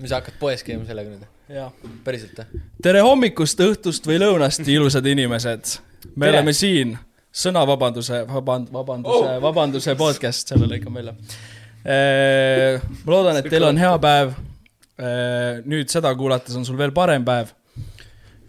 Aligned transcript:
mis 0.00 0.10
sa 0.10 0.20
hakkad 0.20 0.36
poes 0.40 0.62
käima 0.66 0.86
sellega 0.88 1.12
nüüd? 1.12 1.26
päriselt 2.04 2.40
või? 2.40 2.62
tere 2.82 3.02
hommikust, 3.06 3.60
õhtust 3.62 4.08
või 4.08 4.18
lõunast, 4.20 4.66
ilusad 4.68 5.06
inimesed. 5.06 5.76
me 6.14 6.26
Tere. 6.26 6.32
oleme 6.36 6.54
siin, 6.56 6.96
sõnavabanduse, 7.32 8.24
vaband-, 8.30 8.72
vabanduse 8.74 9.28
oh., 9.36 9.36
vabanduse 9.44 9.94
podcast, 9.98 10.52
selle 10.52 10.68
lõikan 10.70 10.96
välja. 10.96 11.14
ma 13.04 13.14
loodan, 13.14 13.40
et 13.40 13.48
teil 13.52 13.68
on 13.68 13.78
hea 13.80 13.94
päev. 14.02 14.34
nüüd 15.68 15.92
seda 15.92 16.12
kuulates 16.16 16.56
on 16.56 16.64
sul 16.64 16.78
veel 16.78 16.92
parem 16.96 17.24
päev. 17.24 17.54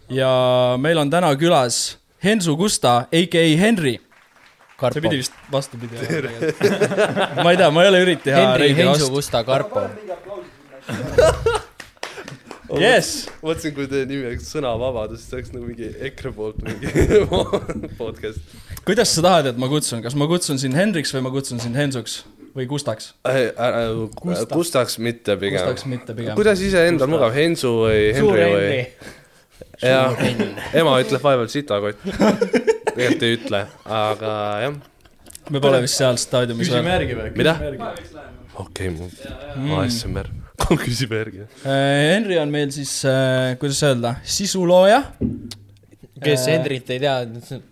ja 0.09 0.31
meil 0.79 0.97
on 0.97 1.09
täna 1.13 1.31
külas 1.39 1.97
Hensu 2.23 2.57
Gusta, 2.57 3.05
AKA 3.13 3.47
Henry. 3.61 3.97
see 4.77 5.01
pidi 5.01 5.17
vist 5.21 5.33
vastupidi 5.51 5.97
olema. 5.97 6.51
ma 7.43 7.51
ei 7.51 7.57
tea, 7.57 7.71
ma 7.71 7.83
ei 7.83 7.89
ole 7.93 8.01
üritada 8.03 8.23
teha 8.25 8.41
Henri 8.41 8.85
vastu. 8.85 9.13
Gusta 9.13 9.43
Karpo. 9.43 9.87
Yes, 12.77 13.27
mõtlesin, 13.39 13.71
kui 13.77 13.85
teie 13.87 14.03
nimi 14.09 14.25
oleks 14.27 14.49
Sõnavabadus, 14.51 15.21
siis 15.21 15.29
see 15.31 15.37
oleks 15.39 15.53
nagu 15.53 15.67
mingi 15.69 15.87
EKRE 16.09 16.31
poolt 16.35 16.57
mingi 16.67 16.89
podcast. 18.01 18.41
kuidas 18.87 19.13
sa 19.15 19.23
tahad, 19.23 19.47
et 19.53 19.61
ma 19.61 19.69
kutsun, 19.71 20.01
kas 20.03 20.17
ma 20.19 20.27
kutsun 20.27 20.59
sind 20.59 20.75
Henriks 20.75 21.13
või 21.15 21.23
ma 21.23 21.31
kutsun 21.31 21.61
sind 21.63 21.79
Hensuks 21.79 22.25
või 22.57 22.65
Gustaks? 22.67 23.13
Gustaks. 24.51 24.97
Mitte 24.99 25.37
pigem 25.39 25.61
Gustaks. 25.61 25.85
mitte 25.87 26.15
pigem. 26.17 26.35
kuidas 26.35 26.59
iseendal 26.65 27.09
mugav, 27.11 27.31
Hensu 27.37 27.71
või 27.85 28.01
Henri 28.17 28.49
või? 28.51 28.83
jah, 29.87 30.19
ema 30.81 30.97
ütleb 31.03 31.23
vahepeal 31.23 31.49
sitakott. 31.53 32.03
tegelikult 32.03 33.25
ei 33.29 33.37
ütle, 33.37 33.63
aga 33.85 34.33
jah. 34.65 34.77
me 35.53 35.61
pole 35.63 35.81
vist 35.85 36.01
seal 36.01 36.19
staadiumis 36.19 36.67
küsime 36.67 36.83
veel. 36.83 36.93
järgi 36.97 37.19
või? 37.21 37.31
Mida? 37.37 37.55
okei, 38.65 38.91
mu 38.91 39.79
ASMR, 39.79 40.31
küsime 40.83 41.21
järgi. 41.21 41.45
Äh, 41.63 42.15
Henri 42.15 42.39
on 42.41 42.51
meil 42.53 42.71
siis, 42.75 42.93
kuidas 43.61 43.83
öelda, 43.85 44.15
sisulooja. 44.23 45.03
kes 46.23 46.47
Äh, 46.47 46.53
Henrit 46.55 46.89
ei 46.89 47.01
tea, 47.03 47.17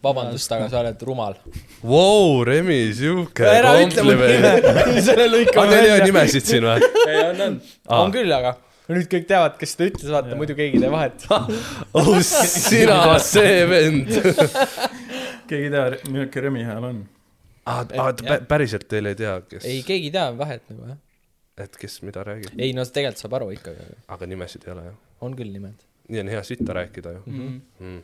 vabandust, 0.03 0.51
aga 0.53 0.69
sa 0.69 0.83
oled 0.83 1.01
rumal. 1.07 1.39
Vau, 1.85 2.43
Remi, 2.45 2.93
sihuke 2.97 3.49
kompliment., 3.65 4.69
selle 5.07 5.25
lõika 5.31 5.63
aga 5.63 5.71
teil 5.73 5.89
ei 5.89 5.95
ole 5.95 6.11
nimesid 6.11 6.53
siin 6.53 6.69
või? 6.69 6.93
ei, 7.09 7.23
on, 7.23 7.41
on. 7.47 7.57
on 7.97 8.13
küll, 8.13 8.31
aga 8.35 8.55
nüüd 8.93 9.09
kõik 9.09 9.25
teavad, 9.29 9.57
kes 9.59 9.73
seda 9.73 9.89
ütles, 9.89 10.11
vaata, 10.13 10.37
muidu 10.37 10.55
keegi 10.57 10.77
ei 10.79 10.85
tee 10.85 10.93
vahet. 10.93 11.25
oh 11.97 12.13
sina, 12.21 13.01
see 13.23 13.65
vend. 13.69 14.13
keegi 15.49 15.63
ei 15.63 15.73
tea, 15.73 15.85
milline 16.05 16.45
Remi 16.47 16.65
hääl 16.67 16.89
on? 16.91 17.03
aa, 17.65 18.11
päriselt 18.49 18.85
teil 18.89 19.09
ei 19.09 19.17
tea, 19.17 19.39
kes, 19.49 19.65
ei, 19.65 19.81
keegi 19.85 20.11
ei 20.11 20.13
tea 20.13 20.29
vahet 20.37 20.61
nagu 20.69 20.91
jah. 20.91 21.01
Et 21.57 21.77
kes 21.79 22.01
mida 22.03 22.23
räägib, 22.27 22.55
ei 22.59 22.73
no 22.75 22.83
tegelikult 22.85 23.21
saab 23.23 23.37
aru 23.39 23.51
ikkagi, 23.55 23.85
aga 24.11 24.27
nimesid 24.27 24.65
ei 24.67 24.73
ole 24.73 24.83
jah? 24.89 24.97
on 25.23 25.35
küll 25.39 25.51
nimed. 25.55 25.85
nii 26.11 26.19
on 26.25 26.27
hea 26.35 26.43
sitta 26.43 26.73
rääkida 26.81 27.13
ju 27.17 27.21
Mhm. 27.25 27.61
mm.. 27.79 28.01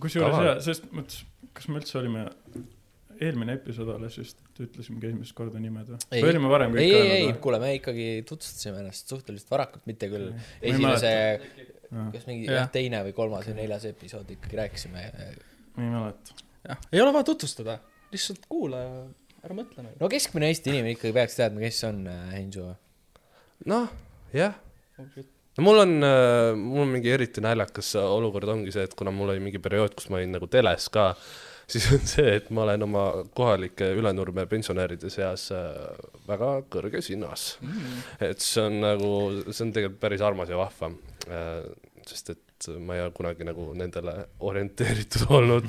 kusjuures 0.00 0.32
Kaval. 0.32 0.46
jaa, 0.50 0.60
selles 0.64 0.82
mõttes, 0.92 1.24
kas 1.56 1.68
me 1.68 1.80
üldse 1.82 1.98
olime, 2.00 2.24
eelmine 3.20 3.54
episood 3.56 3.88
alles 3.94 4.16
just 4.18 4.40
ütlesimegi 4.60 5.08
esimest 5.10 5.32
korda 5.36 5.60
nimed 5.60 5.88
või? 5.92 5.98
Ei. 6.10 6.22
või 6.24 6.32
olime 6.34 6.50
varem 6.52 6.74
ei, 6.76 6.80
kõik 6.80 6.96
ei, 6.96 7.10
ei 7.10 7.20
öelnud, 7.26 7.40
kuule, 7.44 7.60
me 7.62 7.74
ikkagi 7.78 8.08
tutvustasime 8.28 8.80
ennast 8.82 9.12
suhteliselt 9.12 9.50
varakult, 9.52 9.84
mitte 9.88 10.08
küll 10.12 10.30
ei 10.60 10.72
esimese, 10.72 11.12
kas 12.12 12.26
mingi 12.28 12.48
Jah. 12.50 12.68
teine 12.74 13.00
või 13.06 13.14
kolmas 13.16 13.46
või 13.48 13.54
neljas 13.60 13.84
episood 13.92 14.32
ikkagi 14.36 14.56
rääkisime. 14.60 15.04
ei 15.78 15.92
mäleta. 15.92 16.36
jah, 16.68 16.82
ei 16.92 17.00
ole 17.04 17.12
vaja 17.16 17.28
tutvustada, 17.30 17.78
lihtsalt 18.12 18.44
kuula 18.52 18.80
ja 18.82 18.96
ära 19.46 19.54
mõtle 19.60 19.84
nagu. 19.86 19.96
no 20.00 20.08
keskmine 20.12 20.48
Eesti 20.52 20.72
inimene 20.74 20.96
ikkagi 20.96 21.14
peaks 21.16 21.36
teadma, 21.38 21.60
kes 21.64 21.84
on 21.88 22.02
äh, 22.10 22.26
Hensu. 22.34 22.66
noh, 23.70 23.90
jah. 24.36 24.54
no 25.56 25.64
mul 25.64 25.82
on, 25.82 25.98
mul 26.60 26.84
on 26.84 26.94
mingi 26.94 27.12
eriti 27.14 27.44
naljakas 27.44 27.94
olukord 28.02 28.52
ongi 28.52 28.74
see, 28.74 28.86
et 28.88 28.96
kuna 28.98 29.14
mul 29.14 29.34
oli 29.34 29.44
mingi 29.44 29.62
periood, 29.62 29.96
kus 29.96 30.10
ma 30.12 30.20
olin 30.20 30.36
nagu 30.36 30.48
teles 30.52 30.88
ka, 30.92 31.08
siis 31.66 31.88
on 31.96 32.04
see, 32.06 32.36
et 32.38 32.50
ma 32.54 32.66
olen 32.66 32.86
oma 32.86 33.04
kohalike 33.36 33.88
Ülenurme 33.98 34.46
pensionäride 34.50 35.10
seas 35.12 35.48
äh, 35.54 35.72
väga 36.28 36.50
kõrges 36.72 37.10
hinnas 37.12 37.54
mm.. 37.64 38.02
et 38.28 38.44
see 38.44 38.66
on 38.68 38.80
nagu, 38.84 39.12
see 39.50 39.64
on 39.66 39.72
tegelikult 39.76 40.02
päris 40.02 40.24
armas 40.24 40.52
ja 40.52 40.60
vahva, 40.60 40.92
sest 42.06 42.36
et 42.36 42.68
ma 42.80 42.96
ei 42.96 43.02
ole 43.04 43.12
kunagi 43.16 43.46
nagu 43.46 43.70
nendele 43.76 44.14
orienteeritud 44.46 45.26
olnud, 45.38 45.66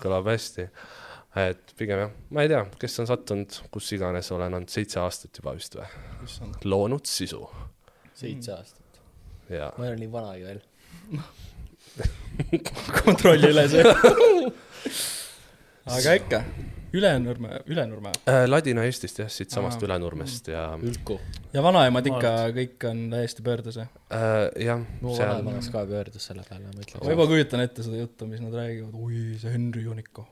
kõlab 0.00 0.30
hästi. 0.30 0.68
Et 1.40 1.74
pigem 1.78 2.02
jah, 2.04 2.10
ma 2.30 2.44
ei 2.44 2.50
tea, 2.52 2.64
kes 2.80 2.98
on 3.02 3.08
sattunud, 3.08 3.60
kus 3.72 3.92
iganes 3.96 4.28
olen 4.34 4.58
olnud 4.58 4.72
seitse 4.72 5.00
aastat 5.00 5.38
juba 5.40 5.54
vist 5.56 5.78
või, 5.78 5.86
loonud 6.68 7.08
sisu 7.08 7.40
seitse 8.22 8.52
aastat. 8.56 9.00
ja 9.52 9.70
ma 9.78 9.86
ei 9.86 9.94
ole 9.94 10.02
nii 10.02 10.12
vanagi 10.12 10.44
veel. 10.50 10.60
kontrolli 13.02 13.50
üle 13.52 13.64
see. 13.68 13.82
aga 15.96 16.14
ikka, 16.20 16.42
Ülenurme, 16.92 17.62
Ülenurme 17.72 18.12
äh, 18.28 18.42
Ladina-Eestist 18.44 19.22
jah, 19.22 19.30
siitsamast. 19.32 19.80
Ülenurmest 19.84 20.50
ja 20.52 20.66
Ülku. 20.84 21.16
ja 21.54 21.62
vanaemad 21.64 22.08
ikka 22.12 22.32
kõik 22.52 22.84
on 22.90 23.06
täiesti 23.14 23.44
pöördes 23.46 23.80
ja. 23.80 23.88
äh, 24.12 24.44
jah, 24.66 24.84
mu 25.00 25.16
seal 25.16 25.40
vanaemas 25.40 25.72
ka 25.72 25.86
pöördus 25.88 26.28
selle 26.28 26.44
peale, 26.48 26.68
ma 26.68 26.76
ma 26.76 26.84
ütleks. 26.84 27.08
juba 27.16 27.28
kujutan 27.32 27.64
ette 27.64 27.88
seda 27.88 28.04
juttu, 28.04 28.28
mis 28.28 28.44
nad 28.44 28.56
räägivad, 28.60 28.92
oi, 29.00 29.24
see 29.40 29.56
Henri 29.56 29.88
on 29.88 30.04
ikka 30.04 30.28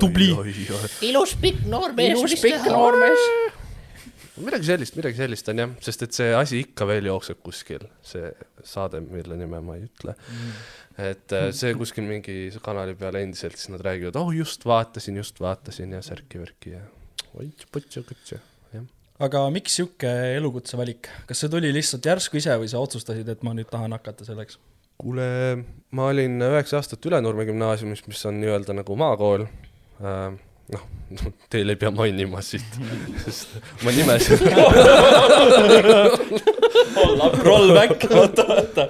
tubli. 0.00 0.30
ilus 1.08 1.34
pikk 1.40 1.66
noor 1.70 1.94
mees, 1.96 2.14
ilus 2.18 2.36
pikk 2.42 2.68
noormees. 2.70 3.26
midagi 4.44 4.70
sellist, 4.70 4.96
midagi 4.98 5.20
sellist 5.20 5.50
on 5.52 5.62
jah, 5.62 5.74
sest 5.84 6.06
et 6.06 6.16
see 6.16 6.32
asi 6.34 6.62
ikka 6.64 6.88
veel 6.90 7.10
jookseb 7.10 7.42
kuskil, 7.44 7.86
see 8.04 8.32
saade, 8.66 9.02
mille 9.04 9.38
nime 9.38 9.60
ma 9.64 9.78
ei 9.78 9.86
ütle 9.86 10.16
mm.. 10.16 10.64
et 11.10 11.36
äh, 11.36 11.48
see 11.54 11.76
kuskil 11.78 12.06
mingi 12.08 12.48
kanali 12.64 12.96
peal 12.98 13.20
endiselt, 13.20 13.58
siis 13.60 13.70
nad 13.74 13.84
räägivad, 13.84 14.18
oh 14.20 14.34
just 14.34 14.66
vaatasin, 14.66 15.22
just 15.22 15.40
vaatasin 15.42 15.94
ja 15.94 16.02
särki-värki 16.04 16.74
ja 16.74 16.82
oits-potsi-kutsi, 17.38 18.38
jah. 18.74 18.84
aga 19.22 19.46
miks 19.54 19.78
sihuke 19.78 20.12
elukutse 20.34 20.78
valik, 20.80 21.10
kas 21.30 21.44
see 21.44 21.52
tuli 21.52 21.72
lihtsalt 21.74 22.12
järsku 22.12 22.42
ise 22.42 22.58
või 22.58 22.70
sa 22.70 22.82
otsustasid, 22.82 23.30
et 23.30 23.46
ma 23.46 23.54
nüüd 23.54 23.70
tahan 23.70 23.94
hakata 23.94 24.26
selleks? 24.26 24.58
kuule, 25.00 25.26
ma 25.94 26.08
olin 26.12 26.40
üheksa 26.46 26.78
aastat 26.80 27.06
Ülenurme 27.06 27.46
gümnaasiumis, 27.48 28.04
mis 28.08 28.26
on 28.28 28.40
nii-öelda 28.40 28.76
nagu 28.80 28.96
maakool. 28.98 29.46
Noh, 30.00 30.84
teil 31.52 31.72
ei 31.72 31.80
pea 31.80 31.90
mainima 31.94 32.42
siit, 32.44 32.78
sest 33.24 33.56
ma 33.84 33.92
nimesin, 33.94 34.40
Rollback, 37.44 38.06
oota, 38.20 38.46
oota. 38.56 38.88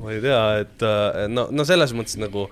ma 0.00 0.14
ei 0.14 0.24
tea, 0.24 0.42
et 0.64 0.86
äh, 0.86 1.22
no, 1.30 1.48
no 1.50 1.68
selles 1.68 1.94
mõttes 1.96 2.18
nagu 2.20 2.48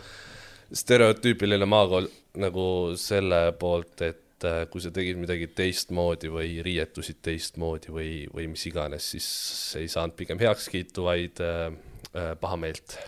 stereotüüpiline 0.77 1.67
maakool 1.69 2.09
nagu 2.43 2.69
selle 3.01 3.41
poolt, 3.59 4.01
et 4.07 4.47
äh, 4.47 4.63
kui 4.71 4.83
sa 4.85 4.93
tegid 4.95 5.19
midagi 5.21 5.51
teistmoodi 5.57 6.31
või 6.33 6.57
riietusid 6.67 7.21
teistmoodi 7.25 7.93
või, 7.95 8.11
või 8.33 8.49
mis 8.53 8.67
iganes, 8.71 9.11
siis 9.15 9.29
ei 9.81 9.91
saanud 9.91 10.17
pigem 10.19 10.41
heakskiitu, 10.43 11.07
vaid 11.07 11.43
äh, 11.45 11.69
äh, 12.13 12.33
pahameelt. 12.41 12.99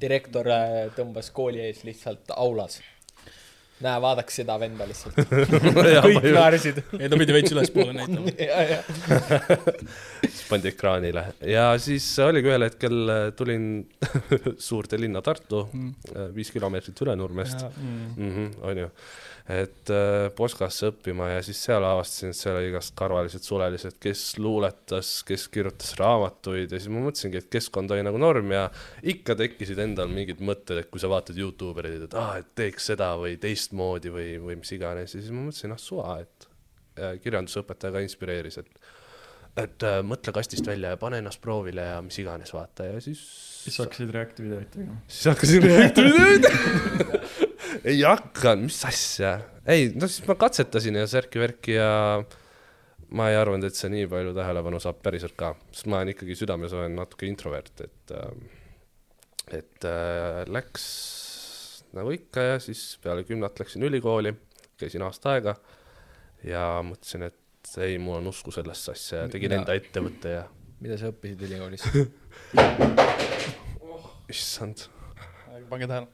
direktor 0.00 0.50
äh, 0.52 0.80
tõmbas 0.96 1.30
kooli 1.34 1.62
ees 1.64 1.84
lihtsalt 1.86 2.34
aulas. 2.36 2.80
näe, 3.84 4.00
vaadake 4.02 4.34
seda 4.34 4.56
venda 4.60 4.86
lihtsalt. 4.88 5.18
kõik 6.06 6.28
naersid. 6.34 6.80
ei, 6.98 7.08
ta 7.12 7.18
pidi 7.20 7.36
veits 7.36 7.54
ülespoole 7.54 7.94
näitama. 7.96 8.34
siis 10.24 10.42
pandi 10.50 10.70
ekraanile 10.72 11.26
ja 11.48 11.66
siis 11.82 12.06
oligi 12.24 12.50
ühel 12.52 12.66
hetkel 12.66 13.14
äh, 13.14 13.24
tulin 13.36 13.68
suurde 14.62 14.98
linna 15.00 15.22
Tartu, 15.24 15.64
viis 16.34 16.50
kilomeetrit 16.54 17.04
Ülenurmest, 17.06 17.66
Mm. 17.74 18.50
Et 19.50 19.90
äh, 19.92 20.30
Poskasse 20.36 20.88
õppima 20.88 21.26
ja 21.34 21.42
siis 21.44 21.58
seal 21.66 21.84
avastasin, 21.84 22.32
et 22.32 22.38
seal 22.38 22.56
oli 22.56 22.70
igast 22.70 22.94
karvalised 22.96 23.44
sulelised, 23.44 23.98
kes 24.00 24.22
luuletas, 24.40 25.18
kes 25.28 25.46
kirjutas 25.52 25.92
raamatuid 26.00 26.72
ja 26.72 26.80
siis 26.80 26.88
ma 26.92 27.02
mõtlesingi, 27.04 27.42
et 27.42 27.50
keskkond 27.52 27.92
oli 27.92 28.06
nagu 28.06 28.20
norm 28.20 28.54
ja 28.56 28.64
ikka 29.04 29.36
tekkisid 29.42 29.82
endal 29.84 30.08
mingid 30.12 30.40
mõtted, 30.40 30.80
et 30.80 30.90
kui 30.92 31.02
sa 31.02 31.12
vaatad 31.12 31.36
Youtube 31.36 31.84
erid, 31.84 32.08
et 32.08 32.16
aa, 32.16 32.40
et 32.40 32.50
teeks 32.56 32.88
seda 32.94 33.12
või 33.20 33.36
teistmoodi 33.42 34.14
või, 34.14 34.28
või 34.40 34.58
mis 34.62 34.72
iganes. 34.76 35.12
Ja 35.12 35.20
siis 35.20 35.32
ma 35.34 35.44
mõtlesin, 35.44 35.76
ah 35.76 35.82
suva, 35.82 36.18
et 36.24 36.48
ja 36.96 37.14
kirjandusõpetaja 37.20 37.94
ka 37.94 38.04
inspireeris, 38.04 38.62
et 38.64 38.84
et 39.54 39.84
äh, 39.86 40.00
mõtle 40.02 40.32
kastist 40.34 40.66
välja 40.66 40.94
ja 40.94 40.98
pane 40.98 41.20
ennast 41.22 41.38
proovile 41.42 41.84
ja 41.86 42.00
mis 42.02 42.16
iganes, 42.18 42.50
vaata. 42.50 42.88
Ja 42.88 43.02
siis 43.02 43.20
siis 43.64 43.78
hakkasid 43.78 44.10
React 44.10 44.40
videoid 44.42 44.70
tegema. 44.72 44.96
siis 45.08 45.28
hakkasin 45.30 45.62
reaktorid 45.62 46.48
ei 47.82 48.00
hakanud, 48.06 48.68
mis 48.68 48.80
asja, 48.88 49.36
ei 49.66 49.90
no 49.94 50.08
siis 50.10 50.26
ma 50.28 50.36
katsetasin 50.38 50.98
ja 51.00 51.06
särki-värki 51.10 51.76
ja 51.76 51.90
ma 53.14 53.28
ei 53.30 53.38
arvanud, 53.38 53.66
et 53.68 53.78
see 53.78 53.90
nii 53.92 54.08
palju 54.10 54.34
tähelepanu 54.36 54.80
saab 54.82 55.00
päriselt 55.04 55.36
ka, 55.38 55.52
sest 55.72 55.88
ma 55.90 56.00
olen 56.00 56.14
ikkagi 56.14 56.36
südames 56.38 56.74
olen 56.76 56.96
natuke 56.98 57.28
introvert, 57.28 57.84
et 57.86 58.14
äh, 58.14 58.30
et 59.60 59.84
äh, 59.88 60.42
läks 60.48 60.84
nagu 61.94 62.10
ikka 62.14 62.42
ja 62.54 62.58
siis 62.62 62.96
peale 63.02 63.24
kümnat 63.28 63.60
läksin 63.60 63.84
ülikooli, 63.86 64.34
käisin 64.80 65.04
aasta 65.06 65.34
aega 65.36 65.54
ja 66.44 66.64
mõtlesin, 66.86 67.28
et 67.28 67.74
ei, 67.80 67.98
mul 68.02 68.18
on 68.18 68.32
usku 68.32 68.52
sellesse 68.54 68.92
asja 68.92 69.24
ja 69.24 69.30
tegin 69.32 69.54
Ja- 69.54 69.60
enda 69.62 69.76
ettevõtte 69.78 70.34
ja 70.36 70.42
mida 70.84 70.98
sa 71.00 71.12
õppisid 71.12 71.44
ülikoolis? 71.46 71.84
issand, 74.34 74.86
pange 75.70 75.86
tähele, 75.86 76.08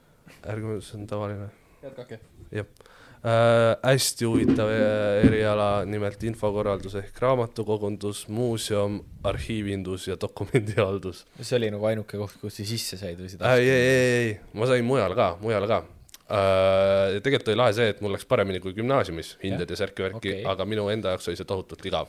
ärge, 0.49 0.81
see 0.85 0.99
on 1.01 1.07
tavaline 1.11 1.51
jätkake. 1.83 2.19
äh,. 2.55 3.77
hästi 3.83 4.25
huvitav 4.25 4.69
äh, 4.73 5.27
eriala, 5.27 5.85
nimelt 5.85 6.23
infokorraldus 6.25 6.97
ehk 7.03 7.21
raamatukogundus, 7.21 8.27
muuseum, 8.29 9.01
arhiivindus 9.25 10.09
ja 10.09 10.17
dokumendihaldus 10.21 11.25
see 11.41 11.57
oli 11.59 11.71
nagu 11.75 11.89
ainuke 11.91 12.21
koht, 12.21 12.39
kus 12.41 12.61
sa 12.61 12.69
sisse 12.69 13.01
said 13.01 13.21
või 13.21 13.33
sa 13.33 13.43
äh,. 13.45 13.59
ei, 13.61 13.71
ei, 13.71 13.89
ei, 13.89 14.13
ei, 14.21 14.37
ma 14.55 14.69
sain 14.71 14.87
mujal 14.89 15.17
ka, 15.19 15.35
mujal 15.43 15.69
ka 15.71 15.83
äh,. 15.83 17.17
ja 17.17 17.25
tegelikult 17.25 17.53
oli 17.53 17.61
lahe 17.63 17.77
see, 17.77 17.91
et 17.95 18.01
mul 18.05 18.17
läks 18.17 18.29
paremini 18.31 18.63
kui 18.65 18.77
gümnaasiumis, 18.77 19.37
hinded 19.45 19.77
ja 19.77 19.81
särki-värki 19.85 20.23
Okei. 20.23 20.39
okay., 20.41 20.53
aga 20.55 20.69
minu 20.69 20.89
enda 20.93 21.13
jaoks 21.17 21.29
oli 21.29 21.41
see 21.41 21.49
tohutult 21.49 21.85
igav. 21.93 22.09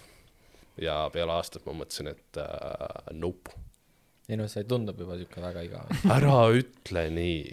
ja 0.81 1.03
peale 1.13 1.35
aastat 1.35 1.67
ma 1.67 1.75
mõtlesin, 1.81 2.13
et 2.15 2.39
äh, 2.39 3.11
nope, 3.11 3.51
ei 4.31 4.39
no 4.39 4.47
see 4.47 4.63
tundub 4.63 4.99
juba 5.01 5.17
siuke 5.19 5.43
väga 5.43 5.65
igav. 5.67 5.91
ära 6.15 6.37
ütle 6.55 7.03
nii, 7.11 7.43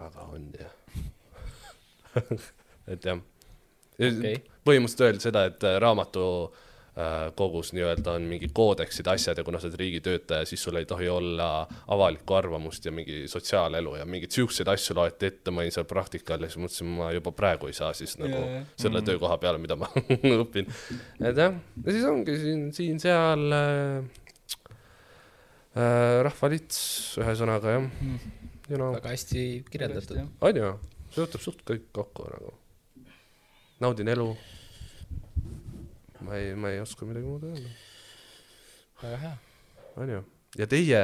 aga 0.00 0.26
on 0.32 0.48
jah. 0.58 0.72
et 2.92 3.04
jah 3.04 3.20
Okei. 4.00 4.40
põhimõtteliselt 4.64 5.06
öeldi 5.06 5.24
seda, 5.26 5.44
et 5.50 5.64
äh, 5.68 5.76
raamatu 5.82 6.22
äh, 6.48 7.28
kogus 7.36 7.74
nii-öelda 7.76 8.14
on 8.16 8.26
mingi 8.30 8.48
koodeksid, 8.56 9.08
asjad 9.12 9.38
ja 9.38 9.44
kuna 9.44 9.60
sa 9.60 9.68
oled 9.68 9.76
riigitöötaja, 9.80 10.46
siis 10.48 10.62
sul 10.64 10.78
ei 10.80 10.88
tohi 10.88 11.08
olla 11.12 11.50
avalikku 11.92 12.36
arvamust 12.38 12.88
ja 12.88 12.92
mingi 12.96 13.26
sotsiaalelu 13.28 13.98
ja 14.00 14.06
mingeid 14.08 14.32
siukseid 14.36 14.70
asju 14.72 14.96
loeti 14.96 15.28
ette, 15.28 15.52
ma 15.52 15.64
olin 15.64 15.74
seal 15.74 15.88
praktikal 15.90 16.40
ja 16.40 16.48
siis 16.50 16.62
mõtlesin, 16.64 16.94
ma 16.96 17.10
juba 17.16 17.34
praegu 17.36 17.68
ei 17.70 17.76
saa 17.76 17.92
siis 17.96 18.16
nagu 18.20 18.40
jah. 18.40 18.64
selle 18.80 19.04
töökoha 19.06 19.36
peale, 19.42 19.60
mida 19.62 19.76
ma 19.80 19.90
õpin. 20.44 20.70
et 21.20 21.44
jah, 21.44 21.60
ja 21.84 21.98
siis 21.98 22.08
ongi 22.08 22.40
siin, 22.40 22.66
siin-seal 22.76 23.46
äh, 23.60 24.20
äh, 25.76 26.20
rahvalits, 26.24 26.80
ühesõnaga 27.20 27.76
jah, 27.76 27.90
you 28.70 28.78
know, 28.78 28.92
väga 28.94 29.08
hästi 29.14 29.44
kirjeldatud. 29.70 30.20
on 30.40 30.56
ju, 30.62 30.72
see 31.10 31.24
võtab 31.24 31.42
suht 31.44 31.62
kõik 31.66 31.88
kokku 31.96 32.26
nagu. 32.30 32.54
naudin 33.82 34.08
elu. 34.12 34.28
ma 36.20 36.36
ei, 36.36 36.54
ma 36.54 36.70
ei 36.74 36.80
oska 36.82 37.06
midagi 37.08 37.26
muud 37.26 37.46
öelda, 37.48 37.72
väga 39.02 39.16
hea. 39.24 39.34
on 39.96 40.12
ju. 40.14 40.22
ja 40.60 40.66
teie, 40.70 41.02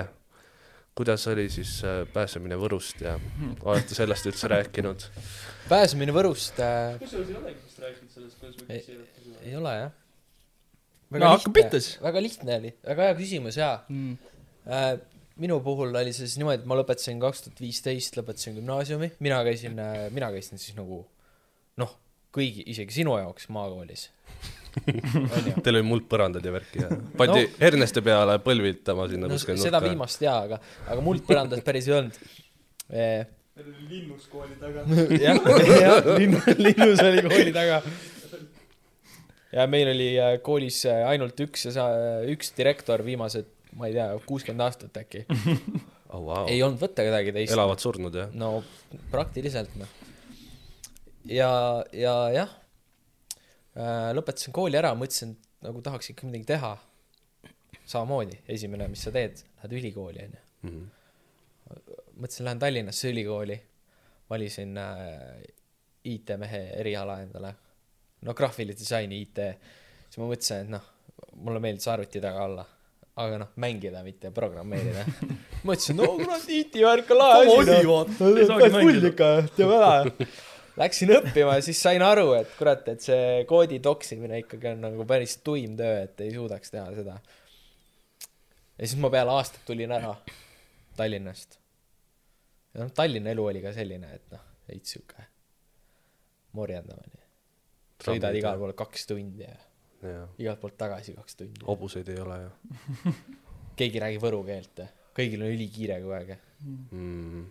kuidas 0.97 1.27
oli 1.33 1.49
siis 1.53 1.79
äh, 1.85 2.03
pääsemine 2.13 2.57
Võrust 2.61 3.01
ja 3.05 3.17
olete 3.63 3.95
sellest 3.99 4.27
üldse 4.31 4.49
rääkinud? 4.53 5.09
pääsemine 5.69 6.15
Võrust 6.17 6.61
äh, 6.63 6.97
sul 7.05 7.25
siin 7.27 7.41
olegi 7.43 7.61
vist 7.65 7.83
rääkinud 7.83 8.15
sellest, 8.15 8.39
kuidas 8.41 8.61
me 8.63 8.75
Ei- 8.75 8.85
küsisime? 8.85 9.39
ei 9.47 9.57
ole 9.59 9.75
jah. 9.81 9.93
No 11.17 11.29
hakka 11.31 11.51
pihta 11.55 11.79
siis. 11.79 12.01
väga 12.03 12.19
lihtne 12.23 12.57
oli, 12.61 12.71
väga 12.87 13.05
hea 13.11 13.19
küsimus 13.19 13.57
jaa 13.61 13.77
Mm. 13.89 14.17
äh,. 14.67 14.97
Minu 15.43 15.59
puhul 15.65 15.93
oli 15.93 16.15
see 16.17 16.25
siis 16.25 16.39
niimoodi, 16.41 16.63
et 16.63 16.69
ma 16.69 16.79
lõpetasin 16.79 17.21
kaks 17.21 17.45
tuhat 17.45 17.61
viisteist, 17.61 18.17
lõpetasin 18.19 18.57
gümnaasiumi, 18.57 19.13
mina 19.25 19.43
käisin 19.47 19.79
äh,, 19.83 20.07
mina 20.15 20.31
käisin 20.33 20.61
siis 20.61 20.77
nagu 20.79 21.03
noh, 21.81 21.93
kõigi, 22.37 22.65
isegi 22.73 23.03
sinu 23.03 23.17
jaoks 23.21 23.51
maakoolis. 23.53 24.09
Teil 25.65 25.79
oli 25.79 25.85
muldpõrandad 25.89 26.45
ja 26.45 26.53
värki 26.53 26.83
ja 26.83 26.91
pandi 27.17 27.47
no. 27.47 27.53
herneste 27.63 28.03
peale 28.05 28.35
põlvitama 28.45 29.07
sinna 29.09 29.31
no 29.31 29.39
kuskil 29.39 29.57
seda. 29.61 29.81
viimast 29.81 30.21
jaa, 30.21 30.43
aga, 30.45 30.59
aga 30.85 31.05
muldpõrandat 31.05 31.65
päris 31.65 31.89
ei 31.89 31.95
olnud 31.97 32.19
eh,. 32.93 33.25
meil 33.57 33.71
oli 33.71 33.87
linnus 33.89 34.27
kooli 34.29 34.59
taga. 34.61 34.85
jah, 35.25 35.41
jah, 35.81 36.11
linnu, 36.21 36.43
linnus 36.61 37.01
oli 37.07 37.25
kooli 37.25 37.57
taga. 37.57 37.81
ja 39.57 39.65
meil 39.73 39.95
oli 39.95 40.11
äh, 40.21 40.37
koolis 40.45 40.83
äh, 40.93 41.07
ainult 41.09 41.41
üks 41.47 41.71
ja 41.71 41.73
sa, 41.79 41.89
üks 42.29 42.53
direktor 42.59 43.05
viimased, 43.07 43.49
ma 43.77 43.89
ei 43.91 43.97
tea, 43.97 44.09
kuuskümmend 44.27 44.65
aastat 44.65 44.97
äkki. 45.03 45.25
oh, 46.15 46.21
wow. 46.21 46.45
ei 46.49 46.63
olnud 46.65 46.81
võtta 46.81 47.05
kedagi 47.07 47.35
teist. 47.37 47.55
elavad 47.57 47.83
surnud 47.83 48.15
jah? 48.17 48.33
no 48.37 48.51
praktiliselt 49.13 49.75
noh. 49.81 49.91
ja, 51.29 51.51
ja 51.93 52.15
jah, 52.35 52.55
lõpetasin 54.17 54.55
kooli 54.57 54.79
ära, 54.81 54.95
mõtlesin, 54.99 55.35
et 55.37 55.67
nagu 55.67 55.83
tahaks 55.85 56.13
ikka 56.13 56.29
midagi 56.29 56.49
teha. 56.53 56.77
samamoodi, 57.87 58.41
esimene, 58.51 58.89
mis 58.91 59.05
sa 59.07 59.13
teed, 59.15 59.45
lähed 59.59 59.77
ülikooli 59.79 60.25
onju. 60.25 60.45
Mhm. 60.67 60.87
mõtlesin, 62.17 62.45
lähen 62.45 62.59
Tallinnasse 62.59 63.11
ülikooli, 63.11 63.61
valisin 64.31 64.79
äh, 64.79 65.43
IT-mehe 66.05 66.63
eriala 66.81 67.21
endale, 67.23 67.53
no 68.23 68.35
graafilidisaini 68.35 69.21
IT, 69.21 69.43
siis 70.09 70.19
ma 70.19 70.31
mõtlesin, 70.31 70.65
et 70.65 70.73
noh, 70.73 70.89
mulle 71.37 71.61
meeldis 71.61 71.87
arvuti 71.91 72.23
taga 72.23 72.45
olla, 72.47 72.65
aga 73.17 73.39
noh, 73.41 73.53
mängida, 73.61 74.03
mitte 74.05 74.31
programmeerida. 74.35 75.05
mõtlesin, 75.67 75.97
no 75.99 76.11
kurat, 76.19 76.45
IT-värk 76.53 77.13
on 77.15 77.21
lahe 77.23 77.39
asi, 77.41 77.87
noh. 77.89 78.13
Mängida. 78.77 79.11
ikka, 79.13 79.31
teeme 79.57 79.79
ära. 79.79 80.27
Läksin 80.77 81.15
õppima 81.17 81.55
ja 81.57 81.63
siis 81.65 81.79
sain 81.81 82.03
aru, 82.05 82.35
et 82.37 82.51
kurat, 82.59 82.85
et 82.93 83.01
see 83.01 83.45
koodi 83.49 83.79
toksimine 83.85 84.43
ikkagi 84.43 84.75
on 84.75 84.83
nagu 84.85 85.07
päris 85.09 85.39
tuim 85.45 85.77
töö, 85.79 86.03
et 86.05 86.21
ei 86.21 86.35
suudaks 86.35 86.75
teha 86.75 86.91
seda. 86.99 87.15
ja 88.77 88.83
siis 88.83 88.99
ma 89.01 89.09
peale 89.13 89.33
aastat 89.33 89.65
tulin 89.65 89.95
ära 89.97 90.13
Tallinnast. 90.99 91.57
ja 92.75 92.85
noh, 92.85 92.93
Tallinna 92.93 93.33
elu 93.33 93.47
oli 93.55 93.65
ka 93.65 93.73
selline, 93.73 94.13
et 94.19 94.37
noh, 94.37 94.45
veits 94.69 94.93
sihuke 94.93 95.25
morjendamine. 96.57 97.25
sõidad 98.05 98.37
igal 98.37 98.61
pool 98.61 98.77
kaks 98.77 99.09
tundi 99.09 99.49
ja 99.49 99.57
igalt 100.39 100.63
poolt 100.63 100.79
tagasi 100.79 101.17
kaks 101.17 101.39
tundi. 101.41 101.67
hobuseid 101.67 102.09
ei 102.13 102.21
ole 102.23 102.41
ju 102.43 103.15
keegi 103.81 104.03
räägib 104.03 104.25
võru 104.25 104.43
keelt 104.47 104.85
ja 104.85 104.89
kõigil 105.17 105.45
on 105.45 105.55
ülikiire 105.55 106.01
kogu 106.03 106.17
aeg 106.19 106.35
ja. 106.35 106.39
mm.. 106.67 107.47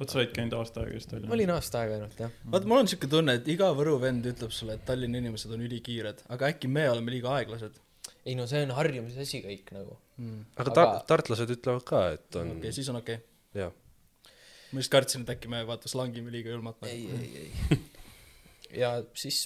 vot 0.00 0.12
sa 0.12 0.20
olid 0.20 0.34
käinud 0.36 0.58
aasta 0.58 0.84
aega 0.84 0.98
vist 0.98 1.10
ma 1.10 1.16
Tallinnas. 1.16 1.38
olin 1.38 1.54
aasta 1.56 1.82
aega 1.82 1.98
ainult 2.00 2.22
jah. 2.26 2.36
vaat 2.52 2.68
mul 2.68 2.84
on 2.84 2.92
siuke 2.92 3.10
tunne, 3.12 3.38
et 3.40 3.48
iga 3.52 3.72
Võru 3.76 3.96
vend 4.02 4.28
ütleb 4.32 4.54
sulle, 4.54 4.76
et 4.76 4.84
Tallinna 4.88 5.22
inimesed 5.22 5.56
on 5.56 5.64
ülikiired, 5.68 6.22
aga 6.36 6.52
äkki 6.52 6.70
me 6.72 6.88
oleme 6.90 7.16
liiga 7.16 7.34
aeglased 7.38 7.80
ei 8.26 8.34
no 8.34 8.46
see 8.50 8.62
on 8.66 8.74
harjumise 8.76 9.22
asi 9.22 9.40
kõik 9.44 9.72
nagu. 9.76 9.96
mm.. 10.18 10.44
aga 10.56 10.70
Aga- 10.70 10.76
ta-, 10.78 11.02
tartlased 11.12 11.52
ütlevad 11.56 11.86
ka, 11.88 12.02
et 12.16 12.40
on 12.40 12.54
okei 12.56 12.64
okay,, 12.64 12.76
siis 12.78 12.90
on 12.92 13.00
okei 13.00 13.20
okay.. 13.20 13.62
jah, 13.62 13.74
ma 14.72 14.82
just 14.82 14.92
kartsin, 14.92 15.26
et 15.26 15.32
äkki 15.36 15.50
me 15.52 15.62
vaata 15.68 15.90
slangime 15.90 16.34
liiga 16.34 16.52
julmalt. 16.54 16.82
ei, 16.90 17.06
ei, 17.16 17.46
ei. 17.46 17.80
ja 18.82 18.96
siis, 19.14 19.44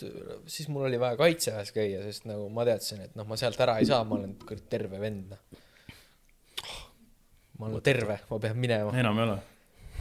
siis 0.00 0.68
mul 0.72 0.86
oli 0.88 1.00
vaja 1.00 1.16
kaitseväes 1.20 1.72
käia, 1.74 2.02
sest 2.06 2.26
nagu 2.28 2.48
ma 2.54 2.64
teadsin, 2.68 3.02
et 3.06 3.16
noh, 3.18 3.26
ma 3.28 3.38
sealt 3.40 3.60
ära 3.60 3.78
ei 3.80 3.88
saa, 3.88 4.04
ma 4.08 4.16
olen 4.18 4.34
kurat 4.40 4.64
terve 4.72 5.00
vend, 5.02 5.34
noh. 5.34 5.62
ma 7.58 7.68
olen 7.68 7.84
terve, 7.84 8.20
ma 8.30 8.38
pean 8.42 8.60
minema. 8.60 8.94
enam 8.98 9.20
ei 9.20 9.26
ole. 9.26 9.36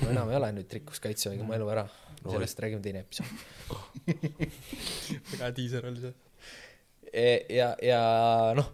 no 0.02 0.14
enam 0.14 0.32
ei 0.32 0.40
ole 0.40 0.52
nüüd 0.60 0.78
rikkus 0.80 1.04
kaitseväega 1.04 1.48
mu 1.48 1.56
elu 1.58 1.70
ära. 1.74 1.86
sellest 2.24 2.64
räägime 2.64 2.84
teine 2.86 3.04
episood. 3.04 3.28
väga 5.32 5.44
hea 5.44 5.52
diiser 5.58 5.88
oli 5.90 6.06
see. 6.06 6.14
E, 7.12 7.28
ja, 7.58 7.74
ja 7.84 8.02
noh, 8.56 8.72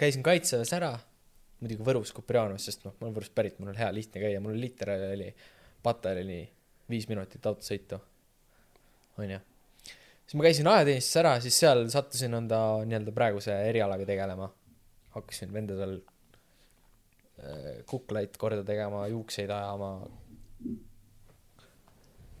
käisin 0.00 0.24
kaitseväes 0.26 0.72
ära, 0.74 0.96
muidugi 1.62 1.86
Võrus 1.86 2.10
Kuprianovas, 2.16 2.66
sest 2.66 2.82
noh, 2.88 2.96
ma 2.98 3.06
olen 3.06 3.20
Võrust 3.20 3.36
pärit, 3.36 3.60
mul 3.62 3.70
on 3.70 3.78
hea 3.78 3.92
lihtne 3.94 4.24
käia, 4.24 4.42
mul 4.42 4.58
liter 4.58 4.96
oli 4.96 5.30
pataljoni 5.82 6.42
viis 6.90 7.06
minutit 7.10 7.46
autosõitu, 7.46 8.00
onju. 9.22 9.38
Siis 10.26 10.38
ma 10.38 10.46
käisin 10.46 10.68
ajateenistuses 10.72 11.20
ära, 11.22 11.34
siis 11.44 11.58
seal 11.64 11.84
sattusin 11.92 12.34
enda 12.38 12.60
nii-öelda 12.86 13.12
praeguse 13.16 13.56
erialaga 13.68 14.06
tegelema. 14.08 14.50
hakkasin 15.12 15.52
vendadel 15.52 15.98
äh, 17.42 17.82
kuklaid 17.86 18.36
korda 18.40 18.62
tegema, 18.64 19.04
juukseid 19.12 19.50
ajama, 19.52 19.90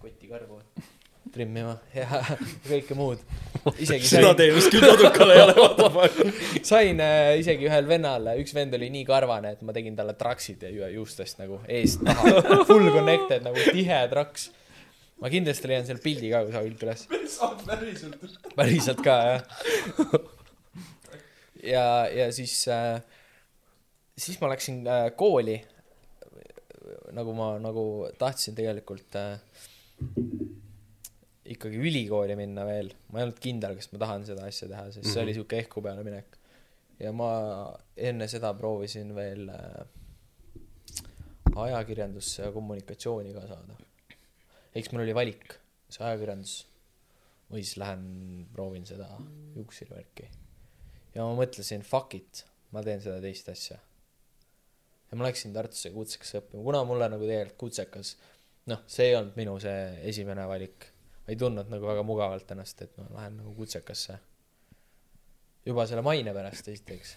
kotikarvu 0.02 0.60
trimmima 1.34 1.76
ja 1.94 2.06
kõike 2.70 2.96
muud. 2.98 3.20
isegi 3.78 4.08
seda 4.08 4.32
sain, 4.32 4.38
teenust 4.40 4.72
küll 4.74 4.84
kodukal 4.84 5.30
ei 5.32 5.42
ole, 5.44 5.54
what 5.56 5.76
the 5.78 5.90
fuck. 5.94 6.64
sain 6.66 7.00
äh, 7.00 7.36
isegi 7.40 7.68
ühel 7.68 7.86
vennal, 7.88 8.26
üks 8.40 8.52
vend 8.56 8.74
oli 8.78 8.88
nii 8.92 9.04
karvane, 9.08 9.54
et 9.56 9.62
ma 9.64 9.72
tegin 9.76 9.96
talle 9.98 10.16
traksid 10.18 10.64
ju- 10.72 10.90
juustest 10.96 11.38
nagu 11.40 11.60
eest 11.70 12.02
taha, 12.08 12.64
full 12.68 12.88
connected 12.96 13.46
nagu 13.46 13.68
tihe 13.72 14.00
traks. 14.12 14.50
Ma 15.22 15.30
kindlasti 15.30 15.70
leian 15.70 15.86
selle 15.86 16.02
pildi 16.02 16.30
ka 16.32 16.42
kusagilt 16.48 16.82
üles. 16.82 17.06
päriselt. 17.66 18.46
päriselt 18.58 19.02
ka 19.06 19.16
jah. 19.28 19.42
ja, 21.74 21.84
ja 22.10 22.26
siis 22.34 22.56
äh,, 22.72 22.98
siis 24.18 24.40
ma 24.42 24.50
läksin 24.52 24.82
äh, 24.86 25.06
kooli. 25.16 25.60
nagu 27.12 27.34
ma 27.36 27.54
nagu 27.62 27.84
tahtsin 28.18 28.56
tegelikult 28.58 29.14
äh, 29.20 29.38
ikkagi 31.52 31.78
ülikooli 31.78 32.34
minna 32.36 32.64
veel, 32.66 32.90
ma 33.12 33.20
ei 33.20 33.26
olnud 33.28 33.40
kindel, 33.42 33.76
kas 33.78 33.90
ma 33.92 34.00
tahan 34.02 34.26
seda 34.26 34.46
asja 34.48 34.68
teha, 34.70 34.88
sest 34.94 35.10
see 35.12 35.22
oli 35.22 35.34
siuke 35.36 35.58
ehku 35.60 35.84
peale 35.84 36.02
minek. 36.06 36.38
ja 36.98 37.12
ma 37.14 37.30
enne 37.96 38.28
seda 38.30 38.52
proovisin 38.58 39.14
veel 39.14 39.46
äh, 39.52 39.82
ajakirjandusse 41.66 42.46
ja 42.46 42.52
kommunikatsiooni 42.54 43.34
ka 43.36 43.46
saada. 43.46 43.78
Eks 44.74 44.92
mul 44.92 45.04
oli 45.04 45.14
valik, 45.16 45.56
kas 45.88 46.00
ajakirjandus 46.00 46.54
või 47.52 47.64
siis 47.64 47.76
lähen 47.80 48.04
proovin 48.52 48.86
seda 48.88 49.08
juuksuri 49.56 49.92
värki. 49.92 50.28
ja 51.14 51.26
ma 51.26 51.36
mõtlesin 51.36 51.84
fuck 51.84 52.14
it, 52.16 52.44
ma 52.72 52.82
teen 52.84 53.02
seda 53.04 53.20
teist 53.20 53.48
asja. 53.52 53.78
ja 55.10 55.18
ma 55.18 55.28
läksin 55.28 55.52
Tartusse 55.52 55.92
kutsekasse 55.92 56.40
õppima, 56.40 56.64
kuna 56.64 56.84
mulle 56.88 57.10
nagu 57.12 57.28
tegelikult 57.28 57.58
kutsekas, 57.66 58.16
noh, 58.72 58.84
see 58.88 59.10
ei 59.10 59.18
olnud 59.18 59.36
minu 59.36 59.58
see 59.60 59.82
esimene 60.08 60.46
valik. 60.48 60.88
ma 61.26 61.34
ei 61.34 61.40
tundnud 61.44 61.68
nagu 61.68 61.90
väga 61.92 62.06
mugavalt 62.06 62.56
ennast, 62.56 62.80
et 62.82 62.96
ma 62.96 63.10
lähen 63.18 63.36
nagu 63.42 63.52
kutsekasse. 63.58 64.18
juba 65.66 65.86
selle 65.86 66.02
maine 66.02 66.32
pärast 66.32 66.72
esiteks. 66.72 67.16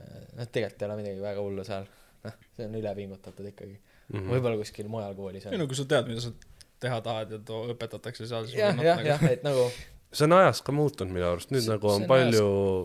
noh, 0.00 0.48
tegelikult 0.48 0.82
ei 0.82 0.88
ole 0.88 1.00
midagi 1.02 1.20
väga 1.20 1.44
hullu 1.44 1.68
seal, 1.68 1.92
noh, 2.24 2.42
see 2.56 2.70
on 2.72 2.80
ülepingutatud 2.80 3.52
ikkagi 3.52 3.76
mm. 4.08 4.18
-hmm. 4.18 4.30
võib-olla 4.32 4.56
kuskil 4.60 4.88
mujal 4.88 5.14
koolis 5.18 5.46
ei 5.46 5.54
on. 5.54 5.60
no 5.62 5.66
kui 5.70 5.76
sa 5.76 5.84
tead, 5.84 6.08
mida 6.08 6.20
sa 6.24 6.32
teha 6.80 7.00
tahad 7.04 7.30
ja 7.34 7.38
too 7.38 7.68
õpetatakse 7.74 8.26
seal, 8.30 8.46
siis 8.46 8.58
jah, 8.58 8.76
jah, 8.82 9.00
jah, 9.04 9.22
et 9.30 9.42
nagu 9.46 9.68
see 10.12 10.24
on 10.28 10.32
ajas 10.38 10.62
ka 10.64 10.72
muutunud 10.72 11.12
minu 11.12 11.26
arust, 11.28 11.50
nüüd 11.52 11.64
See- 11.66 11.72
nagu 11.74 11.88
on 11.90 12.02
on 12.02 12.08
palju 12.08 12.44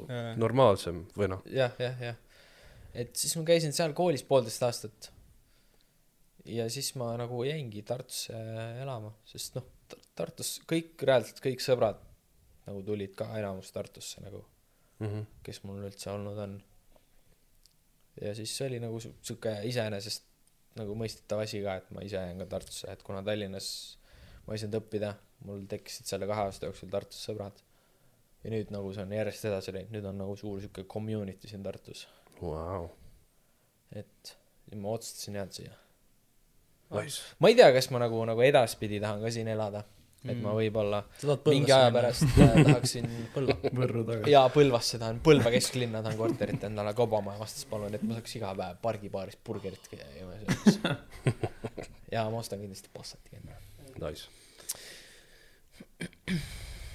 Jaa. 0.10 0.36
normaalsem 0.42 1.04
või 1.18 1.30
noh, 1.36 1.44
jah, 1.46 1.72
jah, 1.80 2.02
jah. 2.02 2.16
et 2.94 3.16
siis 3.16 3.36
ma 3.38 3.44
käisin 3.48 3.74
seal 3.74 3.94
koolis 3.94 4.24
poolteist 4.28 4.64
aastat. 4.64 5.12
ja 6.46 6.66
siis 6.70 6.96
ma 7.00 7.14
nagu 7.18 7.44
jäingi 7.48 7.82
Tartusse 7.88 8.34
elama, 8.82 9.14
sest 9.26 9.56
noh, 9.56 9.64
Tartus 10.16 10.58
kõik, 10.70 10.98
reaalselt 11.02 11.40
kõik 11.44 11.62
sõbrad 11.64 12.02
nagu 12.68 12.82
tulid 12.84 13.16
ka 13.16 13.30
enamus 13.40 13.72
Tartusse 13.72 14.22
nagu, 14.24 14.44
Mhm. 15.00 15.22
kes 15.44 15.64
mul 15.64 15.84
üldse 15.84 16.10
olnud 16.12 16.38
on. 16.38 16.62
ja 18.22 18.34
siis 18.36 18.52
see 18.58 18.68
oli 18.68 18.80
nagu 18.80 19.00
sihuke 19.00 19.56
iseenesest 19.70 20.24
nagu 20.80 20.96
mõistetav 20.98 21.44
asi 21.44 21.62
ka, 21.64 21.78
et 21.82 21.92
ma 21.94 22.04
ise 22.06 22.18
jään 22.18 22.42
ka 22.44 22.50
Tartusse, 22.56 22.90
et 22.92 23.04
kuna 23.06 23.22
Tallinnas 23.26 23.68
ma 24.48 24.56
ei 24.56 24.62
saanud 24.62 24.80
õppida, 24.82 25.14
mul 25.48 25.64
tekkisid 25.70 26.10
selle 26.10 26.28
kahe 26.30 26.48
aasta 26.48 26.68
jooksul 26.70 26.92
Tartus 26.94 27.22
sõbrad. 27.28 27.62
ja 28.44 28.52
nüüd 28.52 28.74
nagu 28.76 28.90
see 28.92 29.06
on 29.06 29.14
järjest 29.16 29.46
edasi 29.48 29.72
läinud, 29.76 29.94
nüüd 29.96 30.08
on 30.10 30.18
nagu 30.20 30.36
suur 30.40 30.60
sihuke 30.60 30.84
community 30.90 31.48
siin 31.48 31.64
Tartus, 31.64 32.08
Vau, 32.42 32.90
et 33.96 34.34
ja 34.72 34.80
ma 34.80 34.96
otsustasin 34.98 35.38
jääda 35.40 35.56
siia. 35.56 35.78
nice. 36.92 37.22
ma 37.40 37.52
ei 37.52 37.56
tea, 37.56 37.70
kas 37.76 37.90
ma 37.94 38.02
nagu, 38.04 38.20
nagu 38.28 38.44
edaspidi 38.44 39.00
tahan 39.04 39.24
ka 39.24 39.32
siin 39.32 39.48
elada, 39.54 39.84
et 40.24 40.38
ma 40.40 40.54
Mm. 40.54 40.58
võib-olla 40.60 41.00
mingi 41.52 41.72
aja 41.76 41.90
pärast 41.92 42.24
äh, 42.40 42.54
tahaksin 42.64 43.08
Põlva. 43.36 43.56
Võrru 43.76 44.04
tagasi. 44.08 44.32
jaa, 44.32 44.46
Põlvasse 44.54 45.00
tahan, 45.02 45.20
Põlva 45.26 45.52
kesklinna 45.52 46.02
tahan 46.06 46.18
korterit 46.20 46.64
endale 46.70 46.94
kaubamaja 46.98 47.40
vastas 47.42 47.66
palun, 47.70 47.94
et 47.98 48.04
ma 48.08 48.16
saaks 48.20 48.36
iga 48.40 48.54
päev 48.56 48.78
pargibaaris 48.86 49.38
burgerit 49.46 49.90
käia 49.92 50.08
söömas. 50.16 50.80
ja 52.12 52.24
ma 52.32 52.40
ostan 52.40 52.62
kindlasti 52.64 52.90
Passati 52.94 53.36
endale. 53.40 53.60
Nice. 54.00 54.28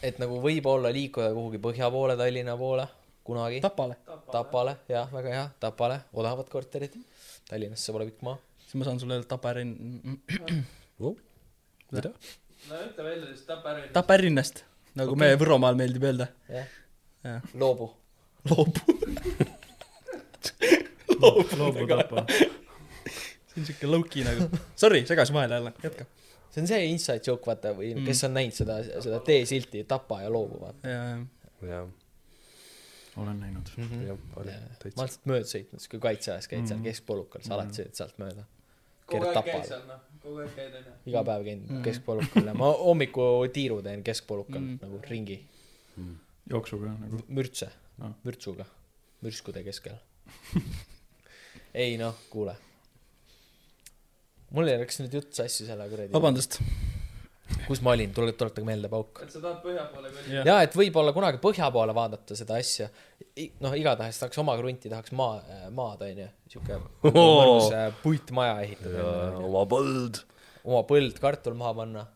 et 0.02 0.18
nagu 0.22 0.38
võib-olla 0.42 0.90
liikuda 0.94 1.30
kuhugi 1.36 1.60
põhja 1.62 1.90
poole, 1.92 2.16
Tallinna 2.18 2.56
poole 2.60 2.86
kunagi. 3.28 3.60
Tapale. 3.60 3.96
Tapale, 4.32 4.76
jah, 4.88 5.08
väga 5.12 5.32
hea, 5.34 5.46
Tapale, 5.60 6.00
odavad 6.16 6.48
korterid. 6.48 6.94
Tallinnasse 7.48 7.92
pole 7.92 8.06
pikk 8.08 8.22
maa. 8.24 8.38
siis 8.64 8.74
ma 8.80 8.84
saan 8.88 8.98
sulle 9.00 9.16
öelda 9.18 9.28
Taparin, 9.30 9.70
mida? 11.92 12.12
No 12.70 12.80
ütle 12.88 13.04
välja 13.06 13.26
siis 13.32 13.44
Taparin. 13.48 13.88
Taparinnast, 13.92 14.64
nagu 14.98 15.14
okay. 15.14 15.28
me 15.28 15.38
Võromaal 15.40 15.78
meeldib 15.78 16.04
öelda. 16.10 16.28
jah 16.52 16.66
Jah., 17.24 17.42
loobu. 17.58 17.90
loobu. 18.50 18.80
loobu 21.58 21.86
tapa. 21.90 22.24
see 22.30 23.60
on 23.60 23.66
siuke 23.66 23.86
low-key 23.90 24.22
nagu. 24.26 24.48
Sorry, 24.78 25.00
segasin 25.08 25.34
vahele 25.34 25.54
jälle, 25.58 25.72
jätka. 25.82 26.04
see 26.50 26.62
on 26.62 26.68
see 26.70 26.84
inside 26.92 27.20
joke, 27.26 27.46
vaata, 27.50 27.72
või 27.76 27.92
Mm. 27.94 28.00
mm. 28.00 28.06
kes 28.06 28.24
on 28.28 28.34
näinud 28.38 28.54
seda, 28.56 28.76
seda 29.02 29.18
teesilti 29.26 29.82
Tapa 29.84 30.20
ja 30.22 30.30
loobu, 30.32 30.60
vaata. 30.62 30.88
ja, 30.88 31.00
jah, 31.68 31.88
olen 33.18 33.40
näinud. 33.42 33.72
jah, 33.78 33.90
oli 34.14 34.14
ma 34.14 34.42
olen 34.44 34.70
täitsa. 34.78 35.06
sealt 35.06 35.26
mööda 35.26 35.50
sõitnud, 35.50 35.88
kui 35.90 36.00
kaitseväes 36.06 36.48
käid 36.48 36.62
mm. 36.62 36.68
seal 36.70 36.78
Mhm. 36.80 36.86
keskpolukal, 36.92 37.42
sa 37.42 37.54
alati 37.58 37.80
sõidad 37.82 37.98
sealt 38.02 38.18
mööda. 38.22 38.46
kogu 39.10 39.26
aeg 39.26 39.44
käid 39.50 39.66
seal 39.72 39.84
noh, 39.90 40.00
kogu 40.28 40.44
aeg 40.44 40.54
käid 40.60 40.78
onju. 40.82 40.94
iga 41.10 41.24
päev 41.32 41.48
käin 41.48 41.66
mm. 41.66 41.82
keskpolukal 41.88 42.52
ja 42.52 42.56
ma 42.62 42.70
hommikutiiru 42.84 43.82
teen 43.88 44.06
keskpolukal 44.06 44.62
mm. 44.62 44.80
nagu 44.84 45.02
ringi, 45.10 45.42
jooksuga 46.52 46.94
nagu. 47.00 47.24
mürtse 47.28 47.72
Ah., 47.98 48.12
mürtsuga, 48.22 48.62
mürskude 49.26 49.64
keskel. 49.66 49.96
ei 51.74 51.96
noh, 51.98 52.14
kuule. 52.30 52.54
mul 54.54 54.70
ei 54.70 54.78
läks 54.78 55.00
nüüd 55.02 55.16
jutt 55.18 55.34
sassi 55.34 55.66
selle 55.66 55.88
kuradi, 55.90 56.14
vabandust. 56.14 56.60
Kus 57.66 57.80
ma 57.84 57.92
olin, 57.96 58.10
tule, 58.16 58.32
tuletage 58.36 58.64
meelde 58.66 58.88
pauk. 58.92 59.20
et 59.24 59.30
sa 59.32 59.40
tahad 59.40 59.60
põhja 59.64 59.84
poole 59.92 60.10
kolida? 60.12 60.42
ja 60.48 60.56
et 60.66 60.74
võib-olla 60.76 61.12
kunagi 61.16 61.40
põhja 61.42 61.70
poole 61.74 61.94
vaadata 61.96 62.36
seda 62.38 62.58
asja, 62.60 62.88
noh, 63.64 63.74
igatahes 63.78 64.18
tahaks 64.20 64.38
oma 64.42 64.56
krunti 64.60 64.90
tahaks 64.92 65.12
maa, 65.16 65.38
maad 65.74 66.02
onju, 66.08 66.28
siuke 66.52 66.80
mõnus 67.08 67.70
äh, 67.72 67.88
puitmaja 68.02 68.58
ehitada 68.66 69.08
oma 69.48 69.64
põld. 69.70 70.22
oma 70.68 70.82
põld, 70.88 71.16
kartul 71.24 71.56
maha 71.58 71.74
panna, 71.82 72.06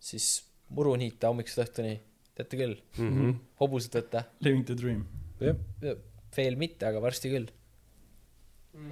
siis 0.00 0.30
muru 0.74 0.94
niita 1.00 1.28
hommikust 1.30 1.60
õhtuni, 1.64 1.98
teate 2.34 2.58
küll, 2.58 2.76
Mhm. 2.98 3.34
hobused 3.60 3.92
võtta, 3.94 4.24
Living 4.40 4.64
the 4.66 4.74
dream. 4.78 5.04
jah, 5.40 5.56
veel 6.36 6.56
mitte, 6.58 6.86
aga 6.88 7.00
varsti 7.04 7.30
küll. 7.30 7.50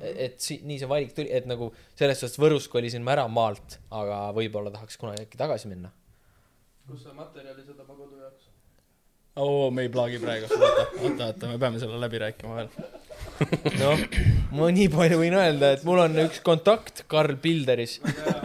Et 0.02 0.38
si-, 0.42 0.60
nii 0.66 0.78
see 0.80 0.90
valik 0.90 1.12
tuli, 1.16 1.30
et 1.34 1.46
nagu 1.48 1.70
selles 1.98 2.20
suhtes 2.22 2.40
Võrus 2.40 2.68
kolisin 2.70 3.04
ma 3.04 3.16
ära 3.16 3.26
maalt, 3.30 3.78
aga 3.94 4.24
võib-olla 4.36 4.72
tahaks 4.74 4.98
kunagi 5.00 5.26
äkki 5.26 5.40
tagasi 5.40 5.70
minna. 5.70 5.92
kus 6.88 7.04
sa 7.06 7.14
materjali 7.16 7.64
saad 7.66 7.82
oma 7.84 7.94
kodu 7.98 8.18
jaoks? 8.20 8.48
oo, 9.42 9.70
me 9.74 9.86
ei 9.86 9.92
plaagi 9.92 10.20
praegu, 10.22 10.48
oota, 10.50 10.86
oota, 11.00 11.28
oota, 11.30 11.52
me 11.52 11.58
peame 11.62 11.82
selle 11.82 12.00
läbi 12.02 12.22
rääkima 12.22 12.58
veel. 12.58 12.72
noh, 13.82 14.02
ma 14.58 14.70
nii 14.74 14.88
palju 14.92 15.20
võin 15.20 15.36
öelda, 15.38 15.74
et 15.76 15.86
mul 15.88 16.02
on 16.04 16.18
üks 16.24 16.42
kontakt 16.44 17.04
Karl 17.10 17.38
Pilderis, 17.42 17.98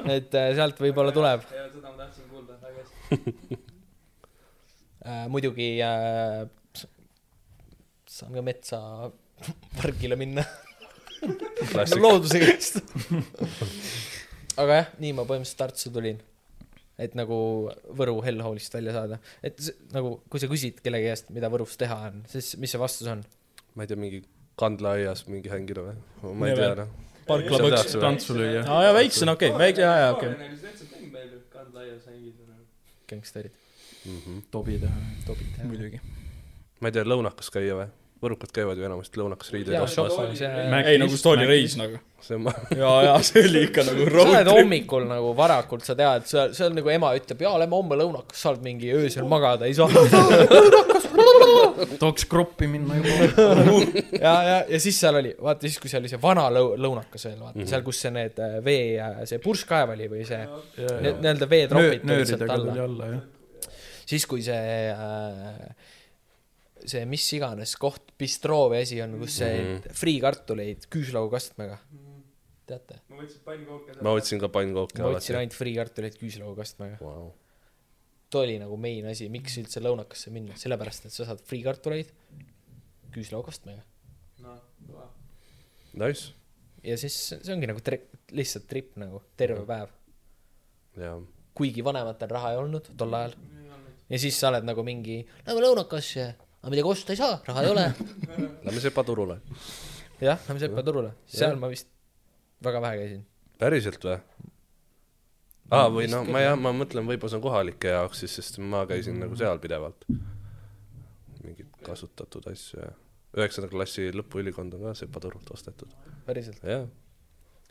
et 0.05 0.35
äh, 0.37 0.51
sealt 0.57 0.79
võib-olla 0.81 1.15
tuleb 1.15 1.47
ja 1.53 1.65
seda 1.71 1.91
ma 1.91 2.05
tahtsin 2.05 2.29
kuulda, 2.31 2.59
väga 2.61 2.85
hästi. 2.85 3.59
äh,. 5.07 5.25
muidugi 5.33 5.73
äh, 5.85 6.45
saan 8.17 8.33
ka 8.33 8.45
metsa 8.45 8.79
pargile 9.81 10.17
minna 10.19 10.45
klassik. 11.71 12.01
looduse 12.01 12.41
käest. 12.41 12.81
aga 14.61 14.81
jah, 14.81 14.89
nii 15.01 15.13
ma 15.17 15.25
põhimõtteliselt 15.27 15.61
Tartusse 15.61 15.91
tulin. 15.93 16.21
et 16.97 17.13
nagu 17.17 17.37
Võru 17.97 18.17
Hellhallist 18.25 18.73
välja 18.73 18.95
saada, 18.95 19.19
et 19.45 19.59
see, 19.61 19.75
nagu 19.93 20.15
kui 20.31 20.41
sa 20.41 20.49
küsid 20.49 20.81
kellegi 20.85 21.11
käest, 21.11 21.29
mida 21.35 21.51
Võrus 21.53 21.77
teha 21.77 21.97
on, 22.09 22.23
siis 22.31 22.55
mis 22.61 22.73
see 22.73 22.81
vastus 22.81 23.09
on? 23.11 23.21
ma 23.77 23.85
ei 23.85 23.91
tea, 23.91 23.99
mingi 24.01 24.23
kandlaaias 24.57 25.27
mingi 25.29 25.51
hängida 25.53 25.85
või? 25.85 26.33
ma 26.39 26.49
ei 26.49 26.57
tea 26.57 26.73
noh. 26.79 26.95
parklapõks. 27.29 27.97
tantsu 28.01 28.37
lüüa. 28.37 28.65
aa 28.65 28.87
jaa, 28.87 28.95
väiksena, 28.97 29.37
okei 29.37 29.53
okay., 29.53 29.63
väike, 29.67 29.85
jaa, 29.85 29.99
jaa, 30.01 30.15
okei 30.15 30.33
okay.. 30.33 31.43
kandlaias 31.53 32.09
hängida. 32.09 32.57
gängsterid, 33.11 33.61
tobi 34.51 34.81
teha. 34.81 35.05
tobid. 35.29 35.61
muidugi. 35.69 36.01
ma 36.81 36.89
ei 36.89 36.97
tea, 36.97 37.05
lõunakas 37.05 37.53
käia 37.53 37.77
või? 37.77 37.89
Võrukad 38.23 38.51
käivad 38.53 38.79
ju 38.79 38.87
enamasti 38.87 39.21
lõunakas 39.21 39.51
riideid 39.53 39.81
ostmas. 39.81 40.41
ei, 40.41 40.97
nagu 41.01 41.13
Mac'is. 41.13 41.47
reis 41.47 41.77
nagu. 41.77 41.99
jaa, 42.27 42.95
jaa, 43.05 43.17
see 43.23 43.43
oli 43.45 43.61
ikka 43.67 43.85
nagu 43.87 44.07
sa 44.07 44.13
road 44.15 44.31
oled 44.31 44.47
trip. 44.47 44.57
hommikul 44.57 45.05
nagu 45.07 45.33
varakult, 45.37 45.85
sa 45.85 45.95
tead, 45.97 46.25
sa, 46.29 46.47
see 46.55 46.65
on 46.65 46.75
nagu 46.79 46.91
ema 46.91 47.13
ütleb, 47.17 47.45
jaa, 47.45 47.53
lähme 47.61 47.77
homme 47.77 47.99
lõunakas, 48.01 48.41
sa 48.41 48.53
oled 48.53 48.65
mingi 48.65 48.89
öösel 48.95 49.29
magada 49.29 49.69
ei 49.69 49.77
saa. 49.77 49.89
tahaks 51.99 52.25
kroppi 52.29 52.67
minna 52.71 52.97
juba. 52.97 53.47
ja, 54.25 54.33
ja, 54.43 54.57
ja 54.69 54.79
siis 54.81 54.97
seal 54.99 55.19
oli, 55.19 55.33
vaata 55.41 55.67
siis, 55.67 55.79
kui 55.81 55.91
seal 55.91 56.03
oli 56.03 56.11
see 56.11 56.21
vana 56.21 56.47
lõu-, 56.53 56.75
lõunakas 56.81 57.27
veel, 57.29 57.39
vaata 57.39 57.53
mm 57.53 57.63
-hmm. 57.63 57.71
seal, 57.71 57.83
kus 57.85 58.01
see 58.05 58.13
need 58.15 58.41
äh, 58.43 58.57
vee, 58.65 59.09
see 59.29 59.41
purskkaev 59.43 59.93
oli 59.95 60.09
või 60.11 60.25
see 60.27 60.41
need 61.05 61.21
nii-öelda 61.21 61.49
veetropid 61.49 62.07
tulid 62.07 62.31
sealt 62.31 62.49
alla. 62.49 63.11
siis, 64.05 64.25
kui 64.25 64.41
see 64.45 64.91
äh, 64.91 65.93
see 66.85 67.05
mis 67.09 67.25
iganes 67.37 67.75
koht, 67.79 68.13
bistroo 68.19 68.67
või 68.73 68.83
asi 68.85 69.01
on, 69.03 69.17
kus 69.21 69.39
see 69.41 69.53
mm. 69.53 69.71
-hmm. 69.71 69.97
friikartuleid 70.01 70.87
küüslaugukastmega, 70.93 71.79
teate? 72.67 73.01
ma 73.09 73.21
võtsin 73.21 73.43
pannkooke. 73.45 73.97
ma 74.03 74.15
võtsin 74.17 74.41
ka 74.43 74.51
pannkooke 74.53 75.03
ma 75.03 75.11
võtsin 75.15 75.39
ainult 75.39 75.57
friikartuleid 75.57 76.17
küüslaugukastmega. 76.21 76.99
wow.. 77.01 77.29
too 78.29 78.43
oli 78.45 78.57
nagu 78.61 78.79
main 78.81 79.07
asi, 79.11 79.29
miks 79.33 79.57
üldse 79.61 79.83
lõunakasse 79.83 80.33
minna, 80.35 80.57
sellepärast 80.59 81.07
et 81.09 81.15
sa 81.15 81.27
saad 81.29 81.43
friikartuleid 81.47 82.11
küüslaugastmega. 83.15 83.85
noh, 84.45 84.59
kõva. 84.87 85.07
Nice, 85.97 86.33
ja 86.85 86.97
siis 86.99 87.15
see 87.33 87.53
ongi 87.53 87.69
nagu 87.69 87.81
tri-, 87.83 88.05
lihtsalt 88.37 88.67
trip 88.69 88.95
nagu, 89.01 89.21
terve 89.39 89.63
päev. 89.67 89.93
jaa. 91.01 91.19
kuigi 91.57 91.83
vanematel 91.85 92.29
raha 92.35 92.53
ei 92.53 92.59
olnud 92.61 92.91
tol 92.97 93.15
ajal. 93.17 93.37
ja 94.09 94.19
siis 94.21 94.37
sa 94.39 94.51
oled 94.51 94.67
nagu 94.67 94.83
mingi, 94.85 95.21
lähme 95.47 95.63
lõunakasse, 95.65 96.27
aga 96.67 96.73
midagi 96.75 96.91
osta 96.91 97.15
ei 97.15 97.19
saa, 97.19 97.39
raha 97.47 97.63
ei 97.63 97.69
ole. 97.71 97.85
Lähme 98.67 98.81
sepaturule. 98.83 99.39
jah, 100.19 100.39
lähme 100.49 100.59
Sepa 100.59 100.83
turule, 100.83 101.13
seal 101.31 101.55
ma 101.61 101.69
vist 101.71 101.87
väga 102.63 102.81
vähe 102.83 102.97
käisin. 102.99 103.21
päriselt 103.61 104.03
või? 104.03 104.17
aa, 105.71 105.87
või 105.93 106.09
no 106.11 106.25
ma 106.27 106.41
jah, 106.43 106.57
ma 106.59 106.73
mõtlen, 106.75 107.07
võib-olla 107.07 107.31
see 107.31 107.39
on 107.39 107.45
kohalike 107.45 107.93
jaoks 107.93 108.23
siis, 108.23 108.35
sest 108.39 108.59
ma 108.59 108.83
käisin 108.89 109.19
nagu 109.21 109.37
seal 109.39 109.61
pidevalt. 109.63 110.03
mingid 111.45 111.71
kasutatud 111.87 112.49
asju 112.51 112.81
ja 112.81 112.91
üheksanda 113.37 113.71
klassi 113.71 114.09
lõpuülikond 114.11 114.75
on 114.75 114.89
ka 114.89 114.95
sepaturult 115.05 115.47
ostetud, 115.55 115.93
päriselt. 116.27 116.59
jah. 116.67 116.83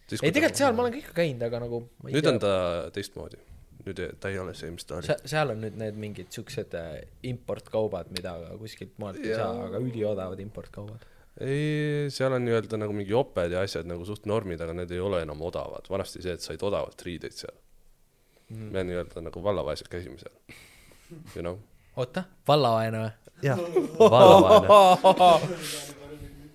ei, 0.09 0.33
tegelikult 0.33 0.63
seal 0.63 0.73
ma 0.73 0.87
olen 0.87 0.97
ka 0.97 1.03
ikka 1.05 1.19
käinud, 1.21 1.45
aga 1.51 1.61
nagu 1.67 1.83
nüüd 2.07 2.25
tea 2.25 2.33
on 2.33 2.41
ta 2.41 2.55
teistmoodi, 2.97 3.43
nüüd 3.87 4.01
ei- 4.03 4.15
ta 4.21 4.29
ei 4.33 4.39
ole 4.43 4.55
see, 4.59 4.71
mis 4.75 4.85
ta 4.85 4.97
oli. 4.99 5.07
Se- 5.07 5.21
seal 5.31 5.53
on 5.55 5.61
nüüd 5.63 5.77
need 5.79 5.99
mingid 6.03 6.33
siuksed 6.35 6.75
äh, 6.79 6.97
importkaubad, 7.31 8.11
mida 8.15 8.35
kuskilt 8.61 8.97
maalt 9.03 9.21
ei 9.23 9.31
Jaa. 9.33 9.45
saa, 9.45 9.67
aga 9.69 9.79
üliodavad 9.83 10.41
importkaubad. 10.43 11.05
ei, 11.41 12.09
seal 12.11 12.33
on 12.33 12.45
nii-öelda 12.47 12.79
nagu 12.81 12.95
mingi 12.97 13.13
joped 13.13 13.53
ja 13.53 13.61
asjad 13.67 13.87
nagu 13.89 14.05
suht 14.09 14.27
normid, 14.27 14.61
aga 14.65 14.73
need 14.77 14.91
ei 14.97 15.01
ole 15.05 15.21
enam 15.27 15.43
odavad, 15.45 15.87
vanasti 15.93 16.23
see, 16.25 16.33
et 16.39 16.41
said 16.45 16.63
odavalt 16.65 17.03
riideid 17.07 17.37
seal 17.37 17.55
mm.. 18.51 18.71
me 18.73 18.85
nii-öelda 18.89 19.21
nagu 19.29 19.43
vallavaesed 19.45 19.91
käisime 19.93 20.17
seal, 20.23 20.33
you 21.37 21.43
know. 21.45 21.59
oota, 22.01 22.25
vallavaene 22.49 23.03
või? 23.05 23.13
jah, 23.45 23.61
vallavaene. 24.01 25.93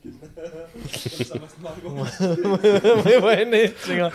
ma 2.01 3.11
juba 3.11 3.33
enne 3.37 3.59
ütlesin 3.67 3.99
ka, 4.01 4.07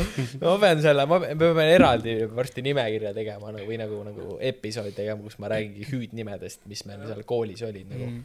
ma 0.43 0.55
pean 0.63 0.81
selle, 0.83 1.05
ma 1.07 1.17
pean, 1.23 1.61
eraldi 1.63 2.17
varsti 2.35 2.65
nimekirja 2.67 3.13
tegema 3.17 3.53
nagu 3.55 3.67
või 3.69 3.79
nagu, 3.81 3.97
nagu 4.09 4.25
episoodi 4.51 4.93
tegema, 4.97 5.21
kus 5.23 5.39
ma 5.43 5.47
räägingi 5.53 5.83
hüüdnimedest, 5.93 6.61
mis 6.71 6.83
meil 6.89 7.01
seal 7.07 7.23
koolis 7.29 7.63
olid 7.67 7.87
nagu 7.93 8.07
mm.. 8.09 8.23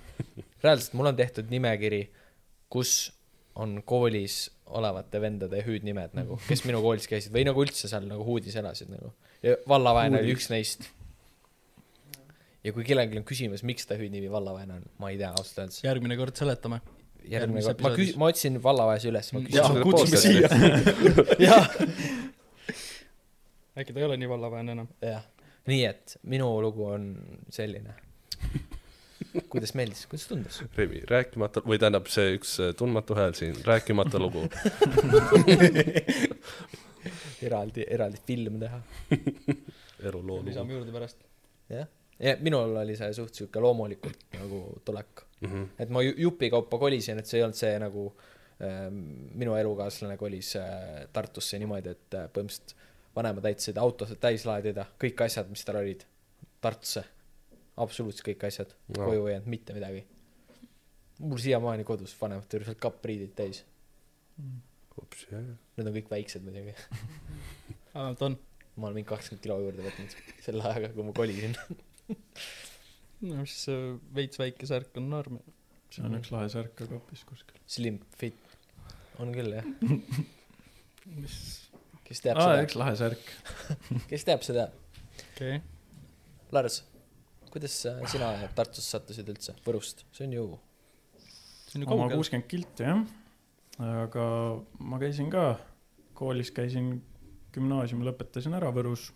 reaalselt 0.63 0.93
mul 0.97 1.11
on 1.11 1.17
tehtud 1.19 1.47
nimekiri, 1.53 2.01
kus 2.71 2.91
on 3.61 3.71
koolis 3.85 4.35
olevate 4.71 5.21
vendade 5.21 5.61
hüüdnimed 5.65 6.15
nagu, 6.17 6.39
kes 6.47 6.63
minu 6.67 6.81
koolis 6.83 7.07
käisid 7.11 7.33
või 7.35 7.43
nagu 7.47 7.63
üldse 7.65 7.89
seal 7.91 8.07
nagu 8.07 8.25
huudis 8.25 8.55
elasid 8.59 8.91
nagu. 8.93 9.11
ja 9.43 9.57
vallavaene 9.69 10.21
oli 10.21 10.35
üks 10.35 10.47
neist. 10.53 10.87
ja 12.63 12.73
kui 12.73 12.85
kellelgi 12.87 13.19
on 13.19 13.27
küsimus, 13.27 13.65
miks 13.67 13.89
ta 13.89 13.99
hüüdnimi 13.99 14.31
vallavaene 14.31 14.79
on, 14.79 14.89
ma 15.01 15.11
ei 15.11 15.19
tea 15.21 15.33
ausalt 15.35 15.65
öeldes. 15.65 15.83
järgmine 15.83 16.17
kord 16.19 16.39
seletame. 16.39 16.81
Järgmine 17.29 17.61
kord, 17.65 17.81
ma 17.83 17.89
küs-, 17.95 18.15
ma 18.19 18.25
otsin 18.31 18.63
vallavaese 18.63 19.09
üles, 19.11 19.33
ma 19.35 19.39
jaa 19.45 19.69
küsin, 19.69 19.83
kutsume 19.85 20.17
siia. 20.21 20.47
äkki 23.81 23.93
ta 23.93 23.99
ei 24.01 24.07
ole 24.07 24.17
nii 24.19 24.29
vallavaene 24.29 24.71
enam. 24.75 24.87
jah, 25.05 25.23
nii 25.69 25.83
et 25.87 26.05
minu 26.33 26.47
lugu 26.63 26.83
on 26.91 27.03
selline. 27.53 27.91
kuidas 29.49 29.73
meeldis, 29.77 30.05
kuidas 30.11 30.27
tundus? 30.27 30.55
Remi, 30.77 30.99
rääkimata 31.07 31.59
või 31.65 31.77
tähendab 31.79 32.05
see 32.11 32.27
üks 32.39 32.51
äh, 32.63 32.67
tundmatu 32.77 33.11
hääl 33.15 33.33
siin, 33.37 33.55
rääkimata 33.65 34.19
lugu. 34.19 34.41
eraldi, 37.47 37.81
eraldi 37.87 38.17
film 38.27 38.59
teha. 38.61 38.79
eluloo 40.03 40.37
lugu 40.41 40.49
lisame 40.49 40.71
juurde 40.77 40.91
pärast. 40.95 41.19
jah, 41.69 41.87
ja 41.87 42.00
minul 42.41 42.75
oli 42.83 42.95
see 42.99 43.13
suht 43.17 43.33
sihuke 43.37 43.59
loomulikult 43.63 44.27
nagu 44.37 44.61
tulek, 44.85 45.23
mm. 45.41 45.47
-hmm. 45.49 45.67
et 45.79 45.89
ma 45.89 46.03
ju- 46.05 46.17
jupikaupa 46.17 46.77
kolisin, 46.77 47.19
et 47.19 47.25
see 47.25 47.39
ei 47.39 47.43
olnud 47.43 47.57
see 47.57 47.79
nagu 47.81 48.05
äh, 48.61 48.87
minu 49.41 49.55
elukaaslane 49.57 50.17
kolis 50.17 50.55
äh, 50.55 51.07
Tartusse 51.13 51.59
niimoodi, 51.59 51.89
et 51.95 52.13
äh, 52.19 52.27
põhimõtteliselt 52.29 52.75
vanemad 53.15 53.45
aitasid 53.49 53.77
autosid 53.77 54.21
täis 54.21 54.45
laadida, 54.45 54.85
kõik 55.01 55.25
asjad, 55.25 55.49
mis 55.49 55.65
tal 55.65 55.81
olid, 55.81 56.05
Tartusse. 56.61 57.03
absoluutselt 57.77 58.27
kõik 58.27 58.43
asjad 58.47 58.73
No. 58.97 59.05
koju 59.05 59.25
ei 59.27 59.33
jäänud 59.33 59.47
mitte 59.47 59.73
midagi. 59.73 60.05
mul 61.19 61.37
siiamaani 61.37 61.83
kodus 61.83 62.15
vanemate 62.21 62.57
juures 62.57 62.67
veel 62.67 62.77
kappriidid 62.81 63.33
täis, 63.35 63.63
ups, 64.97 65.27
jah. 65.31 65.41
need 65.77 65.87
on 65.87 65.93
kõik 65.93 66.09
väiksed 66.09 66.41
muidugi. 66.45 66.73
vähemalt 67.93 68.21
on. 68.21 68.37
ma 68.75 68.87
olen 68.87 68.95
mingi 68.95 69.09
kakskümmend 69.09 69.43
kilo 69.43 69.59
juurde 69.59 69.83
võtnud 69.83 70.15
selle 70.45 70.63
ajaga, 70.63 70.89
kui 70.93 71.03
ma 71.03 71.13
kolisin. 71.13 71.55
no 73.29 73.41
mis 73.41 73.57
see 73.65 73.81
veits 74.15 74.41
väike 74.41 74.69
särk 74.69 75.01
on 75.01 75.09
norm. 75.13 75.41
see 75.91 76.05
on 76.07 76.19
üks 76.19 76.31
lahe 76.33 76.47
särk 76.53 76.75
ka 76.77 76.87
kapis 76.89 77.25
kuskil. 77.27 77.59
Slim 77.71 77.99
fit, 78.19 78.39
on 79.21 79.33
küll 79.35 79.57
jah, 79.57 79.67
mis, 81.21 81.35
kes 82.07 82.23
teab 82.23 82.39
aa, 82.39 82.55
seda 82.55 82.65
üks, 82.67 82.79
lahe 82.79 82.95
särk. 82.99 83.35
kes 84.11 84.27
teab 84.27 84.47
seda. 84.47 84.69
okei 85.33 85.59
okay.. 85.59 85.61
Lars, 86.51 86.81
kuidas 87.51 87.77
sina 88.11 88.33
Tartusse 88.55 88.97
sattusid 88.97 89.29
üldse, 89.31 89.55
Võrust, 89.63 90.03
see 90.11 90.27
on 90.27 90.35
ju 90.35 90.45
see 91.71 91.79
on 91.79 91.85
ju 91.85 91.87
oma 91.87 92.03
kaugel. 92.03 92.19
kuuskümmend 92.19 92.47
kilti 92.51 92.83
jah, 92.83 93.05
aga 94.03 94.25
ma 94.83 94.99
käisin 94.99 95.31
ka, 95.31 95.53
koolis 96.17 96.51
käisin, 96.55 96.97
gümnaasiumi 97.55 98.07
lõpetasin 98.09 98.55
ära 98.57 98.71
Võrus. 98.75 99.09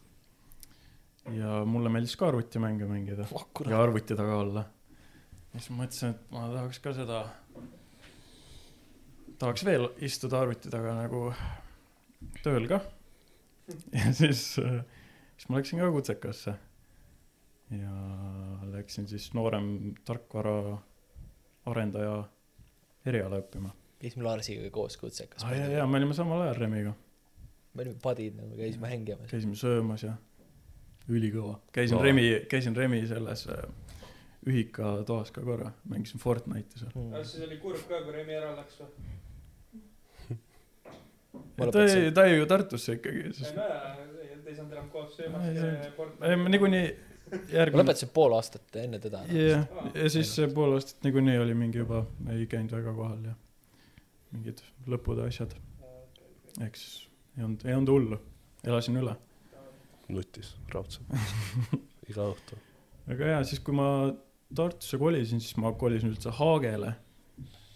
Ja 1.33 1.61
mulle 1.65 1.89
meeldis 1.89 2.15
ka 2.19 2.27
arvutimänge 2.29 2.85
mängida 2.89 3.25
oh, 3.31 3.47
ja 3.69 3.81
arvuti 3.81 4.15
taga 4.17 4.37
olla. 4.37 4.65
ja 5.53 5.59
siis 5.59 5.71
mõtlesin, 5.73 6.13
et 6.13 6.33
ma 6.33 6.45
tahaks 6.51 6.81
ka 6.83 6.93
seda, 6.93 7.21
tahaks 9.41 9.65
veel 9.65 9.89
istuda 10.05 10.43
arvuti 10.43 10.69
taga 10.73 10.93
nagu 10.99 11.23
tööl 12.43 12.67
ka. 12.69 12.81
ja 13.93 14.13
siis, 14.21 14.43
siis 14.53 15.49
ma 15.49 15.61
läksin 15.61 15.81
ka 15.81 15.89
kutsekasse. 15.95 16.55
ja 17.73 17.95
läksin 18.75 19.09
siis 19.09 19.31
noorem 19.33 19.95
tarkvara 20.05 20.77
arendaja 21.65 22.19
eriala 23.05 23.41
õppima. 23.41 23.73
käisime 24.01 24.27
Larsiga 24.27 24.69
koos 24.69 24.99
kutsekas 25.01 25.43
aa 25.47 25.57
jaa, 25.57 25.73
jaa, 25.79 25.89
me 25.89 25.97
olime 25.97 26.13
samal 26.13 26.45
ajal 26.45 26.61
Remiga, 26.61 26.93
me 27.73 27.81
olime 27.81 27.97
padid 28.03 28.37
nagu, 28.37 28.53
käisime 28.61 28.93
hängimas. 28.93 29.31
käisime 29.31 29.57
söömas 29.57 30.05
ja 30.05 30.13
ülikõva. 31.09 31.59
käisin 31.73 31.95
No. 31.95 32.01
no. 32.01 32.05
Remi, 32.07 32.27
käisin 32.49 32.75
Remi 32.75 33.01
selles 33.07 33.47
äh, 33.47 33.65
ühikatoas 34.47 35.31
ka 35.31 35.41
korra, 35.41 35.71
mängisin 35.89 36.19
Fortnite'i 36.21 36.79
seal. 36.79 36.91
Mm. 36.95 37.23
siis 37.23 37.43
oli 37.47 37.57
kurb 37.61 37.81
ka, 37.89 38.01
kui 38.05 38.13
Remi 38.13 38.37
ära 38.37 38.55
läks 38.57 38.81
või? 38.81 39.11
Ta 41.55 41.83
jäi, 41.87 42.11
ta 42.11 42.25
jäi 42.27 42.37
ju 42.37 42.45
Tartusse 42.47 42.93
ikkagi, 42.99 43.29
sest 43.35 43.55
te 43.55 44.51
ei 44.51 44.55
saanud 44.55 44.73
enam 44.75 44.89
koos 44.93 45.15
Ei, 45.19 45.29
see- 45.57 46.29
ei, 46.29 46.35
ma 46.37 46.49
niikuinii 46.53 46.83
järgmine, 47.49 47.81
lõpetasin 47.81 48.11
pool 48.13 48.35
aastat 48.37 48.75
enne 48.81 48.99
teda. 49.01 49.23
jah, 49.31 49.65
ja 49.95 50.09
siis 50.13 50.29
see 50.35 50.47
pool 50.53 50.75
aastat 50.77 51.03
niikuinii 51.07 51.37
oli 51.41 51.55
mingi 51.57 51.81
juba, 51.81 52.03
ei 52.33 52.45
käinud 52.51 52.75
väga 52.77 52.93
kohal 52.93 53.23
ja 53.31 53.33
mingid 54.35 54.61
lõpud 54.91 55.21
ja 55.23 55.29
asjad. 55.31 55.55
eks 56.65 56.85
ei 57.37 57.43
olnud, 57.43 57.65
ei 57.65 57.73
olnud 57.73 57.93
hullu, 57.95 58.19
elasin 58.63 59.01
üle. 59.01 59.15
Nutis 60.11 60.51
raudselt 60.73 61.09
iga 62.09 62.27
õhtu. 62.31 62.57
aga 63.11 63.31
jaa, 63.35 63.43
siis 63.49 63.59
kui 63.65 63.75
ma 63.77 63.87
Tartusse 64.55 64.97
kolisin, 65.01 65.39
siis 65.41 65.55
ma 65.57 65.71
kolisin 65.73 66.11
üldse 66.13 66.29
Haagele. 66.37 66.91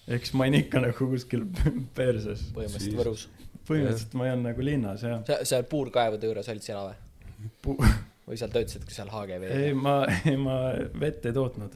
ehk 0.08 0.26
siis 0.28 0.36
ma 0.38 0.46
olin 0.46 0.60
ikka 0.62 0.80
nagu 0.84 1.08
kuskil 1.14 1.44
perses. 1.98 2.44
põhimõtteliselt 2.56 2.86
Siis- 2.86 3.00
Võrus. 3.00 3.24
põhimõtteliselt 3.68 4.14
ma 4.20 4.28
ei 4.28 4.34
olnud 4.36 4.50
nagu 4.52 4.66
linnas 4.68 5.04
jah. 5.04 5.24
seal, 5.28 5.44
seal 5.50 5.66
puurkaevude 5.72 6.30
juures 6.30 6.50
olid 6.54 6.66
sina 6.66 6.84
või? 6.86 7.50
Pu- 7.66 7.78
või 8.30 8.38
seal 8.40 8.54
töötasid 8.54 8.86
ka 8.86 8.94
seal 9.00 9.10
Haage 9.14 9.38
ei, 9.40 9.44
veel? 9.48 9.76
ma, 9.82 9.98
ei 10.30 10.38
ma 10.38 10.58
vett 11.02 11.26
ei 11.26 11.34
tootnud. 11.36 11.76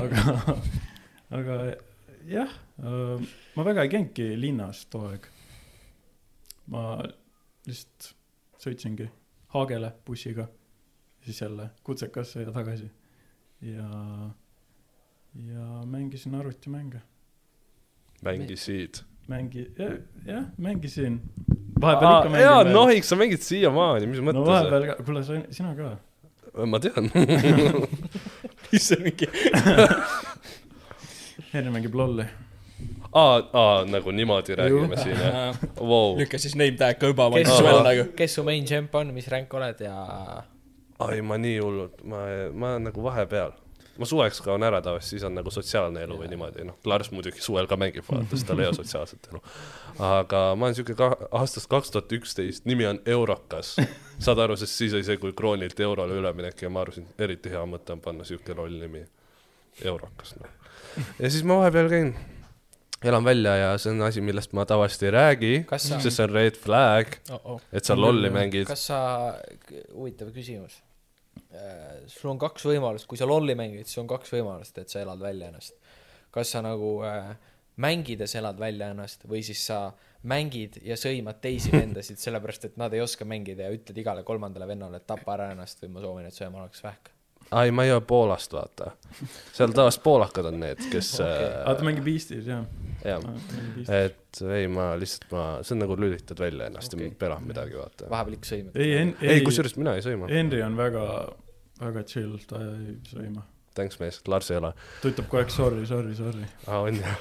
aga, 0.00 0.56
aga 1.36 1.56
jah, 2.32 2.52
ma 2.80 3.64
väga 3.68 3.84
ei 3.84 3.90
käinudki 3.92 4.30
linnas 4.40 4.86
too 4.90 5.04
aeg. 5.12 5.28
ma 6.72 6.96
lihtsalt 7.68 8.12
sõitsingi 8.62 9.08
Haagele 9.52 9.92
bussiga, 10.06 10.46
siis 11.24 11.40
jälle 11.42 11.70
kutsekasse 11.84 12.42
ja 12.42 12.52
tagasi. 12.52 12.90
ja, 13.60 13.88
ja 15.34 15.66
mängisin 15.86 16.34
arvutimänge. 16.34 17.00
mängisid. 18.22 18.94
mängi-, 19.28 19.70
jah, 20.26 20.44
mängisin. 20.58 21.20
vahepeal 21.80 22.18
ikka 22.18 22.30
mängin 22.30 22.44
jaa, 22.44 22.64
nohiks, 22.64 23.08
sa 23.08 23.16
mängid 23.16 23.42
siiamaani, 23.42 24.06
mis 24.06 24.20
mõttes 24.20 24.40
no,? 24.40 24.46
vahepeal 24.46 24.86
ka, 24.86 24.96
kuule 25.04 25.24
sa, 25.24 25.40
sina 25.50 25.74
ka. 25.76 25.96
ma 26.66 26.80
tean. 26.80 27.10
mis 28.72 28.88
see 28.88 29.00
mingi? 29.04 29.28
Henri 31.52 31.70
mängib 31.70 31.94
lolli. 31.94 32.26
aa, 33.12 33.42
aa, 33.52 33.84
nagu 33.88 34.10
niimoodi 34.10 34.56
räägime 34.56 34.96
siin, 34.96 35.18
jah? 35.18 35.58
Vau. 35.80 36.16
lükka 36.18 36.38
siis 36.38 36.56
name 36.56 36.76
tag 36.80 36.98
ka 37.00 37.12
juba, 37.12 37.30
kes 37.34 37.52
su 37.56 37.68
nagu., 37.68 38.08
kes 38.16 38.38
su 38.38 38.44
main 38.46 38.64
champ 38.68 38.94
on, 38.94 39.12
mis 39.14 39.28
ränk 39.32 39.54
oled 39.54 39.84
ja 39.84 39.96
ai, 41.02 41.20
ma 41.22 41.38
nii 41.40 41.58
hullult, 41.58 42.00
ma, 42.04 42.22
ma 42.52 42.72
olen 42.74 42.88
nagu 42.90 43.04
vahepeal. 43.04 43.52
ma 44.00 44.06
suveks 44.08 44.40
kaon 44.40 44.62
ära 44.64 44.80
tavaliselt, 44.82 45.10
siis 45.10 45.24
on 45.28 45.34
nagu 45.36 45.50
sotsiaalne 45.52 46.00
elu 46.06 46.16
või 46.16 46.30
niimoodi, 46.32 46.64
noh, 46.64 46.78
Lars 46.88 47.10
muidugi 47.12 47.42
suvel 47.44 47.68
ka 47.68 47.76
mängib, 47.76 48.06
vaata, 48.08 48.30
sest 48.30 48.48
tal 48.48 48.62
ei 48.62 48.70
ole 48.70 48.78
sotsiaalset 48.78 49.28
elu. 49.30 49.42
aga 50.08 50.40
ma 50.56 50.68
olen 50.68 50.78
siuke 50.78 50.96
ka 50.98 51.10
aastast 51.28 51.68
kaks 51.72 51.92
tuhat 51.92 52.14
üksteist, 52.16 52.64
nimi 52.64 52.88
on 52.88 53.02
Eurokas. 53.06 53.74
saad 54.24 54.40
aru, 54.40 54.56
sest 54.56 54.80
siis 54.80 54.96
oli 54.96 55.04
see, 55.04 55.18
kui 55.20 55.36
kroonilt 55.36 55.80
eurole 55.80 56.16
üleminek 56.16 56.64
ja 56.64 56.72
ma 56.72 56.86
arvasin, 56.86 57.10
eriti 57.18 57.52
hea 57.52 57.64
mõte 57.68 57.92
on 57.92 58.00
panna 58.04 58.24
siuke 58.24 58.56
loll 58.56 58.80
nimi. 58.80 59.04
Eurokas, 59.84 60.34
noh. 60.40 60.48
ja 61.18 61.28
siis 61.32 61.44
ma 61.48 61.60
vahepeal 61.60 61.88
käin, 61.92 62.14
elan 63.08 63.26
välja 63.26 63.56
ja 63.58 63.74
see 63.80 63.92
on 63.94 64.02
asi, 64.06 64.22
millest 64.24 64.54
ma 64.56 64.64
tavaliselt 64.68 65.06
ei 65.08 65.12
räägi, 65.14 65.52
sa, 65.70 65.98
sest 65.98 66.16
see 66.16 66.26
on 66.26 66.34
red 66.34 66.58
flag, 66.60 67.18
oh, 67.30 67.54
oh. 67.54 67.68
et 67.72 67.86
sa 67.88 67.96
lolli 67.98 68.30
mängid. 68.32 68.66
kas 68.70 68.86
sa, 68.90 68.98
huvitav 69.94 70.32
küsimus, 70.34 70.78
äh, 71.50 72.02
sul 72.10 72.32
on 72.34 72.40
kaks 72.42 72.66
võimalust, 72.70 73.08
kui 73.10 73.20
sa 73.20 73.28
lolli 73.28 73.56
mängid, 73.58 73.88
siis 73.90 74.02
on 74.02 74.10
kaks 74.10 74.34
võimalust, 74.36 74.78
et 74.82 74.92
sa 74.92 75.02
elad 75.02 75.22
välja 75.22 75.50
ennast. 75.52 75.78
kas 76.32 76.54
sa 76.54 76.62
nagu 76.64 76.94
äh, 77.06 77.34
mängides 77.82 78.36
elad 78.38 78.60
välja 78.60 78.90
ennast 78.92 79.26
või 79.28 79.42
siis 79.46 79.64
sa 79.66 79.86
mängid 80.28 80.78
ja 80.86 80.96
sõimad 80.98 81.40
teisi 81.42 81.72
vendasid 81.80 82.20
sellepärast, 82.22 82.70
et 82.70 82.78
nad 82.80 82.92
ei 82.94 83.02
oska 83.04 83.26
mängida 83.28 83.66
ja 83.66 83.74
ütled 83.74 83.98
igale 83.98 84.24
kolmandale 84.26 84.68
vennale, 84.68 85.00
et 85.00 85.08
tapa 85.08 85.36
ära 85.36 85.50
ennast 85.56 85.82
või 85.82 85.96
ma 85.96 86.04
soovin, 86.04 86.28
et 86.28 86.36
su 86.36 86.46
ema 86.46 86.62
oleks 86.62 86.84
vähk. 86.84 87.10
ai, 87.52 87.70
ma 87.70 87.84
ei 87.84 87.92
ole 87.92 88.00
Poolast, 88.00 88.52
vaata. 88.52 88.90
seal 89.52 89.72
tavaliselt 89.76 90.02
poolakad 90.02 90.48
on 90.48 90.58
need, 90.60 90.80
kes 90.92 91.14
Okei. 91.20 91.48
aa, 91.66 91.74
ta 91.76 91.86
mängib 91.86 92.08
Eestis, 92.08 92.46
jah. 92.48 92.64
jah, 93.04 93.24
et 93.92 94.42
ei, 94.56 94.68
ma 94.72 94.92
lihtsalt, 94.98 95.28
ma, 95.34 95.46
see 95.66 95.76
on 95.76 95.82
nagu 95.84 95.96
lülitad 96.00 96.40
välja 96.40 96.68
ennast 96.70 96.94
okay. 96.94 97.10
Ja 97.10 97.16
pelad 97.20 97.46
midagi, 97.46 97.76
vaata. 97.76 98.08
vahepeal 98.12 98.38
ikka 98.38 98.50
sõimad. 98.52 98.78
ei, 98.78 98.86
ei, 98.88 99.00
ei, 99.02 99.14
ei, 99.20 99.34
ei, 99.36 99.44
kusjuures 99.46 99.76
mina 99.80 99.96
ei 99.98 100.04
sõima. 100.06 100.30
Henri 100.32 100.62
on 100.64 100.78
väga, 100.80 101.04
väga 101.82 102.06
chill, 102.08 102.38
ta 102.48 102.62
ei 102.64 102.96
sõima. 103.10 103.44
Thanks, 103.76 103.96
mees, 104.00 104.20
Lars 104.28 104.50
ei 104.52 104.60
ole. 104.60 104.72
ta 105.00 105.12
ütleb 105.12 105.28
kogu 105.28 105.40
aeg 105.40 105.52
sorry, 105.52 105.84
sorry, 105.88 106.16
sorry. 106.16 106.48
aa, 106.66 106.80
on 106.88 107.00
jah? 107.00 107.20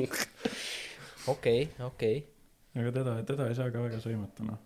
okei, 1.34 1.66
okei. 1.88 2.22
aga 2.76 2.94
teda, 3.00 3.16
teda 3.28 3.48
ei 3.48 3.58
saa 3.58 3.72
ka 3.72 3.88
väga 3.88 4.00
sõimata, 4.04 4.46
noh. 4.52 4.60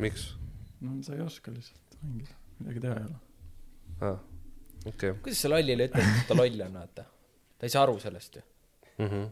miks? 0.00 0.34
no 0.80 0.98
sa 1.04 1.16
ei 1.16 1.24
oska 1.24 1.52
lihtsalt 1.52 2.00
mängida, 2.02 2.36
midagi 2.60 2.84
teha 2.84 2.98
ei 3.00 3.08
ole. 3.08 3.25
aa, 4.00 4.16
okei. 4.86 5.14
kuidas 5.22 5.40
sa 5.44 5.50
lollile 5.52 5.88
ütled, 5.88 6.10
et 6.20 6.28
ta 6.28 6.36
loll 6.36 6.60
on, 6.66 6.74
vaata? 6.80 7.06
ta 7.56 7.68
ei 7.68 7.72
saa 7.72 7.82
aru 7.86 7.96
sellest 8.02 8.38
ju. 8.38 8.42
Mhm, 9.04 9.24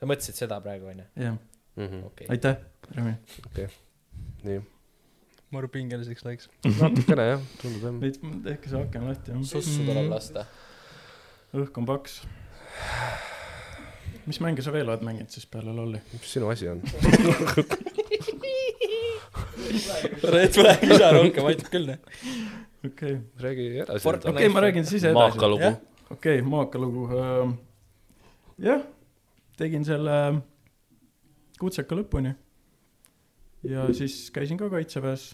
sa 0.00 0.08
mõtlesid 0.10 0.42
seda 0.42 0.60
praegu, 0.64 0.90
onju? 0.92 1.06
jah, 1.20 1.38
okei. 2.10 2.28
aitäh, 2.34 2.56
Remi. 2.96 3.14
nii. 4.46 4.60
maru 5.54 5.70
pingeliseks 5.76 6.26
läks. 6.26 6.50
natukene 6.80 7.28
jah, 7.32 7.46
tundub 7.62 7.86
jah. 7.88 7.98
veits, 8.02 8.22
tehke 8.46 8.72
see 8.72 8.82
aken 8.82 9.08
lahti, 9.10 9.38
sussu 9.52 9.86
tuleb 9.86 10.10
lasta. 10.12 10.46
õhk 11.54 11.82
on 11.82 11.86
paks. 11.90 12.20
mis 14.26 14.38
mänge 14.42 14.62
sa 14.62 14.74
veel 14.74 14.88
oled 14.90 15.02
mänginud 15.06 15.30
siis 15.32 15.46
peale 15.50 15.74
lolli? 15.74 16.02
mis 16.14 16.34
sinu 16.34 16.50
asi 16.52 16.70
on? 16.70 16.82
et 19.70 20.56
praegu 20.56 20.90
ei 20.90 20.98
saa 20.98 21.12
rohkem, 21.14 21.46
aitab 21.50 21.70
küll, 21.72 21.86
noh. 21.90 21.98
okei, 22.86 23.18
räägi 23.40 23.66
edasi. 23.84 24.08
Okei, 24.08 24.48
ma 24.48 24.60
räägin 24.60 24.86
siis 24.86 25.04
edasi. 25.04 25.14
maaka 25.14 25.48
lugu 25.48 25.62
Jah.. 25.62 25.76
okei, 26.10 26.42
Maaka 26.42 26.78
lugu. 26.78 27.08
jah, 28.58 28.82
tegin 29.56 29.84
selle 29.84 30.40
kutseka 31.60 31.96
lõpuni. 31.98 32.34
ja 33.68 33.86
siis 33.94 34.30
käisin 34.32 34.58
ka 34.58 34.70
kaitseväes, 34.72 35.30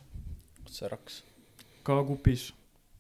see 0.67 0.89
raks. 0.91 1.23
ka 1.87 2.03
kupis 2.05 2.53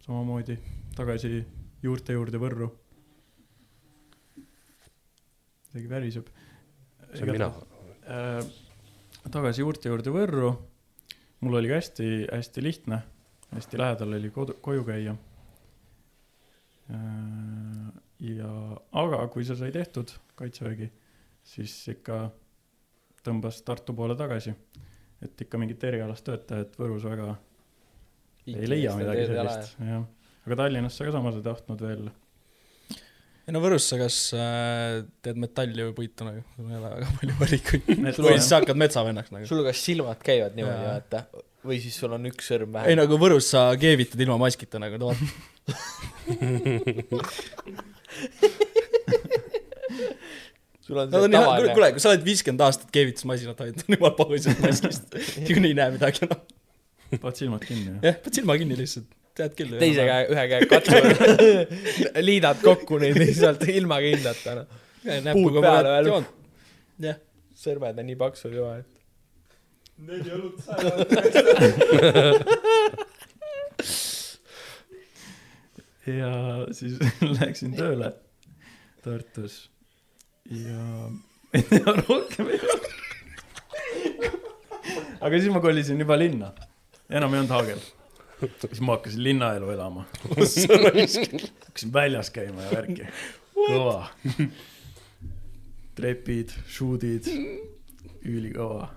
samamoodi, 0.06 0.58
tagasi 0.96 1.40
juurte 1.82 2.14
juurde 2.14 2.38
Võrru. 2.38 2.70
isegi 5.72 5.90
väriseb. 5.90 6.30
see 7.12 7.24
olen 7.26 7.36
mina. 7.36 7.50
äh, 8.06 8.46
tagasi 9.30 9.64
juurte 9.64 9.90
juurde 9.90 10.14
Võrru. 10.14 10.54
mul 11.40 11.58
oli 11.58 11.68
ka 11.68 11.80
hästi, 11.82 12.10
hästi 12.32 12.62
lihtne, 12.62 13.02
hästi 13.56 13.78
lähedal 13.80 14.14
oli 14.18 14.30
kodu, 14.30 14.56
koju 14.62 14.84
käia. 14.84 15.16
ja, 18.20 18.52
aga 18.92 19.22
kui 19.32 19.44
see 19.44 19.56
sai 19.58 19.72
tehtud, 19.74 20.12
kaitsevägi, 20.38 20.90
siis 21.42 21.74
ikka 21.96 22.28
tõmbas 23.26 23.62
Tartu 23.66 23.94
poole 23.96 24.16
tagasi. 24.16 24.54
et 25.22 25.40
ikka 25.40 25.58
mingit 25.58 25.84
erialast 25.84 26.24
töötajat 26.24 26.76
Võrus 26.78 27.04
väga 27.08 27.34
ei 28.46 28.68
leia 28.68 28.94
midagi 28.98 29.26
sellist, 29.30 29.74
jah. 29.80 30.04
aga 30.46 30.58
Tallinnasse 30.62 31.06
ka 31.08 31.14
samas 31.14 31.38
ei 31.38 31.44
tahtnud 31.46 31.82
veel. 31.82 32.10
Ei 33.46 33.54
no 33.54 33.60
Võrus 33.62 33.84
sa 33.86 33.98
kas 34.00 34.16
äh, 34.34 35.04
teed 35.22 35.38
metalli 35.38 35.84
või 35.88 35.94
puitu 35.94 36.26
nagu, 36.26 36.42
sul 36.56 36.70
ei 36.70 36.78
ole 36.80 36.88
väga 36.96 37.10
palju 37.20 37.34
valikuid. 37.44 37.90
Või 38.18 38.34
siis 38.34 38.48
sa 38.50 38.60
hakkad 38.60 38.80
metsavennaks 38.82 39.30
nagu. 39.34 39.46
sul 39.50 39.62
kas 39.66 39.82
silmad 39.86 40.18
käivad 40.26 40.56
niimoodi, 40.58 40.86
vaata. 40.88 41.44
või 41.66 41.78
siis 41.82 41.94
sul 42.00 42.16
on 42.16 42.26
üks 42.32 42.50
sõrm 42.50 42.74
ei 42.74 42.78
vähem. 42.80 42.98
nagu 43.04 43.20
Võrus 43.22 43.52
sa 43.54 43.68
keevitad 43.80 44.20
ilma 44.26 44.38
maskita 44.42 44.82
nagu, 44.82 44.98
no 44.98 45.06
vaata. 45.12 45.26
sul 50.86 50.98
on 51.02 51.10
see 51.10 51.28
nii, 51.30 51.38
tavaline. 51.38 51.74
kuule, 51.74 51.90
kui 51.94 52.02
sa 52.02 52.10
oled 52.12 52.24
viiskümmend 52.26 52.62
aastat 52.66 52.90
keevitusmasinat 52.94 53.62
hoidnud, 53.62 53.84
on 53.86 53.96
jumala 53.96 54.14
pahu 54.18 54.38
sellest 54.38 54.86
maskist. 54.86 55.16
niikuinii 55.42 55.72
ei 55.74 55.78
näe 55.80 55.94
midagi 55.94 56.26
enam. 56.26 56.42
paned 57.14 57.38
silmad 57.40 57.62
kinni, 57.66 57.88
jah? 57.90 58.02
jah, 58.10 58.18
paned 58.22 58.40
silma 58.40 58.58
kinni 58.60 58.78
lihtsalt, 58.78 59.08
tead 59.36 59.54
küll. 59.58 59.76
teise 59.80 60.06
käe, 60.08 60.26
ühe 60.32 60.44
käe 60.52 60.60
katsuvad, 60.70 61.16
liidad 62.28 62.58
kokku 62.64 62.98
neid 63.02 63.16
lihtsalt 63.20 63.62
ilma 63.72 64.00
kindlata, 64.04 64.50
noh. 64.60 64.66
puud 65.32 65.60
peale 65.60 65.88
veel. 65.96 66.28
jah, 67.08 67.18
sõrmed 67.66 67.96
on 68.02 68.06
nii 68.10 68.18
paksud 68.20 68.52
juba, 68.56 68.72
et. 68.80 68.92
neli 70.08 70.30
õlut 70.36 70.58
saevad. 70.64 71.08
ja 76.06 76.32
siis 76.76 76.94
läksin 77.40 77.74
tööle 77.76 78.12
Tartus 79.02 79.66
ja 80.50 80.82
rohkem 82.08 82.48
ei 82.54 82.60
ole. 82.62 82.90
aga 85.20 85.38
siis 85.38 85.52
ma 85.52 85.60
kolisin 85.62 86.00
juba 86.00 86.18
linna, 86.18 86.52
enam 87.10 87.34
ei 87.34 87.42
olnud 87.42 87.54
Haagel. 87.54 87.80
Siis 88.40 88.82
ma 88.84 88.96
hakkasin 88.96 89.22
linnaelu 89.24 89.70
elama. 89.74 90.04
hakkasin 91.66 91.92
väljas 91.92 92.30
käima 92.34 92.66
ja 92.66 92.74
värki, 92.74 93.08
kõva. 93.56 93.98
trepid, 95.96 96.52
šuudid, 96.68 97.30
ülikõva 98.26 98.90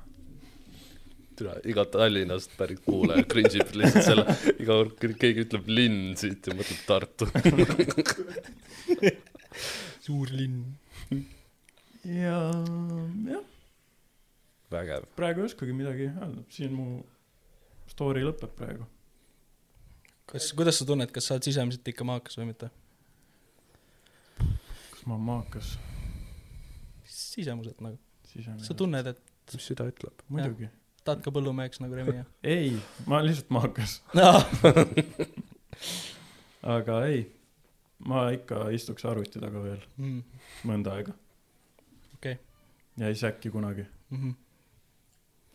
iga 1.64 1.86
Tallinnast 1.86 2.52
pärit 2.58 2.82
kuulaja 2.86 3.24
cringe 3.30 3.60
ib 3.60 3.72
lihtsalt 3.78 4.06
selle, 4.06 4.26
iga 4.60 4.76
kord, 4.76 4.96
keegi 5.22 5.46
ütleb 5.46 5.70
linn 5.72 6.16
siit 6.20 6.48
ja 6.50 6.56
mõtleb 6.58 6.82
Tartu. 6.88 7.30
suur 10.06 10.32
linn. 10.36 10.66
ja 12.04 12.38
jah, 13.30 13.44
vägev. 14.74 15.10
praegu 15.18 15.44
ei 15.44 15.50
oskagi 15.52 15.76
midagi 15.76 16.10
öelda, 16.10 16.46
siin 16.54 16.76
mu 16.76 17.04
story 17.90 18.26
lõpeb 18.28 18.56
praegu. 18.58 18.88
kas, 20.30 20.52
kuidas 20.54 20.80
sa 20.80 20.86
tunned, 20.86 21.12
kas 21.14 21.30
sa 21.30 21.36
oled 21.36 21.48
sisemiselt 21.48 21.88
ikka 21.92 22.06
maakas 22.08 22.38
või 22.40 22.50
mitte? 22.52 22.70
kas 24.40 25.06
ma 25.06 25.16
olen 25.16 25.26
maakas? 25.30 25.78
sisemuselt 27.10 27.82
nagu, 27.82 27.98
sa 28.66 28.76
tunned, 28.78 29.10
et 29.10 29.56
mis 29.56 29.70
süda 29.72 29.88
ütleb? 29.90 30.26
muidugi. 30.30 30.70
tahad 31.04 31.24
ka 31.26 31.34
põllumeheks 31.34 31.82
nagu 31.84 31.98
Remi 31.98 32.20
ja? 32.20 32.26
ei, 32.44 32.76
ma 33.06 33.20
olen 33.20 33.32
lihtsalt 33.32 33.54
maakas, 33.56 34.00
aga 36.76 37.00
ei, 37.10 37.24
ma 38.06 38.28
ikka 38.36 38.68
istuks 38.76 39.08
arvuti 39.10 39.42
taga 39.42 39.64
veel 39.64 39.82
mm.. 39.98 40.44
mõnda 40.70 41.00
aega. 41.00 41.16
Okei. 42.20 42.38
ja 43.00 43.14
siis 43.14 43.26
äkki 43.32 43.54
kunagi, 43.56 43.88
Mm 44.10 44.18
-hmm. 44.18 44.34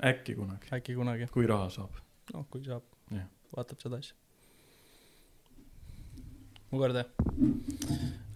äkki 0.08 0.34
kunagi, 0.38 0.68
äkki 0.72 0.94
kunagi, 0.94 1.26
kui 1.26 1.46
raha 1.46 1.70
saab. 1.70 1.90
noh 2.32 2.46
kui 2.50 2.62
saab 2.64 2.82
Jah., 3.10 3.26
vaatab 3.56 3.80
seda 3.82 3.98
asja. 3.98 4.14
Mu 6.74 6.82
kord 6.82 6.98
jah? 6.98 7.08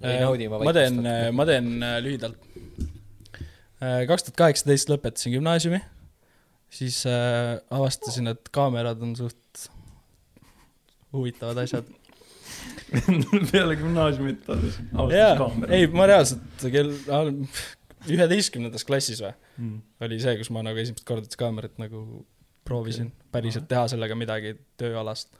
ei 0.02 0.20
naudi 0.22 0.48
ma 0.50 0.60
ma 0.62 0.74
teen, 0.76 0.98
ma 1.34 1.46
teen 1.48 1.70
äh, 1.82 1.98
lühidalt. 2.04 2.38
kaks 3.78 4.28
tuhat 4.28 4.38
kaheksateist 4.42 4.90
lõpetasin 4.92 5.34
gümnaasiumi, 5.36 5.80
siis 6.80 7.00
äh, 7.10 7.58
avastasin, 7.74 8.30
et 8.34 8.50
kaamerad 8.54 9.02
on 9.04 9.14
suht 9.18 9.68
huvitavad 11.14 11.64
asjad. 11.64 11.90
peale 13.52 13.76
gümnaasiumit 13.76 14.46
avastasin, 14.48 14.94
kaamera. 15.38 15.74
ei 15.76 15.90
ma 15.92 16.08
reaalselt 16.08 16.64
kell 16.72 16.94
üheteistkümnendas 18.08 18.86
klassis 18.88 19.20
või, 19.22 19.34
mm.. 19.58 19.78
oli 20.06 20.18
see, 20.22 20.36
kus 20.40 20.50
ma 20.54 20.62
nagu 20.64 20.80
esimest 20.80 21.06
korda 21.08 21.40
kaamerat 21.40 21.76
nagu 21.82 22.24
proovisin 22.68 23.10
okay. 23.10 23.30
päriselt 23.34 23.68
teha 23.70 23.86
sellega 23.92 24.16
midagi 24.18 24.54
tööalast. 24.80 25.32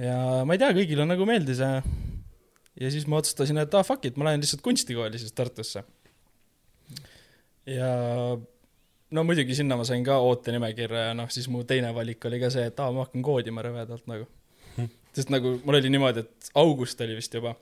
Ja 0.00 0.16
ma 0.46 0.56
ei 0.56 0.62
tea, 0.62 0.70
kõigile 0.76 1.06
nagu 1.08 1.26
meeldis 1.28 1.60
ja, 1.62 1.80
ja 2.80 2.92
siis 2.92 3.06
ma 3.10 3.20
otsustasin, 3.20 3.60
et 3.62 3.74
ah 3.76 3.86
fuck 3.86 4.06
it, 4.08 4.16
ma 4.16 4.28
lähen 4.28 4.42
lihtsalt 4.42 4.64
kunstikooli 4.64 5.20
siis 5.20 5.34
Tartusse. 5.36 5.84
ja 7.68 7.90
no 9.10 9.24
muidugi 9.26 9.56
sinna 9.58 9.76
ma 9.78 9.86
sain 9.88 10.04
ka 10.06 10.18
ootenimekirja 10.24 11.10
ja 11.10 11.16
noh, 11.18 11.30
siis 11.32 11.48
mu 11.52 11.64
teine 11.68 11.92
valik 11.94 12.24
oli 12.30 12.40
ka 12.42 12.50
see, 12.52 12.68
et 12.70 12.80
aa, 12.80 12.92
ma 12.94 13.06
hakkan 13.06 13.24
koodima 13.26 13.64
rõvedalt 13.66 14.06
nagu. 14.10 14.28
sest 15.16 15.32
nagu 15.34 15.58
mul 15.64 15.80
oli 15.80 15.92
niimoodi, 15.92 16.24
et 16.24 16.50
august 16.60 17.00
oli 17.04 17.18
vist 17.18 17.34
juba. 17.34 17.54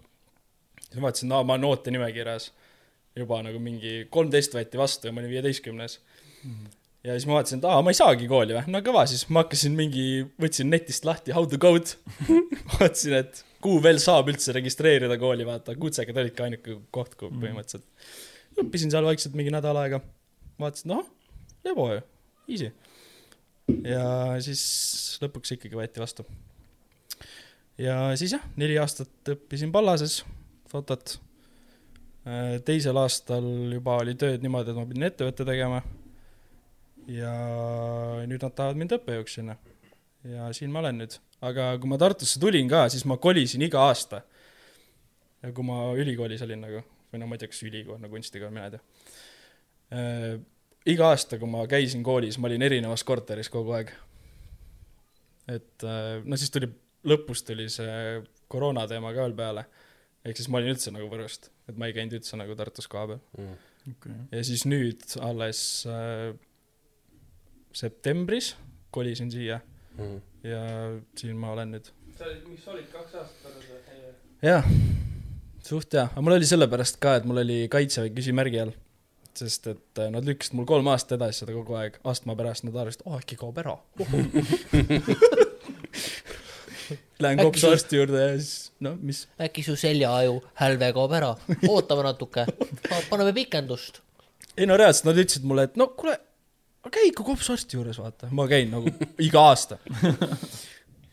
siis 0.85 0.98
ma 1.01 1.09
vaatasin, 1.09 1.33
aa, 1.33 1.44
ma 1.44 1.57
olen 1.57 1.70
ootenimekirjas 1.72 2.53
juba 3.18 3.40
nagu 3.42 3.59
mingi 3.62 4.05
kolmteist 4.14 4.55
võeti 4.55 4.79
vastu 4.79 5.09
ja 5.09 5.14
ma 5.14 5.22
olin 5.22 5.33
viieteistkümnes. 5.33 5.98
Ja 7.09 7.14
siis 7.16 7.25
ma 7.29 7.38
vaatasin, 7.38 7.62
et 7.62 7.66
aa, 7.71 7.81
ma 7.85 7.92
ei 7.94 7.97
saagi 7.99 8.27
kooli 8.31 8.55
või, 8.57 8.68
no 8.75 8.81
kõva 8.85 9.05
siis, 9.09 9.25
ma 9.33 9.40
hakkasin 9.44 9.75
mingi, 9.79 10.07
võtsin 10.42 10.68
netist 10.73 11.07
lahti 11.09 11.33
how 11.37 11.47
to 11.49 11.59
code, 11.62 11.97
vaatasin, 12.77 13.14
et 13.23 13.42
kuhu 13.64 13.81
veel 13.83 13.99
saab 14.03 14.29
üldse 14.31 14.53
registreerida 14.57 15.16
kooli, 15.21 15.47
vaata, 15.49 15.75
kutsekad 15.81 16.21
olidki 16.21 16.44
ainuke 16.44 16.77
koht, 16.94 17.16
kuhu 17.18 17.33
Mhm. 17.33 17.40
põhimõtteliselt. 17.44 17.87
õppisin 18.59 18.90
seal 18.92 19.07
vaikselt 19.07 19.35
mingi 19.38 19.51
nädal 19.55 19.77
aega, 19.81 20.01
vaatasin, 20.61 20.92
noh, 20.92 21.07
lebo 21.64 21.88
ju, 21.94 22.03
easy. 22.51 22.73
ja 23.85 24.05
siis 24.42 24.62
lõpuks 25.23 25.55
ikkagi 25.57 25.77
võeti 25.79 26.01
vastu. 26.03 26.25
ja 27.79 27.99
siis 28.18 28.33
jah, 28.35 28.44
neli 28.59 28.79
aastat 28.83 29.33
õppisin 29.35 29.73
Pallases 29.75 30.21
fotot. 30.68 31.18
teisel 32.68 32.97
aastal 33.01 33.44
juba 33.73 33.94
oli 34.03 34.12
tööd 34.18 34.42
niimoodi, 34.44 34.71
et 34.75 34.77
ma 34.77 34.85
pidin 34.88 35.07
ettevõtte 35.09 35.47
tegema. 35.49 35.79
Ja 37.09 37.33
nüüd 38.29 38.42
nad 38.44 38.55
tahavad 38.55 38.79
mind 38.79 38.94
õppejõuks 38.99 39.38
sinna. 39.38 39.57
ja 40.29 40.51
siin 40.57 40.73
ma 40.73 40.83
olen 40.83 41.01
nüüd, 41.03 41.16
aga 41.44 41.71
kui 41.81 41.90
ma 41.90 41.99
Tartusse 42.01 42.40
tulin 42.42 42.68
ka, 42.71 42.87
siis 42.92 43.07
ma 43.09 43.16
kolisin 43.21 43.64
iga 43.64 43.87
aasta. 43.88 44.23
ja 45.42 45.53
kui 45.55 45.64
ma 45.64 45.81
ülikoolis 45.97 46.42
olin 46.44 46.64
nagu, 46.66 46.83
või 47.12 47.23
no 47.23 47.29
ma 47.29 47.37
ei 47.37 47.42
tea, 47.42 47.53
kas 47.53 47.62
ülikool, 47.64 48.01
no 48.03 48.11
kunstikool, 48.12 48.53
mina 48.53 48.68
ei 48.68 48.77
tea. 48.77 48.83
iga 50.94 51.12
aasta, 51.12 51.38
kui 51.40 51.49
ma 51.51 51.64
käisin 51.71 52.05
koolis, 52.05 52.38
ma 52.38 52.51
olin 52.51 52.66
erinevas 52.66 53.05
korteris 53.09 53.49
kogu 53.53 53.77
aeg. 53.79 53.94
et 55.49 55.87
äh, 55.87 56.18
no 56.25 56.37
siis 56.37 56.53
tuli, 56.53 56.68
lõpus 57.09 57.44
tuli 57.47 57.71
see 57.73 58.18
koroona 58.53 58.85
teema 58.90 59.14
ka 59.14 59.25
veel 59.25 59.38
peale. 59.38 59.64
ehk 60.25 60.37
siis 60.37 60.51
ma 60.53 60.61
olin 60.61 60.75
üldse 60.75 60.92
nagu 60.92 61.09
Võrust, 61.09 61.49
et 61.68 61.81
ma 61.81 61.88
ei 61.88 61.97
käinud 61.97 62.18
üldse 62.21 62.37
nagu 62.37 62.59
Tartus 62.59 62.90
kohapeal. 62.90 63.23
okei, 63.94 64.18
ja 64.35 64.44
siis 64.44 64.66
nüüd 64.68 65.16
alles 65.25 65.62
äh, 65.88 66.37
septembris 67.79 68.57
kolisin 68.91 69.31
siia 69.31 69.61
ja 70.43 70.62
siin 71.19 71.37
ma 71.38 71.53
olen 71.55 71.77
nüüd. 71.77 71.91
mis 72.49 72.64
sa 72.64 72.73
olid 72.75 72.88
kaks 72.93 73.14
aastat 73.21 73.51
alles 73.51 73.67
või? 73.71 73.79
jah, 74.43 74.67
suht 75.67 75.95
hea, 75.95 76.07
aga 76.11 76.25
mul 76.25 76.37
oli 76.38 76.49
sellepärast 76.49 76.99
ka, 77.03 77.17
et 77.21 77.27
mul 77.29 77.43
oli 77.45 77.59
kaitseväe 77.71 78.11
küsimärgi 78.17 78.62
all. 78.64 78.75
sest 79.38 79.69
et 79.71 80.01
äh, 80.03 80.09
nad 80.11 80.27
lükkasid 80.27 80.57
mul 80.59 80.67
kolm 80.67 80.88
aastat 80.91 81.17
edasi 81.21 81.45
seda 81.45 81.55
kogu 81.55 81.77
aeg, 81.79 82.01
astma 82.11 82.35
pärast 82.38 82.67
nad 82.67 82.75
arvasid, 82.75 83.05
oh 83.07 83.21
äkki 83.21 83.37
kaob 83.38 83.59
ära. 83.62 83.77
Lähen 87.23 87.38
sul- 87.59 87.73
arsti 87.75 87.99
juurde 87.99 88.19
ja 88.23 88.33
siis, 88.38 88.73
no 88.83 88.97
mis, 88.99 89.27
äkki 89.43 89.62
su 89.67 89.77
seljaaju 89.79 90.41
hälve 90.59 90.91
kaob 90.97 91.14
ära, 91.19 91.31
ootame 91.69 92.03
natuke, 92.07 92.47
paneme 93.11 93.33
pikendust. 93.37 94.01
ei 94.57 94.67
no 94.67 94.75
reaalselt 94.79 95.07
nad 95.12 95.23
ütlesid 95.23 95.47
mulle, 95.47 95.69
et 95.69 95.79
no 95.79 95.91
kuule, 95.95 96.17
käi 96.93 97.11
ikka 97.11 97.27
kopsuarsti 97.27 97.79
juures, 97.79 97.99
vaata, 98.01 98.31
ma 98.35 98.47
käin 98.51 98.71
nagu 98.73 98.91
iga 99.25 99.45
aasta. 99.51 99.79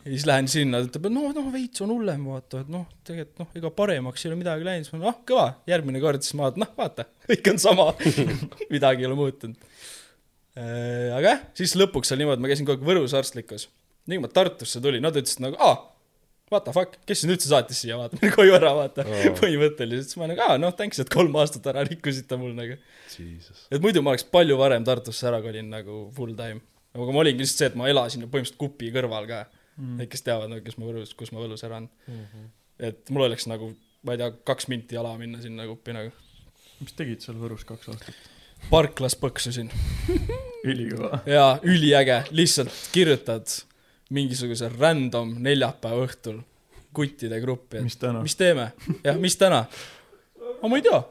ja 0.06 0.12
siis 0.12 0.26
lähen 0.30 0.50
sinna, 0.52 0.82
ta 0.82 0.90
ütleb, 0.90 1.08
et 1.10 1.16
no, 1.16 1.30
noh, 1.36 1.48
veits 1.54 1.82
on 1.86 1.94
hullem, 1.96 2.28
vaata, 2.30 2.62
et 2.64 2.70
noh, 2.72 2.86
tegelikult 3.08 3.42
noh, 3.44 3.50
ega 3.60 3.72
paremaks 3.80 4.26
ei 4.26 4.32
ole 4.32 4.40
midagi 4.42 4.68
läinud, 4.68 4.88
siis 4.88 4.96
ma 4.96 5.02
noh, 5.08 5.18
kõva, 5.28 5.48
järgmine 5.70 6.04
kord 6.04 6.26
siis 6.26 6.38
ma 6.40 6.52
noh, 6.62 6.72
vaata, 6.78 7.08
kõik 7.26 7.52
on 7.54 7.62
sama, 7.62 7.90
midagi 8.76 9.06
ei 9.06 9.10
ole 9.10 9.18
muutunud. 9.20 9.74
aga 10.56 11.26
jah, 11.26 11.44
siis 11.58 11.76
lõpuks 11.80 12.14
oli 12.14 12.24
niimoodi, 12.24 12.46
ma 12.46 12.54
käisin 12.54 12.70
kogu 12.70 12.86
aeg 12.86 12.94
Võrus 12.94 13.18
arstlikus. 13.18 13.68
nii 14.06 14.20
kui 14.20 14.28
ma 14.28 14.32
Tartusse 14.32 14.82
tulin, 14.84 15.04
nad 15.04 15.18
ütlesid 15.18 15.42
nagu, 15.44 15.58
aa, 15.60 15.95
what 16.52 16.66
the 16.66 16.74
fuck, 16.76 16.98
kes 17.10 17.24
sind 17.24 17.34
üldse 17.34 17.50
saatis 17.50 17.82
siia, 17.82 17.98
vaata, 18.00 18.18
mine 18.20 18.32
koju 18.36 18.56
ära, 18.58 18.72
vaata 18.78 19.06
Oo. 19.06 19.34
põhimõtteliselt, 19.40 20.12
siis 20.12 20.20
ma 20.22 20.30
nagu, 20.30 20.44
aa, 20.46 20.60
noh, 20.62 20.74
thanks, 20.78 21.00
et 21.02 21.12
kolm 21.14 21.36
aastat 21.42 21.66
ära 21.72 21.86
rikkusite 21.88 22.38
mul 22.42 22.54
nagu 22.58 22.78
Jesus. 23.16 23.66
et 23.74 23.82
muidu 23.84 24.04
ma 24.06 24.14
oleks 24.14 24.28
palju 24.32 24.58
varem 24.60 24.86
Tartusse 24.88 25.30
ära 25.30 25.42
kolinud 25.44 25.74
nagu 25.74 26.02
full 26.16 26.36
time. 26.38 26.62
aga 26.96 27.16
ma 27.16 27.24
olingi 27.24 27.44
lihtsalt 27.44 27.64
see, 27.64 27.72
et 27.72 27.80
ma 27.80 27.90
elasin 27.92 28.28
põhimõtteliselt 28.28 28.62
Kupi 28.62 28.92
kõrval 28.96 29.30
ka 29.32 29.42
mm.. 29.48 29.98
Need, 30.02 30.12
kes 30.14 30.26
teavad 30.28 30.54
nagu, 30.54 30.64
kes 30.66 30.78
ma 30.80 30.88
Võrus, 30.90 31.16
kus 31.18 31.34
ma 31.36 31.42
Võrus 31.42 31.66
elan 31.68 31.90
mm. 31.90 32.22
-hmm. 32.22 32.54
et 32.92 33.12
mul 33.16 33.28
oleks 33.28 33.50
nagu, 33.52 33.74
ma 34.06 34.16
ei 34.16 34.22
tea, 34.22 34.32
kaks 34.52 34.70
minti 34.72 35.00
jala 35.00 35.16
minna 35.20 35.42
sinna 35.44 35.68
Kuppi 35.70 35.98
nagu. 35.98 36.14
mis 36.80 36.98
tegid 36.98 37.26
seal 37.26 37.42
Võrus 37.42 37.66
kaks 37.68 37.94
aastat? 37.94 38.26
parklas 38.70 39.18
põksusin 39.20 39.72
ülikõva. 40.70 41.22
ja 41.30 41.56
üliäge, 41.64 42.24
lihtsalt 42.32 42.74
kirjutad 42.94 43.50
mingisuguse 44.14 44.70
random 44.78 45.36
neljapäeva 45.42 46.06
õhtul 46.06 46.42
kuttide 46.96 47.40
gruppi, 47.42 47.80
et 47.80 47.88
mis 47.88 47.98
täna? 48.00 48.22
mis 48.24 48.36
teeme, 48.40 48.70
jah, 49.04 49.18
mis 49.20 49.38
täna? 49.40 49.66
aga 50.56 50.70
ma 50.72 50.80
ei 50.80 50.86
tea, 50.86 51.02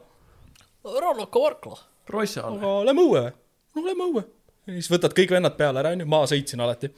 Rannaka 0.85 1.41
Varkla. 1.41 1.77
Rossal. 2.09 2.57
aga 2.57 2.71
lähme 2.85 3.05
õue 3.05 3.21
või? 3.25 3.31
no 3.75 3.85
lähme 3.85 4.09
õue. 4.09 4.25
ja 4.67 4.77
siis 4.77 4.89
võtad 4.93 5.15
kõik 5.17 5.33
vennad 5.35 5.55
peale 5.57 5.81
ära, 5.81 5.93
onju, 5.95 6.07
ma 6.09 6.21
sõitsin 6.29 6.61
alati. 6.61 6.91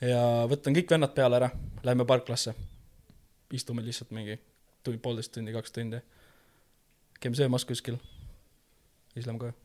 ja 0.00 0.22
võtan 0.50 0.76
kõik 0.76 0.90
vennad 0.94 1.14
peale 1.14 1.40
ära, 1.40 1.50
lähme 1.84 2.06
parklasse. 2.08 2.54
istume 3.52 3.82
lihtsalt 3.82 4.14
mingi 4.14 4.38
tund, 4.84 5.00
poolteist 5.02 5.32
tundi, 5.34 5.52
kaks 5.52 5.74
tundi. 5.74 6.00
käime 7.20 7.36
söömas 7.36 7.64
kuskil. 7.64 7.98
siis 9.14 9.26
lähme 9.26 9.38
koju. 9.38 9.56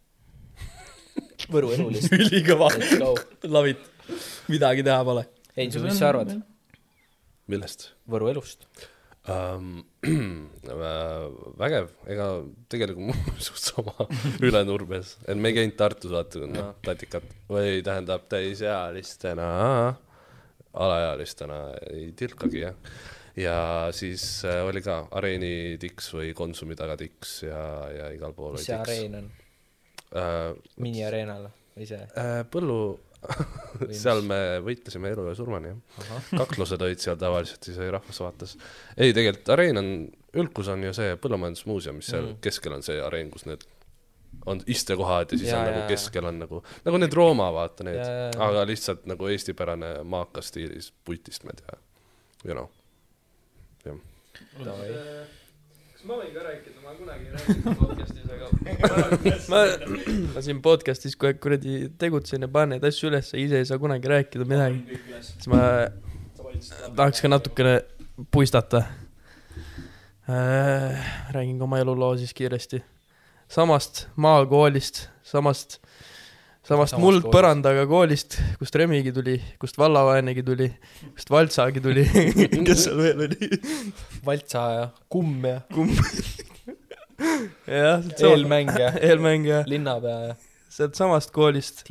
Võru 1.54 1.74
elu 1.76 1.90
lihtsalt. 1.92 2.22
ülikõva, 2.24 2.70
Let's 2.74 2.98
go. 2.98 3.16
love 3.44 3.70
it. 3.70 3.93
midagi 4.54 4.84
teha 4.86 5.04
pole. 5.06 5.28
Heinz, 5.58 5.78
mis 5.84 6.00
sa 6.00 6.10
arvad? 6.14 6.34
millest 7.52 7.92
Võru 8.10 8.30
elust? 8.32 8.68
um,? 9.30 9.84
vägev, 11.60 11.90
ega 12.12 12.28
tegelikult 12.72 13.06
mul 13.08 13.32
on 13.32 13.42
suht 13.44 13.70
sama 13.70 14.08
Ülenurmes, 14.48 15.16
et 15.28 15.40
me 15.40 15.52
ei 15.52 15.58
käinud 15.60 15.78
Tartus 15.80 16.12
vaata, 16.12 16.44
noh, 16.50 16.74
tatikat 16.84 17.28
või 17.52 17.80
tähendab 17.86 18.26
täisealistena, 18.32 19.48
alaealistena 20.74 21.60
ei 21.94 22.10
tilkagi 22.20 22.66
jah. 22.66 22.76
ja 23.40 23.58
siis 23.96 24.26
äh, 24.50 24.60
oli 24.68 24.84
ka 24.84 25.06
Areeni 25.16 25.80
tiks 25.82 26.12
või 26.18 26.34
Konsumi 26.36 26.76
taga 26.80 26.98
tiks 27.00 27.44
ja, 27.48 27.64
ja 27.94 28.12
igal 28.16 28.36
pool 28.36 28.58
mis 28.58 28.66
oli 28.66 28.68
see 28.68 28.80
tiks 28.82 28.92
areen 28.92 29.20
on? 29.22 29.32
äh,. 30.20 30.52
miniareenal 30.84 31.48
või 31.78 31.88
see? 31.90 32.04
äh, 32.20 32.42
põllu, 32.52 32.80
seal 33.96 34.22
me 34.28 34.40
võitlesime 34.66 35.12
elu 35.14 35.26
ja 35.30 35.36
surmani 35.38 35.72
jah. 35.74 36.28
kaklused 36.38 36.82
olid 36.86 37.02
seal 37.04 37.18
tavaliselt, 37.22 37.64
siis 37.64 37.78
oli 37.82 37.92
Rahvusvaates. 37.94 38.58
ei, 38.98 39.14
tegelikult 39.16 39.50
areen 39.56 39.78
on, 39.82 39.90
Ülkus 40.44 40.68
on 40.74 40.82
ju 40.84 40.94
see 40.98 41.16
põllumajandusmuuseum, 41.22 42.00
mis 42.02 42.08
seal 42.10 42.26
Mm. 42.32 42.38
keskel 42.42 42.74
on 42.74 42.82
see 42.86 42.98
areen, 43.02 43.30
kus 43.34 43.46
need 43.46 43.62
on 44.50 44.60
istekohad 44.68 45.32
ja 45.32 45.38
siis 45.38 45.50
Jaa, 45.52 45.60
on 45.62 45.68
jaa, 45.68 45.76
nagu 45.76 45.92
keskel 45.94 46.26
on 46.26 46.40
nagu, 46.42 46.64
nagu 46.86 46.98
need 47.00 47.14
Rooma, 47.14 47.52
vaata 47.54 47.86
need 47.86 48.02
aga 48.42 48.64
lihtsalt 48.68 49.06
nagu 49.10 49.28
eestipärane 49.30 49.92
maakas 50.04 50.50
stiilis 50.52 50.90
puitistmed 51.06 51.62
ja 51.68 51.78
you 52.44 52.54
know. 52.58 52.70
Kas 56.04 56.10
ma 56.10 56.18
võin 56.20 56.34
ka 56.36 56.42
rääkida, 56.44 56.82
ma 56.84 56.94
kunagi 56.98 57.30
ei 57.30 57.32
rääkinud 57.32 57.78
podcast'is, 57.84 58.26
aga 58.36 58.48
ma, 59.52 59.60
ma 60.36 60.42
siin 60.44 60.60
podcast'is 60.64 61.16
kogu 61.16 61.30
aeg 61.30 61.40
kuradi 61.44 61.76
tegutsen 62.00 62.44
ja 62.44 62.50
panen 62.52 62.76
neid 62.76 62.88
asju 62.90 63.08
üles, 63.08 63.30
ise 63.40 63.62
ei 63.62 63.68
saa 63.70 63.80
kunagi 63.80 64.12
rääkida 64.12 64.48
midagi. 64.48 65.00
siis 65.24 65.48
ma 65.52 65.62
tahaks 66.98 67.24
ka 67.24 67.32
natukene 67.32 67.76
puistata 68.36 68.84
äh,. 70.28 71.08
räägin 71.32 71.58
ka 71.62 71.70
oma 71.70 71.80
eluloo 71.80 72.18
siis 72.20 72.36
kiiresti. 72.36 72.84
samast 73.48 74.08
maakoolist, 74.16 75.08
samast, 75.24 75.80
samast 76.64 76.96
Samast 76.96 77.04
muldpõrandaga 77.04 77.84
koolist, 77.90 78.38
kust 78.60 78.76
Remigi 78.80 79.12
tuli, 79.16 79.36
kust 79.60 79.78
vallavaenegi 79.80 80.46
tuli, 80.48 80.70
kust 81.18 81.32
Valtsagi 81.34 81.84
tuli, 81.84 82.06
kes 82.68 82.86
seal 82.88 83.02
veel 83.04 83.28
oli? 83.28 83.50
Valtsa 84.26 84.64
ja 84.78 84.88
Kumm 85.12 85.46
ja 85.50 85.60
jah, 87.68 88.02
eelmängija, 88.20 88.94
eelmängija, 89.10 89.64
linnapea 89.70 90.18
ja 90.30 90.34
sealt 90.74 90.98
samast 90.98 91.32
koolist. 91.36 91.84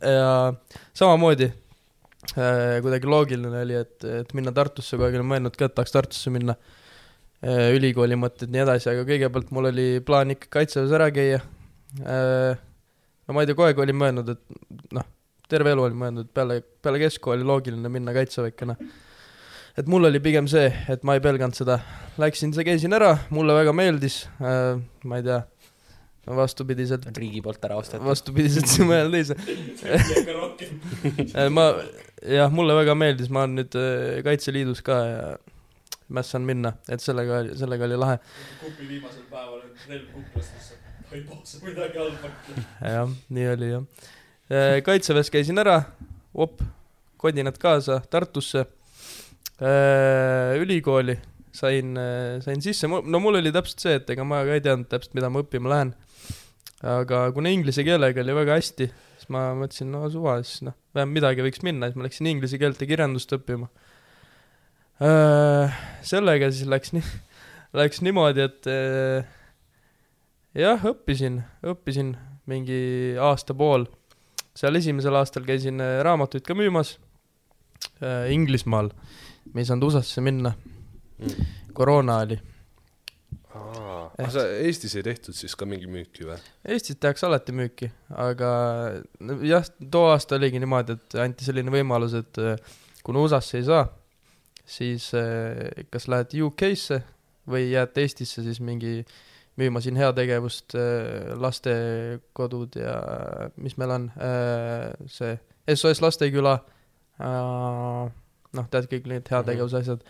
Ja 0.00 0.52
samamoodi 0.96 1.48
äh, 1.50 2.78
kuidagi 2.84 3.10
loogiline 3.10 3.64
oli, 3.64 3.76
et, 3.78 3.98
et 4.22 4.32
minna 4.36 4.52
Tartusse, 4.54 4.98
aeg 4.98 5.18
olen 5.18 5.30
mõelnud 5.34 5.58
ka, 5.58 5.68
et 5.68 5.76
tahaks 5.76 5.94
Tartusse 5.94 6.32
minna 6.34 6.56
äh,, 6.56 7.72
ülikooli 7.76 8.18
mõtted, 8.20 8.52
nii 8.52 8.64
edasi, 8.64 8.90
aga 8.92 9.04
kõigepealt 9.08 9.52
mul 9.54 9.70
oli 9.72 9.88
plaan 10.06 10.34
ikka 10.34 10.52
kaitseväes 10.60 10.94
ära 11.00 11.10
käia 11.14 11.42
äh,. 12.02 12.62
No 13.26 13.34
ma 13.36 13.42
ei 13.42 13.48
tea, 13.48 13.56
kogu 13.56 13.68
aeg 13.68 13.80
olin 13.84 13.98
mõelnud, 14.00 14.34
et 14.34 14.92
noh, 14.96 15.06
terve 15.50 15.74
elu 15.74 15.86
olin 15.86 15.98
mõelnud, 16.00 16.28
et 16.28 16.36
peale, 16.36 16.60
peale 16.84 17.00
keskkooli 17.02 17.46
loogiline 17.46 17.90
minna 17.92 18.14
kaitseväkkena. 18.16 18.76
et 19.78 19.90
mul 19.90 20.08
oli 20.10 20.20
pigem 20.22 20.46
see, 20.50 20.68
et 20.92 21.02
ma 21.04 21.16
ei 21.16 21.24
pelganud 21.24 21.56
seda, 21.56 21.80
läksin, 22.20 22.54
käisin 22.66 22.92
ära, 22.96 23.16
mulle 23.34 23.56
väga 23.56 23.72
meeldis 23.76 24.24
äh,, 24.40 24.78
ma 25.04 25.20
ei 25.20 25.26
tea, 25.26 25.40
vastupidiselt 26.36 27.04
riigi 27.16 27.42
poolt 27.44 27.64
ära 27.68 27.76
ostetud. 27.80 28.06
vastupidiselt 28.06 28.70
mõelda 28.88 29.20
ei 29.20 29.26
saa. 29.28 29.38
ma, 31.52 31.66
jah, 32.22 32.52
mulle 32.52 32.76
väga 32.80 32.94
meeldis, 32.98 33.28
ma 33.32 33.44
olen 33.44 33.60
nüüd 33.60 33.76
äh, 33.80 34.22
Kaitseliidus 34.24 34.80
ka 34.84 35.00
ja 35.08 35.26
mässan 36.14 36.44
minna, 36.46 36.74
et 36.88 37.00
sellega, 37.00 37.42
sellega 37.58 37.88
oli 37.88 37.98
lahe. 38.00 38.18
kupi 38.62 38.88
viimasel 38.88 39.24
päeval 39.30 39.60
relv 39.88 40.08
kuklas 40.12 40.50
lihtsalt, 40.54 40.83
ma 41.14 41.20
ei 41.20 41.26
paasa 41.28 41.60
midagi 41.62 41.98
halba. 42.00 42.30
jah, 42.82 43.10
nii 43.30 43.50
oli 43.52 43.68
jah. 43.70 43.84
kaitseväes 44.86 45.30
käisin 45.30 45.60
ära, 45.62 45.76
op, 46.34 46.62
kodinad 47.22 47.58
kaasa 47.62 48.00
Tartusse, 48.10 48.64
ülikooli 50.58 51.14
sain, 51.54 51.94
sain 52.42 52.64
sisse, 52.64 52.90
no 52.90 53.20
mul 53.22 53.38
oli 53.38 53.52
täpselt 53.54 53.84
see, 53.84 54.00
et 54.00 54.10
ega 54.10 54.26
ma 54.26 54.42
ka 54.42 54.56
ei 54.56 54.64
teadnud 54.64 54.90
täpselt, 54.90 55.14
mida 55.14 55.30
ma 55.30 55.44
õppima 55.44 55.70
lähen. 55.70 55.94
aga 56.82 57.22
kuna 57.36 57.52
inglise 57.54 57.86
keelega 57.86 58.24
oli 58.24 58.34
väga 58.40 58.58
hästi, 58.58 58.90
siis 59.20 59.30
ma 59.32 59.46
mõtlesin, 59.56 59.94
no 59.94 60.02
suva, 60.10 60.40
siis 60.42 60.66
noh, 60.66 60.74
vähemalt 60.96 61.20
midagi 61.20 61.46
võiks 61.46 61.62
minna, 61.64 61.88
siis 61.88 62.00
ma 62.00 62.08
läksin 62.08 62.32
inglise 62.32 62.58
keelt 62.58 62.82
ja 62.82 62.90
kirjandust 62.90 63.38
õppima. 63.38 63.70
sellega 66.02 66.50
siis 66.50 66.66
läks 66.74 66.92
nii, 66.98 67.06
läks 67.80 68.02
niimoodi, 68.02 68.50
et 68.50 68.70
äh, 68.74 69.40
jah, 70.54 70.86
õppisin, 70.86 71.40
õppisin 71.66 72.14
mingi 72.50 73.16
aasta-pool. 73.20 73.86
seal 74.54 74.78
esimesel 74.78 75.16
aastal 75.18 75.46
käisin 75.46 75.82
äh, 75.82 75.98
raamatuid 76.06 76.44
ka 76.46 76.54
müümas 76.54 76.94
äh, 78.02 78.30
Inglismaal, 78.32 78.92
me 79.52 79.62
ei 79.62 79.66
saanud 79.68 79.88
USA-sse 79.88 80.22
minna, 80.22 80.54
koroona 81.74 82.20
oli. 82.26 82.38
aga 83.54 84.30
sa 84.30 84.46
Eestis 84.62 84.94
ei 84.94 85.02
tehtud 85.02 85.34
siis 85.34 85.56
ka 85.58 85.66
mingi 85.66 85.90
müüki 85.90 86.28
või? 86.28 86.38
Eestis 86.70 87.00
tehakse 87.02 87.26
alati 87.26 87.54
müüki, 87.56 87.90
aga 88.14 88.52
jah, 89.42 89.66
too 89.90 90.06
aasta 90.12 90.38
oligi 90.38 90.62
niimoodi, 90.62 90.98
et 90.98 91.18
anti 91.24 91.46
selline 91.46 91.74
võimalus, 91.74 92.14
et 92.20 92.42
äh, 92.42 92.78
kuna 93.02 93.26
USA-sse 93.26 93.58
ei 93.58 93.66
saa, 93.66 93.88
siis 94.64 95.10
äh, 95.18 95.86
kas 95.90 96.06
lähed 96.12 96.38
UK-sse 96.46 97.02
või 97.50 97.72
jääd 97.72 97.98
Eestisse 98.00 98.46
siis 98.46 98.62
mingi 98.62 99.00
müüma 99.60 99.80
siin 99.84 99.98
heategevust, 100.00 100.74
lastekodud 101.38 102.74
ja 102.80 102.94
mis 103.56 103.76
meil 103.78 103.92
on, 103.94 104.06
see 105.06 105.36
SOS 105.70 106.02
Lasteküla, 106.02 106.56
noh, 107.22 108.70
tead 108.72 108.88
kõik 108.90 109.06
need 109.10 109.30
heategevuse 109.30 109.84
asjad 109.84 110.02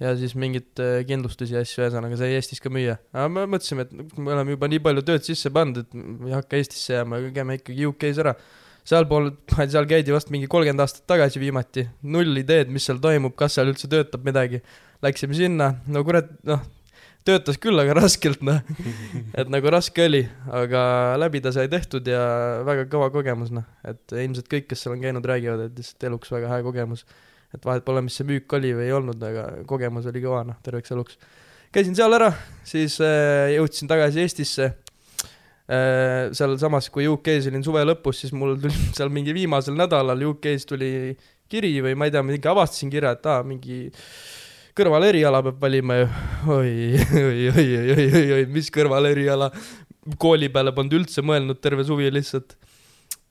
ja 0.00 0.14
siis 0.16 0.34
mingit 0.38 0.80
äh, 0.80 1.02
kindlustusi 1.08 1.54
ja 1.54 1.62
asju, 1.64 1.82
ühesõnaga 1.84 2.16
sai 2.18 2.32
Eestis 2.38 2.62
ka 2.62 2.72
müüa. 2.72 2.96
aga 3.12 3.28
me 3.32 3.44
mõtlesime, 3.54 3.84
et 3.86 4.18
me 4.18 4.32
oleme 4.34 4.56
juba 4.56 4.70
nii 4.72 4.82
palju 4.86 5.04
tööd 5.06 5.26
sisse 5.26 5.52
pannud, 5.54 5.84
et 5.84 5.94
me 5.94 6.30
ei 6.30 6.36
hakka 6.38 6.58
Eestisse 6.58 6.96
jääma, 6.96 7.20
käime 7.36 7.58
ikkagi 7.60 7.88
UK-s 7.90 8.22
ära. 8.24 8.34
sealpool, 8.90 9.30
seal 9.60 9.86
käidi 9.86 10.14
vast 10.14 10.32
mingi 10.32 10.48
kolmkümmend 10.50 10.82
aastat 10.86 11.04
tagasi 11.10 11.42
viimati, 11.42 11.84
null 12.02 12.40
ideed, 12.40 12.72
mis 12.72 12.88
seal 12.88 13.00
toimub, 13.02 13.36
kas 13.38 13.58
seal 13.58 13.68
üldse 13.70 13.90
töötab 13.92 14.24
midagi. 14.24 14.62
Läksime 15.04 15.36
sinna, 15.36 15.74
no 15.88 16.02
kurat, 16.04 16.32
noh, 16.48 16.64
töötas 17.30 17.58
küll, 17.62 17.78
aga 17.80 17.96
raskelt, 18.02 18.44
noh. 18.46 18.60
et 19.38 19.48
nagu 19.50 19.72
raske 19.72 20.04
oli, 20.10 20.26
aga 20.60 20.84
läbi 21.22 21.40
ta 21.44 21.54
sai 21.56 21.70
tehtud 21.72 22.06
ja 22.10 22.20
väga 22.66 22.90
kõva 22.92 23.08
kogemus, 23.14 23.54
noh. 23.54 23.66
et 23.86 24.18
ilmselt 24.18 24.50
kõik, 24.50 24.68
kes 24.70 24.84
seal 24.84 24.98
on 24.98 25.02
käinud, 25.02 25.26
räägivad, 25.26 25.68
et 25.70 25.80
lihtsalt 25.80 26.10
eluks 26.10 26.34
väga 26.34 26.52
hea 26.52 26.64
kogemus 26.66 27.06
et 27.54 27.66
vahet 27.66 27.86
pole, 27.86 28.02
mis 28.06 28.16
see 28.18 28.26
müük 28.28 28.52
oli 28.58 28.70
või 28.76 28.86
ei 28.86 28.94
olnud, 28.94 29.22
aga 29.26 29.46
kogemus 29.68 30.06
oli 30.10 30.22
kõva, 30.22 30.44
noh, 30.46 30.58
terveks 30.64 30.94
eluks. 30.94 31.18
käisin 31.74 31.96
seal 31.98 32.14
ära, 32.14 32.30
siis 32.66 32.98
äh, 33.02 33.50
jõudsin 33.56 33.90
tagasi 33.90 34.22
Eestisse 34.22 34.70
äh,. 34.70 36.30
sealsamas, 36.36 36.90
kui 36.94 37.08
UK-s 37.10 37.50
olin 37.50 37.66
suve 37.66 37.82
lõpus, 37.86 38.22
siis 38.22 38.34
mul 38.36 38.56
tuli 38.60 38.74
seal 38.98 39.10
mingi 39.14 39.34
viimasel 39.34 39.78
nädalal 39.78 40.22
UK-s 40.30 40.68
tuli 40.70 40.92
kiri 41.50 41.74
või 41.82 41.96
ma 41.98 42.06
ei 42.06 42.14
tea, 42.14 42.22
mingi 42.26 42.50
avastasin 42.50 42.92
kirja, 42.92 43.16
et 43.18 43.26
aa, 43.26 43.42
mingi 43.46 43.88
kõrvaleriala 44.78 45.42
peab 45.46 45.62
valima 45.62 46.00
ju. 46.00 46.08
oi, 46.56 46.74
oi, 47.20 47.46
oi, 47.52 47.68
oi, 47.94 48.08
oi, 48.08 48.26
oi, 48.38 48.42
mis 48.50 48.70
kõrvaleriala. 48.74 49.50
kooli 50.18 50.48
peale 50.52 50.72
polnud 50.74 51.00
üldse 51.00 51.22
mõelnud 51.22 51.60
terve 51.60 51.84
suvi 51.86 52.10
lihtsalt. 52.12 52.56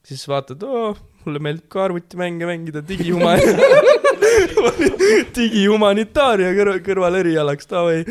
siis 0.06 0.26
vaatad, 0.28 0.64
oo, 0.64 0.94
mulle 1.26 1.42
meeldib 1.44 1.68
ka 1.72 1.84
arvutimänge 1.86 2.48
mängida, 2.50 2.82
digihuma-, 2.86 3.38
digihumanitaaria 5.38 6.52
kõrval, 6.58 6.80
kõrvalerialaks, 6.86 7.70
davai. 7.70 8.04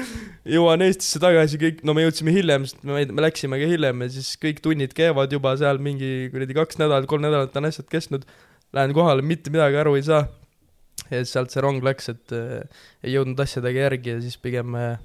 jõuan 0.48 0.84
Eestisse 0.86 1.20
tagasi, 1.22 1.60
kõik, 1.60 1.82
no 1.86 1.94
me 1.96 2.06
jõudsime 2.06 2.34
hiljem, 2.34 2.66
sest 2.68 2.84
me, 2.86 3.04
me 3.12 3.24
läksime 3.24 3.60
ka 3.60 3.70
hiljem 3.70 4.04
ja 4.04 4.10
siis 4.18 4.34
kõik 4.40 4.62
tunnid 4.64 4.94
käivad 4.96 5.32
juba 5.34 5.56
seal 5.60 5.80
mingi 5.82 6.28
kuradi 6.32 6.56
kaks 6.56 6.80
nädalat, 6.80 7.08
kolm 7.10 7.24
nädalat 7.26 7.56
on 7.58 7.68
asjad 7.70 7.88
kestnud. 7.90 8.28
Lähen 8.76 8.92
kohale, 8.92 9.24
mitte 9.24 9.48
midagi 9.48 9.78
aru 9.80 9.94
ei 9.96 10.04
saa. 10.04 10.26
Ja 11.10 11.22
siis 11.22 11.34
sealt 11.36 11.54
see 11.54 11.64
rong 11.64 11.84
läks, 11.84 12.10
et 12.12 12.36
äh, 12.36 12.82
ei 13.04 13.16
jõudnud 13.16 13.40
asjadega 13.44 13.88
järgi 13.88 14.16
ja 14.16 14.20
siis 14.24 14.36
pigem 14.40 14.76
äh, 14.78 14.98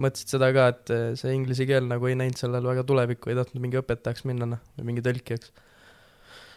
mõtlesid 0.00 0.34
seda 0.34 0.50
ka, 0.54 0.70
et 0.74 0.94
äh, 0.94 1.04
see 1.18 1.34
inglise 1.36 1.66
keel 1.70 1.86
nagu 1.90 2.10
ei 2.10 2.18
näinud 2.18 2.40
sellel 2.40 2.66
väga 2.66 2.86
tulevikku, 2.86 3.30
ei 3.30 3.38
tahtnud 3.38 3.62
mingi 3.62 3.80
õpetajaks 3.80 4.26
minna, 4.28 4.54
noh, 4.54 4.62
või 4.78 4.92
mingi 4.92 5.06
tõlkijaks 5.06 5.54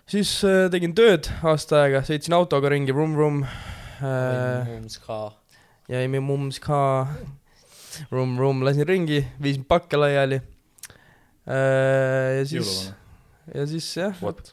siis 0.08 0.32
äh, 0.48 0.70
tegin 0.72 0.94
tööd 0.98 1.28
aasta 1.46 1.84
aega, 1.84 2.00
sõitsin 2.08 2.34
autoga 2.38 2.70
ringi, 2.72 2.94
vrum-vrum 2.96 3.38
äh,. 3.44 3.50
jäime 5.92 6.20
mums 6.24 6.60
ka, 6.64 6.80
vrum-vrum, 8.12 8.64
lasin 8.68 8.88
ringi, 8.88 9.20
viisin 9.44 9.66
pakke 9.68 9.96
laiali 10.00 10.40
äh,. 11.48 12.40
ja 12.40 12.46
siis, 12.46 12.62
jõuluvana. 12.62 12.96
ja 13.56 13.64
siis 13.74 13.88
jah, 14.00 14.16
What? 14.24 14.44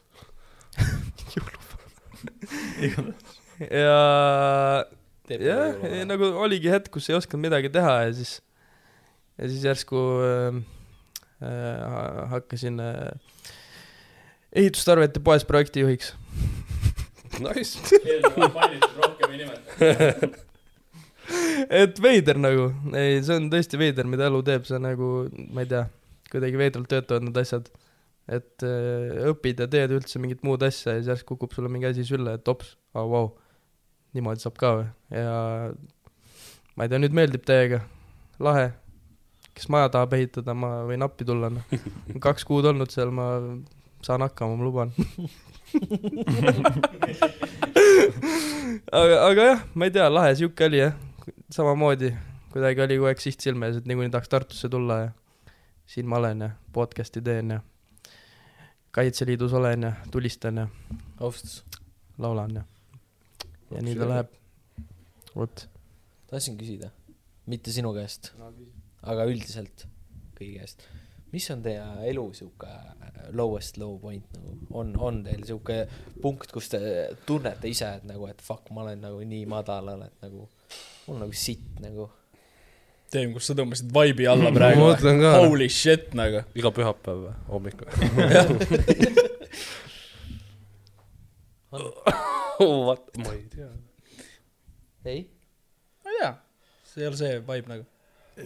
ja 3.59 4.85
jah, 5.29 5.85
nagu 6.07 6.23
oligi 6.45 6.69
hetk, 6.71 6.91
kus 6.93 7.09
ei 7.09 7.17
osanud 7.17 7.41
midagi 7.47 7.69
teha 7.73 7.93
ja 8.05 8.11
siis, 8.15 8.33
ja 9.39 9.45
siis 9.51 9.63
järsku 9.65 9.99
äh, 10.25 10.53
äh, 11.41 12.29
hakkasin 12.33 12.75
äh, 12.83 13.11
ehitustarvete 14.55 15.19
poes 15.19 15.45
projektijuhiks. 15.45 16.15
Nice. 17.43 17.75
et 21.81 21.99
veider 22.01 22.39
nagu, 22.39 22.69
ei, 22.95 23.19
see 23.25 23.39
on 23.39 23.49
tõesti 23.51 23.79
veider, 23.81 24.07
mida 24.09 24.29
elu 24.29 24.41
teeb, 24.45 24.65
see 24.67 24.77
on 24.77 24.85
nagu, 24.87 25.09
ma 25.51 25.65
ei 25.65 25.71
tea, 25.71 25.85
kuidagi 26.31 26.61
veidralt 26.61 26.89
töötavad 26.91 27.27
need 27.27 27.41
asjad. 27.41 27.71
et 28.25 28.63
äh, 28.65 29.27
õpid 29.29 29.59
ja 29.61 29.67
teed 29.69 29.91
üldse 29.93 30.17
mingit 30.17 30.41
muud 30.45 30.63
asja 30.65 30.95
ja 30.95 31.01
siis 31.01 31.11
järsku 31.11 31.35
kukub 31.35 31.51
sulle 31.53 31.69
mingi 31.69 31.91
asi 31.91 32.05
sülle, 32.07 32.39
et 32.39 32.47
ops, 32.49 32.71
aa 32.95 33.03
oh, 33.03 33.11
vau 33.11 33.27
wow., 33.27 33.44
niimoodi 34.15 34.43
saab 34.43 34.55
ka 34.59 34.69
või, 34.79 34.87
ja 35.13 35.35
ma 36.75 36.83
ei 36.85 36.91
tea, 36.91 36.99
nüüd 37.03 37.15
meeldib 37.15 37.43
täiega, 37.47 37.79
lahe. 38.39 38.67
kes 39.55 39.69
maja 39.71 39.87
tahab 39.91 40.11
ehitada, 40.17 40.51
ma 40.57 40.69
võin 40.89 41.03
appi 41.05 41.23
tulla, 41.27 41.47
noh. 41.53 41.65
kaks 42.25 42.43
kuud 42.47 42.65
olnud 42.71 42.89
seal, 42.91 43.11
ma 43.15 43.25
saan 44.05 44.21
hakkama, 44.25 44.53
ma 44.59 44.63
luban. 44.67 44.89
aga, 49.01 49.15
aga 49.29 49.41
jah, 49.51 49.59
ma 49.75 49.83
ei 49.87 49.93
tea, 49.95 50.07
lahe 50.11 50.31
sihuke 50.39 50.63
oli 50.67 50.79
jah, 50.83 50.93
samamoodi 51.53 52.11
kuidagi 52.55 52.81
oli 52.81 52.95
kogu 52.95 53.09
aeg 53.09 53.19
siht 53.19 53.43
silme 53.43 53.67
ees, 53.67 53.81
et 53.81 53.87
niikuinii 53.89 54.13
tahaks 54.13 54.31
Tartusse 54.31 54.69
tulla 54.71 54.95
ja 55.01 55.09
siin 55.91 56.07
ma 56.07 56.21
olen 56.21 56.45
ja 56.45 56.49
podcast'i 56.73 57.21
teen 57.21 57.51
ja 57.51 57.59
Kaitseliidus 58.95 59.53
olen 59.53 59.83
ja 59.83 59.91
tulistan 60.11 60.61
ja 60.63 60.67
austus, 61.19 61.65
laulan 62.17 62.55
ja, 62.55 62.63
ja 63.71 63.85
nii 63.85 63.95
ta 63.99 64.09
läheb. 64.09 64.35
vot. 65.35 65.65
tahtsin 66.29 66.59
küsida, 66.59 66.91
mitte 67.51 67.73
sinu 67.75 67.93
käest, 67.95 68.33
aga 69.03 69.25
üldiselt 69.29 69.87
kõigi 70.37 70.59
käest. 70.59 70.85
mis 71.33 71.47
on 71.51 71.63
teie 71.65 71.85
elu 72.11 72.25
sihuke 72.37 72.69
lowest 73.35 73.79
low 73.81 73.97
point 73.99 74.35
nagu, 74.37 74.53
on, 74.77 74.93
on 75.01 75.23
teil 75.25 75.41
sihuke 75.47 75.81
punkt, 76.21 76.51
kus 76.53 76.69
te 76.71 76.79
tunnete 77.25 77.71
ise, 77.71 77.95
et 77.99 78.05
nagu, 78.07 78.27
et 78.29 78.43
fuck, 78.43 78.69
ma 78.75 78.85
olen 78.85 79.01
nagu 79.07 79.23
nii 79.25 79.47
madalal, 79.49 80.05
et 80.07 80.25
nagu 80.25 80.45
mul 81.05 81.17
on 81.17 81.25
nagu 81.25 81.35
sitt 81.37 81.81
nagu. 81.83 82.09
Teem, 83.13 83.33
kus 83.35 83.45
sa 83.49 83.53
tõmbasid 83.57 83.91
vibe'i 83.93 84.25
alla 84.29 84.49
ma 84.51 84.59
praegu. 84.59 84.87
mõtlen 84.87 85.21
ka, 85.21 85.29
Holy 85.45 85.69
shit 85.71 86.05
nagu. 86.17 86.39
iga 86.57 86.69
pühapäev 86.73 87.19
või 87.49 87.71
hommikul. 91.79 92.85
What? 92.87 93.17
ma 93.17 93.33
ei 93.33 93.43
tea. 93.55 93.69
ei? 95.05 95.21
ma 96.03 96.09
ei 96.11 96.17
tea, 96.19 96.31
see 96.83 97.01
ei 97.01 97.07
ole 97.07 97.17
see 97.19 97.33
vibe 97.39 97.67
nagu. 97.73 97.85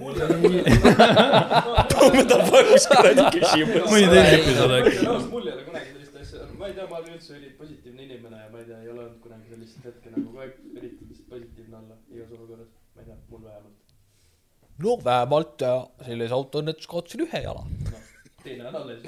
mõni 3.89 4.06
teine 4.12 4.32
episood 4.38 4.74
äkki. 4.76 4.97
mul 5.32 5.47
ei 5.47 5.54
ole 5.56 5.64
kunagi 5.66 5.89
sellist 5.95 6.16
asja, 6.22 6.45
ma 6.60 6.68
ei 6.70 6.76
tea, 6.78 6.86
ma 6.86 6.95
olen 6.99 7.14
üldse 7.16 7.32
ülipositiivne 7.38 8.01
inimene 8.06 8.38
ja 8.43 8.49
ma 8.54 8.58
ei 8.62 8.68
tea, 8.68 8.80
ei 8.84 8.89
ole 8.93 9.01
olnud 9.06 9.20
kunagi 9.24 9.47
sellist 9.54 9.78
hetke 9.88 10.08
nagu 10.14 10.26
kogu 10.28 10.43
aeg 10.43 10.54
üritan 10.76 11.06
lihtsalt 11.10 11.30
positiivne 11.34 11.76
olla 11.82 11.95
igas 12.14 12.30
olukorras, 12.38 12.72
ma 12.93 13.01
ei 13.01 13.08
tea, 13.10 13.18
mul 13.32 13.41
vähemalt. 13.47 13.78
no 14.86 14.91
vähemalt 15.10 15.58
äh, 15.66 15.80
selles 16.10 16.32
autoõnnetuses 16.38 16.91
kaotasin 16.93 17.26
ühe 17.26 17.39
jala. 17.47 17.64
teine 18.43 18.70
on 18.70 18.76
alles. 18.84 19.01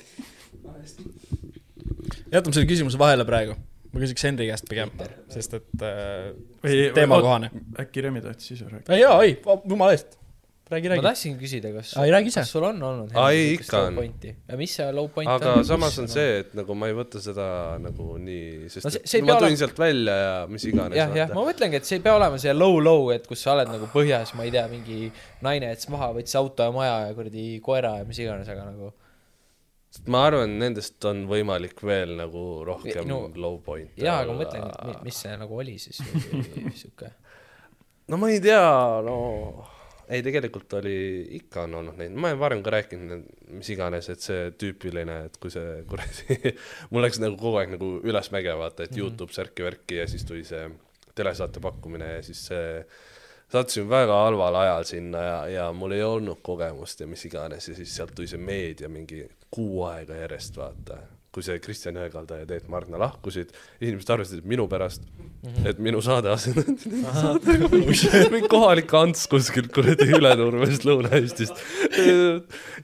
jätame 2.31 2.53
selle 2.57 2.69
küsimuse 2.73 2.97
vahele 3.05 3.25
praegu. 3.29 3.53
Ma 3.91 3.99
küsiks 4.05 4.23
Henri 4.27 4.47
käest 4.47 4.69
pigem, 4.71 4.91
sest 5.33 5.53
et 5.59 5.83
äh, 5.83 6.31
teemakohane. 6.95 7.49
äkki 7.83 8.01
Remi 8.07 8.21
tahtis 8.23 8.51
ise 8.57 8.69
rääkida? 8.71 8.95
ei 8.95 9.01
jaa, 9.03 9.21
ei, 9.25 9.37
jumala 9.67 9.91
eest. 9.97 10.17
räägi, 10.71 10.87
ma 10.87 10.93
räägi. 10.95 11.03
tahtsin 11.03 11.33
küsida, 11.41 11.71
kas 11.75 11.89
Ai, 11.99 12.07
räägi 12.13 12.29
ise. 12.31 12.39
kas 12.45 12.51
sul 12.55 12.63
on 12.63 12.77
olnud 12.87 13.09
Ai, 13.19 13.35
niisugust 13.35 13.65
ikka 13.67 13.77
low 13.81 13.87
on. 13.89 13.95
pointi 13.99 14.29
ja 14.47 14.57
mis 14.61 14.75
see 14.79 14.85
low 14.95 15.09
point 15.11 15.27
aga 15.33 15.57
on? 15.59 15.65
samas 15.67 15.97
on 15.99 16.07
see, 16.07 16.37
et 16.45 16.53
nagu 16.55 16.75
ma 16.79 16.87
ei 16.87 16.95
võta 16.95 17.19
seda 17.19 17.47
nagu 17.83 18.05
nii, 18.23 18.69
sest 18.71 18.87
No 18.87 18.93
see- 18.95 19.03
see, 19.03 19.21
ma 19.27 19.35
tulin 19.35 19.49
olema- 19.51 19.59
sealt 19.65 19.81
välja 19.83 20.15
ja 20.21 20.31
mis 20.47 20.63
iganes. 20.71 20.95
jah, 21.01 21.11
jah, 21.19 21.33
ma 21.35 21.43
mõtlengi, 21.49 21.81
et 21.81 21.89
see 21.91 21.99
ei 21.99 22.05
pea 22.07 22.15
olema 22.15 22.39
see 22.39 22.53
low-low, 22.55 23.11
et 23.11 23.27
kus 23.27 23.43
sa 23.43 23.57
oled 23.57 23.67
nagu 23.75 23.91
põhjas, 23.91 24.31
ma 24.39 24.47
ei 24.47 24.55
tea, 24.55 24.63
mingi 24.71 25.11
naine 25.43 25.73
jättis 25.73 25.89
maha, 25.91 26.13
võttis 26.15 26.39
auto 26.39 26.63
ja 26.63 26.71
maja 26.71 26.95
ja 27.09 27.13
kuradi 27.19 27.49
koera 27.67 27.97
ja 27.99 28.07
mis 28.07 28.23
iganes, 28.23 28.47
aga 28.55 28.69
nagu 28.71 28.93
ma 30.11 30.23
arvan, 30.29 30.55
nendest 30.61 31.03
on 31.09 31.25
võimalik 31.29 31.81
veel 31.83 32.15
nagu 32.19 32.45
rohkem 32.67 33.07
No, 33.09 33.25
low 33.35 33.59
point'e 33.65 34.05
jaa, 34.05 34.21
aga 34.23 34.31
ma 34.31 34.45
mõtlen, 34.45 35.03
mis 35.05 35.19
see 35.25 35.35
nagu 35.39 35.59
oli 35.59 35.77
siis 35.81 35.99
sihuke. 36.81 37.11
no 38.07 38.19
ma 38.21 38.31
ei 38.31 38.39
tea, 38.43 38.63
no 39.05 39.17
ei, 40.11 40.19
tegelikult 40.25 40.73
oli, 40.79 40.95
ikka 41.37 41.65
on 41.67 41.77
olnud 41.79 41.99
neid, 41.99 42.15
ma 42.15 42.31
olen 42.31 42.39
varem 42.41 42.63
ka 42.65 42.73
rääkinud, 42.75 43.27
mis 43.55 43.69
iganes, 43.71 44.09
et 44.11 44.23
see 44.23 44.49
tüüpiline, 44.59 45.17
et 45.29 45.37
kui 45.39 45.53
see 45.53 45.81
kuradi, 45.87 46.39
mul 46.91 47.05
läks 47.05 47.21
nagu 47.23 47.37
kogu 47.39 47.61
aeg 47.61 47.75
nagu 47.77 47.93
ülesmäge 48.03 48.55
vaata, 48.59 48.87
et 48.87 48.97
Youtube 48.97 49.35
särki-värki 49.35 50.01
ja 50.01 50.07
siis 50.11 50.27
tuli 50.27 50.43
see 50.47 50.65
telesaate 51.15 51.63
pakkumine 51.63 52.17
ja 52.17 52.23
siis 52.25 52.43
see 52.49 52.65
sattusin 53.51 53.87
väga 53.91 54.15
halval 54.25 54.55
ajal 54.61 54.87
sinna 54.87 55.21
ja, 55.23 55.37
ja 55.51 55.69
mul 55.75 55.95
ei 55.95 56.03
olnud 56.07 56.39
kogemust 56.43 57.03
ja 57.03 57.07
mis 57.07 57.23
iganes 57.27 57.67
ja 57.67 57.75
siis 57.75 57.95
sealt 57.95 58.15
tuli 58.15 58.29
see 58.31 58.39
meedia 58.39 58.89
mingi 58.91 59.25
kuu 59.51 59.83
aega 59.89 60.15
järjest 60.23 60.57
vaata 60.57 61.01
kui 61.31 61.43
see 61.45 61.59
Kristjan 61.63 61.95
Jõekalda 61.95 62.41
ja 62.41 62.47
Teet 62.47 62.65
Margna 62.71 62.99
lahkusid, 62.99 63.53
inimesed 63.79 64.09
arvasid, 64.11 64.41
et 64.41 64.47
minu 64.51 64.65
pärast 64.71 65.05
mm, 65.05 65.29
-hmm. 65.45 65.69
et 65.71 65.79
minu 65.79 66.01
saade 66.03 66.27
asendati 66.31 66.91
nende 66.91 67.13
saatega, 67.15 67.69
mingi 68.35 68.49
kohalik 68.51 68.91
Ants 68.99 69.23
kuskilt 69.31 69.71
kuradi 69.75 70.09
Ülenurmest 70.17 70.83
Lõuna-Eestist. 70.87 71.63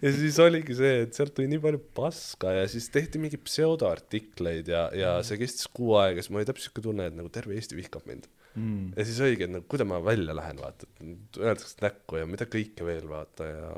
ja 0.04 0.14
siis 0.16 0.40
oligi 0.44 0.78
see, 0.80 0.94
et 1.04 1.20
sealt 1.20 1.36
tuli 1.36 1.52
nii 1.52 1.60
palju 1.66 1.84
paska 2.00 2.56
ja 2.62 2.64
siis 2.72 2.88
tehti 2.94 3.20
mingeid 3.20 3.44
pseudoartikleid 3.44 4.72
ja, 4.72 4.88
ja 4.96 5.18
see 5.28 5.42
kestis 5.44 5.68
kuu 5.68 5.98
aega, 6.00 6.24
siis 6.24 6.32
mul 6.32 6.46
oli 6.46 6.48
täpselt 6.48 6.72
siuke 6.72 6.88
tunne, 6.88 7.12
et 7.12 7.20
nagu 7.20 7.28
terve 7.34 7.60
Eesti 7.60 7.76
vihkab 7.76 8.08
mind 8.08 8.32
mm.. 8.56 8.96
ja 8.96 9.10
siis 9.12 9.20
oligi, 9.28 9.44
et 9.44 9.56
nagu 9.58 9.68
kuidas 9.68 9.92
ma 9.92 10.00
välja 10.04 10.40
lähen, 10.40 10.64
vaata, 10.64 10.88
öeldakse 11.04 11.84
näkku 11.84 12.24
ja 12.24 12.32
mida 12.32 12.48
kõike 12.48 12.88
veel, 12.88 13.12
vaata 13.12 13.52
ja 13.52 13.76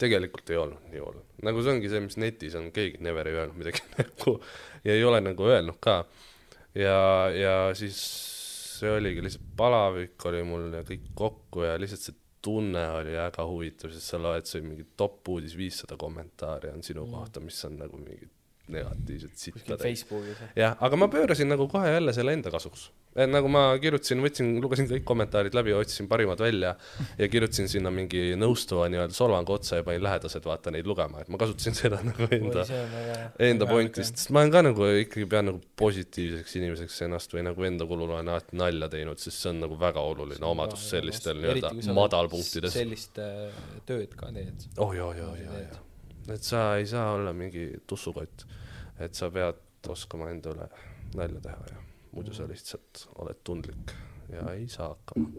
tegelikult 0.00 0.50
ei 0.50 0.60
olnud 0.60 0.90
nii 0.92 1.02
hull. 1.02 1.22
nagu 1.46 1.62
see 1.62 1.74
ongi 1.76 1.90
see, 1.92 2.02
mis 2.04 2.18
netis 2.20 2.56
on, 2.58 2.70
keegi 2.74 3.02
never 3.04 3.28
ei 3.30 3.38
öelnud 3.38 3.58
midagi 3.60 3.84
näkku 3.98 4.38
ja 4.84 4.96
ei 4.96 5.04
ole 5.04 5.20
nagu 5.24 5.48
öelnud 5.50 5.80
ka. 5.82 6.02
ja, 6.74 6.98
ja 7.34 7.56
siis 7.78 7.98
see 8.74 8.90
oligi 8.90 9.22
lihtsalt 9.22 9.54
palavik 9.56 10.28
oli 10.30 10.42
mul 10.46 10.70
ja 10.74 10.82
kõik 10.86 11.10
kokku 11.18 11.66
ja 11.68 11.78
lihtsalt 11.80 12.08
see 12.08 12.20
tunne 12.44 12.82
oli 12.98 13.14
väga 13.16 13.46
huvitav, 13.48 13.92
sest 13.94 14.12
sa 14.12 14.18
loed, 14.20 14.44
see 14.48 14.60
mingi 14.60 14.84
top 15.00 15.30
uudis 15.32 15.54
viissada 15.56 15.96
kommentaari 15.96 16.74
on 16.74 16.82
sinu 16.84 17.06
kohta, 17.08 17.40
mis 17.40 17.56
on 17.64 17.78
nagu 17.80 18.00
mingid 18.00 18.33
negatiivsed 18.72 19.32
kuskil 19.34 19.60
sitta 19.60 19.76
Facebookis. 19.80 20.38
jah, 20.56 20.76
aga 20.80 20.96
ma 20.96 21.08
pöörasin 21.12 21.50
nagu 21.52 21.66
kohe 21.68 21.90
jälle 21.90 22.14
selle 22.16 22.32
enda 22.36 22.52
kasuks. 22.52 22.88
nagu 23.14 23.48
ma 23.52 23.66
kirjutasin, 23.78 24.22
võtsin, 24.24 24.48
lugesin 24.62 24.88
kõik 24.90 25.04
kommentaarid 25.06 25.54
läbi, 25.54 25.74
otsisin 25.76 26.08
parimad 26.10 26.40
välja 26.42 26.72
ja 27.18 27.28
kirjutasin 27.30 27.68
sinna 27.70 27.92
mingi 27.94 28.32
nõustuva 28.40 28.88
nii-öelda 28.90 29.14
solvangu 29.14 29.54
otsa 29.54 29.78
ja 29.78 29.86
panin 29.86 30.02
lähedased, 30.02 30.42
vaata 30.48 30.72
neid 30.74 30.88
lugema, 30.88 31.20
et 31.22 31.30
ma 31.30 31.38
kasutasin 31.40 31.76
seda 31.78 32.00
nagu 32.08 32.26
enda, 32.34 32.64
enda 33.50 33.68
pointist, 33.70 34.18
sest 34.18 34.34
ma 34.34 34.42
olen 34.42 34.54
ka 34.56 34.64
nagu 34.66 34.88
ikkagi 35.04 35.28
pean 35.30 35.50
nagu 35.50 35.62
positiivseks 35.78 36.58
inimeseks 36.60 36.98
ennast 37.06 37.36
või 37.36 37.44
nagu 37.46 37.68
enda 37.68 37.86
kulul 37.90 38.16
olen 38.16 38.32
alati 38.32 38.58
nalja 38.58 38.90
teinud, 38.96 39.20
sest 39.22 39.44
see 39.44 39.52
on 39.52 39.62
nagu 39.66 39.78
väga 39.78 40.02
oluline 40.02 40.48
omadus 40.48 40.88
sellistel 40.90 41.38
nii-öelda 41.42 41.70
madalpunktides. 41.94 42.74
sellist 42.74 43.20
äh, 43.22 43.54
tööd 43.86 44.16
ka 44.18 44.32
teed. 44.34 44.68
oh 44.82 44.94
jaa, 44.96 45.12
jaa, 45.18 45.32
jaa, 45.38 45.62
jaa. 45.68 45.80
et 46.34 46.46
sa 46.46 46.66
ei 46.80 46.86
saa 46.90 47.12
olla 47.14 47.32
mingi 47.36 47.68
tussukott, 47.86 48.46
et 49.02 49.14
sa 49.14 49.30
pead 49.34 49.90
oskama 49.90 50.30
enda 50.32 50.54
üle 50.54 50.68
nalja 51.14 51.40
teha 51.44 51.68
ja 51.70 51.82
muidu 52.14 52.34
sa 52.34 52.46
lihtsalt 52.48 53.06
oled 53.22 53.42
tundlik 53.44 53.92
ja 54.32 54.46
ei 54.54 54.68
saa 54.68 54.92
hakkama. 54.94 55.30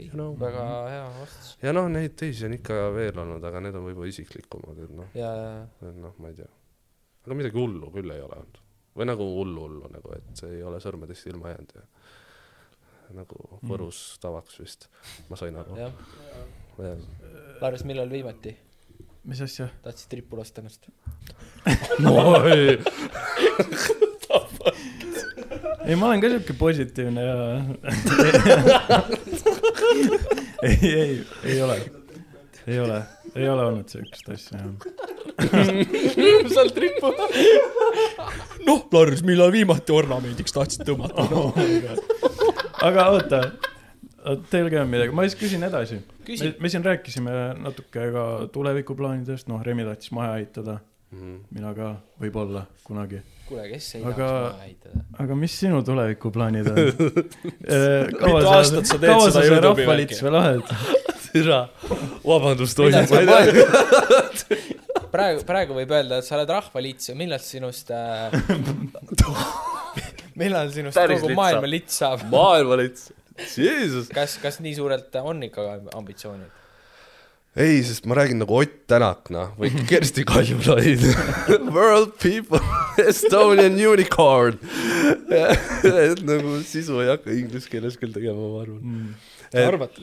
You 0.00 0.16
know., 0.16 0.32
väga 0.40 0.62
hea 0.88 1.08
vastus. 1.18 1.56
ja 1.62 1.72
noh, 1.76 1.86
neid 1.92 2.14
teisi 2.16 2.46
on 2.48 2.54
ikka 2.56 2.78
veel 2.94 3.18
olnud, 3.22 3.44
aga 3.44 3.60
need 3.60 3.76
on 3.76 3.84
võib-olla 3.84 4.08
isiklikumad, 4.08 4.78
et 4.86 4.94
noh, 4.96 5.10
noh, 6.00 6.14
ma 6.16 6.30
ei 6.32 6.38
tea. 6.38 6.48
aga 7.26 7.36
midagi 7.36 7.60
hullu 7.60 7.90
küll 7.92 8.14
ei 8.14 8.24
ole 8.24 8.38
olnud. 8.40 8.62
või 8.96 9.08
nagu 9.10 9.28
hullu 9.36 9.66
hullu 9.66 9.92
nagu, 9.92 10.14
et 10.16 10.32
see 10.40 10.56
ei 10.56 10.64
ole 10.64 10.80
sõrmedest 10.80 11.28
ilma 11.28 11.52
jäänud 11.52 11.76
ja 11.76 11.84
nagu 13.12 13.60
Võrus 13.68 14.00
tavaks 14.22 14.58
vist, 14.62 14.88
ma 15.28 15.36
sain 15.36 15.60
aru. 15.60 15.76
jah. 15.76 15.92
Lars, 17.60 17.84
millal 17.84 18.08
viimati 18.08 18.56
mis 19.24 19.40
asja? 19.44 19.68
tahtsid 19.82 20.08
trippu 20.10 20.36
lasta 20.38 20.60
ennast? 20.62 20.86
ei, 25.86 25.96
ma 25.96 26.06
olen 26.06 26.20
ka 26.22 26.28
siuke 26.32 26.52
positiivne 26.58 27.22
ja 27.22 27.36
ei, 30.62 30.92
ei, 30.92 31.24
ei 31.44 31.62
ole, 31.62 31.76
ei 32.66 32.80
ole, 32.80 33.02
ei 33.34 33.48
ole 33.48 33.62
olnud 33.70 33.88
siukest 33.92 34.28
asja 34.34 34.58
jah. 34.58 34.72
sealt 36.54 36.76
ripu. 36.82 37.12
noh, 38.66 38.86
Lars, 38.92 39.22
millal 39.26 39.52
viimati 39.54 39.94
ornamendiks 39.94 40.54
tahtsid 40.54 40.82
tõmmata? 40.88 41.26
aga 42.82 43.06
oota, 43.14 43.40
teil 44.50 44.68
ka 44.70 44.82
on 44.84 44.90
midagi, 44.92 45.14
ma 45.16 45.24
siis 45.26 45.36
küsin 45.40 45.64
edasi. 45.66 46.00
Küsi. 46.26 46.52
me 46.62 46.68
siin 46.70 46.84
rääkisime 46.86 47.32
natuke 47.62 48.08
ka 48.14 48.24
tulevikuplaanidest, 48.54 49.48
noh, 49.50 49.62
Remi 49.66 49.84
tahtis 49.88 50.12
maja 50.14 50.36
ehitada, 50.40 50.78
Mhm. 51.12 51.32
mina 51.52 51.74
ka 51.76 51.88
võib-olla 52.22 52.62
kunagi. 52.86 53.18
kuule, 53.48 53.66
kes 53.68 53.94
ei 53.96 54.04
Aga- 54.04 54.14
tahaks 54.16 54.54
maha 54.56 54.64
ehitada? 54.64 55.00
aga 55.24 55.34
mis 55.36 55.52
sinu 55.60 55.82
tulevikuplaanid 55.84 56.66
on? 56.70 56.76
Mitu 58.22 58.48
aastat 58.48 58.86
sa 58.88 58.96
teed 58.98 59.20
seda 59.26 59.42
Youtube'i 59.44 59.84
rahvaliits 59.84 60.22
veel 60.24 60.34
oled? 60.40 60.62
tere, 61.32 61.58
vabandust, 62.24 62.76
sa 62.76 62.82
ma 62.82 63.40
ei 63.42 63.52
tea. 63.52 64.56
praegu, 65.12 65.42
praegu 65.44 65.76
võib 65.76 65.92
öelda, 65.92 66.18
et 66.22 66.24
sa 66.28 66.38
oled 66.38 66.48
rahvaliits 66.54 67.08
ja 67.10 67.14
millal 67.18 67.42
sinust 67.44 67.90
äh, 67.92 68.32
millal 70.40 70.70
sinust 70.72 70.96
kogu 70.96 71.28
lits 71.28 71.36
maailma 71.36 71.60
saab. 71.60 71.68
lits 71.74 71.98
saab? 72.00 72.24
maailmalits, 72.32 73.02
Jeesus. 73.10 73.18
kas, 74.14 74.38
kas 74.42 74.60
nii 74.64 74.74
suurelt 74.78 75.22
on 75.22 75.42
ikka 75.48 75.68
ambitsioonid? 75.94 76.60
ei, 77.56 77.82
sest 77.84 78.06
ma 78.08 78.16
räägin 78.16 78.40
nagu 78.40 78.56
Ott 78.56 78.78
Tänak, 78.88 79.28
noh, 79.32 79.52
või 79.60 79.70
Kersti 79.88 80.24
Kaljulaid. 80.28 81.04
World 81.76 82.16
people, 82.22 82.60
Estonian 83.10 83.76
unicorn. 83.76 84.56
et 86.08 86.24
nagu 86.24 86.58
sisu 86.64 87.02
ei 87.04 87.12
hakka 87.12 87.32
inglise 87.36 87.68
keeles 87.72 87.98
küll 88.00 88.14
tegema, 88.14 88.48
ma 88.54 88.64
arvan. 88.64 88.98
arvad? 89.52 90.02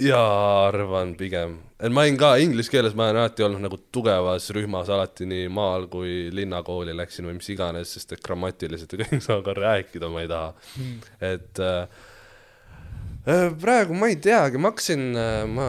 jaa, 0.00 0.68
arvan 0.68 1.12
pigem. 1.18 1.58
et 1.82 1.92
ma 1.92 2.06
olin 2.06 2.16
ka 2.16 2.30
inglise 2.40 2.72
keeles, 2.72 2.94
ma 2.96 3.10
olen 3.10 3.20
alati 3.20 3.44
olnud 3.44 3.60
nagu 3.60 3.76
tugevas 3.92 4.46
rühmas 4.56 4.88
alati 4.88 5.26
nii 5.28 5.50
maal 5.52 5.84
kui 5.92 6.30
linnakooli 6.32 6.94
läksin 6.96 7.28
või 7.28 7.36
mis 7.36 7.50
iganes, 7.52 7.92
sest 7.92 8.16
et 8.16 8.22
grammatiliselt 8.24 8.94
ja 8.94 9.02
kõik 9.02 9.20
saa 9.24 9.42
ka 9.44 9.54
rääkida, 9.58 10.08
ma 10.08 10.24
ei 10.24 10.30
taha 10.30 10.54
mm.. 10.54 11.12
et 11.28 11.60
äh, 11.60 12.00
praegu 13.62 13.94
ma 13.94 14.08
ei 14.10 14.16
teagi, 14.18 14.58
ma 14.58 14.72
hakkasin, 14.72 15.02
ma 15.54 15.66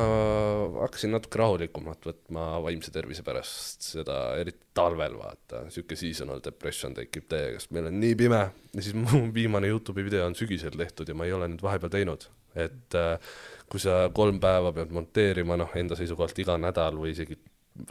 hakkasin 0.81 1.13
natuke 1.13 1.37
rahulikumat 1.37 2.07
võtma 2.07 2.47
vaimse 2.65 2.89
tervise 2.93 3.21
pärast 3.25 3.85
seda, 3.93 4.17
eriti 4.41 4.71
talvel 4.73 5.19
vaata, 5.19 5.67
sihuke 5.73 5.97
seasonal 5.99 6.41
depression 6.45 6.95
tekib 6.97 7.27
täiega, 7.29 7.61
sest 7.61 7.75
meil 7.75 7.91
on 7.91 7.99
nii 8.01 8.17
pime. 8.17 8.41
Ja 8.73 8.85
siis 8.85 8.97
mu 8.97 9.25
viimane 9.37 9.69
Youtube'i 9.69 10.07
video 10.07 10.25
on 10.25 10.37
sügisel 10.37 10.73
tehtud 10.79 11.09
ja 11.09 11.17
ma 11.17 11.29
ei 11.29 11.35
ole 11.35 11.51
nüüd 11.51 11.61
vahepeal 11.61 11.93
teinud, 11.93 12.25
et 12.57 12.97
äh, 12.97 13.33
kui 13.69 13.81
sa 13.81 14.07
kolm 14.13 14.41
päeva 14.41 14.73
pead 14.73 14.93
monteerima, 14.93 15.57
noh, 15.59 15.77
enda 15.77 15.97
seisukohalt 15.99 16.41
iga 16.41 16.57
nädal 16.61 16.97
või 16.97 17.13
isegi 17.13 17.37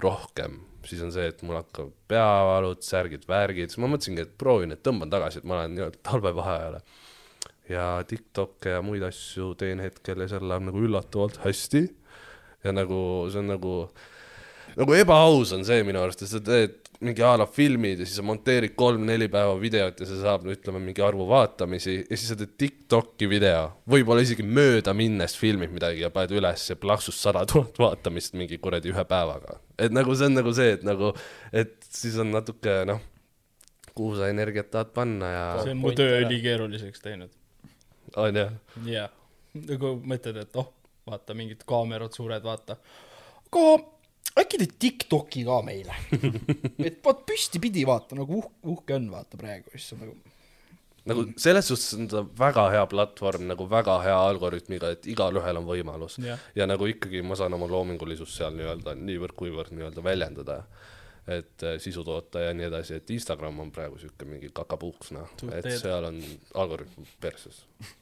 rohkem, 0.03 0.61
siis 0.87 1.03
on 1.03 1.15
see, 1.15 1.29
et 1.31 1.41
mul 1.47 1.59
hakkab 1.59 1.91
peavalud, 2.11 2.83
särgid, 2.87 3.27
värgid, 3.31 3.71
siis 3.71 3.83
ma 3.83 3.91
mõtlesingi, 3.91 4.27
et 4.27 4.37
proovin, 4.39 4.75
et 4.75 4.83
tõmban 4.83 5.11
tagasi, 5.11 5.43
et 5.43 5.49
ma 5.49 5.65
nii-öelda 5.71 6.03
talvevaheajale. 6.07 6.83
Ja 7.71 8.03
TikTok'e 8.09 8.77
ja 8.77 8.83
muid 8.85 9.05
asju 9.07 9.53
teen 9.59 9.83
hetkel 9.85 10.25
ja 10.25 10.31
seal 10.33 10.49
läheb 10.49 10.67
nagu 10.69 10.83
üllatavalt 10.83 11.43
hästi. 11.45 11.87
ja 12.65 12.73
nagu 12.75 13.29
see 13.31 13.43
on 13.43 13.51
nagu, 13.51 13.77
nagu 14.79 14.95
ebaaus 14.95 15.53
on 15.57 15.65
see 15.67 15.83
minu 15.87 16.03
arust, 16.03 16.23
et 16.23 16.31
sa 16.31 16.41
teed 16.43 16.79
mingi 17.03 17.23
a 17.27 17.33
la 17.37 17.47
filmid 17.51 17.99
ja 17.99 18.07
siis 18.07 18.21
sa 18.21 18.25
monteerid 18.27 18.77
kolm-neli 18.79 19.27
päeva 19.31 19.55
videot 19.59 19.99
ja 19.99 20.07
see 20.07 20.21
saab, 20.21 20.45
no 20.47 20.55
ütleme, 20.55 20.79
mingi 20.85 21.03
arvu 21.03 21.27
vaatamisi 21.31 21.97
ja 21.99 22.17
siis 22.17 22.29
sa 22.31 22.37
teed 22.39 22.55
Tiktoki 22.61 23.27
video, 23.31 23.65
võib-olla 23.91 24.23
isegi 24.23 24.47
mööda 24.47 24.95
minnes 24.97 25.35
filmid 25.39 25.75
midagi 25.75 26.05
ja 26.05 26.13
paned 26.15 26.35
üles 26.39 26.69
ja 26.71 26.79
plaksus 26.79 27.19
sada 27.19 27.43
tuhat 27.49 27.79
vaatamist 27.83 28.39
mingi 28.39 28.61
kuradi 28.63 28.93
ühe 28.95 29.07
päevaga. 29.09 29.59
et 29.79 29.95
nagu 29.95 30.15
see 30.15 30.31
on 30.31 30.39
nagu 30.39 30.55
see, 30.55 30.77
et 30.79 30.87
nagu, 30.87 31.13
et 31.51 31.75
siis 31.91 32.19
on 32.23 32.31
natuke 32.35 32.83
noh, 32.89 33.03
kuhu 33.93 34.17
sa 34.21 34.31
energiat 34.33 34.71
tahad 34.73 34.95
panna 34.95 35.33
ja 35.33 35.45
see 35.65 35.75
on 35.75 35.83
mu 35.83 35.95
töö 35.97 36.23
ülikeeruliseks 36.23 37.03
teinud. 37.03 37.35
onju, 38.21 38.47
jaa. 38.91 39.09
nagu 39.69 39.95
mõtled, 40.13 40.43
et 40.45 40.61
oh, 40.61 40.73
vaata 41.09 41.37
mingid 41.39 41.65
kaamerad 41.69 42.15
suured, 42.17 42.45
vaata. 42.45 42.77
aga 43.53 43.65
äkki 44.43 44.61
teed 44.63 44.77
Tiktoki 44.81 45.47
ka 45.49 45.63
meile? 45.67 45.97
et 46.89 47.01
vaat 47.05 47.25
püstipidi 47.29 47.87
vaata 47.89 48.19
nagu 48.19 48.39
uh,, 48.41 48.53
uhke 48.75 48.97
on 48.97 49.11
vaata 49.13 49.41
praegu, 49.41 49.73
siis 49.75 49.97
on 49.97 50.07
nagu 50.07 50.17
nagu 51.09 51.25
selles 51.41 51.67
suhtes 51.67 51.95
on 51.99 52.09
ta 52.11 52.23
väga 52.39 52.69
hea 52.71 52.83
platvorm 52.91 53.47
nagu 53.51 53.67
väga 53.71 53.97
hea 54.05 54.19
algoritmiga, 54.29 54.93
et 54.95 55.07
igalühel 55.11 55.59
on 55.59 55.67
võimalus 55.67 56.19
Jah. 56.23 56.41
ja 56.55 56.67
nagu 56.71 56.87
ikkagi 56.87 57.25
ma 57.27 57.39
saan 57.39 57.57
oma 57.59 57.67
loomingulisust 57.71 58.39
seal 58.39 58.55
nii-öelda 58.59 58.95
niivõrd-kuivõrd 59.01 59.75
nii-öelda 59.75 60.05
väljendada, 60.07 60.61
et 61.27 61.67
äh, 61.67 61.79
sisu 61.83 62.05
toota 62.07 62.47
ja 62.47 62.55
nii 62.55 62.69
edasi, 62.69 63.01
et 63.01 63.11
Instagram 63.15 63.59
on 63.65 63.75
praegu 63.75 63.99
siuke 63.99 64.29
mingi 64.29 64.53
kakapuuks 64.55 65.11
noh, 65.17 65.35
et 65.51 65.67
seal 65.75 66.07
on 66.13 66.23
algoritm 66.63 67.09
perses 67.23 67.65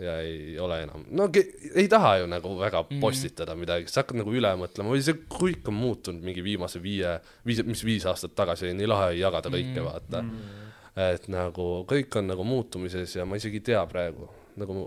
ja 0.00 0.16
ei 0.20 0.58
ole 0.58 0.82
enam, 0.82 1.04
no 1.10 1.28
ei 1.74 1.88
taha 1.88 2.16
ju 2.22 2.26
nagu 2.30 2.52
väga 2.58 2.82
postitada 3.00 3.54
midagi, 3.58 3.88
sa 3.90 4.02
hakkad 4.02 4.20
nagu 4.20 4.32
üle 4.34 4.50
mõtlema 4.60 4.92
või 4.94 5.02
see 5.04 5.18
kõik 5.30 5.68
on 5.68 5.76
muutunud 5.76 6.24
mingi 6.24 6.44
viimase 6.44 6.80
viie, 6.82 7.16
viis, 7.46 7.62
mis 7.68 7.84
viis 7.84 8.06
aastat 8.08 8.34
tagasi 8.38 8.68
oli 8.68 8.78
nii 8.78 8.88
lahe 8.90 9.12
jagada 9.18 9.52
kõike, 9.52 9.84
vaata. 9.84 10.24
Et 11.00 11.28
nagu 11.32 11.68
kõik 11.88 12.18
on 12.18 12.30
nagu 12.32 12.44
muutumises 12.44 13.14
ja 13.16 13.26
ma 13.28 13.38
isegi 13.40 13.60
ei 13.60 13.66
tea 13.70 13.84
praegu, 13.88 14.28
nagu 14.60 14.86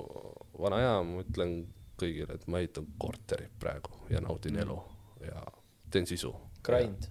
vana 0.59 0.81
hea, 0.81 0.97
ma 1.07 1.23
ütlen 1.23 1.55
kõigile, 1.99 2.37
et 2.37 2.47
ma 2.51 2.61
ehitan 2.61 2.89
korterit 2.99 3.53
praegu 3.61 4.03
ja 4.11 4.21
naudin 4.23 4.59
elu 4.65 4.77
ja 5.23 5.45
teen 5.93 6.09
sisu. 6.09 6.33
grind. 6.65 7.09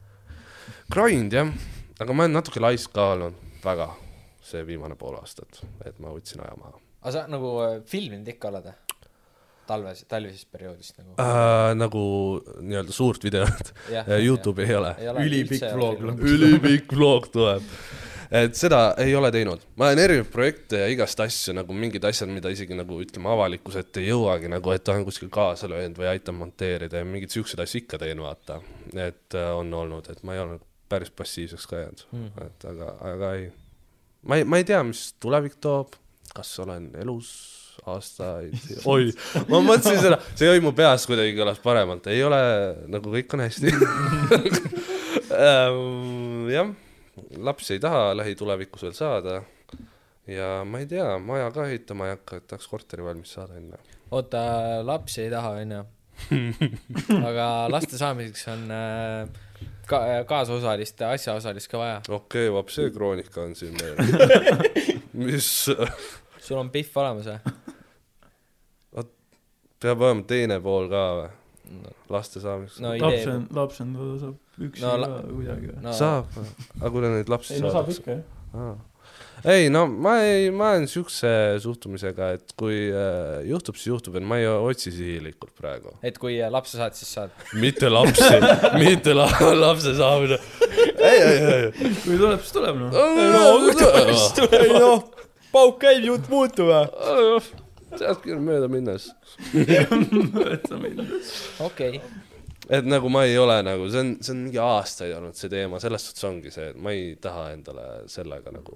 Grind 0.93 1.35
jah, 1.35 1.51
aga 2.01 2.15
ma 2.15 2.27
olen 2.27 2.41
natuke 2.41 2.63
laisk 2.63 2.95
ka 2.95 3.13
olnud, 3.17 3.39
väga, 3.65 3.93
see 4.43 4.65
viimane 4.67 4.99
pool 4.99 5.19
aastat, 5.21 5.63
et 5.87 5.99
ma 6.03 6.13
võtsin 6.15 6.43
aja 6.45 6.57
maha 6.59 6.81
aga 7.03 7.13
sa 7.15 7.27
nagu 7.31 7.53
äh, 7.67 7.77
filminud 7.89 8.29
ikka 8.35 8.53
oled? 8.53 8.73
talves, 9.67 10.05
talvisest 10.11 10.49
perioodist 10.53 10.99
nagu? 11.01 11.17
äh,. 11.23 11.73
nagu 11.79 12.05
nii-öelda 12.61 12.95
suurt 12.95 13.25
videot 13.25 13.75
Youtube'i 14.27 14.69
ei 14.71 14.79
ole. 14.79 14.95
Ülipikk 15.27 15.69
vlog 15.77 16.25
ülipikk 16.35 16.97
vlog 16.97 17.29
tuleb. 17.33 17.69
et 18.33 18.57
seda 18.57 18.95
ei 19.03 19.15
ole 19.17 19.29
teinud, 19.35 19.65
ma 19.77 19.91
olen 19.91 20.01
erinevaid 20.01 20.33
projekte 20.33 20.81
ja 20.81 20.91
igast 20.93 21.21
asju 21.21 21.53
nagu 21.59 21.75
mingid 21.77 22.05
asjad, 22.09 22.31
mida 22.33 22.51
isegi 22.53 22.77
nagu 22.79 22.97
ütleme 23.05 23.29
avalikkuse 23.29 23.83
ette 23.85 24.01
ei 24.01 24.09
jõuagi 24.09 24.49
nagu, 24.53 24.73
et 24.73 24.89
olen 24.89 25.05
kuskil 25.05 25.29
kaasa 25.33 25.69
löönud 25.69 26.01
või 26.01 26.09
aitan 26.15 26.39
monteerida 26.39 27.03
ja 27.03 27.09
mingeid 27.09 27.35
siukseid 27.35 27.61
asju 27.65 27.83
ikka 27.83 28.01
teen, 28.01 28.23
vaata. 28.25 28.63
et 28.95 29.37
äh, 29.37 29.51
on 29.57 29.75
olnud, 29.83 30.09
et 30.09 30.23
ma 30.25 30.39
ei 30.39 30.45
ole 30.45 30.61
päris 30.93 31.13
passiivseks 31.17 31.67
ka 31.69 31.83
jäänud 31.85 32.07
mm, 32.11 32.29
-hmm. 32.29 32.47
et 32.47 32.65
aga, 32.73 32.95
aga 33.13 33.35
ei, 33.35 33.51
ma 34.23 34.41
ei, 34.41 34.45
ma 34.45 34.61
ei 34.61 34.65
tea, 34.69 34.81
mis 34.85 35.13
tulevik 35.21 35.61
toob, 35.61 35.97
kas 36.35 36.53
olen 36.63 36.91
elus 37.03 37.33
aastaid, 37.89 38.55
oi, 38.93 39.11
ma 39.49 39.63
mõtlesin 39.65 40.01
seda, 40.03 40.19
see 40.37 40.51
jäi 40.51 40.61
mu 40.65 40.75
peas 40.77 41.07
kuidagi 41.09 41.35
kõlas 41.39 41.61
paremalt, 41.63 42.07
ei 42.13 42.21
ole, 42.25 42.41
nagu 42.93 43.15
kõik 43.15 43.33
on 43.37 43.45
hästi. 43.47 43.73
jah, 46.57 46.73
lapsi 47.41 47.77
ei 47.77 47.83
taha 47.83 48.13
lähitulevikus 48.19 48.85
veel 48.87 48.97
saada 48.97 49.41
ja 50.29 50.63
ma 50.69 50.83
ei 50.83 50.87
tea, 50.91 51.17
maja 51.19 51.51
ka 51.55 51.67
ehitama 51.71 52.09
ei 52.09 52.17
hakka, 52.17 52.39
et 52.39 52.49
tahaks 52.51 52.69
korteri 52.71 53.05
valmis 53.05 53.33
saada 53.39 53.59
enne. 53.59 53.81
oota, 54.11 54.43
lapsi 54.87 55.25
ei 55.27 55.33
taha, 55.33 55.57
onju. 55.65 55.85
aga 57.29 57.47
laste 57.73 57.99
saamiseks 57.99 58.45
on 58.53 58.69
äh, 58.77 59.73
ka 59.89 60.03
kaasosalist, 60.29 61.01
asjaosalist 61.09 61.73
ka 61.73 61.81
vaja. 61.81 62.03
okei 62.09 62.47
okay,, 62.47 62.53
vaat 62.55 62.75
see 62.75 62.93
kroonika 62.95 63.43
on 63.49 63.57
siin 63.59 63.75
meil. 63.81 65.01
mis, 65.15 65.49
sul 66.43 66.59
on 66.61 66.71
Pihv 66.75 66.97
olemas 67.03 67.29
või? 67.31 67.59
peab 69.83 70.03
olema 70.07 70.23
teine 70.31 70.61
pool 70.63 70.89
ka 70.93 71.03
või? 71.19 71.31
laste 72.13 72.41
saamiseks 72.43 72.81
no 72.85 72.91
no,. 72.93 73.09
lapsen, 73.09 73.45
lapsendada 73.57 74.17
saab 74.21 74.65
üksi 74.67 74.83
No 74.85 74.91
no, 74.93 74.97
la- 75.01 75.09
ka 75.09 75.21
kuidagi 75.31 75.71
või? 75.71 75.77
no, 75.87 75.93
saab, 75.97 76.33
aga 76.81 76.91
kui 76.93 77.05
neid 77.07 77.31
lapsi 77.33 77.55
ei 77.57 77.63
no 77.65 77.71
saab 77.73 77.89
ikka 77.95 78.17
jah. 78.19 78.75
Ei 79.45 79.71
no 79.73 79.87
ma 79.91 80.21
ei, 80.23 80.51
ma 80.55 80.71
olen 80.75 80.87
siukse 80.91 81.29
suhtumisega, 81.63 82.31
et 82.37 82.47
kui 82.59 82.77
äh, 82.91 83.43
juhtub, 83.49 83.77
siis 83.79 83.89
juhtub, 83.91 84.15
et 84.21 84.27
ma 84.27 84.35
ei 84.39 84.47
otsi 84.51 84.91
sihilikult 84.95 85.55
praegu. 85.59 85.89
et 86.03 86.19
kui 86.23 86.35
äh, 86.39 86.51
lapse 86.53 86.79
saad, 86.79 86.95
siis 86.99 87.11
saad. 87.19 87.31
mitte 87.65 87.87
lapsi, 87.91 88.39
mitte 88.79 89.11
la 89.17 89.27
lapse 89.59 89.93
saamine. 89.99 90.39
ei, 90.69 91.19
ei, 91.19 91.39
ei. 91.57 91.67
kui 92.05 92.17
tuleb, 92.17 92.41
siis 92.45 92.55
tuleb 92.55 92.77
noh. 92.85 92.91
ei 94.61 94.73
noh, 94.79 94.99
pauk 95.53 95.77
käib, 95.83 96.01
jutt 96.07 96.31
muutub 96.33 96.69
noh, 96.73 97.43
sealt 97.99 98.23
küll 98.25 98.41
mööda 98.43 98.69
minnes. 98.73 99.11
okei, 101.69 102.01
et 102.73 102.85
nagu 102.87 103.11
ma 103.13 103.25
ei 103.29 103.37
ole 103.41 103.59
nagu, 103.67 103.89
see 103.91 104.01
on, 104.05 104.11
see 104.23 104.33
on 104.35 104.41
mingi 104.47 104.61
aastaid 104.63 105.13
olnud 105.17 105.35
see 105.39 105.51
teema, 105.53 105.81
selles 105.83 106.03
suhtes 106.09 106.25
ongi 106.29 106.51
see, 106.55 106.67
et 106.73 106.79
ma 106.79 106.89
ei 106.95 107.03
taha 107.23 107.45
endale 107.57 107.87
sellega 108.13 108.49
nagu, 108.55 108.73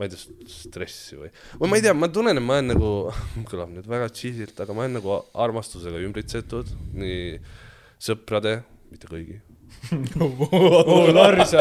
ma 0.00 0.08
ei 0.08 0.14
tea, 0.14 0.48
stressi 0.48 1.18
või, 1.20 1.28
või 1.60 1.68
ma 1.68 1.78
ei 1.78 1.84
tea, 1.84 1.92
ma 1.96 2.08
tunnen, 2.08 2.40
et 2.40 2.44
ma 2.44 2.56
olen 2.56 2.72
nagu, 2.72 2.90
kõlab 3.50 3.74
nüüd 3.74 3.88
väga 3.90 4.08
cheesy'lt, 4.16 4.56
aga 4.64 4.76
ma 4.76 4.86
olen 4.86 4.96
nagu 4.96 5.16
armastusega 5.44 6.00
ümbritsetud, 6.06 6.72
nii 6.96 7.36
sõprade, 8.00 8.60
mitte 8.88 9.10
kõigi, 9.10 9.36
Lars, 11.14 11.52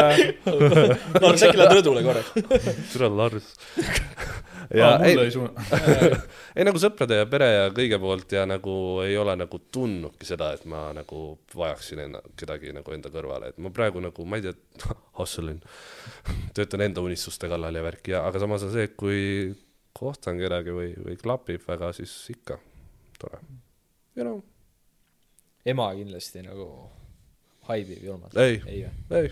Lars 1.24 1.44
äkki 1.46 1.58
lähed 1.58 1.78
rõdule 1.80 2.04
korraks? 2.04 2.34
türa 2.92 3.10
Lars. 3.16 3.48
ja 4.76 4.90
ja 4.92 5.06
ei 5.06 5.16
ei 6.58 6.66
nagu 6.68 6.82
sõprade 6.82 7.18
ja 7.22 7.28
pere 7.30 7.48
ja 7.50 7.64
kõige 7.74 8.00
poolt 8.02 8.36
ja 8.36 8.44
nagu 8.50 8.74
ei 9.06 9.16
ole 9.18 9.36
nagu 9.40 9.62
tundnudki 9.72 10.28
seda, 10.28 10.52
et 10.54 10.68
ma 10.70 10.90
nagu 10.96 11.40
vajaksin 11.56 12.04
enna, 12.06 12.22
kedagi 12.38 12.74
nagu 12.76 12.94
enda 12.94 13.12
kõrvale, 13.14 13.54
et 13.54 13.58
ma 13.64 13.72
praegu 13.74 14.04
nagu, 14.04 14.28
ma 14.30 14.40
ei 14.40 14.46
tea, 14.50 14.54
hustle 15.20 15.56
in, 15.56 15.64
töötan 16.58 16.86
enda 16.86 17.06
unistuste 17.06 17.50
kallal 17.50 17.80
ja 17.80 17.86
värki 17.86 18.16
ja, 18.18 18.26
aga 18.28 18.44
samas 18.44 18.68
on 18.68 18.76
see, 18.76 18.86
et 18.90 19.00
kui 19.00 19.24
kohtan 20.00 20.38
kedagi 20.40 20.76
või, 20.76 20.94
või 21.08 21.18
klapib 21.20 21.66
väga, 21.68 21.92
siis 21.98 22.14
ikka 22.36 22.60
tore. 23.20 23.42
ja 24.20 24.28
no 24.28 24.40
ema 25.66 25.90
kindlasti 25.98 26.46
nagu 26.46 26.70
haibib 27.70 28.04
julmalt. 28.04 28.38
ei, 28.38 28.62
ei 28.68 28.86
ei, 28.86 29.32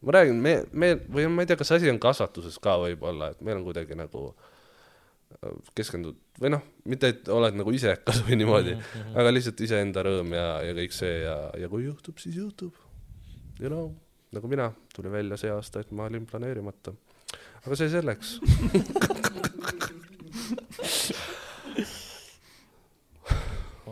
ma 0.00 0.18
räägin, 0.18 0.42
me, 0.42 0.54
me 0.72 0.94
või 1.12 1.26
ma 1.32 1.44
ei 1.44 1.50
tea, 1.50 1.58
kas 1.60 1.72
asi 1.76 1.90
on 1.92 2.00
kasvatuses 2.02 2.58
ka 2.62 2.76
võib-olla, 2.82 3.32
et 3.32 3.40
meil 3.44 3.56
on 3.60 3.64
kuidagi 3.66 3.94
nagu 3.98 4.20
äh, 4.32 5.54
keskendud 5.78 6.18
või 6.40 6.50
noh, 6.52 6.62
mitte 6.88 7.06
et 7.14 7.28
oled 7.32 7.54
nagu 7.58 7.70
isekas 7.74 8.22
või 8.26 8.36
niimoodi 8.40 8.74
mm, 8.74 8.80
-hmm. 8.92 9.14
aga 9.22 9.28
lihtsalt 9.32 9.60
iseenda 9.66 10.00
rõõm 10.06 10.30
ja, 10.36 10.48
ja 10.68 10.72
kõik 10.76 10.92
see 10.96 11.14
ja, 11.22 11.36
ja 11.62 11.66
kui 11.72 11.82
juhtub, 11.86 12.16
siis 12.22 12.36
juhtub. 12.36 12.74
You 13.56 13.68
know, 13.72 13.86
nagu 14.36 14.48
mina, 14.52 14.72
tuli 14.94 15.10
välja 15.10 15.36
see 15.40 15.50
aasta, 15.50 15.80
et 15.80 15.90
ma 15.96 16.04
olin 16.10 16.26
planeerimata. 16.28 16.92
aga 17.64 17.74
see 17.76 17.88
selleks. 17.90 18.28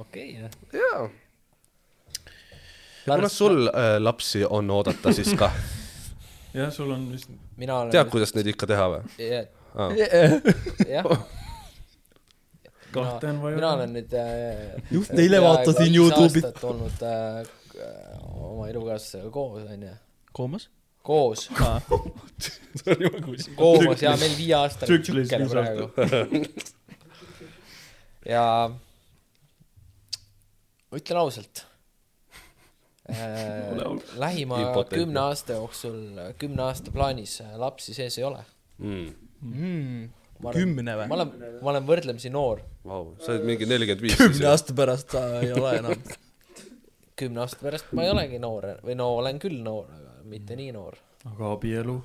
okei, 0.04 0.28
jah. 0.36 0.50
jaa. 0.72 1.08
Ja 3.06 3.14
kuna 3.14 3.28
sul 3.28 3.66
äh, 3.68 3.96
lapsi 3.98 4.44
on 4.44 4.70
oodata, 4.70 5.12
siis 5.12 5.34
ka, 5.38 5.50
jah, 6.58 6.72
sul 6.72 6.90
on 6.94 7.08
vist, 7.12 7.30
mina 7.56 7.78
olen. 7.78 7.92
tead, 7.94 8.10
kuidas 8.12 8.34
neid 8.36 8.52
ikka 8.54 8.68
teha 8.70 8.86
või? 8.92 9.02
jah. 10.88 11.10
kahte 12.94 13.32
on 13.32 13.42
vaja. 13.42 13.56
mina 13.58 13.72
olen 13.78 13.98
nüüd 13.98 14.16
äh, 14.18 14.78
Just 14.90 15.18
eile 15.18 15.42
vaatasin 15.42 15.94
Youtube'it. 15.94 16.64
olnud 16.64 17.04
äh, 17.08 17.42
oma 18.38 18.68
elukaaslasega 18.70 19.30
koos, 19.34 19.66
onju. 19.66 19.92
koomas? 20.32 20.70
koos, 21.04 21.50
koos 23.60 24.02
ja 24.06 24.16
meil 24.16 24.38
viieaastane 24.38 24.98
viis 25.04 25.34
praegu. 25.50 25.90
ja 28.24 28.46
ütlen 30.94 31.20
ausalt 31.20 31.60
äh, 31.60 31.73
lähima 34.16 34.60
Impotentne. 34.60 34.98
kümne 34.98 35.20
aasta 35.20 35.52
jooksul, 35.52 35.96
kümne 36.38 36.62
aasta 36.62 36.90
plaanis 36.90 37.40
äh, 37.44 37.56
lapsi 37.60 37.94
sees 37.94 38.18
ei 38.18 38.24
ole 38.24 38.44
mm.. 38.78 39.08
Mm. 39.42 40.08
Ma 40.40 40.50
olen- 40.50 40.60
kümne 40.60 40.94
ma 40.96 41.04
või? 41.04 41.16
olen, 41.16 41.58
ma 41.62 41.70
olen 41.74 41.86
võrdlemisi 41.88 42.30
noor, 42.32 42.62
Vau, 42.84 43.12
sa 43.20 43.34
oled 43.34 43.44
mingi 43.48 43.68
nelikümmend 43.68 44.02
viis. 44.06 44.16
kümne 44.18 44.48
aasta 44.50 44.76
pärast 44.76 45.12
sa 45.14 45.24
ei 45.40 45.52
ole 45.52 45.74
enam. 45.78 46.00
kümne 47.20 47.44
aasta 47.44 47.60
pärast 47.60 47.92
ma 47.92 48.06
ei 48.06 48.12
olegi 48.12 48.40
noor 48.42 48.70
või 48.84 48.96
no 48.98 49.10
olen 49.20 49.38
küll 49.42 49.60
noor, 49.64 49.90
aga 49.92 50.16
mitte 50.32 50.56
nii 50.58 50.72
noor. 50.74 50.96
aga 51.28 51.50
abielu, 51.58 51.98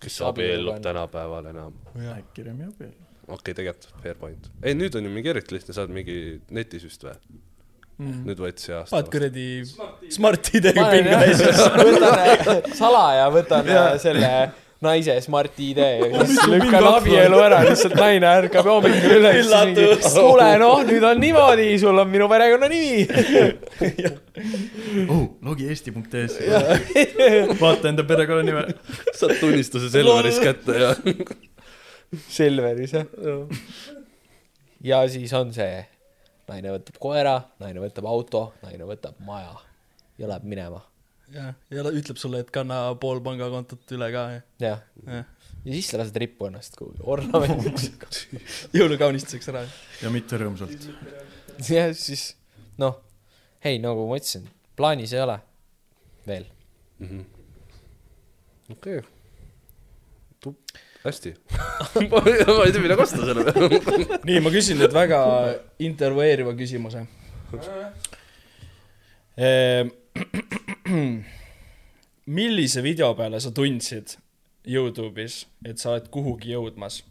kes 0.00 0.20
abiellub 0.30 0.78
tänapäeval 0.86 1.50
enam? 1.50 1.80
äkki 2.14 2.46
Remi 2.46 2.70
abielu. 2.70 2.94
okei 3.26 3.34
okay,, 3.40 3.58
tegelikult 3.58 4.02
fair 4.06 4.22
point. 4.22 4.48
ei, 4.62 4.78
nüüd 4.78 4.94
on 4.94 5.10
ju 5.10 5.12
mingi 5.18 5.34
eriti 5.34 5.58
lihtne, 5.58 5.76
saad 5.76 5.92
mingi 5.92 6.38
netis 6.54 6.86
vist 6.86 7.04
või? 7.04 7.18
Mm. 7.94 8.24
nüüd 8.26 8.40
võeti 8.42 8.64
see 8.66 8.74
aasta 8.74 8.96
vaat. 8.96 9.08
kuradi 9.12 9.46
Smart 10.10 10.48
ID-ga 10.50 10.74
panen 10.74 11.06
pinga 11.06 11.20
ees. 11.28 11.42
võtan 11.78 12.64
salaja, 12.74 13.28
võtan 13.30 13.70
äh, 13.70 13.92
selle 14.02 14.30
naise 14.84 15.14
Smart 15.24 15.60
ID 15.60 15.78
ja 15.78 16.24
siis 16.26 16.40
lükkan 16.50 16.84
abielu 16.88 17.38
ära, 17.42 17.60
lihtsalt 17.68 17.94
naine 17.98 18.28
ärkab 18.40 18.66
hommikul 18.68 19.16
üles. 19.18 19.48
kuule, 20.16 20.48
noh, 20.60 20.82
nüüd 20.88 21.06
on 21.08 21.22
niimoodi, 21.22 21.68
sul 21.80 22.02
on 22.02 22.10
minu 22.10 22.28
perekonnanimi. 22.30 23.06
oh, 25.14 25.24
logi 25.46 25.70
eesti.ee-s. 25.72 26.38
vaata 27.62 27.90
enda 27.92 28.06
perekonnanime. 28.08 28.66
saad 29.14 29.38
tunnistuse 29.40 29.90
Selveris 29.94 30.42
kätte 30.42 30.78
ja 30.82 30.92
Selveris 32.28 32.94
jah. 32.94 33.06
ja 34.84 35.02
siis 35.10 35.32
on 35.34 35.52
see, 35.54 35.84
naine 36.48 36.72
võtab 36.74 36.98
koera, 37.02 37.36
naine 37.62 37.82
võtab 37.82 38.08
auto, 38.10 38.42
naine 38.64 38.88
võtab 38.88 39.20
maja 39.24 39.54
ja 40.20 40.28
läheb 40.30 40.46
minema. 40.48 40.82
jah, 41.34 41.54
ja 41.72 41.84
ta 41.86 41.92
ütleb 41.94 42.20
sulle, 42.20 42.42
et 42.44 42.50
kanna 42.54 42.78
pool 43.00 43.22
pangakontot 43.24 43.94
üle 43.96 44.10
ka 44.12 44.24
ja, 44.34 44.42
jah, 44.62 44.82
jah. 45.06 45.24
ja 45.64 45.76
siis 45.78 45.88
sa 45.90 46.00
lased 46.00 46.18
rippu 46.20 46.48
ennast 46.50 46.76
kuhugi 46.78 47.02
ornamendiks. 47.14 47.90
jõulukaunistuseks 48.76 49.50
ära. 49.54 49.64
ja 50.02 50.12
mitte 50.14 50.38
rõõmsalt. 50.40 50.88
ja 51.70 51.88
siis 51.96 52.34
noh, 52.80 53.00
ei 53.64 53.80
nagu 53.82 54.06
ma 54.10 54.20
ütlesin, 54.20 54.46
plaanis 54.76 55.16
ei 55.16 55.24
ole 55.24 55.38
veel. 56.28 56.48
okei 58.70 59.00
okay.. 59.00 59.10
Hästi 61.04 61.34
ma 62.10 62.22
ei 62.30 62.72
tea, 62.72 62.82
mida 62.82 62.96
kosta 62.98 63.26
selle 63.26 63.44
peale. 63.46 64.18
nii, 64.24 64.40
ma 64.44 64.50
küsin 64.54 64.78
nüüd 64.80 64.94
väga 64.94 65.20
intervjueeriva 65.84 66.52
küsimuse. 66.58 67.00
millise 72.38 72.80
video 72.82 73.14
peale 73.18 73.40
sa 73.40 73.50
tundsid 73.54 74.08
Youtube'is, 74.64 75.44
et 75.68 75.80
sa 75.80 75.92
oled 75.92 76.06
kuhugi 76.12 76.54
jõudmas? 76.54 77.02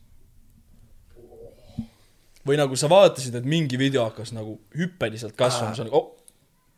või 2.43 2.57
nagu 2.59 2.75
sa 2.75 2.89
vaatasid, 2.91 3.37
et 3.39 3.45
mingi 3.47 3.77
video 3.79 4.03
hakkas 4.03 4.33
nagu 4.35 4.57
hüppeliselt 4.75 5.31
kasvama, 5.39 5.77
sa 5.77 5.85
nagu 5.87 5.95
oh, 5.95 6.09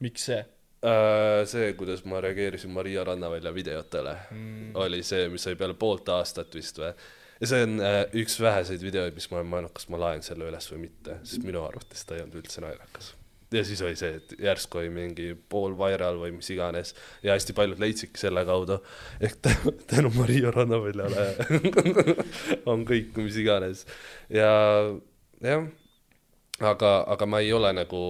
miks 0.04 0.28
see? 0.30 0.44
Äh, 0.86 1.46
see, 1.50 1.74
kuidas 1.74 2.04
ma 2.06 2.20
reageerisin 2.22 2.70
Maria 2.70 3.04
Rannavälja 3.04 3.54
videotele 3.54 4.12
mm., 4.32 4.76
oli 4.78 5.00
see, 5.04 5.30
mis 5.34 5.48
oli 5.50 5.58
peale 5.58 5.74
poolt 5.74 6.10
aastat 6.14 6.54
vist 6.54 6.78
või. 6.78 6.92
ja 7.40 7.50
see 7.50 7.64
on 7.66 7.80
äh, 7.82 8.02
üks 8.22 8.36
väheseid 8.44 8.84
videoid, 8.86 9.16
mis 9.18 9.26
ma 9.32 9.40
olen 9.40 9.50
mõelnud, 9.50 9.74
kas 9.74 9.88
ma 9.90 9.98
laen 10.04 10.22
selle 10.26 10.46
üles 10.46 10.68
või 10.70 10.84
mitte, 10.84 11.16
sest 11.24 11.48
minu 11.48 11.64
arvates 11.66 12.06
ta 12.06 12.18
ei 12.18 12.22
olnud 12.22 12.38
üldse 12.38 12.62
naljakas. 12.62 13.08
ja 13.56 13.64
siis 13.66 13.82
oli 13.88 13.98
see, 13.98 14.20
et 14.20 14.36
järsku 14.46 14.84
oli 14.84 14.92
mingi 14.94 15.32
pool 15.34 15.74
viral 15.80 16.20
või 16.22 16.36
mis 16.36 16.52
iganes 16.54 16.94
ja 17.26 17.34
hästi 17.34 17.56
paljud 17.58 17.82
leidsidki 17.82 18.22
selle 18.22 18.46
kaudu. 18.46 18.78
ehk 19.26 19.40
tänu, 19.48 19.74
tänu 19.90 20.14
Maria 20.20 20.54
Rannaväljale 20.54 21.32
on 22.76 22.86
kõik, 22.86 23.16
mis 23.24 23.42
iganes 23.42 23.88
ja 24.30 24.52
jah 25.42 25.66
aga, 26.64 27.04
aga 27.12 27.28
ma 27.28 27.40
ei 27.44 27.52
ole 27.54 27.72
nagu, 27.76 28.02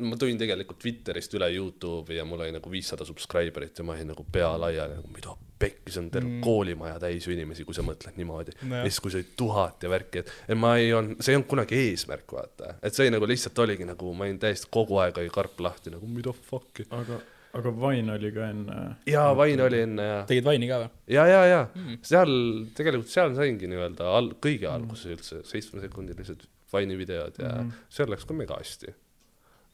ma 0.00 0.16
tulin 0.16 0.38
tegelikult 0.40 0.80
Twitterist 0.80 1.34
üle 1.36 1.50
Youtube'i 1.52 2.16
ja 2.16 2.24
mul 2.28 2.40
oli 2.40 2.54
nagu 2.54 2.70
viissada 2.72 3.04
subscriber'it 3.04 3.82
ja 3.82 3.84
ma 3.84 3.96
olin 3.96 4.12
nagu 4.14 4.24
pea 4.32 4.52
laiali 4.60 4.96
nagu 4.96 5.10
mida 5.12 5.34
pekki, 5.62 5.92
see 5.92 6.00
on 6.02 6.08
terve 6.10 6.30
mm. 6.30 6.40
koolimaja 6.42 6.96
täis 7.02 7.26
ju 7.26 7.34
inimesi, 7.34 7.66
kui 7.66 7.76
sa 7.76 7.84
mõtled 7.86 8.16
niimoodi 8.18 8.54
Nojah. 8.62 8.86
ja 8.86 8.88
siis, 8.88 9.02
kui 9.02 9.12
see 9.12 9.20
oli 9.22 9.28
tuhat 9.38 9.84
ja 9.84 9.92
värki, 9.92 10.22
et, 10.24 10.32
et 10.48 10.58
ma 10.58 10.72
ei 10.80 10.88
olnud, 10.96 11.20
see 11.22 11.34
ei 11.34 11.38
olnud 11.38 11.50
kunagi 11.52 11.78
eesmärk, 11.84 12.32
vaata, 12.34 12.78
et 12.82 12.96
see 12.96 13.06
oli 13.06 13.14
nagu 13.14 13.28
lihtsalt 13.30 13.62
oligi 13.66 13.86
nagu, 13.86 14.14
ma 14.16 14.26
olin 14.26 14.40
täiesti 14.42 14.72
kogu 14.72 14.98
aeg 15.02 15.20
oli 15.22 15.30
karp 15.34 15.60
lahti 15.62 15.92
nagu 15.94 16.08
mida 16.10 16.34
fuck'i. 16.48 16.88
aga, 16.96 17.20
aga 17.60 17.74
Vine 17.84 18.16
oli 18.16 18.32
ka 18.34 18.48
enne. 18.48 18.80
jaa, 19.12 19.28
Vain 19.38 19.62
oli 19.68 19.84
enne 19.86 20.08
ja, 20.08 20.18
tegid 20.32 20.48
Vaini 20.48 20.70
ka 20.70 20.80
või? 20.82 20.90
ja, 21.14 21.28
ja, 21.30 21.44
ja 21.50 21.62
mm. 21.68 22.00
seal 22.10 22.34
tegelikult 22.78 23.12
seal 23.12 23.36
saingi 23.38 23.70
nii-öelda 23.70 24.10
al-, 24.18 24.32
kõige 24.42 24.72
alguses 24.72 25.12
üldse 25.14 25.44
seitsmesekundilised 25.52 26.48
Vaini 26.72 26.98
videod 26.98 27.38
ja 27.42 27.54
mm. 27.60 27.72
seal 27.92 28.10
läks 28.12 28.26
ka 28.28 28.36
mega 28.36 28.58
hästi. 28.60 28.94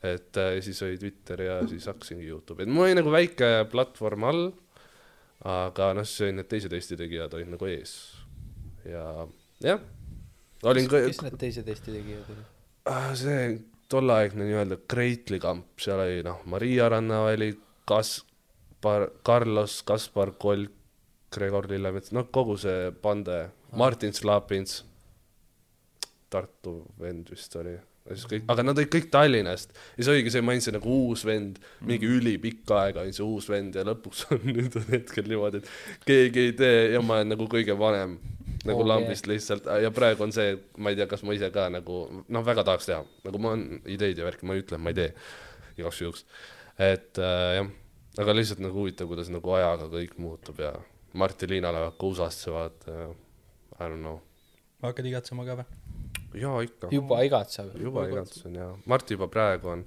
et 0.03 0.38
äh, 0.38 0.59
siis 0.62 0.82
oli 0.86 0.99
Twitter 0.99 1.42
ja 1.42 1.61
siis 1.66 1.86
hakkasingi 1.90 2.28
Youtube'i, 2.28 2.66
et 2.66 2.72
mul 2.72 2.86
oli 2.86 2.99
nagu 2.99 3.12
väike 3.12 3.51
platvorm 3.70 4.28
all, 4.28 4.44
aga 5.49 5.92
noh, 5.99 6.07
siis 6.07 6.28
olid 6.28 6.38
need 6.40 6.51
teised 6.51 6.74
Eesti 6.74 6.99
tegijad 6.99 7.34
olid 7.34 7.51
nagu 7.55 7.70
ees 7.70 7.96
ja 8.86 9.26
jah, 9.64 9.82
olin 10.70 10.86
ka, 10.90 11.03
kes 11.07 11.24
need 11.26 11.40
teised 11.40 11.66
Eesti 11.68 11.96
tegijad 11.96 12.30
olid? 12.34 12.46
Ah, 12.88 13.11
see 13.18 13.59
tolleaegne 13.88 14.44
nii-öelda 14.44 14.78
Kreitli 14.88 15.40
kamp, 15.40 15.78
seal 15.80 16.01
oli 16.03 16.22
noh, 16.26 16.42
Maria 16.51 16.88
Rannaväli, 16.92 17.53
Kaspar, 17.88 19.09
Carlos, 19.26 19.82
Kaspar 19.82 20.32
Kolk, 20.38 20.74
Gregor 21.32 21.68
Lillemets, 21.68 22.12
noh, 22.16 22.28
kogu 22.32 22.57
see 22.61 22.90
pande, 23.03 23.49
Martin 23.76 24.14
Slapins, 24.16 24.82
Tartu 26.33 26.74
vend 27.01 27.31
vist 27.33 27.55
oli, 27.57 27.74
siis 28.11 28.26
kõik, 28.29 28.47
aga 28.53 28.64
nad 28.66 28.81
olid 28.81 28.91
kõik 28.93 29.11
Tallinnast. 29.12 29.74
Ja 29.97 30.07
see 30.07 30.16
oligi 30.16 30.33
see, 30.35 30.45
ma 30.45 30.55
olin 30.55 30.64
see 30.64 30.74
nagu 30.76 30.97
uus 31.09 31.24
vend, 31.29 31.61
mingi 31.89 32.09
ülipikka 32.18 32.83
aega 32.85 33.05
olin 33.05 33.16
see 33.16 33.26
uus 33.26 33.49
vend 33.51 33.79
ja 33.79 33.85
lõpuks 33.89 34.26
on 34.35 34.45
nüüd 34.57 34.76
on 34.81 34.91
hetkel 34.93 35.31
niimoodi, 35.31 35.62
et 35.62 36.09
keegi 36.09 36.49
ei 36.49 36.59
tee 36.59 36.83
ja 36.95 37.05
ma 37.05 37.20
olen 37.20 37.35
nagu 37.35 37.49
kõige 37.51 37.79
vanem 37.79 38.18
nagu 38.66 38.81
Oh, 38.81 38.85
oh, 38.85 38.89
lambist 38.91 39.29
lihtsalt. 39.31 39.68
Ja 39.83 39.91
praegu 39.95 40.24
on 40.26 40.33
see, 40.35 40.57
ma 40.83 40.93
ei 40.93 40.99
tea, 40.99 41.07
kas 41.11 41.22
ma 41.26 41.37
ise 41.37 41.51
ka 41.55 41.68
nagu 41.72 41.99
noh, 42.26 42.45
väga 42.45 42.64
tahaks 42.66 42.89
teha, 42.91 43.03
nagu 43.26 43.41
mul 43.43 43.55
on 43.55 43.66
ideid 43.87 44.18
ja 44.18 44.26
värki, 44.26 44.49
ma 44.49 44.57
ei 44.57 44.64
ütle, 44.64 44.79
et 44.79 44.85
ma 44.85 44.93
ei 44.93 44.99
tee 44.99 45.12
igaks 45.79 46.01
juhuks, 46.03 46.24
et 46.83 47.20
äh, 47.22 47.61
jah, 47.61 47.70
aga 48.18 48.35
lihtsalt 48.35 48.62
nagu 48.64 48.83
huvitav, 48.83 49.11
kuidas 49.11 49.31
nagu 49.33 49.55
ajaga 49.55 49.87
kõik 49.93 50.16
muutub 50.18 50.59
ja 50.62 50.74
Mart 51.18 51.43
ja 51.43 51.49
Liina 51.51 51.70
lähevad 51.72 51.97
ka 51.99 52.11
USA-sse 52.11 52.53
vaata 52.53 52.97
ja 52.97 53.09
I 53.79 53.87
don't 53.87 54.03
know, 54.03 54.18
hakkad 54.83 55.07
igatsema 55.07 55.47
ka 55.47 55.61
või? 55.61 55.68
Jaa 56.35 56.61
ikka 56.66 56.91
juba 56.93 57.22
igatseb. 57.26 57.72
juba 57.81 58.09
igatsen 58.09 58.59
jaa, 58.59 58.74
Mart 58.91 59.11
juba 59.11 59.29
praegu 59.33 59.72
on, 59.72 59.85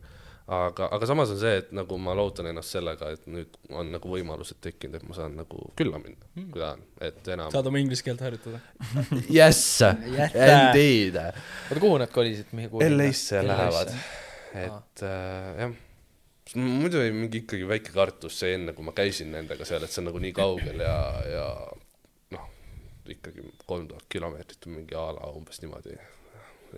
aga, 0.52 0.88
aga 0.98 1.10
samas 1.10 1.34
on 1.34 1.39
see, 1.42 1.54
et 1.62 1.70
nagu 1.76 2.00
ma 2.02 2.16
lohutan 2.18 2.50
ennast 2.52 2.76
sellega, 2.78 3.12
et 3.16 3.28
nüüd 3.30 3.60
on 3.70 3.92
nagu 3.94 4.14
võimalused 4.16 4.62
tekkinud, 4.64 4.98
et 5.00 5.06
ma 5.08 5.18
saan 5.18 5.38
nagu 5.39 5.68
külla 5.80 6.02
minna 6.02 6.26
mm., 6.34 6.50
kui 6.54 6.64
tahan, 6.64 6.82
et 7.10 7.32
enam. 7.36 7.54
saad 7.54 7.70
oma 7.72 7.84
inglise 7.84 8.08
keelt 8.08 8.24
harjutada? 8.26 8.64
Yes, 9.38 9.62
indeed. 9.84 11.22
oota, 11.22 11.80
kuhu 11.80 12.02
nad 12.02 12.12
kolisid? 12.14 12.52
LA-sse 12.82 13.46
lähevad, 13.46 13.96
et 14.66 15.06
äh, 15.08 15.64
jah, 15.66 15.80
muidu 16.56 17.00
oli 17.00 17.12
mingi 17.16 17.44
ikkagi 17.46 17.68
väike 17.68 17.94
kartus 17.96 18.39
see 18.42 18.56
enne, 18.58 18.74
kui 18.76 18.86
ma 18.86 18.94
käisin 18.96 19.32
nendega 19.32 19.66
seal, 19.68 19.84
et 19.86 19.94
see 19.94 20.02
on 20.04 20.10
nagu 20.10 20.22
nii 20.24 20.34
kaugel 20.36 20.84
ja, 20.84 20.96
ja 21.32 21.46
noh, 22.36 22.50
ikkagi 23.16 23.46
kolm 23.66 23.88
tuhat 23.92 24.10
kilomeetrit 24.12 24.68
või 24.68 24.82
mingi 24.82 24.98
a 25.00 25.06
la 25.16 25.32
umbes 25.32 25.62
niimoodi. 25.64 25.96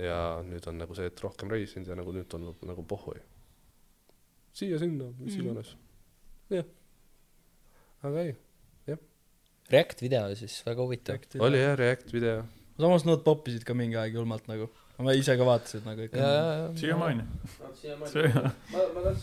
Ja 0.01 0.17
nüüd 0.47 0.65
on 0.69 0.79
nagu 0.81 0.95
see, 0.97 1.09
et 1.11 1.23
rohkem 1.23 1.51
reisinud 1.53 1.89
ja 1.89 1.97
nagu 1.99 2.13
nüüd 2.15 2.29
tundub 2.31 2.61
nagu 2.67 2.85
pohhui. 2.87 3.19
siia-sinna, 4.53 5.11
mis 5.19 5.37
iganes 5.37 5.75
mm.. 5.75 6.57
jah, 6.57 6.71
aga 8.09 8.25
ei, 8.29 8.35
React 9.71 10.03
video 10.03 10.27
siis, 10.35 10.59
väga 10.65 10.83
huvitav. 10.83 11.19
oli 11.39 11.61
jah 11.61 11.75
React 11.79 12.13
video. 12.13 12.43
samas 12.79 13.05
nad 13.07 13.23
poppisid 13.23 13.63
ka 13.63 13.75
mingi 13.77 13.97
aeg 13.99 14.17
julmalt 14.17 14.47
nagu. 14.51 14.67
ma 15.03 15.15
ise 15.17 15.35
ka 15.39 15.47
vaatasin 15.47 15.85
nagu 15.87 16.05
ikka. 16.07 16.27
siiamaani. 16.79 17.23
see, 18.11 18.27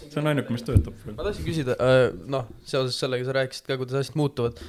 see 0.00 0.20
on 0.20 0.32
ainuke, 0.32 0.56
mis 0.56 0.64
töötab 0.66 0.96
veel. 1.04 1.16
ma 1.18 1.28
tahtsin 1.28 1.46
küsida, 1.46 1.76
noh, 2.36 2.48
seoses 2.64 2.98
sellega 2.98 3.28
sa 3.28 3.36
rääkisid 3.36 3.68
ka, 3.68 3.78
kuidas 3.82 4.00
asjad 4.00 4.18
muutuvad. 4.20 4.64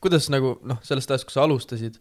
kuidas 0.00 0.28
nagu 0.34 0.56
noh, 0.66 0.82
sellest 0.86 1.14
ajast, 1.14 1.28
kui 1.28 1.36
sa 1.36 1.46
alustasid, 1.46 2.00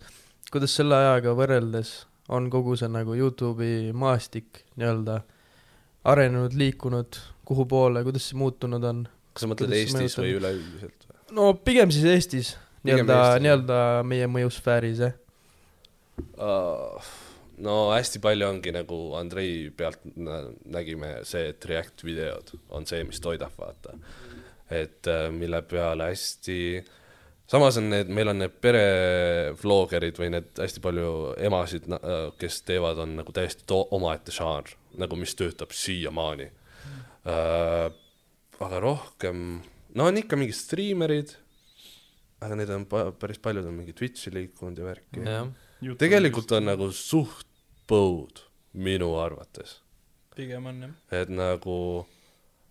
kuidas 0.50 0.76
selle 0.76 0.98
ajaga 0.98 1.36
võrreldes 1.38 1.94
on 2.30 2.50
kogu 2.54 2.76
see 2.80 2.90
nagu 2.92 3.16
Youtube'i 3.18 3.94
maastik 3.98 4.64
nii-öelda 4.80 5.20
arenenud, 6.10 6.56
liikunud, 6.58 7.20
kuhu 7.46 7.66
poole, 7.70 8.04
kuidas 8.06 8.30
see 8.30 8.40
muutunud 8.40 8.84
on? 8.92 9.06
kas 9.34 9.46
sa 9.46 9.52
mõtled 9.52 9.74
Eestis 9.78 10.18
või 10.18 10.34
mõjutab? 10.34 10.42
üleüldiselt 10.42 11.08
või? 11.10 11.24
no 11.38 11.48
pigem 11.66 11.94
siis 11.94 12.06
Eestis, 12.10 12.54
nii-öelda 12.88 13.18
nii-öelda 13.44 13.80
meie 14.08 14.30
mõjusfääris, 14.32 15.04
jah. 15.06 15.18
uh, 16.38 17.12
no 17.66 17.76
hästi 17.92 18.22
palju 18.24 18.48
ongi 18.48 18.74
nagu 18.76 19.00
Andrei 19.20 19.70
pealt 19.76 20.02
nä- 20.16 20.52
nägime 20.78 21.20
see, 21.28 21.50
et 21.54 21.66
React 21.66 22.06
videod 22.08 22.54
on 22.70 22.88
see, 22.90 23.04
mis 23.08 23.22
toidab, 23.24 23.56
vaata. 23.60 23.98
et 24.70 25.08
äh, 25.10 25.28
mille 25.34 25.62
peale 25.66 26.12
hästi, 26.12 26.60
samas 27.50 27.78
on 27.78 27.90
need, 27.90 28.12
meil 28.14 28.30
on 28.32 28.42
need 28.44 28.56
perevloggerid 28.62 30.20
või 30.22 30.32
need 30.36 30.62
hästi 30.62 30.84
palju 30.84 31.14
emasid, 31.48 31.88
kes 32.42 32.62
teevad, 32.68 33.02
on 33.04 33.18
nagu 33.20 33.34
täiesti 33.36 33.66
omaette 33.98 34.34
žanr, 34.36 34.76
nagu 35.02 35.20
mis 35.20 35.36
töötab 35.40 35.74
siiamaani 35.76 36.50
uh,. 36.50 37.90
aga 38.60 38.82
rohkem, 38.84 39.62
no 39.96 40.10
on 40.10 40.22
ikka 40.22 40.38
mingid 40.40 40.58
striimerid, 40.58 41.34
aga 42.44 42.60
neid 42.60 42.74
on 42.76 42.86
pa- 42.92 43.10
päris 43.16 43.42
paljud 43.42 43.68
on 43.70 43.78
mingi 43.82 43.96
Twitch'i 43.98 44.34
liikunud 44.36 44.80
ja 44.80 44.88
värki 44.90 45.26
jah, 45.26 45.50
tegelikult 46.00 46.52
on 46.58 46.70
nagu 46.70 46.92
suht 46.96 47.48
põud 47.90 48.44
minu 48.78 49.16
arvates, 49.18 49.80
pigem 50.36 50.70
on 50.70 50.86
jah. 50.86 50.96
et 51.24 51.32
nagu 51.34 51.80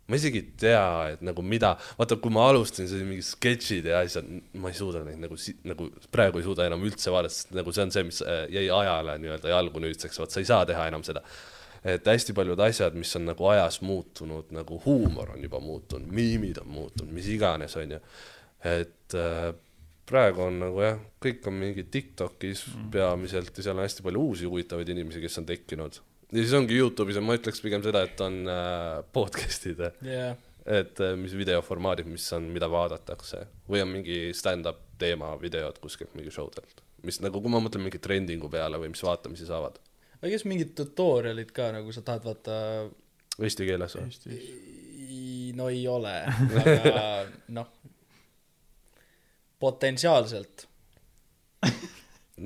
ma 0.09 0.16
isegi 0.16 0.40
ei 0.40 0.46
tea, 0.56 0.84
et 1.12 1.22
nagu 1.26 1.42
mida, 1.44 1.74
vaata, 1.98 2.16
kui 2.22 2.32
ma 2.32 2.46
alustasin, 2.48 2.88
siis 2.88 3.04
mingid 3.04 3.26
sketšid 3.28 3.90
ja 3.90 4.00
asjad, 4.00 4.28
ma 4.56 4.72
ei 4.72 4.78
suuda 4.78 5.02
neid 5.04 5.20
nagu, 5.20 5.36
nagu 5.68 5.90
praegu 6.14 6.40
ei 6.40 6.46
suuda 6.46 6.64
enam 6.68 6.86
üldse 6.88 7.12
vaadata, 7.12 7.34
sest 7.34 7.52
nagu 7.56 7.74
see 7.76 7.84
on 7.84 7.94
see, 7.94 8.06
mis 8.09 8.22
äh, 8.24 8.46
jäi 8.54 8.66
ajale 8.72 9.18
nii-öelda 9.20 9.52
jalgu 9.52 9.84
nüüdseks, 9.84 10.20
vot 10.22 10.32
sa 10.32 10.40
ei 10.40 10.48
saa 10.48 10.64
teha 10.68 10.88
enam 10.88 11.04
seda. 11.06 11.24
et 11.88 12.09
hästi 12.11 12.34
paljud 12.34 12.59
asjad, 12.61 12.96
mis 12.98 13.14
on 13.16 13.28
nagu 13.28 13.46
ajas 13.52 13.78
muutunud, 13.86 14.48
nagu 14.56 14.80
huumor 14.82 15.36
on 15.36 15.44
juba 15.44 15.61
muutunud, 15.62 16.11
miimid 16.11 16.59
on 16.64 16.72
muutunud, 16.72 17.12
mis 17.14 17.28
iganes, 17.30 17.76
onju. 17.78 18.00
et 18.66 19.14
äh, 19.14 19.52
praegu 20.09 20.46
on 20.48 20.61
nagu 20.62 20.82
jah, 20.82 20.98
kõik 21.22 21.46
on 21.50 21.61
mingi 21.61 21.84
Tiktokis 21.92 22.64
mm. 22.72 22.90
peamiselt 22.94 23.52
ja 23.52 23.68
seal 23.68 23.76
on 23.76 23.84
hästi 23.84 24.04
palju 24.06 24.24
uusi 24.30 24.48
huvitavaid 24.48 24.88
inimesi, 24.94 25.20
kes 25.22 25.40
on 25.42 25.48
tekkinud. 25.48 26.00
Ja 26.33 26.43
siis 26.43 26.55
ongi 26.57 26.76
Youtube'is 26.76 27.18
ja 27.18 27.24
ma 27.24 27.37
ütleks 27.39 27.62
pigem 27.64 27.83
seda, 27.85 28.05
et 28.09 28.20
on 28.24 28.43
äh, 28.53 28.99
podcast'id, 29.16 29.81
jah, 30.05 30.37
et 30.68 31.01
äh, 31.05 31.14
mis 31.20 31.35
videoformaadid, 31.39 32.09
mis 32.11 32.26
on, 32.37 32.51
mida 32.53 32.68
vaadatakse. 32.70 33.45
Või 33.70 33.83
on 33.85 33.93
mingi 33.93 34.20
stand-up 34.37 34.85
teema 35.01 35.33
videod 35.41 35.79
kuskilt 35.83 36.16
mingi 36.18 36.33
show 36.35 36.51
delt, 36.55 36.83
mis 37.07 37.20
nagu, 37.24 37.41
kui 37.41 37.53
ma 37.53 37.62
mõtlen 37.64 37.87
mingi 37.87 38.01
trendingu 38.03 38.51
peale 38.53 38.81
või 38.81 38.93
mis 38.93 39.05
vaatamisi 39.05 39.49
saavad. 39.49 39.79
Aga 40.18 40.33
kas 40.35 40.45
mingid 40.51 40.74
tutorial'id 40.76 41.53
ka 41.55 41.70
nagu 41.76 41.93
sa 41.95 42.03
tahad 42.05 42.26
vaata, 42.26 42.57
eesti 43.39 43.68
keeles 43.68 43.95
või? 43.97 44.41
no 45.59 45.68
ei 45.72 45.85
ole, 45.91 46.14
aga 46.62 47.05
noh, 47.55 47.70
potentsiaalselt. 49.62 50.66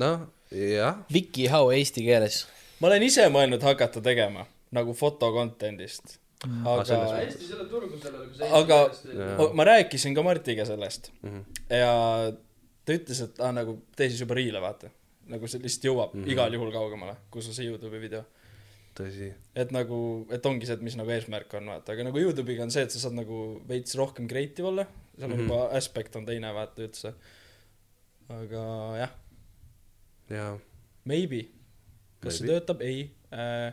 noh, 0.03 0.26
jah, 0.53 1.03
Vikihau 1.12 1.72
eesti 1.74 2.05
keeles. 2.07 2.45
Ma 2.83 2.91
olen 2.91 3.05
ise 3.07 3.28
mõelnud 3.30 3.62
hakata 3.62 4.03
tegema 4.05 4.43
nagu 4.74 4.95
foto 4.99 5.30
content'ist, 5.35 6.18
Ah, 6.43 6.80
selles 6.83 6.91
aga, 7.07 7.18
mõttes. 7.20 7.43
selle 7.47 7.64
turgu 7.70 7.99
sellele, 8.03 8.24
kui 8.35 8.49
aga 8.59 8.78
Jaa. 8.91 9.35
ma- 9.39 9.53
ma 9.61 9.64
rääkisin 9.68 10.14
ka 10.16 10.22
Martiga 10.26 10.64
sellest 10.66 11.12
Mhm. 11.22 11.43
ja 11.70 11.93
ta 12.85 12.93
ütles, 12.97 13.20
et 13.22 13.39
aa 13.41 13.53
nagu 13.55 13.76
tee 13.97 14.09
siis 14.11 14.20
juba 14.24 14.35
riile 14.35 14.59
vaata. 14.61 14.91
nagu 15.30 15.47
see 15.47 15.61
lihtsalt 15.62 15.85
jõuab 15.87 16.14
mm. 16.14 16.24
-hmm. 16.24 16.33
igal 16.35 16.53
juhul 16.53 16.72
kaugemale, 16.74 17.14
kus 17.30 17.47
on 17.49 17.55
see 17.55 17.68
Youtube'i 17.68 18.01
video. 18.01 18.24
tõsi. 18.99 19.30
et 19.55 19.70
nagu, 19.70 20.26
et 20.30 20.47
ongi 20.47 20.66
see, 20.66 20.74
et 20.74 20.83
mis 20.83 20.97
nagu 20.97 21.11
eesmärk 21.11 21.55
on, 21.55 21.66
vaata, 21.66 21.93
aga 21.93 22.05
nagu 22.05 22.18
Youtube'iga 22.18 22.62
on 22.66 22.70
see, 22.74 22.83
et 22.83 22.91
sa 22.91 22.99
saad 22.99 23.14
nagu 23.14 23.62
veits 23.68 23.95
rohkem 23.95 24.26
creative 24.28 24.66
olla, 24.68 24.85
seal 25.16 25.30
on 25.30 25.37
mm. 25.39 25.47
-hmm. 25.47 25.49
juba 25.49 25.76
aspekt 25.78 26.16
on 26.16 26.26
teine, 26.26 26.51
vaata 26.55 26.83
üldse. 26.83 27.14
aga 28.28 28.64
jah, 28.99 29.11
jaa, 30.30 30.59
maybe. 31.05 31.47
Kas 32.22 32.38
see 32.40 32.50
töötab? 32.50 32.82
ei 32.86 33.06
äh,. 33.32 33.72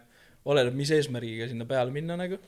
oleneb, 0.50 0.78
mis 0.78 0.92
eesmärgiga 0.96 1.50
sinna 1.52 1.68
peale 1.70 1.94
minna 1.96 2.18
nagu. 2.20 2.40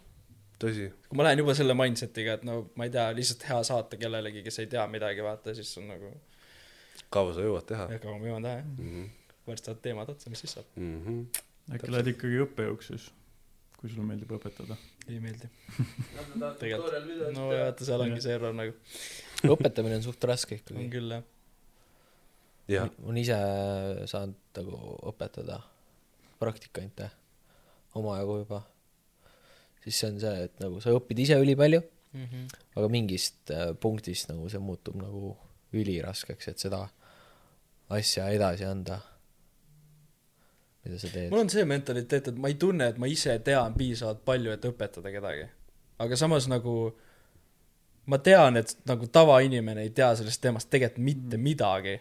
tõsi. 0.62 0.90
kui 1.08 1.20
ma 1.20 1.28
lähen 1.28 1.44
juba 1.44 1.56
selle 1.58 1.76
mindset'iga, 1.78 2.40
et 2.40 2.46
no 2.48 2.58
ma 2.80 2.88
ei 2.88 2.94
tea, 2.94 3.08
lihtsalt 3.18 3.48
hea 3.50 3.62
saata 3.72 4.00
kellelegi, 4.02 4.44
kes 4.48 4.62
ei 4.64 4.70
tea 4.72 4.86
midagi, 4.92 5.24
vaata, 5.26 5.56
siis 5.58 5.72
on 5.82 5.90
nagu, 5.92 6.12
kaua 7.14 7.34
sa 7.38 7.48
jõuad 7.48 7.68
teha 7.70 7.88
kaua 7.96 8.20
ma 8.20 8.30
jõuan 8.30 8.48
teha, 8.48 8.60
jah. 8.62 8.70
mm? 8.76 8.92
-hmm. 8.92 9.40
varsti 9.48 9.72
saad 9.72 9.82
teemad 9.88 10.14
otsa, 10.14 10.34
mis 10.34 10.46
siis 10.46 10.56
saab? 10.60 10.70
Mm 10.76 11.02
-hmm. 11.02 11.42
äkki 11.76 11.92
lähed 11.96 12.14
ikkagi 12.16 12.46
õppejõuks 12.46 12.94
siis, 12.94 13.10
kui 13.80 13.90
sulle 13.90 14.08
meeldib 14.08 14.32
õpetada? 14.38 14.78
ei 15.10 15.20
meeldi. 15.20 15.50
tegelikult, 16.62 17.36
no 17.36 17.50
vaata, 17.50 17.86
seal 17.86 18.06
ongi 18.06 18.22
see 18.24 18.38
error 18.38 18.56
nagu. 18.56 18.76
õpetamine 19.58 20.00
on 20.00 20.06
suht 20.06 20.24
raske 20.30 20.56
on 20.56 20.62
ikkagi. 20.62 20.90
küll, 20.94 21.18
jah. 21.18 21.28
jah, 22.78 22.90
ma 23.00 23.12
olen 23.12 23.22
ise 23.24 23.38
saanud 24.14 24.62
nagu 24.62 24.98
õpetada 25.12 25.62
praktikante 26.42 27.10
omajagu 27.96 28.38
juba. 28.44 28.62
siis 29.84 29.98
see 30.00 30.10
on 30.12 30.20
see, 30.22 30.44
et 30.46 30.60
nagu 30.62 30.82
sa 30.82 30.92
õpid 30.98 31.20
ise 31.24 31.38
ülipalju, 31.42 31.82
Mhm. 32.14 32.48
aga 32.76 32.88
mingist 32.92 33.52
äh, 33.56 33.70
punktist 33.80 34.28
nagu 34.30 34.50
see 34.52 34.60
muutub 34.60 34.98
nagu 35.00 35.38
üliraskeks, 35.74 36.50
et 36.52 36.60
seda 36.60 36.82
asja 37.90 38.26
edasi 38.36 38.66
anda, 38.68 38.98
mida 40.84 40.98
sa 41.00 41.08
teed 41.14 41.30
mul. 41.32 41.40
on 41.46 41.50
see 41.54 41.64
mentaliteet, 41.68 42.28
et 42.34 42.38
ma 42.42 42.52
ei 42.52 42.58
tunne, 42.60 42.88
et 42.92 43.00
ma 43.02 43.08
ise 43.08 43.38
tean 43.46 43.74
piisavalt 43.78 44.24
palju, 44.28 44.52
et 44.52 44.68
õpetada 44.70 45.14
kedagi. 45.14 45.48
aga 46.04 46.18
samas 46.20 46.48
nagu 46.52 46.76
ma 48.12 48.18
tean, 48.18 48.58
et 48.58 48.76
nagu 48.90 49.08
tavainimene 49.08 49.86
ei 49.86 49.90
tea 49.96 50.12
sellest 50.20 50.42
teemast 50.42 50.70
tegelikult 50.74 51.06
mitte 51.06 51.38
midagi, 51.38 51.96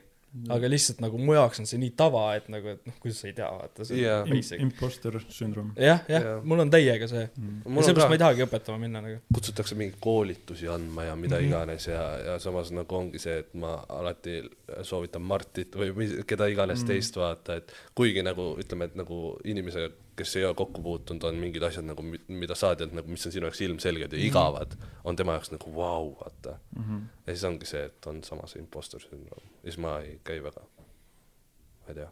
aga 0.54 0.68
lihtsalt 0.70 1.00
nagu 1.02 1.18
mu 1.18 1.34
jaoks 1.34 1.58
on 1.62 1.66
see 1.66 1.78
nii 1.82 1.90
tava, 1.98 2.22
et 2.38 2.46
nagu, 2.52 2.70
et 2.76 2.84
noh, 2.86 2.94
kuidas 3.02 3.18
sa 3.22 3.26
ei 3.26 3.34
tea, 3.34 3.48
vaata, 3.50 3.86
see 3.88 3.98
Jaa. 4.04 4.20
on 4.22 4.30
basic. 4.30 4.60
imposter 4.62 5.16
sündroom. 5.26 5.72
jah, 5.74 6.04
jah 6.10 6.26
Jaa., 6.26 6.36
mul 6.46 6.62
on 6.62 6.70
täiega 6.70 7.08
see. 7.10 7.24
Mul 7.40 7.82
on 7.82 7.88
seepärast 7.88 8.04
ka- 8.04 8.10
ma 8.12 8.18
ei 8.18 8.22
tahagi 8.22 8.44
õpetama 8.46 8.82
minna 8.84 9.02
nagu. 9.02 9.18
kutsutakse 9.34 9.78
mingeid 9.78 9.98
koolitusi 10.06 10.70
andma 10.70 11.08
ja 11.08 11.16
mida 11.16 11.36
mm. 11.36 11.42
-hmm. 11.42 11.48
iganes 11.50 11.88
ja, 11.90 12.04
ja 12.28 12.38
samas 12.38 12.70
nagu 12.76 12.96
ongi 13.00 13.18
see, 13.22 13.40
et 13.42 13.54
ma 13.54 13.74
alati 13.88 14.38
soovitan 14.86 15.22
Martit 15.22 15.74
või 15.74 15.90
keda 16.26 16.46
iganes 16.46 16.78
mm 16.78 16.84
-hmm. 16.84 16.94
teist 16.94 17.18
vaata, 17.18 17.58
et 17.58 17.74
kuigi 17.94 18.22
nagu 18.22 18.52
ütleme, 18.62 18.86
et 18.86 18.94
nagu 18.94 19.38
inimese, 19.44 19.90
kes 20.20 20.36
ei 20.36 20.44
ole 20.44 20.54
kokku 20.58 20.82
puutunud, 20.84 21.24
on 21.28 21.38
mingid 21.40 21.62
asjad 21.66 21.86
nagu, 21.88 22.04
mida 22.28 22.54
sa 22.58 22.74
tead 22.76 22.92
nagu, 22.96 23.08
mis 23.10 23.24
on 23.26 23.32
sinu 23.34 23.48
jaoks 23.48 23.60
ilmselged 23.66 24.12
ja 24.12 24.18
Mhm. 24.18 24.26
igavad, 24.28 24.76
on 25.04 25.16
tema 25.16 25.32
jaoks 25.38 25.50
nagu 25.56 25.74
vau, 25.76 26.12
vaata. 26.20 26.58
Mhm. 26.76 27.02
ja 27.26 27.32
siis 27.34 27.44
ongi 27.48 27.66
see, 27.66 27.84
et 27.90 28.06
on 28.06 28.22
sama 28.24 28.46
see 28.46 28.60
impostor 28.62 29.00
sündroom 29.00 29.46
ja 29.64 29.70
siis 29.70 29.78
ma 29.78 29.98
ei 30.04 30.20
käi 30.24 30.42
väga, 30.44 30.60
ma 31.80 31.88
ei 31.88 31.94
tea. 31.94 32.10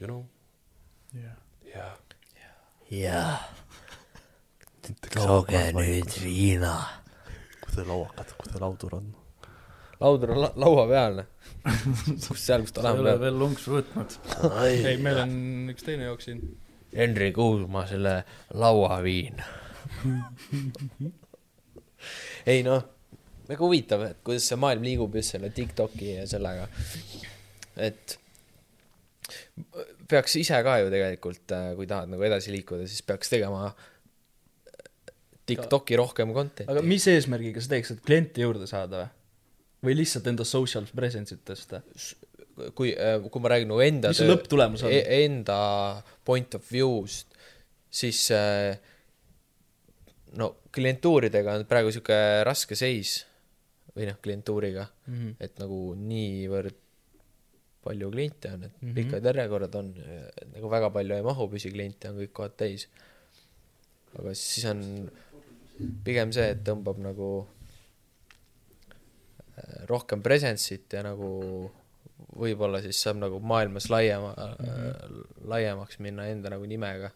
You 0.00 0.06
know, 0.08 0.24
jah. 1.14 1.36
tooge 5.10 5.14
tooge 5.14 5.60
nüüd 5.72 6.16
viina. 6.22 6.74
kui 7.64 7.72
te 7.76 7.84
lauakad, 7.88 8.32
kui 8.38 8.52
te 8.52 8.60
laudur 8.60 8.94
on. 8.98 9.06
Laudur 10.04 10.34
on 10.34 10.42
la 10.44 10.50
laua 10.60 10.84
peal, 10.90 11.22
noh. 11.22 11.30
kus 12.28 12.44
seal, 12.44 12.64
kus 12.66 12.76
ta 12.76 12.84
sa 12.84 12.94
ei 12.94 13.02
ole 13.02 13.14
veel 13.22 13.38
lonksu 13.40 13.78
võtnud. 13.78 14.16
ei, 14.66 14.96
meil 15.02 15.22
on 15.24 15.36
üks 15.72 15.86
teine 15.86 16.10
jook 16.10 16.24
siin. 16.24 16.42
Henri 16.94 17.30
Kuusma 17.34 17.86
selle 17.90 18.18
lauaviin. 18.54 19.40
ei 22.52 22.60
noh, 22.66 22.84
väga 23.48 23.64
huvitav, 23.64 24.04
et 24.10 24.20
kuidas 24.26 24.50
see 24.50 24.60
maailm 24.60 24.84
liigub 24.86 25.16
just 25.18 25.34
selle 25.34 25.50
Tiktoki 25.54 26.12
ja 26.18 26.28
sellega. 26.28 26.68
et 27.80 28.18
peaks 30.10 30.36
ise 30.40 30.60
ka 30.66 30.78
ju 30.82 30.92
tegelikult, 30.92 31.56
kui 31.78 31.88
tahad 31.90 32.12
nagu 32.12 32.24
edasi 32.26 32.52
liikuda, 32.54 32.86
siis 32.90 33.04
peaks 33.06 33.32
tegema 33.32 33.72
Tiktoki 35.48 35.98
rohkem 36.00 36.32
content'i. 36.36 36.68
aga 36.70 36.84
mis 36.84 37.06
eesmärgiga 37.10 37.62
sa 37.64 37.74
teeks, 37.74 37.94
et 37.94 38.04
kliente 38.04 38.44
juurde 38.44 38.68
saada 38.70 39.02
või? 39.02 39.12
Või 39.84 39.96
lihtsalt 39.98 40.26
enda 40.30 40.46
social 40.48 40.86
presence'it 40.94 41.44
tõsta? 41.46 41.82
kui, 42.74 42.92
kui 43.30 43.42
ma 43.42 43.50
räägin 43.50 43.70
nagu 43.72 43.82
enda 43.82 44.12
mis 44.12 44.20
see 44.22 44.30
lõpptulemus 44.30 44.84
on? 44.86 44.92
e- 44.94 45.24
enda 45.24 45.58
point 46.26 46.54
of 46.54 46.66
view'st, 46.70 47.34
siis 47.90 48.20
äh, 48.34 48.76
no 50.38 50.52
klientuuridega 50.74 51.58
on 51.58 51.66
praegu 51.70 51.92
sihuke 51.94 52.18
raske 52.46 52.78
seis 52.78 53.22
või 53.94 54.08
noh, 54.10 54.18
klientuuriga, 54.22 54.88
Mhm. 55.06 55.34
et 55.40 55.60
nagu 55.62 55.80
niivõrd 55.98 56.80
palju 57.84 58.08
kliente 58.10 58.48
on, 58.50 58.62
et 58.64 58.72
mm. 58.72 58.88
-hmm. 58.88 58.94
pikad 58.94 59.26
järjekorrad 59.28 59.74
on, 59.76 59.90
nagu 60.54 60.70
väga 60.72 60.88
palju 60.90 61.14
ei 61.14 61.22
mahu 61.22 61.48
püsikliente, 61.52 62.08
on 62.08 62.16
kõik 62.22 62.32
kohad 62.32 62.56
täis. 62.56 62.88
aga 64.18 64.32
siis 64.34 64.64
on 64.70 65.10
pigem 66.04 66.32
see, 66.32 66.48
et 66.54 66.62
tõmbab 66.64 66.98
nagu 67.02 67.28
äh, 67.42 67.63
rohkem 69.88 70.22
presence'it 70.22 70.96
ja 70.96 71.02
nagu 71.06 71.30
võib-olla 72.34 72.80
siis 72.82 73.00
saab 73.04 73.20
nagu 73.22 73.40
maailmas 73.42 73.90
laiema 73.92 74.32
mm, 74.32 74.64
-hmm. 74.64 75.28
laiemaks 75.50 76.00
minna 76.02 76.26
enda 76.30 76.50
nagu 76.54 76.66
nimega. 76.66 77.10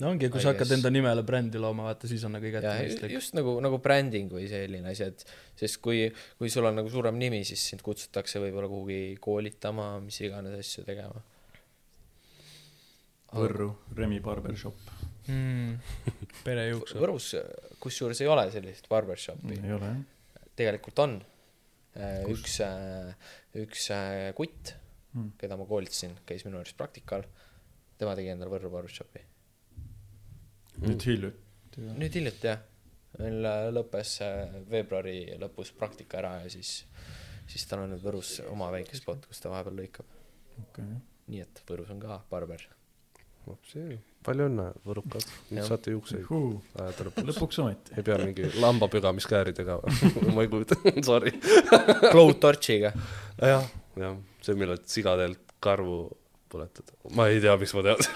no 0.00 0.10
ongi, 0.10 0.30
kui 0.30 0.40
I 0.40 0.42
sa 0.42 0.52
hakkad 0.52 0.70
enda 0.76 0.90
nimele 0.90 1.22
brändi 1.26 1.58
looma, 1.58 1.88
vaata 1.90 2.08
siis 2.08 2.24
on 2.24 2.32
nagu 2.36 2.46
igati 2.46 2.66
ja 2.66 2.76
mõistlik. 2.78 3.14
just 3.16 3.34
nagu, 3.34 3.56
nagu 3.60 3.78
bränding 3.78 4.32
või 4.32 4.46
selline 4.48 4.92
asi, 4.92 5.08
et 5.10 5.24
sest 5.56 5.80
kui, 5.82 6.06
kui 6.38 6.50
sul 6.50 6.64
on 6.70 6.78
nagu 6.78 6.90
suurem 6.90 7.18
nimi, 7.18 7.42
siis 7.44 7.66
sind 7.72 7.82
kutsutakse 7.82 8.40
võib-olla 8.40 8.68
kuhugi 8.70 9.18
koolitama, 9.20 9.98
mis 10.04 10.20
iganes 10.20 10.56
asju 10.58 10.86
tegema. 10.86 11.22
Võrru, 13.30 13.68
Remi 13.94 14.18
Barbershop. 14.20 14.78
mm.. 15.30 15.76
perejuuksur. 16.46 17.02
Võrus 17.02 17.34
kusjuures 17.82 18.20
ei 18.20 18.30
ole 18.30 18.48
sellist 18.50 18.88
barbershopi, 18.88 19.60
ei 19.60 19.76
ole 19.76 19.92
jah? 19.92 20.00
Tegelikult 20.60 21.02
on. 21.02 21.18
üks, 22.30 22.60
üks 23.58 23.88
äh, 23.96 24.30
kutt, 24.38 24.76
Mm. 25.10 25.32
keda 25.40 25.56
ma 25.58 25.64
koolitasin, 25.66 26.12
käis 26.22 26.44
minu 26.46 26.60
juures 26.60 26.74
praktikal, 26.78 27.24
tema 27.98 28.12
tegi 28.14 28.30
endale 28.30 28.52
Võrru 28.52 28.70
barbershopi. 28.70 29.24
nüüd 30.84 31.02
hiljuti 31.02 31.82
või? 31.82 31.96
nüüd 31.98 32.14
hiljuti 32.14 32.46
jah, 32.46 32.60
meil 33.18 33.48
äh, 33.50 33.64
lõppes 33.74 34.12
äh, 34.22 34.54
veebruari 34.70 35.16
lõpus 35.42 35.72
praktika 35.74 36.20
ära 36.20 36.36
ja 36.44 36.52
siis, 36.54 36.84
siis 37.50 37.66
tal 37.66 37.82
on 37.82 37.90
nüüd 37.96 38.04
Võrus 38.04 38.36
oma 38.52 38.70
väike 38.70 38.94
spot, 39.00 39.26
kus 39.26 39.42
ta 39.42 39.50
vahepeal 39.50 39.82
lõikab. 39.82 40.14
okei. 40.62 40.86
nii 41.26 41.42
et 41.42 41.64
Võrus 41.66 41.90
on 41.90 42.06
ka 42.06 42.22
barber. 42.30 42.68
Palju 44.24 44.46
õnne, 44.50 44.66
võrukad, 44.84 45.24
nüüd 45.50 45.66
saate 45.66 45.94
juukseid 45.94 46.26
ajada 46.28 47.06
lõpuks. 47.08 47.26
lõpuks 47.30 47.60
ometi. 47.62 47.94
ei 47.96 48.04
pea 48.04 48.18
mingi 48.20 48.48
lambapügamiskääridega, 48.60 49.78
ma 50.34 50.44
ei 50.44 50.50
kujuta, 50.52 50.76
sorry. 51.08 51.32
Blowtorchiga. 52.12 52.92
jah, 53.40 53.68
jah, 54.00 54.18
see, 54.44 54.58
millal 54.60 54.80
sigadelt 54.84 55.56
karvu 55.64 56.02
põletad. 56.52 56.92
ma 57.16 57.30
ei 57.32 57.40
tea, 57.40 57.56
miks 57.60 57.74
ma 57.76 57.86
teadsin. 57.88 58.12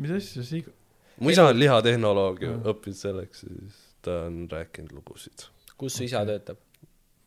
mis 0.00 0.16
asja 0.16 0.46
see 0.48 0.62
iga-, 0.62 0.76
mu 1.20 1.34
isa 1.34 1.50
on 1.50 1.60
lihatehnoloog 1.60 2.40
ja 2.46 2.56
õppinud 2.72 2.98
selleks, 2.98 3.44
siis 3.44 3.84
ta 4.02 4.22
on 4.30 4.46
rääkinud 4.50 4.96
lugusid. 4.96 5.48
kus 5.76 6.00
su 6.00 6.08
isa 6.08 6.24
töötab? 6.28 6.60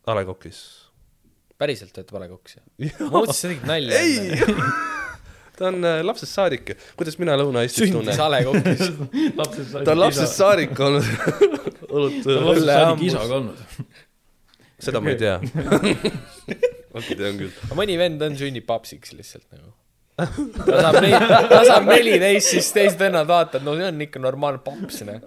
A 0.06 0.14
Le 0.14 0.26
Coq'is. 0.26 0.58
päriselt 1.58 1.94
töötab 1.94 2.18
A 2.18 2.26
Le 2.26 2.32
Coq'is 2.34 2.58
ju? 2.58 2.66
ma 3.06 3.20
mõtlesin, 3.20 3.38
sa 3.38 3.54
tegid 3.54 3.70
nalja. 3.70 4.02
ei, 4.02 5.05
ta 5.56 5.70
on 5.70 5.84
äh, 5.84 6.00
lapsest 6.04 6.36
saadik, 6.36 6.74
kuidas 6.98 7.16
mina 7.20 7.36
Lõuna-Eestis 7.40 7.86
sündis 7.86 7.96
tunnen. 7.96 8.20
A 8.20 8.28
Le 8.32 8.42
Coq'is. 8.46 8.82
lapsest 9.40 9.70
saadik 9.72 9.86
ta 9.88 9.94
on 9.94 10.02
lapsest 10.02 10.40
saadik 10.40 10.82
olnud 10.86 11.08
olnud 11.96 12.20
ta 12.22 12.36
on 12.36 12.44
lapsest 12.50 12.60
Õlle 12.60 12.76
saadik 12.76 12.90
hambus. 12.90 13.08
isaga 13.08 13.40
olnud. 13.40 13.64
seda 14.86 15.02
ma 15.02 15.14
ei 15.14 15.18
tea. 15.22 15.38
okei, 16.98 17.16
tean 17.16 17.40
küll. 17.40 17.64
mõni 17.78 17.98
vend 18.00 18.22
on, 18.28 18.38
sünnib 18.38 18.68
papsiks 18.68 19.16
lihtsalt 19.16 19.46
nagu. 19.56 19.72
ta 20.16 20.80
saab 20.80 21.00
neli, 21.02 21.12
ta 21.50 21.60
saab 21.68 21.90
neliteist, 21.90 22.52
siis 22.54 22.70
teised 22.72 23.00
vennad 23.00 23.28
vaatavad, 23.28 23.64
no 23.66 23.74
see 23.76 23.88
on 23.90 24.04
ikka 24.06 24.22
normaalne 24.24 24.62
paps, 24.64 25.02
noh. 25.04 25.20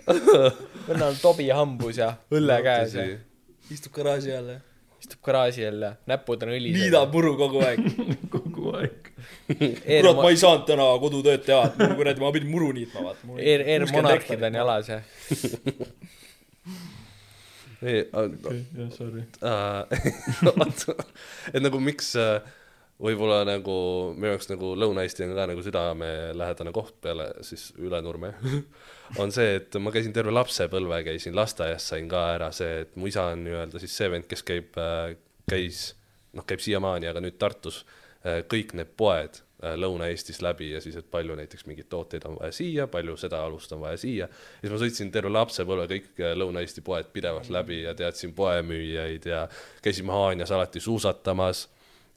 vennal 0.87 1.11
on 1.11 1.19
tobi 1.21 1.45
hambus 1.53 1.99
ja 2.01 2.15
õlle 2.33 2.57
käes 2.65 2.97
ja 2.97 3.05
istub 3.69 3.93
garaaži 3.99 4.33
all 4.33 4.49
ja 4.55 4.57
istub 4.99 5.21
garaaži 5.25 5.67
all 5.69 5.85
ja 5.85 5.91
näpud 6.09 6.41
on 6.45 6.55
õlised. 6.55 6.79
liidab 6.81 7.13
muru 7.13 7.35
kogu 7.39 7.61
aeg. 7.65 7.79
kurat, 9.49 10.21
ma 10.21 10.29
ei 10.29 10.39
saanud 10.39 10.67
täna 10.67 10.85
kodutööd 11.01 11.43
teha, 11.47 11.65
et 11.69 11.81
mul 11.81 11.97
kuradi, 11.99 12.23
ma 12.23 12.31
pidin 12.35 12.51
muru 12.53 12.69
niitma, 12.75 13.03
vaata. 13.07 13.33
Air, 13.39 13.65
Air 13.65 13.87
Monarchid 13.91 14.45
on 14.49 14.59
jalas 14.61 14.91
ja 14.91 15.01
ei, 17.81 18.03
jah, 18.11 18.89
sorry. 18.91 19.25
oota, 20.51 20.95
et 21.53 21.61
nagu 21.63 21.79
miks 21.83 22.11
äh, 22.19 22.41
võib-olla 22.99 23.45
nagu 23.47 23.75
minu 24.17 24.33
jaoks 24.33 24.49
nagu 24.51 24.73
Lõuna-Eesti 24.75 25.23
on 25.23 25.35
ka 25.37 25.45
nagu 25.53 25.63
südamelähedane 25.63 26.73
koht 26.75 26.97
peale 27.05 27.29
siis 27.47 27.69
Ülenurme 27.79 28.33
on 29.23 29.31
see, 29.33 29.55
et 29.61 29.79
ma 29.79 29.93
käisin 29.95 30.13
terve 30.13 30.33
lapsepõlve, 30.35 30.99
käisin 31.07 31.37
lasteaias, 31.37 31.87
sain 31.93 32.11
ka 32.11 32.25
ära 32.35 32.51
see, 32.55 32.83
et 32.83 32.99
mu 32.99 33.07
isa 33.09 33.29
on 33.31 33.45
nii-öelda 33.47 33.79
siis 33.81 33.95
see 33.95 34.11
vend, 34.11 34.27
kes 34.29 34.43
käib, 34.45 34.75
käis, 35.49 35.93
noh, 36.35 36.45
käib 36.45 36.61
siiamaani, 36.61 37.09
aga 37.09 37.23
nüüd 37.23 37.39
Tartus 37.41 37.79
äh, 37.81 37.98
kõik 38.23 38.73
need 38.75 38.91
poed 38.99 39.39
äh, 39.63 39.75
Lõuna-Eestis 39.79 40.41
läbi 40.43 40.73
ja 40.73 40.81
siis, 40.83 40.97
et 40.99 41.07
palju 41.11 41.37
näiteks 41.39 41.65
mingeid 41.69 41.87
tooteid 41.89 42.25
on 42.27 42.35
vaja 42.39 42.51
siia, 42.55 42.87
palju 42.91 43.15
seda 43.17 43.41
alust 43.45 43.71
on 43.75 43.83
vaja 43.85 43.97
siia. 43.97 44.27
ja 44.27 44.61
siis 44.61 44.73
ma 44.73 44.79
sõitsin 44.81 45.11
terve 45.11 45.31
lapsepõlve 45.31 45.87
kõik 45.93 46.23
äh, 46.23 46.35
Lõuna-Eesti 46.35 46.83
poed 46.85 47.11
pidevalt 47.15 47.49
läbi 47.53 47.83
ja 47.85 47.95
teadsin 47.95 48.33
poemüüjaid 48.35 49.25
ja 49.29 49.47
käisime 49.83 50.11
Haanjas 50.15 50.51
alati 50.51 50.83
suusatamas 50.83 51.67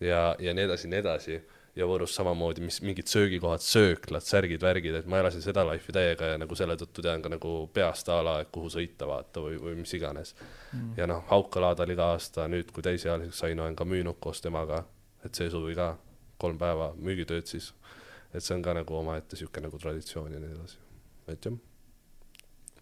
ja, 0.01 0.37
ja 0.39 0.55
nii 0.55 0.71
edasi, 0.71 0.89
nii 0.91 1.03
edasi. 1.05 1.43
ja 1.77 1.87
Võrus 1.89 2.13
samamoodi, 2.13 2.61
mis 2.61 2.83
mingid 2.85 3.09
söögikohad, 3.09 3.63
sööklad, 3.65 4.21
särgid, 4.27 4.61
värgid, 4.61 4.99
et 4.99 5.07
ma 5.09 5.23
elasin 5.23 5.41
seda 5.41 5.63
life'i 5.65 5.95
täiega 5.97 6.27
ja 6.35 6.41
nagu 6.43 6.57
selle 6.59 6.75
tõttu 6.77 7.01
tean 7.01 7.23
ka 7.25 7.31
nagu 7.33 7.53
peast 7.73 8.11
a 8.13 8.19
la, 8.27 8.35
et 8.43 8.51
kuhu 8.53 8.69
sõita 8.75 9.09
vaata 9.09 9.41
või, 9.41 9.57
või 9.63 9.79
mis 9.79 9.95
iganes 9.97 10.35
mm.. 10.37 10.91
ja 10.99 11.07
noh, 11.09 11.23
Haukalaad 11.31 11.81
oli 11.87 11.97
ka 11.97 12.11
aasta, 12.13 12.45
nüüd 12.53 12.75
kui 12.75 12.85
täisealiseks 12.85 13.41
sain, 13.47 13.61
olen 13.61 13.79
ka 13.79 13.87
müünud 13.89 14.21
koos 14.21 14.45
temaga, 14.45 14.83
et 15.25 15.35
see 15.35 15.51
suvi 15.51 15.77
ka 15.79 15.93
kolm 16.43 16.59
päeva 16.61 16.93
müügitööd 16.99 17.47
siis. 17.51 17.73
et 18.33 18.43
see 18.43 18.57
on 18.57 18.65
ka 18.65 18.75
nagu 18.77 18.97
omaette 18.97 19.37
sihuke 19.39 19.63
nagu 19.63 19.79
traditsioon 19.79 20.33
ja 20.35 20.41
nii 20.43 20.55
edasi, 20.57 20.81
et 21.33 21.47
jah. 21.49 21.59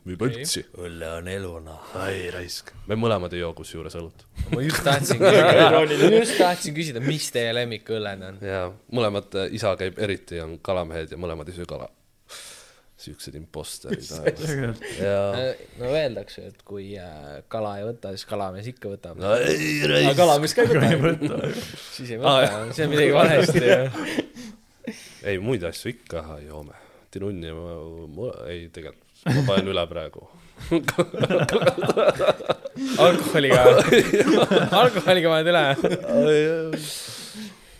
müüb 0.08 0.24
õltsi. 0.26 0.64
õlle 0.86 1.12
on 1.18 1.28
eluna. 1.28 1.76
ai 2.00 2.30
raisk, 2.34 2.72
me 2.88 2.98
mõlemad 3.00 3.34
ei 3.36 3.42
joo 3.42 3.52
kusjuures 3.58 3.96
õlut. 4.00 4.26
ma 4.54 4.62
just 4.64 4.84
tahtsin 4.86 5.22
küsida, 5.22 5.84
just 6.20 6.38
tahtsin 6.38 6.76
küsida, 6.76 7.04
mis 7.04 7.30
teie 7.34 7.54
lemmikõlled 7.56 8.28
on? 8.30 8.42
ja 8.46 8.66
mõlemad, 8.92 9.40
isa 9.56 9.74
käib 9.80 9.98
eriti, 10.00 10.40
on 10.44 10.58
kalamehed 10.62 11.16
ja 11.16 11.20
mõlemad 11.20 11.50
ei 11.50 11.60
söö 11.60 11.68
kala. 11.68 11.90
Siuksed 13.00 13.36
imposterid. 13.38 14.04
no 15.80 15.88
öeldakse, 15.88 16.50
et 16.50 16.60
kui 16.68 16.92
äh, 17.00 17.40
kala 17.52 17.76
ei 17.80 17.86
võta, 17.88 18.12
siis 18.14 18.26
kalamees 18.28 18.68
ikka 18.72 18.92
võtab. 18.92 19.20
no 19.20 19.32
ei 19.40 19.80
raisk. 19.88 20.18
kalamees 20.18 20.56
ka 20.56 20.66
ei 20.66 20.98
võta. 21.00 21.40
siis 21.94 22.12
ei 22.12 22.20
võta, 22.20 22.60
see 22.76 22.86
on 22.86 22.92
midagi 22.92 23.16
valesti 23.16 23.64
ju. 23.64 23.78
ei, 25.30 25.40
muid 25.42 25.64
asju 25.68 25.94
ikka 25.94 26.24
joome. 26.44 26.76
tinunni 27.10 27.50
ma, 27.56 27.78
ma, 28.18 28.30
ei 28.52 28.68
tegelikult, 28.72 29.24
ma 29.30 29.46
panen 29.48 29.72
üle 29.72 29.86
praegu. 29.90 30.28
alkoholiga, 33.00 33.62
alkoholiga 34.76 35.32
paned 35.32 35.48
üle. 35.54 35.64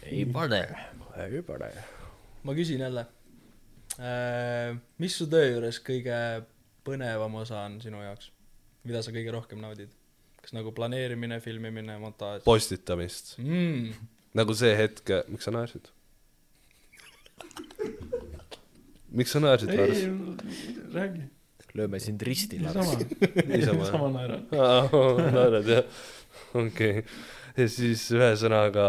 ei 0.08 0.24
pane. 0.24 0.64
ei 1.28 1.42
pane. 1.44 1.72
ma 2.48 2.56
küsin 2.56 2.80
jälle. 2.88 3.04
Mis 5.00 5.16
su 5.16 5.26
töö 5.30 5.50
juures 5.54 5.80
kõige 5.84 6.18
põnevam 6.86 7.34
osa 7.42 7.64
on 7.66 7.80
sinu 7.82 8.00
jaoks? 8.04 8.30
mida 8.88 9.02
sa 9.04 9.12
kõige 9.12 9.32
rohkem 9.34 9.60
naudid? 9.60 9.92
kas 10.40 10.54
nagu 10.56 10.72
planeerimine, 10.76 11.40
filmimine, 11.44 11.98
montaaž? 12.00 12.44
postitamist. 12.46 13.34
Mm. 13.42 13.90
nagu 14.36 14.56
see 14.56 14.72
hetk, 14.78 15.12
miks 15.28 15.48
sa 15.48 15.54
naersid? 15.54 15.90
miks 19.10 19.34
sa 19.34 19.42
naersid, 19.42 19.74
Lars?, 19.76 20.06
räägi. 20.94 21.26
lööme 21.76 22.00
sind 22.02 22.22
risti, 22.26 22.58
niisama 22.62 22.96
Lars., 22.96 23.44
niisama 23.52 23.90
sama 23.90 24.08
naeran. 24.16 24.48
naered 25.36 25.70
jah, 25.76 26.00
okei 26.54 27.02
okay.. 27.02 27.04
Ja 27.60 27.68
siis 27.70 28.02
ühesõnaga 28.14 28.86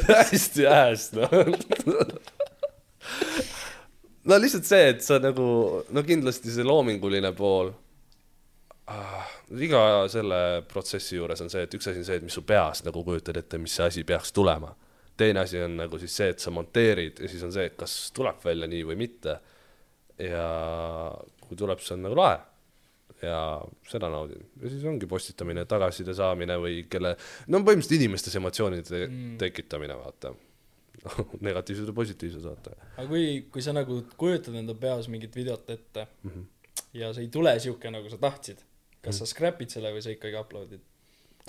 hästi, 0.08 0.66
hästi 0.66 1.20
noh. 1.20 1.30
no 4.30 4.40
lihtsalt 4.40 4.68
see, 4.68 4.90
et 4.94 5.04
sa 5.04 5.20
nagu, 5.22 5.46
no 5.90 6.04
kindlasti 6.06 6.52
see 6.54 6.66
loominguline 6.66 7.32
pool 7.36 7.72
ah,. 8.90 9.28
iga 9.56 9.82
selle 10.12 10.40
protsessi 10.70 11.18
juures 11.18 11.44
on 11.44 11.52
see, 11.52 11.64
et 11.66 11.78
üks 11.78 11.90
asi 11.90 12.02
on 12.02 12.08
see, 12.08 12.20
et 12.20 12.26
mis 12.26 12.36
su 12.36 12.44
peas 12.46 12.84
nagu 12.86 13.04
kujutad 13.06 13.40
ette, 13.40 13.60
mis 13.62 13.76
see 13.76 13.88
asi 13.88 14.06
peaks 14.08 14.32
tulema. 14.36 14.74
teine 15.20 15.44
asi 15.44 15.60
on 15.60 15.76
nagu 15.82 15.98
siis 16.00 16.14
see, 16.16 16.30
et 16.34 16.40
sa 16.40 16.52
monteerid 16.54 17.20
ja 17.20 17.28
siis 17.28 17.42
on 17.44 17.52
see, 17.52 17.66
et 17.68 17.76
kas 17.80 17.96
tuleb 18.16 18.40
välja 18.44 18.70
nii 18.70 18.86
või 18.92 19.00
mitte. 19.06 19.40
ja 20.20 20.46
kui 21.46 21.56
tuleb, 21.56 21.80
see 21.82 21.96
on 21.96 22.08
nagu 22.08 22.16
lahe 22.16 22.38
ja 23.22 23.40
seda 23.88 24.08
naudin 24.12 24.44
ja 24.62 24.70
siis 24.72 24.84
ongi 24.88 25.08
postitamine, 25.10 25.64
tagasiside 25.68 26.14
saamine 26.16 26.56
või 26.60 26.84
kelle, 26.90 27.16
no 27.48 27.60
põhimõtteliselt 27.64 27.98
inimestes 27.98 28.38
emotsioonide 28.40 29.02
mm. 29.06 29.34
tekitamine, 29.42 29.98
vaata. 30.00 30.34
negatiivsed 31.48 31.88
ja 31.88 31.96
positiivsed, 31.96 32.44
vaata. 32.44 32.74
aga 32.96 33.08
kui, 33.08 33.26
kui 33.52 33.62
sa 33.64 33.72
nagu 33.72 34.02
kujutad 34.20 34.56
enda 34.60 34.74
peas 34.76 35.08
mingit 35.08 35.36
videot 35.36 35.70
ette 35.70 36.06
mm 36.22 36.30
-hmm. 36.30 36.44
ja 37.00 37.12
see 37.16 37.24
ei 37.24 37.30
tule 37.32 37.54
siuke, 37.60 37.90
nagu 37.90 38.10
sa 38.10 38.18
tahtsid, 38.20 38.60
kas 39.00 39.18
sa 39.18 39.28
scrap'id 39.28 39.72
selle 39.72 39.94
või 39.94 40.02
sa 40.04 40.12
ikkagi 40.12 40.36
upload'id 40.36 40.84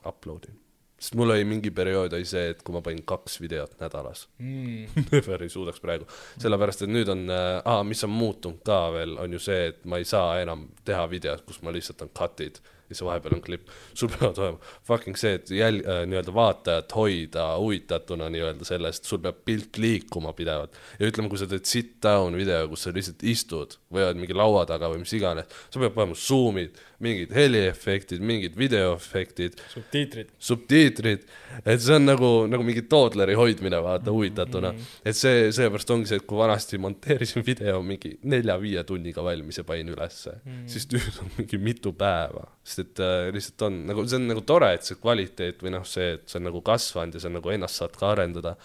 Upload 0.06 0.50
in. 0.50 0.60
Sest 1.02 1.16
mul 1.18 1.34
oli 1.34 1.46
mingi 1.50 1.72
periood 1.74 2.14
oli 2.14 2.28
see, 2.30 2.52
et 2.54 2.62
kui 2.66 2.76
ma 2.76 2.84
panin 2.86 3.02
kaks 3.08 3.40
videot 3.42 3.74
nädalas 3.82 4.28
mm. 4.38 4.92
never 5.14 5.42
ei 5.42 5.50
suudaks 5.50 5.82
praegu, 5.82 6.06
sellepärast 6.42 6.86
et 6.86 6.94
nüüd 6.94 7.10
on 7.12 7.26
äh,, 7.34 7.80
mis 7.88 8.06
on 8.06 8.14
muutunud 8.14 8.62
ka 8.68 8.84
veel, 8.94 9.18
on 9.22 9.34
ju 9.34 9.42
see, 9.42 9.72
et 9.72 9.82
ma 9.90 10.02
ei 10.02 10.06
saa 10.08 10.38
enam 10.44 10.68
teha 10.86 11.08
videot, 11.10 11.44
kus 11.48 11.62
ma 11.66 11.74
lihtsalt 11.74 12.06
on 12.06 12.14
cut'id 12.18 12.62
ja 12.62 12.96
siis 12.96 13.06
vahepeal 13.08 13.38
on 13.40 13.44
klipp, 13.44 13.70
sul 13.98 14.12
peavad 14.14 14.38
olema 14.44 14.74
fucking 14.88 15.18
see, 15.18 15.40
et 15.40 15.54
jäl- 15.58 15.82
äh,, 15.82 16.04
nii-öelda 16.12 16.36
vaatajat 16.38 16.96
hoida 16.96 17.48
huvitatuna 17.58 18.30
nii-öelda 18.34 18.68
sellest, 18.68 19.10
sul 19.10 19.24
peab 19.26 19.42
pilt 19.48 19.82
liikuma 19.82 20.36
pidevalt 20.38 20.78
ja 21.00 21.10
ütleme, 21.10 21.32
kui 21.32 21.42
sa 21.42 21.50
teed 21.50 21.66
sit 21.70 21.98
down 22.04 22.38
video, 22.38 22.68
kus 22.70 22.86
sa 22.86 22.94
lihtsalt 22.94 23.26
istud 23.26 23.81
või 23.92 24.06
oled 24.06 24.22
mingi 24.22 24.38
laua 24.38 24.64
taga 24.70 24.90
või 24.92 25.02
mis 25.04 25.14
iganes, 25.18 25.50
sul 25.72 25.84
peab 25.84 25.98
olema 26.00 26.18
zoom'id, 26.18 26.80
mingid 27.02 27.34
heliefektid, 27.34 28.22
mingid 28.22 28.56
videoefektid, 28.60 29.58
subtiitrid. 29.74 30.30
subtiitrid, 30.38 31.24
et 31.66 31.82
see 31.82 31.96
on 31.98 32.06
nagu, 32.06 32.30
nagu 32.52 32.66
mingi 32.66 32.84
toodleri 32.92 33.36
hoidmine, 33.40 33.82
vaata, 33.82 34.14
huvitatuna 34.14 34.72
mm. 34.72 34.78
-hmm. 34.78 35.10
et 35.10 35.18
see, 35.18 35.50
seepärast 35.58 35.96
ongi 35.96 36.12
see, 36.12 36.22
et 36.22 36.28
kui 36.30 36.38
vanasti 36.38 36.78
monteerisin 36.82 37.46
video 37.48 37.82
mingi 37.82 38.14
nelja-viie 38.24 38.84
tunniga 38.88 39.24
valmis 39.26 39.58
ja 39.58 39.64
panin 39.64 39.90
ülesse 39.90 40.38
mm, 40.38 40.52
-hmm. 40.52 40.68
siis 40.68 40.88
nüüd 40.94 41.22
on 41.24 41.32
mingi 41.38 41.58
mitu 41.58 41.94
päeva, 41.94 42.46
sest 42.64 42.92
et 42.92 43.00
äh, 43.00 43.34
lihtsalt 43.34 43.68
on 43.68 43.82
nagu, 43.88 44.06
see 44.08 44.20
on 44.20 44.28
nagu 44.32 44.44
tore, 44.48 44.74
et 44.76 44.88
see 44.88 45.00
kvaliteet 45.02 45.62
või 45.64 45.76
noh, 45.76 45.86
see, 45.88 46.16
et 46.18 46.28
see 46.30 46.40
on 46.42 46.50
nagu 46.50 46.62
kasvanud 46.66 47.18
ja 47.18 47.24
sa 47.24 47.32
nagu 47.32 47.54
ennast 47.54 47.82
saad 47.82 47.96
ka 47.98 48.12
arendada, 48.16 48.56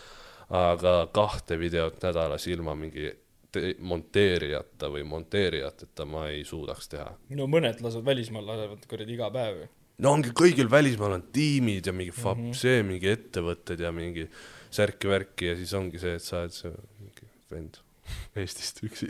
aga 0.57 0.99
kahte 1.15 1.59
videot 1.59 2.03
nädalas 2.03 2.47
ilma 2.51 2.77
mingi 2.79 3.11
te- 3.57 3.75
monteerijata 3.81 4.91
või 4.93 5.07
monteerijateta 5.09 6.07
ma 6.09 6.29
ei 6.33 6.45
suudaks 6.49 6.93
teha 6.93 7.09
no 7.39 7.49
mõned 7.51 7.83
lasevad 7.85 8.13
välismaal, 8.13 8.47
lasevad 8.53 8.87
kuradi 8.91 9.17
iga 9.17 9.31
päev 9.35 9.63
ju. 9.63 9.71
no 10.05 10.13
ongi 10.19 10.35
kõigil 10.37 10.71
välismaal 10.71 11.17
on 11.19 11.27
tiimid 11.33 11.89
ja 11.89 11.97
mingi 11.97 12.15
fap- 12.15 12.39
mm, 12.39 12.53
-hmm. 12.53 12.61
see 12.63 12.85
mingi 12.87 13.11
ettevõtted 13.13 13.81
ja 13.81 13.93
mingi, 13.93 14.29
särki-värki 14.77 15.53
ja 15.53 15.57
siis 15.57 15.75
ongi 15.75 15.99
see, 16.03 16.17
et 16.19 16.25
sa 16.25 16.45
oled 16.45 16.55
see 16.55 16.73
mingi 17.01 17.31
vend 17.51 17.83
Eestist 18.39 18.83
üksi. 18.87 19.09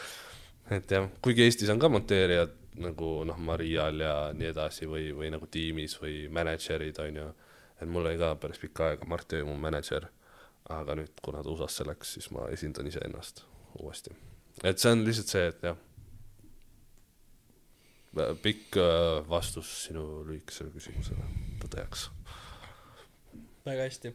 et 0.76 0.90
jah, 0.90 1.08
kuigi 1.22 1.42
Eestis 1.46 1.70
on 1.72 1.80
ka 1.82 1.88
monteerijad 1.90 2.56
nagu 2.80 3.10
noh, 3.26 3.38
Marial 3.42 4.00
ja 4.00 4.14
nii 4.36 4.50
edasi 4.52 4.88
või, 4.88 5.10
või 5.16 5.30
nagu 5.34 5.48
tiimis 5.50 5.96
või 6.00 6.24
mänedžerid 6.32 7.00
on 7.02 7.20
ju, 7.22 7.28
et 7.80 7.88
mul 7.90 8.06
oli 8.06 8.20
ka 8.20 8.34
päris 8.40 8.62
pikka 8.62 8.92
aega 8.92 9.08
Mart 9.10 9.32
Jõe 9.34 9.44
mu 9.48 9.56
mänedžer, 9.60 10.06
aga 10.70 10.96
nüüd, 10.98 11.12
kuna 11.24 11.42
ta 11.42 11.50
USA-sse 11.50 11.86
läks, 11.88 12.14
siis 12.16 12.30
ma 12.34 12.46
esindan 12.54 12.88
iseennast 12.90 13.44
uuesti. 13.78 14.14
et 14.64 14.78
see 14.82 14.92
on 14.92 15.04
lihtsalt 15.06 15.32
see, 15.34 15.46
et 15.52 15.62
jah, 15.70 15.76
pikk 18.42 18.80
äh, 18.82 19.20
vastus 19.30 19.68
sinu 19.86 20.04
lühikesele 20.26 20.72
küsimusele, 20.74 21.28
tõdejaks, 21.62 22.08
väga 23.66 23.86
hästi. 23.86 24.14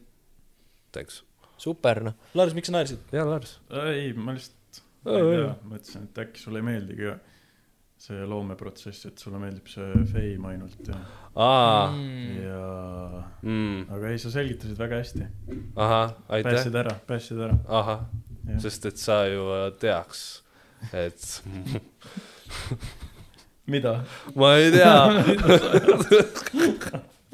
thanks. 0.91 1.24
super 1.58 2.03
noh, 2.10 2.18
Lars, 2.36 2.53
miks 2.58 2.68
sa 2.72 2.76
naersid? 2.76 3.06
jaa, 3.16 3.28
Lars. 3.30 3.60
ei, 3.86 4.12
ma 4.14 4.36
lihtsalt, 4.36 4.82
ma 5.06 5.16
ei 5.22 5.32
tea, 5.32 5.56
mõtlesin, 5.72 6.10
et 6.10 6.22
äkki 6.26 6.43
sulle 6.43 6.60
ei 6.64 6.68
meeldigi 6.74 7.16
see 8.06 8.26
loomeprotsess, 8.28 9.06
et 9.08 9.22
sulle 9.24 9.39
meeldib 9.41 9.70
see 9.72 10.01
fame 10.12 10.49
ainult 10.51 10.89
ja, 10.91 10.97
aa, 11.41 11.86
Mm. 11.95 12.36
ja 12.43 13.24
mm, 13.41 13.86
aga 13.95 14.10
ei, 14.12 14.20
sa 14.22 14.30
selgitasid 14.34 14.78
väga 14.78 14.99
hästi. 14.99 15.26
ahah, 15.80 16.12
aitäh, 16.28 16.51
päästsid 16.51 16.76
ära, 16.84 16.93
päästsid 17.08 17.39
ära. 17.47 17.56
ahah, 17.80 18.03
sest 18.61 18.85
et 18.85 18.97
sa 19.01 19.21
ju 19.27 19.45
äh, 19.55 19.67
teaks, 19.81 20.23
et 20.93 21.41
mida? 23.73 23.93
ma 24.35 24.55
ei 24.61 24.71
tea, 24.71 24.95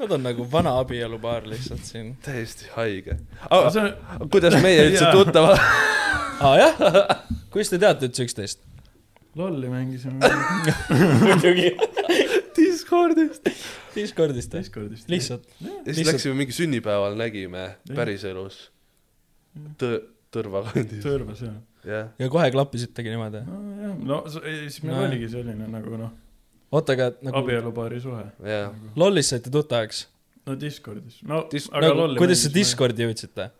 Nad 0.02 0.10
on 0.16 0.22
nagu 0.24 0.42
vana 0.50 0.72
abielupaar 0.80 1.44
lihtsalt 1.46 1.84
siin. 1.86 2.16
täiesti 2.24 2.66
haige. 2.74 3.14
see 3.70 3.82
on, 3.84 3.92
kuidas 4.32 4.56
meie 4.64 4.88
üldse 4.88 5.04
Jaa. 5.06 5.12
tuttavad? 5.14 5.58
aa 6.42 6.54
jah? 6.58 6.74
kuidas 7.54 7.70
te 7.70 7.78
teate 7.78 8.08
üldse 8.08 8.24
üksteist? 8.26 8.64
lolli 9.38 9.68
mängisime 9.70 10.18
muidugi. 11.22 11.70
Discordist. 12.56 13.46
Discordist? 13.94 14.52
Discordist. 14.58 15.08
lihtsalt. 15.08 15.46
ja 15.60 15.68
siis 15.68 15.96
Lihtsalt- 16.00 16.12
läksime 16.16 16.34
mingi 16.42 16.52
sünnipäeval 16.56 17.14
nägime 17.16 17.62
päriselus 17.94 18.58
Tõrva 20.32 20.62
kandis, 20.68 21.02
Tõrvas 21.04 21.40
jah. 21.44 21.56
jah. 21.84 22.06
ja 22.18 22.28
kohe 22.32 22.50
klappisitegi 22.54 23.10
niimoodi. 23.12 23.42
no 24.08 24.22
s- 24.30 24.40
ei, 24.44 24.68
siis 24.68 24.82
meil 24.82 24.96
No. 24.96 25.02
oligi 25.08 25.28
selline 25.28 25.66
nagu 25.68 25.96
noh, 26.00 26.10
oota, 26.72 26.92
aga 26.96 27.10
nagu 27.22 27.36
abielupaari 27.42 28.00
suhe. 28.00 28.24
jah, 28.48 28.72
lollis 28.96 29.28
saite 29.34 29.50
tuttavaks? 29.52 30.06
no 30.46 30.54
Discordis, 30.58 31.18
no 31.22 31.42
Dis- 31.52 31.68
aga 31.72 31.88
nagu 31.88 32.00
lolli 32.04 32.18
kuidas 32.22 32.42
te 32.46 32.52
Discordi 32.54 33.04
jõudsite? 33.06 33.50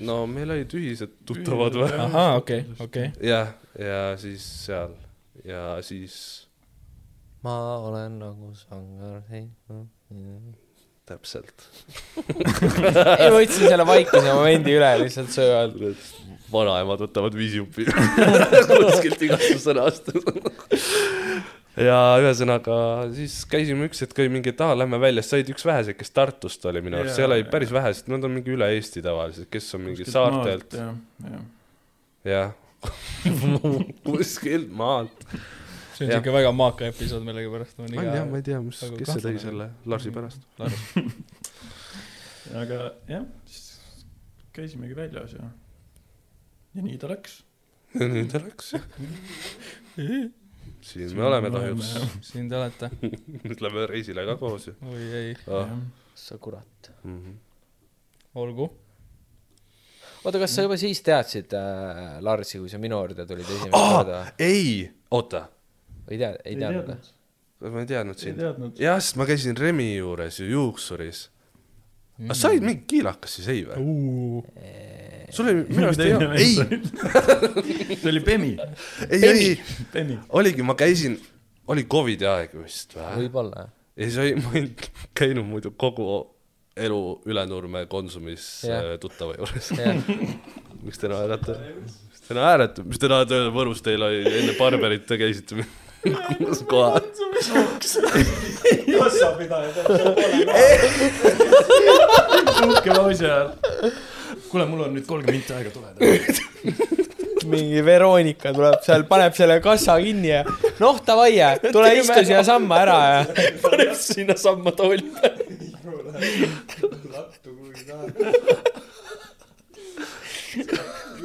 no 0.00 0.26
meil 0.26 0.50
olid 0.50 0.74
ühised 0.76 1.14
tuttavad 1.26 1.72
või? 1.78 1.90
Jah. 1.90 2.04
ahaa, 2.08 2.36
okei, 2.42 2.64
okei. 2.80 3.12
jah, 3.22 3.54
ja 3.78 4.00
siis 4.20 4.42
seal 4.66 4.92
ja 5.44 5.78
siis 5.82 6.46
ma 7.44 7.54
olen 7.86 8.18
nagu 8.20 8.50
sangar, 8.54 9.22
ei. 9.32 9.46
täpselt. 9.68 9.88
ei, 10.10 10.56
ma 13.20 13.30
võtsin 13.34 13.66
selle 13.66 13.86
vaikuse 13.88 14.26
momendi 14.30 14.76
üle 14.78 14.90
lihtsalt 15.04 15.32
söö 15.34 15.56
all. 15.58 15.94
vanaemad 16.52 17.04
võtavad 17.06 17.36
viis 17.38 17.56
jupi 17.58 17.86
kuskilt 18.70 19.22
igast 19.26 19.64
sõnast. 19.64 20.10
ja 21.78 21.98
ühesõnaga 22.22 22.78
siis 23.16 23.40
käisime 23.50 23.88
üks 23.90 24.02
hetk 24.04 24.22
oli 24.22 24.32
mingi, 24.38 24.54
et 24.54 24.64
aa, 24.64 24.78
lähme 24.78 25.00
välja, 25.02 25.24
sa 25.26 25.38
olid 25.38 25.52
üks 25.54 25.66
väheseid, 25.66 25.98
kes 25.98 26.14
Tartust 26.16 26.66
oli 26.70 26.82
minu 26.84 27.00
arust, 27.00 27.16
seal 27.18 27.34
oli 27.34 27.46
päris 27.50 27.72
vähesed, 27.74 28.10
nad 28.12 28.26
on 28.26 28.34
mingi 28.38 28.54
üle 28.56 28.70
Eesti 28.76 29.02
tavaliselt, 29.04 29.50
kes 29.52 29.70
on 29.78 29.86
mingi 29.88 30.04
Kuskilt 30.06 30.16
saartelt, 30.16 30.80
jah. 32.28 32.56
kuskilt 34.08 34.70
maalt. 34.72 35.26
See 36.00 36.08
on 36.08 36.16
siuke 36.16 36.32
väga 36.32 36.52
maaka 36.56 36.88
episood 36.88 37.26
millegipärast. 37.26 37.78
on 37.84 37.92
jah, 37.94 38.24
ma 38.28 38.40
ei 38.40 38.46
tea, 38.46 38.60
mis, 38.64 38.80
Nagu 38.86 39.00
kes 39.00 39.12
see 39.14 39.24
tõi 39.26 39.42
selle 39.42 39.68
Larsi 39.92 40.12
pärast. 40.14 40.46
aga 42.62 42.80
jah, 43.10 43.24
siis 43.46 44.04
käisimegi 44.56 44.96
väljas 44.96 45.36
ja, 45.36 45.46
ja 46.74 46.84
nii 46.84 46.98
ta 47.00 47.10
läks. 47.12 47.40
ja 47.94 48.08
nüüd 48.10 48.30
ta 48.32 48.42
läks 48.42 48.74
jah. 48.76 48.86
siin 50.90 51.16
me 51.16 51.24
oleme 51.28 51.50
kahjuks, 51.52 51.94
siin 52.24 52.48
te 52.48 52.58
olete. 52.58 52.90
nüüd 53.44 53.64
lähme 53.64 53.86
reisile 53.90 54.24
ka 54.28 54.36
koos 54.40 54.70
ju 54.70 54.76
oi 54.88 55.08
ei, 55.22 55.34
ah.. 55.52 55.74
sa 56.14 56.38
kurat. 56.38 56.92
Mm 57.04 57.18
-hmm. 57.18 57.36
olgu. 58.34 58.70
oota, 60.24 60.38
kas 60.38 60.54
sa 60.54 60.62
juba 60.62 60.76
siis 60.76 61.02
teadsid 61.02 61.52
äh, 61.52 62.18
Larsi, 62.20 62.58
kui 62.58 62.68
sa 62.68 62.78
minu 62.78 62.96
juurde 62.96 63.26
tulid 63.26 63.44
esimest 63.44 63.76
korda? 63.76 64.26
ei, 64.38 64.90
oota, 65.10 65.48
või 66.10 66.20
tead, 66.20 66.38
ei 66.44 66.58
teadnud 66.58 66.92
või?? 66.92 67.00
ma 67.70 67.82
ei 67.82 67.90
teadnud 67.90 68.16
ei 68.16 68.30
sind. 68.30 68.80
jah, 68.80 69.00
sest 69.00 69.18
ma 69.20 69.26
käisin 69.28 69.58
Remi 69.58 69.92
juures 69.96 70.40
ju 70.40 70.48
juuksuris. 70.48 71.26
aga 72.24 72.36
sa 72.36 72.52
olid 72.52 72.66
mingi 72.66 72.86
kiilakas 72.90 73.36
siis, 73.38 73.50
ei 73.52 73.66
või? 73.68 74.44
sul 75.30 75.50
oli 75.50 75.66
minu 75.68 75.88
arust 75.88 76.04
ei 76.04 76.14
olnud, 76.16 76.34
ei, 76.40 76.54
see 78.00 78.10
oli 78.10 78.24
Bemi, 78.26 78.54
ei, 79.08 79.20
ei, 79.28 80.18
oligi, 80.40 80.64
ma 80.66 80.76
käisin, 80.78 81.18
oli 81.70 81.86
Covidi 81.90 82.28
aeg 82.28 82.56
vist 82.64 82.96
või? 82.96 83.24
võib-olla. 83.24 83.68
ja 83.94 84.08
siis 84.08 84.20
oli, 84.24 84.36
ma 84.40 84.54
olin 84.54 84.70
käinud 85.20 85.48
muidu 85.48 85.74
kogu 85.78 86.08
elu 86.80 87.00
Ülenurme 87.28 87.84
Konsumis 87.90 88.46
Jah. 88.64 88.94
äh, 88.94 88.98
tuttava 89.02 89.36
juures. 89.36 89.70
jah, 89.76 90.00
miks 90.86 91.00
te 91.02 91.10
naerate? 91.12 91.56
miks 91.76 92.24
te 92.26 92.38
naerate, 92.38 92.86
mis 92.88 93.00
te 93.02 93.10
öelda, 93.10 93.42
Võrus 93.54 93.84
teil 93.84 94.02
oli 94.06 94.24
enne 94.24 94.56
Barberit 94.58 95.06
te 95.08 95.18
käisite 95.20 95.60
mis 96.40 96.62
kohas? 96.68 97.02
uhke 102.68 102.90
lause 102.94 103.26
ajal. 103.26 103.50
kuule, 104.48 104.64
mul 104.70 104.80
on 104.86 104.94
nüüd 104.96 105.06
kolmkümmend 105.08 105.36
minti 105.36 105.52
aega 105.54 105.70
tuleda. 105.74 105.98
mingi 107.50 107.84
Veronika 107.84 108.52
tuleb 108.56 108.80
seal, 108.84 109.04
paneb 109.10 109.36
selle 109.36 109.60
kassa 109.64 109.98
kinni 110.00 110.30
ja 110.32 110.42
noh, 110.80 110.96
davai, 111.06 111.34
tule 111.68 111.92
istu 112.00 112.20
siia 112.24 112.42
samma 112.46 112.74
ära 112.84 112.98
ja 113.12 113.20
paneb 113.64 113.94
sinna 113.98 114.36
samma 114.40 114.70
tooli 114.76 115.04
peale. 115.16 115.44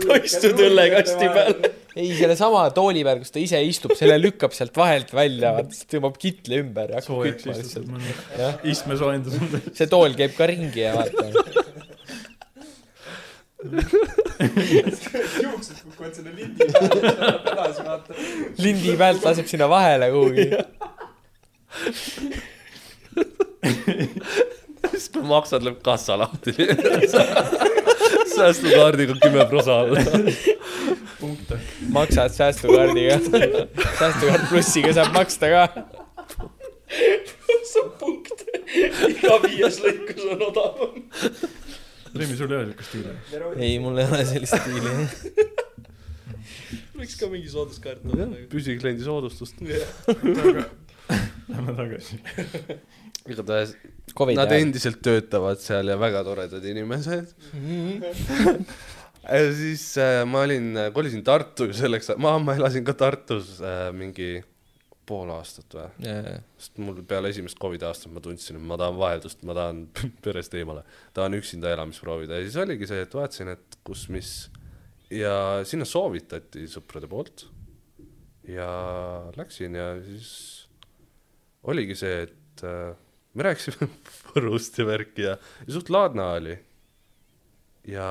istud 0.30 0.62
õllekasti 0.68 1.26
peal. 1.34 1.54
ei, 1.96 2.10
sellesama 2.18 2.66
tooli 2.76 3.04
peal, 3.08 3.20
kus 3.24 3.32
ta 3.36 3.40
ise 3.42 3.60
istub, 3.66 3.96
selle 3.98 4.18
lükkab 4.22 4.54
sealt 4.56 4.76
vahelt 4.78 5.10
välja, 5.16 5.50
siis 5.72 5.86
tõmbab 5.96 6.16
kitli 6.22 6.56
ümber 6.64 6.88
ja 6.94 6.98
hakkab 7.02 7.18
kütma 7.28 7.54
lihtsalt. 7.60 7.88
istme 8.68 8.94
soojendus 9.00 9.34
see 9.76 9.88
tool 9.92 10.12
käib 10.18 10.34
ka 10.38 10.44
ringi 10.52 10.82
ja 10.86 10.92
vaata. 10.98 11.24
juuksed 15.44 15.78
kukuvad 15.82 16.14
selle 16.14 16.32
lindi 16.36 16.66
peale, 16.70 17.00
edasi 17.52 17.82
vaata. 17.88 18.14
lindi 18.62 18.92
pealt 19.00 19.24
laseb 19.26 19.48
sinna 19.50 19.68
vahele 19.72 20.08
kuhugi. 20.14 20.46
siis 24.92 25.10
maksad, 25.24 25.62
läheb 25.66 25.82
kassa 25.84 26.18
lahti. 26.20 26.52
Säästukaardiga 28.36 29.16
kümme 29.22 29.46
prosa 29.50 29.80
alla. 29.80 30.00
punkte. 31.20 31.60
maksad 31.90 32.30
säästukaardiga. 32.30 33.20
säästukaart 34.00 34.50
plussiga 34.50 34.94
saab 34.94 35.14
maksta 35.14 35.52
ka. 35.54 35.64
saab 37.74 37.92
punkte. 38.00 38.62
iga 39.12 39.38
viies 39.46 39.80
lõikus 39.84 40.26
on 40.32 40.48
odavam. 40.50 41.04
Remi, 42.16 42.38
sul 42.40 42.52
ei 42.52 42.58
ole 42.58 42.66
siukest 42.72 42.90
stiili? 42.90 43.16
ei, 43.60 43.80
mul 43.84 44.00
ei 44.00 44.10
ole 44.10 44.26
sellist 44.26 44.56
stiili. 44.62 44.90
võiks 46.96 47.20
ka 47.20 47.30
mingi 47.32 47.52
sooduskaart 47.52 48.06
olla. 48.12 48.32
püsikliendi 48.52 49.04
soodustust. 49.08 49.60
Lähme 51.46 51.74
tagasi. 51.78 52.22
Igatahes 53.26 53.76
nad 54.16 54.46
ajal. 54.46 54.60
endiselt 54.62 55.00
töötavad 55.04 55.62
seal 55.62 55.90
ja 55.90 55.98
väga 56.00 56.24
toredad 56.28 56.66
inimesed. 56.66 57.32
ja 59.26 59.46
siis 59.58 59.86
äh, 60.02 60.24
ma 60.30 60.44
olin, 60.46 60.74
kolisin 60.94 61.24
Tartu 61.26 61.72
selleks, 61.74 62.14
ma, 62.22 62.38
ma 62.40 62.58
elasin 62.58 62.86
ka 62.86 62.94
Tartus 62.98 63.58
äh, 63.62 63.90
mingi 63.96 64.38
pool 65.06 65.30
aastat 65.36 65.76
või, 65.78 66.10
sest 66.58 66.80
mul 66.82 67.02
peale 67.08 67.30
esimest 67.34 67.60
Covidi 67.62 67.86
aastat 67.86 68.14
ma 68.14 68.22
tundsin, 68.24 68.58
et 68.58 68.66
ma 68.66 68.78
tahan 68.82 68.98
vaheldust, 68.98 69.44
ma 69.48 69.56
tahan 69.58 69.84
perest 70.26 70.56
eemale, 70.58 70.86
tahan 71.18 71.38
üksinda 71.38 71.74
elamist 71.74 72.02
proovida. 72.04 72.40
Ja 72.40 72.48
siis 72.48 72.58
oligi 72.62 72.90
see, 72.90 73.04
et 73.06 73.18
vaatasin, 73.18 73.54
et 73.54 73.80
kus, 73.86 74.08
mis. 74.14 74.34
Ja 75.14 75.62
sinna 75.70 75.86
soovitati 75.86 76.66
sõprade 76.70 77.10
poolt. 77.10 77.46
Ja 78.50 78.70
läksin 79.38 79.78
ja 79.78 79.92
siis 80.06 80.32
oligi 81.66 81.98
see, 81.98 82.26
et 82.26 82.66
äh, 82.66 82.98
me 83.36 83.50
rääkisime 83.50 83.90
Võrust 84.32 84.80
ja 84.80 84.88
värki 84.88 85.28
ja, 85.28 85.38
ja 85.66 85.76
suht 85.76 85.92
laadne 85.94 86.26
oli. 86.40 86.58
ja 87.92 88.10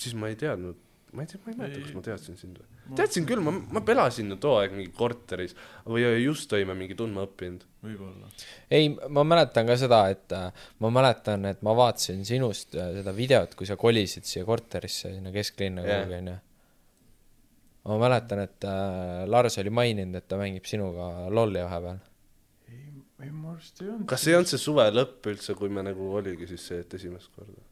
siis 0.00 0.16
ma 0.18 0.30
ei 0.30 0.38
teadnud, 0.38 0.78
ma 1.16 1.24
ei 1.24 1.30
tea, 1.30 1.42
ma 1.44 1.52
ei 1.52 1.58
mäleta, 1.60 1.82
kas 1.84 1.94
ma 1.96 2.02
teadsin 2.04 2.38
sind 2.38 2.58
või. 2.60 2.94
teadsin 2.98 3.26
küll, 3.28 3.42
ma, 3.44 3.52
ma 3.74 3.82
elasin 3.94 4.32
ju 4.32 4.38
too 4.42 4.56
aeg 4.60 4.74
mingi 4.76 4.92
korteris 4.96 5.56
või 5.84 6.04
just 6.22 6.52
olime 6.56 6.76
mingi 6.78 6.96
tundma 6.98 7.26
õppinud. 7.26 7.66
võib-olla. 7.86 8.30
ei, 8.70 8.90
ma 8.92 9.24
mäletan 9.26 9.68
ka 9.68 9.78
seda, 9.80 10.02
et 10.14 10.34
äh, 10.36 10.66
ma 10.84 10.92
mäletan, 10.94 11.46
et 11.50 11.62
ma 11.66 11.76
vaatasin 11.78 12.24
sinust 12.28 12.76
äh, 12.78 12.92
seda 12.98 13.14
videot, 13.16 13.54
kui 13.58 13.68
sa 13.68 13.78
kolisid 13.80 14.28
siia 14.28 14.46
korterisse, 14.48 15.14
sinna 15.14 15.32
kesklinna 15.34 15.86
Jah. 15.86 16.04
kuhugi, 16.04 16.20
onju. 16.22 16.36
ma 17.90 18.02
mäletan, 18.06 18.44
et 18.46 18.68
äh, 18.68 19.24
Lars 19.30 19.58
oli 19.62 19.72
maininud, 19.74 20.20
et 20.20 20.28
ta 20.28 20.38
mängib 20.40 20.68
sinuga 20.68 21.30
lolli 21.32 21.62
vahepeal. 21.64 22.04
ei, 23.20 23.28
ei 23.28 23.32
ma 23.32 23.54
arust 23.54 23.80
ei 23.82 23.88
olnud. 23.88 24.08
kas 24.10 24.26
ei 24.28 24.36
olnud 24.38 24.50
see 24.52 24.60
suve 24.60 24.86
lõpp 24.92 25.30
üldse, 25.32 25.56
kui 25.58 25.72
me 25.72 25.84
nagu 25.86 26.10
oligi 26.18 26.48
siis 26.52 26.66
see, 26.70 26.82
et 26.84 26.98
esimest 26.98 27.32
korda? 27.36 27.62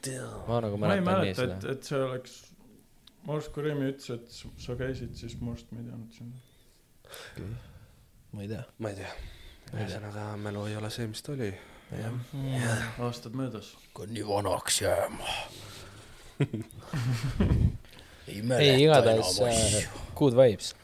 tea. 0.00 0.28
ma 0.48 0.60
nagu 0.60 0.76
ma 0.76 0.94
ei 0.94 1.00
mäletan 1.00 1.24
nii 1.24 1.34
mäleta, 1.34 1.68
et 1.68 1.70
et 1.76 1.90
see 1.90 2.00
oleks, 2.00 2.32
ma 3.24 3.36
arust, 3.36 3.52
kui 3.54 3.66
Remi 3.66 3.90
ütles, 3.92 4.10
et 4.14 4.26
sa 4.64 4.76
käisid, 4.78 5.14
siis 5.18 5.36
ma 5.40 5.54
arust 5.54 5.70
ma 5.72 5.80
ei 5.80 5.86
teadnud 5.88 6.12
sind. 6.18 6.34
ma 8.32 8.42
ei 8.42 8.50
tea. 8.50 8.64
ma 8.78 8.92
ei 8.92 9.00
tea. 9.00 9.12
ühesõnaga, 9.74 10.28
mälu 10.42 10.66
ei 10.70 10.78
ole 10.80 10.90
see, 10.94 11.06
mis 11.10 11.22
ta 11.24 11.34
oli. 11.36 11.52
aastad 13.08 13.36
möödas. 13.38 13.74
hakkan 13.80 14.14
nii 14.14 14.26
vanaks 14.28 14.80
jääma. 14.82 15.36
ei 18.28 18.34
ei, 18.34 18.42
mäleta 18.42 18.80
igatahes 18.82 19.36
enam 19.38 19.52
äh, 19.52 19.66
asju. 19.68 20.06
good 20.18 20.34
vibes. 20.38 20.74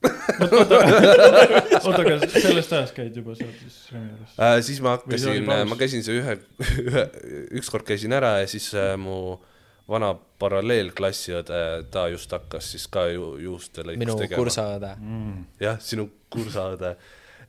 oota, 1.84 2.00
aga 2.00 2.16
sellest 2.32 2.72
ajast 2.72 2.94
käid 2.96 3.16
juba 3.20 3.34
seal 3.38 3.52
siis 3.60 3.76
Remi 3.92 4.08
juures? 4.14 4.34
äh,. 4.40 4.56
siis 4.64 4.80
ma 4.84 4.96
hakkasin, 4.96 5.44
ma 5.68 5.76
käisin 5.80 6.04
see 6.06 6.18
ühe, 6.22 6.36
ühe, 6.86 7.04
ükskord 7.60 7.84
käisin 7.88 8.14
ära 8.16 8.38
ja 8.40 8.48
siis 8.50 8.70
äh, 8.78 8.94
mu 9.00 9.38
vana 9.90 10.12
paralleelklassiõde, 10.40 11.60
ta 11.90 12.04
just 12.12 12.30
hakkas 12.32 12.68
siis 12.76 12.84
ka 12.92 13.08
ju 13.10 13.32
juuste 13.42 13.82
lõikust 13.82 14.04
minu 14.04 14.14
tegema. 14.20 14.38
kursaõde. 14.44 14.92
Mm. 15.02 15.40
jah, 15.60 15.80
sinu 15.82 16.06
kursaõde. 16.30 16.92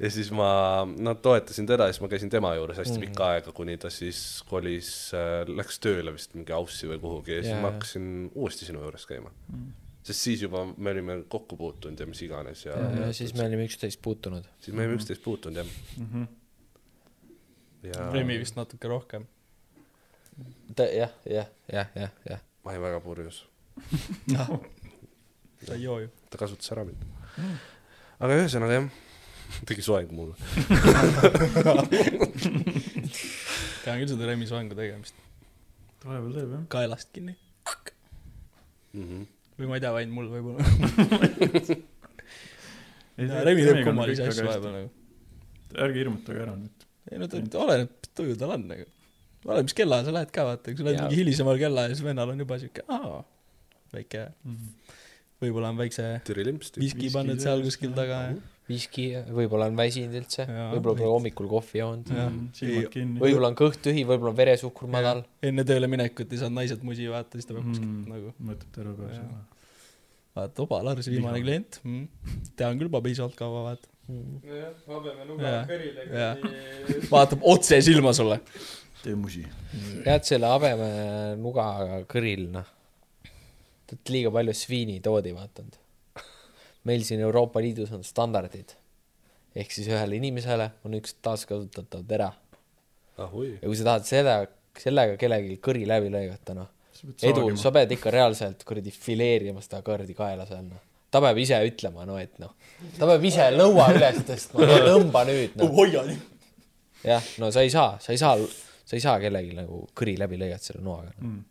ja 0.02 0.10
siis 0.10 0.32
ma, 0.34 0.48
no 0.98 1.14
toetasin 1.22 1.68
teda 1.70 1.86
ja 1.88 1.94
siis 1.94 2.02
ma 2.02 2.10
käisin 2.12 2.32
tema 2.34 2.56
juures 2.58 2.80
hästi 2.82 2.98
Mhm. 2.98 3.06
pikka 3.06 3.28
aega, 3.36 3.52
kuni 3.54 3.78
ta 3.78 3.90
siis 3.94 4.42
kolis 4.50 4.90
äh,, 5.14 5.46
läks 5.48 5.78
tööle 5.80 6.12
vist 6.16 6.34
mingi 6.36 6.52
Aussi 6.58 6.90
või 6.90 6.98
kuhugi 7.04 7.38
ja 7.38 7.44
siis 7.46 7.54
Jaa, 7.54 7.62
ma 7.62 7.72
hakkasin 7.76 8.32
uuesti 8.34 8.66
sinu 8.66 8.82
juures 8.82 9.06
käima. 9.06 9.30
Sest 10.04 10.20
siis 10.20 10.42
juba 10.42 10.64
me 10.78 10.90
olime 10.92 11.18
kokku 11.30 11.58
puutunud 11.58 12.00
ja 12.00 12.08
mis 12.10 12.22
iganes 12.26 12.66
ja, 12.66 12.78
ja, 12.78 13.06
ja 13.06 13.14
siis 13.14 13.34
me 13.38 13.46
olime 13.46 13.66
üksteist 13.70 14.02
puutunud. 14.02 14.48
siis 14.60 14.76
me 14.76 14.86
olime 14.86 14.98
üksteist 14.98 15.24
puutunud 15.24 15.62
jah. 15.62 15.68
Mhm. 15.98 16.24
ja 17.90 18.08
Remi 18.14 18.40
vist 18.42 18.58
natuke 18.58 18.88
rohkem. 18.90 19.28
ta 20.76 20.88
jah, 20.90 21.14
jah, 21.30 21.48
jah, 21.72 21.88
jah, 21.96 22.12
jah. 22.30 22.42
ma 22.64 22.72
olin 22.74 22.82
väga 22.88 23.00
purjus, 23.06 23.44
sa 25.66 25.74
ei 25.76 25.84
joo 25.84 26.00
ju. 26.00 26.10
ta 26.30 26.42
kasutas 26.42 26.72
ära 26.74 26.86
mind. 26.88 27.02
aga 28.20 28.40
ühesõnaga 28.42 28.80
jah, 28.80 28.90
tegi 29.70 29.86
soeng 29.86 30.10
mulle. 30.16 30.36
tean 33.84 34.02
küll 34.02 34.10
seda 34.14 34.26
Remi 34.30 34.50
soengu 34.50 34.78
tegemist. 34.78 35.16
vahepeal 36.06 36.34
teeb 36.40 36.56
jah. 36.56 36.66
kaelast 36.74 37.14
kinni. 37.14 37.38
Mhm. 38.98 39.30
Või 39.62 39.70
ma 39.72 39.76
ei 39.78 39.84
tea, 39.84 39.92
ainult 40.02 40.16
mul 40.18 40.28
võib-olla. 40.32 40.62
Remi 43.48 43.62
teeb 43.68 43.80
kummalisi 43.86 44.22
asju 44.26 44.44
vahepeal. 44.48 44.74
nagu. 44.78 44.90
ärge 45.86 45.98
hirmutage 46.02 46.40
ära 46.42 46.54
nüüd. 46.58 46.78
ei 47.12 47.18
no 47.22 47.26
ta 47.30 47.36
oleneb, 47.62 47.90
mis 48.02 48.12
tuju 48.18 48.34
tal 48.40 48.52
on 48.56 48.64
nagu. 48.72 48.86
oleneb, 49.46 49.66
mis 49.70 49.78
kellaajal 49.78 50.06
sa 50.08 50.16
lähed 50.18 50.32
ka 50.38 50.42
vaata, 50.48 50.66
kui 50.72 50.80
sa 50.82 50.86
lähed 50.88 51.02
mingi 51.06 51.20
hilisemal 51.22 51.58
kellaajal, 51.62 51.92
siis 51.96 52.08
vennal 52.08 52.30
on 52.34 52.40
juba 52.46 52.56
siuke, 52.62 52.82
aa, 52.92 53.20
väike, 53.94 54.22
võib-olla 55.44 55.68
on 55.74 55.78
väikse 55.82 56.06
viski 56.82 57.08
pannud 57.14 57.40
seal 57.44 57.60
kuskil 57.68 57.92
taga 57.98 58.18
ja 58.30 58.34
viski, 58.70 59.06
võib-olla 59.36 59.66
on 59.72 59.76
väsinud 59.80 60.14
üldse, 60.22 60.46
võib-olla 60.48 60.98
pole 61.02 61.10
hommikul 61.12 61.48
kohvi 61.52 61.80
joonud, 61.82 62.12
Jah. 62.16 62.32
kinni. 62.94 63.20
võib-olla 63.20 63.50
on 63.52 63.56
kõht 63.60 63.82
tühi, 63.84 64.04
võib-olla 64.08 64.32
on 64.32 64.38
veresuhkur 64.38 64.88
madal. 64.92 65.24
enne 65.44 65.66
tööle 65.68 65.90
minekut 65.92 66.32
ei 66.32 66.40
saanud 66.42 66.60
naised 66.62 66.84
musi 66.88 67.08
vaata, 67.12 67.36
siis 67.40 67.50
ta 67.50 67.56
peab 67.58 67.66
kuskilt 67.68 67.90
Mm. 67.90 68.06
nagu 68.14 68.34
mõtleb 68.50 68.72
terve 68.76 68.94
päev 69.00 69.16
seda. 69.18 69.42
vaata, 70.38 70.62
oba, 70.64 70.82
Lars, 70.88 71.08
viimane 71.12 71.40
Liha. 71.40 71.46
klient 71.48 71.80
mm.. 71.84 72.08
tean 72.56 72.78
küll 72.80 72.88
juba 72.92 73.02
piisavalt 73.02 73.36
kaua, 73.40 73.64
vaata. 73.72 73.88
Jaa. 75.42 75.66
Jaa. 76.12 76.36
vaatab 77.12 77.44
otse 77.48 77.82
silma 77.82 78.14
sulle. 78.14 78.40
tee 79.04 79.16
musi. 79.16 79.44
tead 80.06 80.24
selle 80.28 80.48
habemnuga 80.52 81.66
kõril, 82.12 82.48
noh, 82.54 82.68
te 83.88 83.96
olete 83.98 84.14
liiga 84.16 84.32
palju 84.32 84.54
sviinitoodi 84.56 85.34
vaadanud. 85.36 85.78
Meil 86.90 87.04
siin 87.08 87.22
Euroopa 87.22 87.62
Liidus 87.62 87.92
on 87.96 88.04
standardid. 88.04 88.78
ehk 89.56 89.72
siis 89.72 89.90
ühele 89.92 90.16
inimesele 90.16 90.72
on 90.88 90.96
üks 90.96 91.18
taaskasutatav 91.22 92.06
tera 92.08 92.32
ja 93.18 93.68
kui 93.68 93.76
sa 93.78 93.88
tahad 93.88 94.08
seda, 94.08 94.36
sellega 94.80 95.18
kellelgi 95.20 95.58
kõri 95.64 95.84
läbi 95.90 96.12
lõigata, 96.14 96.56
noh, 96.58 96.70
Edu, 97.26 97.48
sa 97.58 97.72
pead 97.74 97.96
ikka 97.96 98.12
reaalselt 98.14 98.62
kuradi 98.68 98.92
fileerima 98.94 99.62
seda 99.64 99.80
kuradi 99.86 100.14
kaela 100.14 100.46
seal, 100.46 100.68
noh. 100.68 100.82
ta 101.10 101.22
peab 101.24 101.40
ise 101.42 101.58
ütlema, 101.66 102.06
no 102.06 102.18
et 102.22 102.36
noh, 102.42 102.52
ta 102.98 103.08
peab 103.10 103.24
ise 103.26 103.48
lõua 103.56 103.88
üles 103.96 104.20
tõstma, 104.28 104.68
no 104.70 104.78
tõmba 104.86 105.24
nüüd, 105.30 105.56
noh. 105.58 105.72
hoia 105.80 106.04
nii. 106.10 106.20
jah, 107.10 107.32
no 107.42 107.50
sa 107.54 107.66
ei 107.66 107.74
saa, 107.74 107.96
sa 108.04 108.14
ei 108.14 108.22
saa, 108.22 108.36
sa 108.86 108.98
ei 108.98 109.04
saa 109.04 109.18
kellelgi 109.24 109.58
nagu 109.58 109.82
kõri 109.98 110.14
läbi 110.22 110.38
lõigata 110.44 110.70
selle 110.70 110.86
noaga. 110.86 111.16
mm.. 111.18 111.42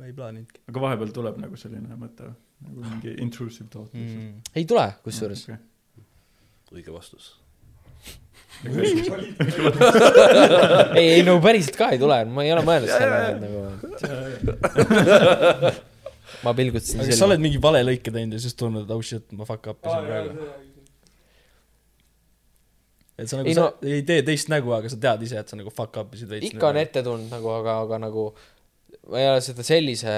ma 0.00 0.10
ei 0.10 0.16
plaaninudki 0.16 0.64
aga 0.72 0.84
vahepeal 0.88 1.14
tuleb 1.20 1.38
nagu 1.44 1.60
selline 1.60 2.00
mõte, 2.00 2.32
nagu 2.64 2.80
mingi 2.82 3.14
intrusive 3.22 3.68
thought 3.70 3.92
mm.. 3.94 4.40
ei 4.56 4.64
tule, 4.68 4.86
kusjuures. 5.04 5.44
okay.. 5.48 5.58
õige 6.74 6.94
vastus. 6.94 7.36
ei, 10.98 11.06
ei 11.18 11.22
no 11.26 11.38
päriselt 11.44 11.76
ka 11.78 11.92
ei 11.94 12.00
tule, 12.02 12.18
ma 12.26 12.46
ei 12.46 12.54
ole 12.54 12.64
mõelnud 12.66 12.90
selle 12.90 13.20
nagu. 13.44 13.58
ma 16.44 16.54
pilgutasin 16.54 17.04
aga 17.04 17.18
sa 17.18 17.26
oled 17.28 17.42
mingi 17.42 17.60
vale 17.62 17.80
lõike 17.86 18.10
teinud 18.14 18.34
ja 18.36 18.40
siis 18.42 18.54
tunned, 18.58 18.84
et 18.86 18.92
oh 18.94 19.02
shit, 19.04 19.26
ma 19.38 19.46
fuck 19.48 19.70
up 19.70 19.78
isin 19.86 20.02
praegu? 20.10 20.50
et 23.18 23.26
sa 23.30 23.40
nagu 23.40 23.54
sa 23.54 23.64
no- 23.64 23.94
ei 23.94 24.02
tee 24.06 24.20
teist 24.26 24.50
nägu, 24.52 24.74
aga 24.74 24.90
sa 24.90 24.98
tead 25.02 25.20
ise, 25.26 25.40
et 25.40 25.48
sa 25.50 25.58
nagu 25.58 25.70
fuck 25.74 25.94
up 26.02 26.14
isid 26.18 26.30
veits. 26.30 26.50
ikka 26.52 26.70
on 26.70 26.78
ette 26.82 27.02
tulnud 27.06 27.30
nagu, 27.32 27.48
aga, 27.60 27.80
aga 27.86 27.96
nagu 28.06 28.30
ma 29.08 29.22
ei 29.22 29.30
ole 29.32 29.42
seda 29.44 29.62
sellise 29.66 30.14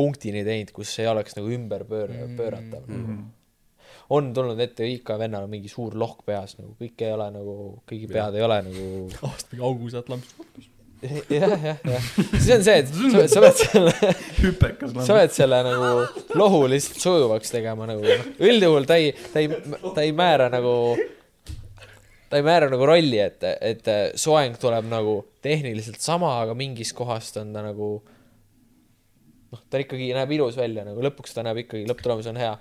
punktini 0.00 0.42
teinud, 0.46 0.72
kus 0.74 0.94
ei 1.02 1.10
oleks 1.10 1.36
nagu 1.36 1.52
ümber 1.52 1.84
pöör-, 1.88 2.16
pööratav 2.38 2.88
Mm 2.88 2.96
mm.. 2.96 3.06
-hmm. 3.06 3.28
on 4.16 4.32
tulnud 4.34 4.60
ette 4.60 4.86
ikka 4.88 5.18
vennal 5.18 5.46
on 5.46 5.50
mingi 5.50 5.68
suur 5.68 5.94
lohk 5.94 6.24
peas 6.26 6.56
nagu, 6.58 6.74
kõik 6.80 7.04
ei 7.04 7.12
ole 7.14 7.30
nagu, 7.36 7.54
kõigi 7.90 8.10
pead 8.10 8.38
ei 8.38 8.42
ole 8.46 8.58
nagu 8.66 8.86
aasta 9.28 9.52
mingi 9.52 9.66
augu 9.68 9.90
sealt 9.92 10.08
lambist. 10.10 10.40
jah, 11.30 11.54
jah, 11.64 11.78
jah. 11.92 12.08
siis 12.32 12.50
on 12.56 12.64
see, 12.66 12.74
et 12.82 12.90
sa, 12.90 13.22
sa 13.34 13.44
pead 13.44 13.62
selle, 13.62 13.94
hüpekas 14.40 14.98
sa 15.06 15.16
pead 15.16 15.36
selle 15.36 15.62
nagu 15.64 15.88
lohu 16.36 16.66
lihtsalt 16.68 17.00
sujuvaks 17.06 17.54
tegema 17.54 17.88
nagu 17.88 18.04
noh, 18.04 18.28
üldjuhul 18.50 18.88
ta 18.90 18.98
ei, 19.00 19.14
ta 19.32 19.40
ei, 19.40 19.48
ta 19.94 20.04
ei 20.04 20.12
määra 20.16 20.50
nagu, 20.52 20.74
ta 22.28 22.40
ei 22.40 22.44
määra 22.44 22.68
nagu 22.72 22.88
rolli, 22.92 23.20
et, 23.22 23.48
et 23.72 23.92
soeng 24.20 24.58
tuleb 24.60 24.90
nagu 24.92 25.20
tehniliselt 25.44 26.02
sama, 26.04 26.34
aga 26.42 26.56
mingist 26.58 26.96
kohast 26.98 27.40
on 27.40 27.54
ta 27.56 27.64
nagu 27.64 27.94
noh, 29.50 29.62
ta 29.70 29.80
ikkagi 29.82 30.10
näeb 30.14 30.30
ilus 30.36 30.56
välja 30.58 30.84
nagu 30.86 31.02
lõpuks 31.04 31.34
ta 31.34 31.44
näeb 31.46 31.62
ikkagi, 31.64 31.88
lõpptulemus 31.90 32.28
on 32.30 32.38
hea. 32.40 32.52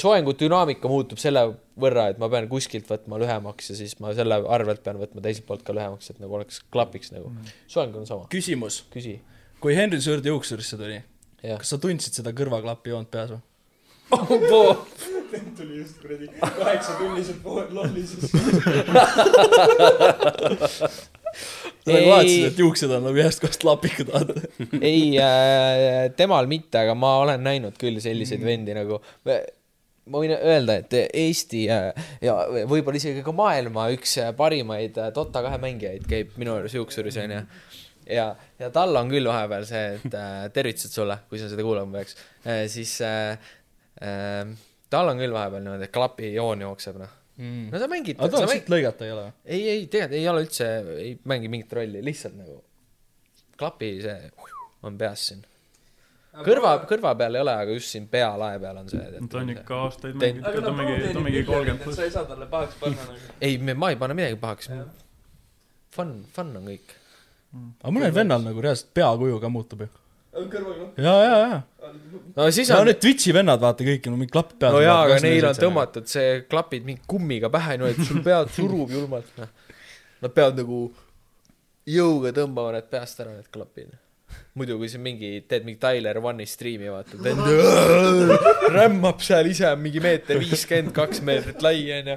soengu 0.00 0.34
dünaamika 0.38 0.90
muutub 0.90 1.20
selle 1.22 1.42
võrra, 1.80 2.10
et 2.12 2.20
ma 2.22 2.28
pean 2.32 2.48
kuskilt 2.50 2.88
võtma 2.90 3.20
lühemaks 3.22 3.72
ja 3.72 3.78
siis 3.78 3.96
ma 4.02 4.12
selle 4.16 4.40
arvelt 4.44 4.84
pean 4.84 5.00
võtma 5.00 5.24
teiselt 5.24 5.48
poolt 5.48 5.64
ka 5.66 5.76
lühemaks, 5.76 6.12
et 6.12 6.22
nagu 6.22 6.38
oleks, 6.38 6.62
klapiks 6.72 7.12
nagu. 7.16 7.32
soeng 7.72 7.96
on 7.96 8.08
sama, 8.08 8.28
küsimus, 8.32 8.84
küsi. 8.92 9.18
kui 9.62 9.76
Henry 9.78 10.00
Sõrd 10.04 10.26
juuksurisse 10.28 10.76
tuli, 10.80 11.00
kas 11.42 11.68
sa 11.72 11.80
tundsid 11.82 12.20
seda 12.20 12.30
kõrvaklapi 12.36 12.94
joont 12.94 13.10
peas 13.12 13.30
või? 13.34 13.42
tuli 15.56 15.80
just 15.80 15.98
kuradi 15.98 16.28
kaheksatunniselt 16.38 17.40
pool 17.42 17.66
lollises. 17.74 18.30
sa 21.36 21.92
nagu 21.92 22.10
vaatasid, 22.12 22.48
et 22.50 22.62
juuksed 22.62 22.96
on 22.96 23.06
nagu 23.08 23.20
ühest 23.22 23.42
kohast 23.42 23.66
lapikud, 23.66 24.10
vaata. 24.14 24.48
ei 24.80 25.14
äh,, 25.22 26.08
temal 26.18 26.48
mitte, 26.50 26.82
aga 26.82 26.96
ma 26.98 27.16
olen 27.22 27.46
näinud 27.46 27.78
küll 27.80 28.00
selliseid 28.02 28.44
vendi 28.46 28.76
nagu, 28.76 29.00
ma 29.26 30.22
võin 30.22 30.36
öelda, 30.36 30.78
et 30.82 30.94
Eesti 31.06 31.64
äh, 31.72 32.06
ja 32.24 32.36
võib-olla 32.68 33.00
isegi 33.00 33.24
ka 33.26 33.34
maailma 33.36 33.88
üks 33.94 34.16
äh, 34.22 34.30
parimaid 34.36 35.00
äh, 35.02 35.10
Dota 35.14 35.42
kahe 35.46 35.58
mängijaid 35.62 36.06
käib 36.10 36.36
minu 36.40 36.54
juures 36.54 36.76
juuksuris 36.78 37.18
onju. 37.24 37.42
ja, 38.14 38.30
ja 38.62 38.70
tal 38.74 38.94
on 38.98 39.10
küll 39.10 39.26
vahepeal 39.26 39.66
see, 39.68 39.84
et 39.98 40.16
tervitused 40.54 40.94
sulle, 40.94 41.18
kui 41.30 41.42
sa 41.42 41.50
seda 41.50 41.66
kuulama 41.66 41.98
peaks 41.98 42.18
siis 42.72 43.00
äh, 43.04 43.52
äh, 44.02 44.56
tal 44.90 45.10
on 45.10 45.20
küll 45.20 45.34
vahepeal 45.34 45.64
niimoodi, 45.64 45.88
et 45.88 45.94
klapijoon 45.94 46.66
jookseb 46.66 47.00
noh. 47.02 47.14
No 47.36 47.80
sa 47.80 47.88
mängid, 47.90 48.16
aga 48.16 48.40
mängid, 48.40 48.54
siit 48.54 48.70
lõigata 48.72 49.04
ei 49.04 49.12
ole 49.12 49.26
või? 49.26 49.34
ei, 49.44 49.68
ei 49.68 49.82
tegelikult 49.92 50.20
ei 50.20 50.28
ole 50.30 50.44
üldse, 50.46 50.70
ei 51.02 51.12
mängi 51.28 51.50
mingit 51.52 51.74
rolli, 51.76 52.00
lihtsalt 52.04 52.38
nagu 52.38 52.62
klapi 53.60 53.90
see 54.04 54.30
on 54.86 54.96
peas 55.00 55.26
siin. 55.30 55.42
kõrva, 56.46 56.72
kõrva 56.88 57.14
peal 57.18 57.38
ei 57.38 57.44
ole, 57.44 57.56
aga 57.64 57.76
just 57.76 57.92
siin 57.92 58.08
pealae 58.12 58.60
peal 58.62 58.80
on 58.82 58.88
see. 58.92 59.04
ta 59.32 59.40
on 59.40 59.52
ikka 59.54 59.82
aastaid 59.86 60.16
mänginud, 60.20 60.48
ta 60.48 60.72
on 60.72 60.78
mingi, 60.80 60.96
ta 61.02 61.18
on 61.18 61.26
mingi 61.28 61.44
kolmkümmend 61.48 61.84
pluss. 61.84 62.00
sa 62.00 62.08
ei 62.08 62.14
saa 62.14 62.28
talle 62.28 62.48
pahaks 62.52 62.80
panna 62.80 63.08
nagu. 63.10 63.34
ei, 63.40 63.58
ma 63.74 63.92
ei 63.92 64.00
pane 64.00 64.16
midagi 64.18 64.40
pahaks. 64.40 64.72
Fun, 65.96 66.16
fun 66.32 66.56
on 66.60 66.72
kõik. 66.72 66.96
aga 67.82 67.94
mõnel 67.98 68.16
vennal 68.16 68.44
nagu 68.44 68.64
reaalselt 68.64 68.92
peakuju 68.96 69.40
ka 69.44 69.52
muutub 69.52 69.86
ju. 69.86 69.92
ja, 71.00 71.14
ja, 71.24 71.36
ja. 71.40 71.90
no 72.36 72.48
siis 72.54 72.70
on, 72.74 72.86
need 72.88 73.00
Twitch'i 73.02 73.34
vennad, 73.36 73.60
vaata 73.62 73.86
kõik, 73.86 74.08
no 74.10 74.20
mingi 74.20 74.32
klapp 74.34 74.54
peas. 74.58 74.74
no 74.74 74.82
jaa, 74.84 74.98
aga 75.06 75.18
neil 75.24 75.46
on. 75.48 75.60
tõmmatud 75.60 76.08
see 76.10 76.40
klapid 76.50 76.86
mingi 76.88 77.04
kummiga 77.08 77.50
pähe, 77.52 77.78
no 77.80 77.88
et 77.90 78.00
sul 78.04 78.22
pead 78.26 78.52
surub 78.56 78.92
julmalt, 78.92 79.30
noh. 79.40 79.52
Nad 80.24 80.32
peavad 80.32 80.56
nagu 80.62 80.80
jõuga 81.86 82.32
tõmbama 82.36 82.74
need 82.76 82.90
peast 82.92 83.22
ära, 83.22 83.36
need 83.36 83.48
klapid. 83.52 83.94
muidu 84.58 84.76
kui 84.80 84.88
sa 84.90 84.98
mingi, 85.00 85.30
teed 85.48 85.66
mingi 85.68 85.80
Tyler 85.80 86.18
One'i 86.18 86.48
striimi, 86.48 86.90
vaata, 86.92 87.18
vend 87.22 87.44
rämmab 88.76 89.22
seal 89.24 89.48
ise 89.48 89.70
mingi 89.80 90.02
meeter 90.04 90.40
viiskümmend, 90.42 90.92
kaks 90.96 91.22
meetrit 91.24 91.64
lai 91.64 91.78
onju. 92.00 92.16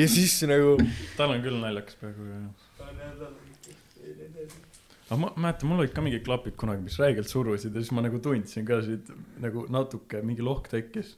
ja 0.00 0.10
siis 0.10 0.40
nagu, 0.48 0.76
tal 1.18 1.36
on 1.36 1.44
küll 1.44 1.60
naljakas 1.60 2.00
praegu 2.00 2.28
jah. 2.30 2.69
Aga 5.10 5.18
ma 5.18 5.30
mäletan, 5.34 5.66
mul 5.70 5.82
olid 5.82 5.94
ka 5.94 6.02
mingid 6.04 6.22
klapid 6.26 6.54
kunagi, 6.58 6.84
mis 6.86 6.98
räigelt 7.02 7.30
surusid 7.30 7.74
ja 7.74 7.82
siis 7.82 7.90
ma 7.96 8.04
nagu 8.04 8.20
tundsin 8.22 8.66
ka 8.66 8.78
siit 8.86 9.10
nagu 9.42 9.64
natuke 9.72 10.22
mingi 10.26 10.44
lohk 10.46 10.70
tekkis. 10.70 11.16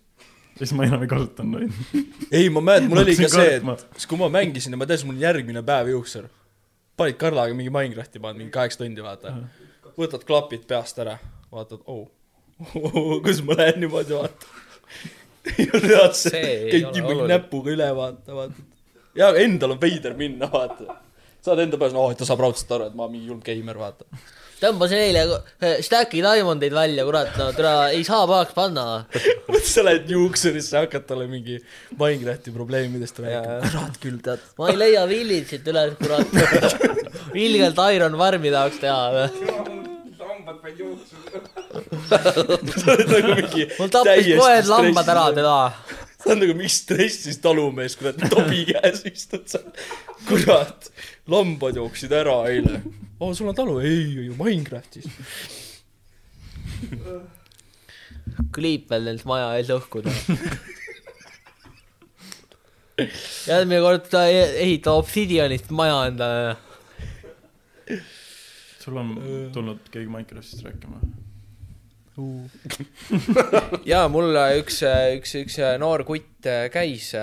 siis 0.57 0.73
ma 0.77 0.87
enam 0.89 1.05
ei 1.05 1.11
kasutanud 1.11 1.61
neid. 1.61 2.07
ei, 2.31 2.49
ma 2.49 2.65
mäletan, 2.65 2.89
mul 2.93 3.03
oli 3.05 3.17
ka 3.21 3.29
see, 3.33 3.59
et 3.59 3.85
siis 3.99 4.09
kui 4.09 4.21
ma 4.21 4.31
mängisin 4.33 4.73
ja 4.73 4.81
ma 4.81 4.89
teadsin, 4.89 5.11
mul 5.11 5.21
on 5.21 5.27
järgmine 5.27 5.65
päev 5.69 5.93
juuksur. 5.93 6.31
panid 6.97 7.21
Karlaga 7.21 7.55
mingi 7.59 7.73
Minecrafti, 7.75 8.21
paned 8.23 8.41
mingi 8.41 8.55
kaheksa 8.55 8.81
tundi, 8.81 9.05
vaata. 9.05 9.37
võtad 9.99 10.25
klapid 10.25 10.65
peast 10.69 10.99
ära, 11.05 11.19
vaatad, 11.53 11.85
oo, 11.85 12.09
kus 13.25 13.45
ma 13.45 13.61
lähen 13.61 13.83
niimoodi, 13.85 14.17
vaata. 14.17 14.53
ja 15.59 15.81
reaalselt 15.85 16.33
See 16.33 16.51
käid 16.71 16.85
ole 16.87 16.93
nii 16.93 17.01
mingi 17.03 17.15
oluline. 17.17 17.33
näpuga 17.35 17.73
üle, 17.77 17.89
vaata, 17.97 18.37
vaata. 18.37 18.69
ja 19.19 19.33
endal 19.43 19.77
on 19.77 19.81
veider 19.83 20.17
minna, 20.17 20.49
vaata. 20.53 21.03
Saad 21.43 21.65
enda 21.65 21.81
peas, 21.81 21.95
no 21.97 22.07
ta 22.19 22.29
saab 22.29 22.45
raudselt 22.45 22.73
aru, 22.77 22.89
et 22.91 22.97
ma 22.99 23.09
mingi 23.11 23.31
julm 23.31 23.43
geimer, 23.45 23.79
vaata. 23.81 24.07
tõmbasin 24.63 25.01
eile 25.03 25.25
eh, 25.27 25.81
Stack'i 25.83 26.23
diamondeid 26.23 26.75
välja, 26.77 27.07
kurat, 27.09 27.33
no 27.41 27.49
türa 27.57 27.75
ei 27.91 28.05
saa 28.07 28.27
pahaks 28.31 28.55
panna. 28.57 28.87
mõtle, 29.49 29.65
sa 29.67 29.87
lähed 29.87 30.11
juuksurisse, 30.15 30.79
hakkad 30.85 31.09
talle 31.09 31.27
mingi 31.31 31.59
Minecrafti 31.99 32.55
probleemidest 32.55 33.23
rääkima. 33.25 33.61
kurat 33.69 34.03
küll, 34.03 34.21
tead. 34.23 34.51
ma 34.59 34.71
ei 34.71 34.79
leia 34.79 35.07
villit 35.11 35.57
üles, 35.59 35.97
kurat. 36.03 36.39
ilgelt 37.47 37.87
Iron 37.91 38.19
Farmi 38.23 38.55
tahaks 38.55 38.83
teha. 38.83 39.27
sa 42.13 42.93
oled 42.93 43.11
nagu 43.11 43.35
mingi 43.39 43.67
mul 43.79 43.91
tappis 43.93 44.31
kohe 44.39 44.57
lambad 44.69 45.11
ära 45.15 45.27
teda. 45.37 45.57
ta 46.23 46.33
on 46.35 46.43
nagu 46.43 46.57
mingi 46.59 46.73
stressis 46.73 47.41
talumees, 47.45 47.97
kurat, 47.99 48.21
tobi 48.33 48.65
käes 48.71 49.03
istud 49.11 49.47
seal. 49.51 49.69
kurat, 50.29 50.91
lambad 51.31 51.77
jooksid 51.79 52.13
ära 52.13 52.43
eile. 52.51 52.81
oo, 53.21 53.35
sul 53.35 53.49
on 53.53 53.55
talu? 53.57 53.79
ei, 53.85 54.19
ei, 54.25 54.29
Minecraftis. 54.39 55.07
kliip 58.55 58.91
veel 58.91 59.05
neilt 59.07 59.25
maja 59.29 59.53
ees 59.59 59.71
õhku 59.73 60.03
teha. 60.05 60.37
järgmine 63.49 63.81
kord 63.85 64.09
ta 64.13 64.27
e- 64.31 64.55
ehitab 64.65 65.03
Obsidianist 65.03 65.73
maja 65.75 66.07
endale. 66.11 66.57
sul 68.83 68.97
on 68.99 69.17
tulnud 69.55 69.91
keegi 69.91 70.11
Minecraftist 70.11 70.65
rääkima? 70.67 71.01
jaa, 73.89 74.05
mul 74.13 74.37
üks, 74.61 74.83
üks, 75.17 75.33
üks 75.41 75.57
noor 75.81 76.05
kutt 76.05 76.45
äh, 76.51 76.67
käis, 76.73 77.15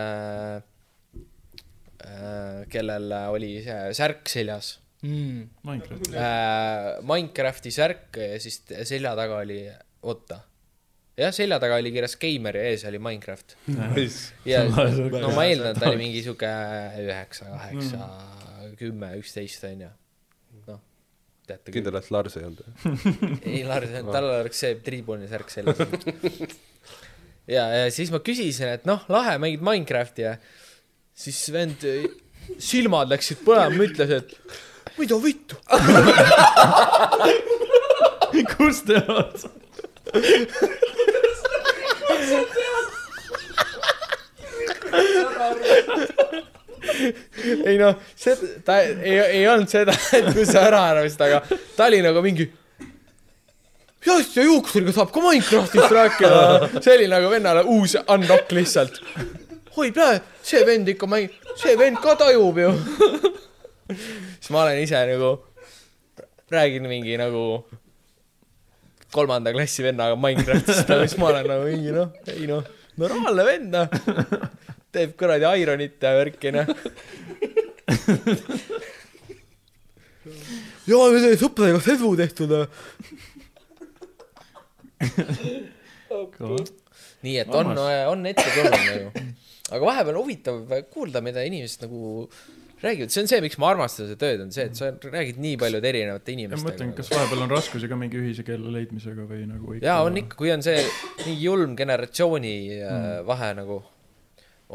kellel 2.72 3.12
oli 3.34 3.58
see 3.66 3.94
särk 3.98 4.30
seljas. 4.32 4.78
Minecraft. 5.04 6.12
Minecrafti 7.08 7.72
särk 7.72 8.20
ja 8.20 8.40
siis 8.44 8.62
selja 8.88 9.14
taga 9.20 9.40
oli, 9.44 9.62
oota. 10.08 10.42
jah, 11.20 11.32
selja 11.36 11.60
taga 11.60 11.78
oli 11.80 11.92
kirjas 11.96 12.18
Geimer 12.20 12.58
ja 12.60 12.66
ees 12.72 12.84
oli 12.88 13.00
Minecraft. 13.04 13.56
ja 14.48 14.66
no 15.24 15.32
ma 15.36 15.48
eeldan, 15.48 15.72
et 15.72 15.80
ta 15.80 15.92
oli 15.92 16.02
mingi 16.04 16.24
sihuke 16.24 16.52
üheksa, 17.06 17.52
kaheksa, 17.54 18.12
kümme, 18.80 19.14
üksteist 19.20 19.64
onju. 19.70 19.92
noh, 20.68 20.82
teate 21.50 21.74
kindel, 21.74 21.98
et 22.00 22.10
Lars 22.14 22.38
ei 22.40 22.48
olnud? 22.48 22.66
ei, 23.52 23.62
Lars, 23.68 23.94
tal 24.12 24.28
oleks 24.30 24.64
see 24.64 24.76
triibuni 24.86 25.30
särk 25.32 25.52
seljas. 25.54 25.82
ja, 27.56 27.66
ja 27.66 27.86
siis 27.94 28.12
ma 28.14 28.22
küsisin, 28.26 28.74
et 28.78 28.88
noh, 28.90 29.06
lahe, 29.12 29.38
mängid 29.42 29.64
Minecrafti 29.66 30.28
ja 30.28 30.36
siis 31.20 31.40
vend, 31.54 31.84
silmad 32.62 33.12
läksid 33.12 33.41
põlema, 33.46 33.84
ütles, 33.84 34.12
et 34.22 34.30
mida 35.00 35.18
vittu. 35.24 35.56
kus 38.56 38.84
te 38.88 39.02
olete? 39.08 39.50
ei 47.66 47.78
noh, 47.80 47.98
see, 48.18 48.36
ta 48.66 48.80
ei, 48.84 49.20
ei 49.20 49.44
olnud 49.48 49.70
seda, 49.72 49.94
et 50.16 50.32
kus 50.34 50.50
sa 50.54 50.64
ära 50.70 50.82
arvasid, 50.94 51.22
aga 51.28 51.44
ta 51.76 51.88
oli 51.90 52.02
nagu 52.06 52.24
mingi 52.26 52.48
ja 54.06 54.16
asja 54.16 54.46
juuksuriga 54.48 54.96
saab 54.96 55.12
ka 55.14 55.24
Minecraftist 55.24 55.91
rääkida. 55.91 56.40
see 56.84 56.96
oli 56.96 57.08
nagu 57.12 57.30
vennale 57.32 57.66
uus 57.68 57.98
unlock 58.08 58.52
lihtsalt. 58.56 59.02
oi, 59.78 59.91
näe, 59.96 60.22
see 60.46 60.64
vend 60.68 60.88
ikka 60.94 61.10
mängib, 61.10 61.36
see 61.60 61.76
vend 61.80 62.00
ka 62.04 62.16
tajub 62.20 62.58
ju. 62.62 62.72
siis 64.40 64.50
ma 64.54 64.64
olen 64.64 64.82
ise 64.82 65.04
nagu, 65.12 65.32
räägin 66.52 66.90
mingi 66.90 67.18
nagu 67.20 67.44
kolmanda 69.12 69.54
klassi 69.54 69.84
vennaga 69.84 70.16
Minecraftist, 70.20 70.90
aga 70.90 71.08
siis 71.08 71.20
ma 71.22 71.32
olen 71.32 71.48
nagu 71.50 71.64
mingi 71.70 71.91
noh, 71.96 72.10
ei 72.34 72.46
noh, 72.50 72.64
normaalne 73.02 73.44
vend 73.48 73.70
noh. 73.74 73.88
teeb 74.94 75.14
kuradi 75.18 75.46
Ironit 75.62 76.02
ja 76.02 76.16
värki 76.18 76.52
noh. 76.54 76.66
jaa, 80.90 81.10
me 81.10 81.20
teeme 81.22 81.38
sõpradega 81.40 81.80
sedu 81.84 82.16
tehtud. 82.20 82.52
nii 87.26 87.38
et 87.41 87.54
on, 87.56 87.68
on 88.14 88.26
ette 88.30 88.48
tulnud 88.56 88.74
nagu. 88.78 89.28
Aga 89.70 89.91
vahepeal 89.91 90.18
on 90.18 90.26
huvitav 90.26 90.74
kuulda, 90.94 91.22
mida 91.26 91.44
inimesed 91.48 91.86
nagu 91.88 92.30
räägivad, 92.82 93.12
see 93.12 93.24
on 93.24 93.28
see, 93.28 93.41
miks 93.44 93.58
ma 93.60 93.70
armastan 93.74 94.08
seda 94.08 94.20
tööd, 94.22 94.41
on 94.46 94.52
see, 94.56 94.66
et 94.70 94.78
sa 94.80 94.90
räägid 95.04 95.40
nii 95.44 95.58
paljude 95.60 95.90
erinevate 95.90 96.36
ma 96.36 96.46
mõtlen, 96.48 96.54
inimestega. 96.56 96.96
kas 96.98 97.12
vahepeal 97.12 97.44
on 97.44 97.52
raskusi 97.52 97.90
ka 97.91 97.98
mingi 98.00 98.20
ühise 98.22 98.46
keele 98.48 98.72
leidmisega 98.76 99.26
või 99.28 99.44
nagu 99.50 99.76
ikka... 99.76 99.86
jaa, 99.86 100.04
on 100.08 100.20
ikka, 100.22 100.38
kui 100.40 100.52
on 100.54 100.64
see 100.66 100.78
mingi 101.26 101.36
julm 101.44 101.76
generatsiooni 101.80 102.54
mm. 102.78 103.10
vahe 103.28 103.50
nagu, 103.60 103.82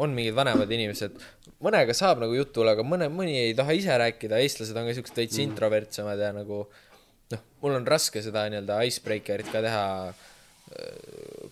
on 0.05 0.17
mingid 0.17 0.37
vanemad 0.37 0.75
inimesed, 0.77 1.17
mõnega 1.65 1.97
saab 1.97 2.21
nagu 2.25 2.37
jutule, 2.37 2.75
aga 2.77 2.85
mõne, 2.85 3.09
mõni 3.13 3.39
ei 3.47 3.57
taha 3.57 3.77
ise 3.79 3.97
rääkida, 4.05 4.43
eestlased 4.45 4.77
on 4.77 4.91
ka 4.91 4.99
siuksed 4.99 5.23
veits 5.23 5.41
mm. 5.41 5.49
introvertsemad 5.49 6.21
ja 6.21 6.35
nagu 6.37 6.67
noh, 7.33 7.49
mul 7.65 7.79
on 7.81 7.89
raske 7.89 8.21
seda 8.25 8.45
nii-öelda 8.53 8.83
icebreaker'it 8.91 9.49
ka 9.49 9.65
teha, 9.65 9.85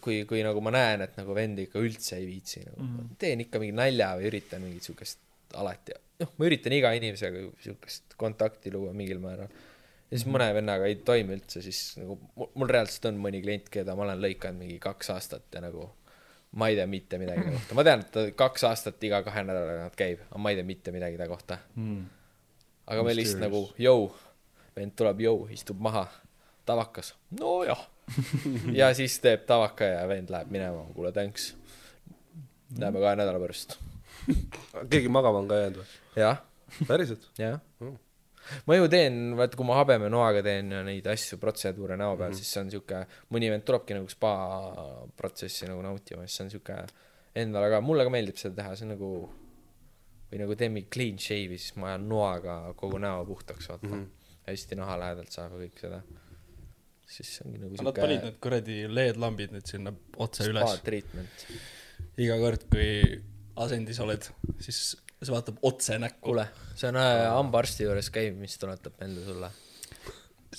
kui, 0.03 0.23
kui 0.29 0.41
nagu 0.45 0.63
ma 0.65 0.73
näen, 0.75 1.05
et 1.07 1.19
nagu 1.19 1.35
vend 1.37 1.61
ikka 1.63 1.83
üldse 1.83 2.17
ei 2.19 2.27
viitsi 2.27 2.65
nagu 2.67 2.83
mm., 2.83 3.13
teen 3.23 3.45
ikka 3.45 3.61
mingi 3.63 3.77
nalja 3.79 4.15
või 4.19 4.31
üritan 4.33 4.65
mingit 4.65 4.89
siukest 4.89 5.21
alati, 5.59 5.95
noh, 6.23 6.33
ma 6.39 6.49
üritan 6.49 6.75
iga 6.75 6.95
inimesega 6.97 7.45
siukest 7.63 8.17
kontakti 8.21 8.73
luua 8.75 8.95
mingil 8.97 9.21
määral 9.23 9.51
ja 10.13 10.19
siis 10.19 10.29
mõne 10.29 10.49
vennaga 10.57 10.89
ei 10.89 10.99
toimi 11.07 11.37
üldse, 11.39 11.63
siis 11.65 11.81
nagu 12.01 12.19
mul, 12.37 12.51
mul 12.61 12.71
reaalselt 12.73 13.09
on 13.13 13.21
mõni 13.23 13.41
klient, 13.45 13.71
keda 13.73 13.97
ma 13.97 14.07
olen 14.07 14.21
lõikanud 14.21 14.61
mingi 14.61 14.79
kaks 14.83 15.13
aastat 15.15 15.47
ja 15.57 15.63
nagu 15.65 15.87
ma 16.61 16.69
ei 16.69 16.77
tea 16.77 16.89
mitte 16.91 17.21
midagi 17.21 17.47
ta 17.47 17.55
kohta, 17.55 17.77
ma 17.79 17.85
tean, 17.87 18.03
et 18.05 18.11
ta 18.13 18.25
kaks 18.43 18.67
aastat 18.69 19.07
iga 19.09 19.23
kahe 19.25 19.45
nädala 19.47 19.71
tagant 19.77 19.97
käib, 19.97 20.27
aga 20.29 20.43
ma 20.45 20.53
ei 20.53 20.59
tea 20.59 20.69
mitte 20.69 20.93
midagi 20.93 21.21
ta 21.21 21.29
kohta. 21.31 21.59
mm.. 21.77 22.03
aga 22.93 23.07
me 23.07 23.15
lihtsalt 23.17 23.41
nagu, 23.47 23.63
jõu, 23.81 24.11
vend 24.77 24.97
tuleb, 24.99 25.25
jõu, 25.25 25.47
istub 25.55 25.81
maha, 25.83 26.05
tavakas, 26.69 27.15
nojah. 27.39 27.87
ja 28.81 28.91
siis 28.97 29.19
teeb 29.23 29.45
tavaka 29.49 29.89
ja 29.89 30.07
vend 30.11 30.31
läheb 30.33 30.53
minema, 30.53 30.85
kuule, 30.97 31.13
thanks. 31.13 31.53
näeme 32.79 33.03
kahe 33.03 33.19
nädala 33.19 33.41
pärast. 33.43 33.79
keegi 34.91 35.11
magama 35.13 35.43
on 35.43 35.51
ka 35.51 35.61
jäänud 35.61 35.83
või? 35.83 35.93
jah, 36.21 36.41
päriselt? 36.89 37.29
jah. 37.39 37.61
ma 38.67 38.79
ju 38.79 38.89
teen, 38.93 39.37
vaata 39.39 39.59
kui 39.59 39.69
ma 39.69 39.79
habemenoaga 39.81 40.43
teen 40.47 40.73
neid 40.89 41.07
asju, 41.11 41.39
protseduure 41.43 41.97
näo 41.97 42.17
peal 42.17 42.31
mm, 42.31 42.33
-hmm. 42.33 42.43
siis 42.43 42.53
see 42.55 42.65
on 42.65 42.73
siuke, 42.75 43.05
mõni 43.35 43.51
vend 43.53 43.67
tulebki 43.67 43.99
nagu 43.99 44.11
spa 44.11 44.35
protsessi 45.17 45.71
nagu 45.71 45.83
nautima, 45.83 46.27
siis 46.27 46.37
see 46.37 46.49
on 46.49 46.53
siuke 46.57 46.81
endale 47.35 47.71
ka, 47.73 47.81
mulle 47.81 48.05
ka 48.05 48.13
meeldib 48.13 48.37
seda 48.41 48.61
teha, 48.61 48.77
see 48.77 48.89
on 48.89 48.95
nagu 48.97 49.13
või 50.33 50.41
nagu 50.41 50.57
mingi 50.73 50.89
clean 50.89 51.19
shave'i, 51.21 51.59
siis 51.61 51.77
ma 51.77 51.93
ajan 51.93 52.09
noaga 52.09 52.57
kogu 52.77 52.99
näo 52.99 53.25
puhtaks, 53.29 53.69
vaata 53.69 53.87
mm. 53.87 53.93
-hmm. 53.93 54.37
hästi 54.47 54.79
naha 54.81 54.99
lähedalt 54.99 55.33
saab 55.33 55.53
ja 55.53 55.67
kõik 55.67 55.81
seda. 55.81 56.03
Siis 57.13 57.31
see 57.37 57.45
ongi 57.49 57.61
nagu 57.63 57.85
Nad 57.87 57.99
panid 58.01 58.23
need 58.27 58.39
kuradi 58.43 58.79
LED-lambid 58.89 59.53
nüüd 59.57 59.69
sinna 59.69 59.93
otse 60.25 60.47
üles 60.51 60.69
spa. 60.77 60.85
treatment. 60.87 61.47
iga 62.21 62.37
kord, 62.41 62.65
kui 62.73 62.91
asendis 63.63 63.99
oled, 64.05 64.25
siis 64.65 64.79
see 65.23 65.33
vaatab 65.35 65.59
otse 65.69 65.99
näkku. 66.03 66.25
kuule, 66.31 66.47
see 66.75 66.89
on 66.91 66.99
äh, 67.01 67.27
hambaarsti 67.37 67.85
juures 67.87 68.09
käimist 68.15 68.61
tuletab 68.63 68.97
meelde 69.01 69.25
sulle. 69.29 69.51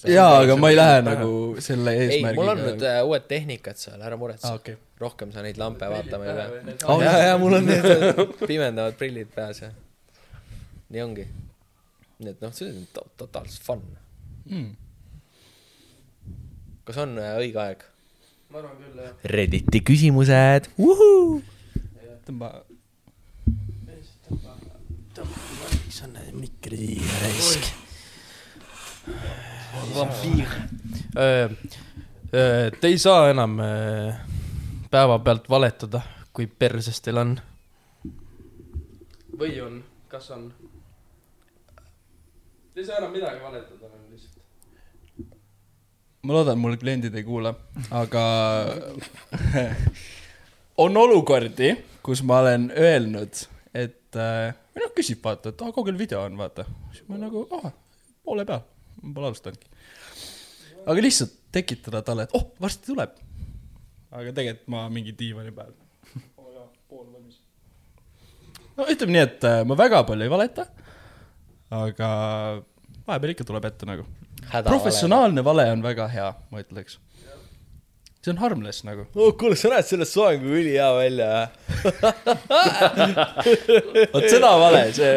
jaa, 0.09 0.39
aga 0.43 0.55
ma 0.57 0.69
ei 0.73 0.77
lähe 0.77 1.01
nagu 1.05 1.31
selle 1.61 1.91
ei, 1.97 2.05
eesmärgiga. 2.07 2.39
mul 2.41 2.51
on 2.53 2.61
nüüd 2.67 2.85
äh, 2.89 2.99
uued 3.05 3.25
tehnikad 3.29 3.77
seal, 3.81 4.01
ära 4.01 4.17
muretse 4.19 4.47
aa, 4.49 4.57
okei. 4.61 4.77
rohkem 5.03 5.33
sa 5.35 5.43
neid 5.45 5.57
lampe 5.61 5.89
vaatama 5.91 6.29
ei 6.29 6.37
pea. 6.39 6.77
Aa, 6.89 6.99
ja, 7.03 7.13
ja 7.31 7.37
mul 7.41 7.57
on 7.59 7.65
need 7.71 7.89
äh, 7.91 8.23
pimendavad 8.47 8.97
prillid 9.01 9.29
peas 9.35 9.61
ja 9.65 9.71
nii 10.93 11.01
ongi. 11.03 11.27
nii 12.23 12.31
et 12.33 12.41
noh, 12.45 12.53
see 12.55 12.69
on 12.71 12.87
to- 12.95 13.09
totaalselt 13.25 13.65
fun. 13.67 13.83
Mm. 14.45 14.71
Kas 16.87 16.97
on 17.03 17.17
äh, 17.21 17.35
õige 17.39 17.59
aeg? 17.63 17.83
ma 18.53 18.59
arvan 18.61 18.75
küll, 18.77 18.99
jah. 19.01 19.13
Redditi 19.31 19.81
küsimused. 19.85 20.69
tõmba. 22.27 22.51
mis 25.85 26.01
on 26.05 26.13
need 26.17 26.35
mikri 26.37 26.99
raisk? 27.21 27.71
vampiir. 29.93 30.53
Te 32.33 32.87
ei 32.87 32.97
saa 33.01 33.29
enam 33.31 33.57
päevapealt 34.93 35.49
valetada, 35.49 36.01
kui 36.33 36.47
perses 36.47 37.01
teil 37.01 37.19
on. 37.21 37.35
või 39.39 39.57
on, 39.65 39.81
kas 40.07 40.29
on? 40.35 40.47
Te 42.73 42.81
ei 42.81 42.85
saa 42.85 43.01
enam 43.01 43.11
midagi 43.13 43.41
valetada 43.41 43.89
enam 43.89 44.05
lihtsalt. 44.11 44.42
Ma 46.23 46.37
loodan, 46.37 46.59
mul 46.59 46.77
kliendid 46.79 47.15
ei 47.19 47.25
kuula, 47.27 47.51
aga 47.91 48.23
on 50.83 50.95
olukordi, 50.97 51.73
kus 52.05 52.23
ma 52.23 52.39
olen 52.43 52.69
öelnud, 52.79 53.41
et 53.75 54.15
äh, 54.15 54.53
või 54.71 54.85
noh, 54.85 54.93
küsib 54.95 55.19
vaata, 55.25 55.51
et 55.51 55.63
aa, 55.65 55.73
kaugel 55.75 55.99
video 55.99 56.23
on, 56.23 56.37
vaata. 56.39 56.65
siis 56.95 57.03
ma 57.09 57.19
nagu, 57.19 57.43
aa, 57.59 57.73
poole 58.23 58.47
peal, 58.47 58.63
pole 59.03 59.29
alustanudki. 59.29 59.67
aga 60.85 61.03
lihtsalt 61.03 61.35
tekitada 61.53 62.01
talle, 62.07 62.27
et 62.27 62.35
oh, 62.39 62.47
varsti 62.61 62.93
tuleb. 62.93 63.19
aga 64.13 64.31
tegelikult 64.31 64.71
ma 64.71 64.87
mingi 64.93 65.15
diivani 65.19 65.51
peal. 65.51 65.75
no 68.77 68.87
ütleme 68.87 69.17
nii, 69.17 69.27
et 69.27 69.49
äh, 69.51 69.61
ma 69.67 69.75
väga 69.77 70.05
palju 70.07 70.23
ei 70.23 70.31
valeta, 70.39 70.69
aga 71.83 72.09
vahepeal 73.03 73.35
ikka 73.35 73.51
tuleb 73.51 73.67
ette 73.67 73.91
nagu. 73.91 74.07
Professionaalne 74.51 75.43
vale 75.45 75.65
on 75.71 75.83
väga 75.85 76.07
hea, 76.11 76.29
ma 76.51 76.63
ütleks. 76.63 76.99
see 78.23 78.31
on 78.31 78.39
harmless 78.39 78.83
nagu. 78.87 79.05
oh, 79.15 79.31
kuule, 79.39 79.55
sa 79.59 79.71
näed 79.73 79.87
sellest 79.87 80.15
soengu 80.15 80.47
ülihea 80.59 80.89
välja. 80.95 81.29
vot 84.13 84.27
seda 84.29 84.51
vale, 84.61 84.83
see, 84.95 85.15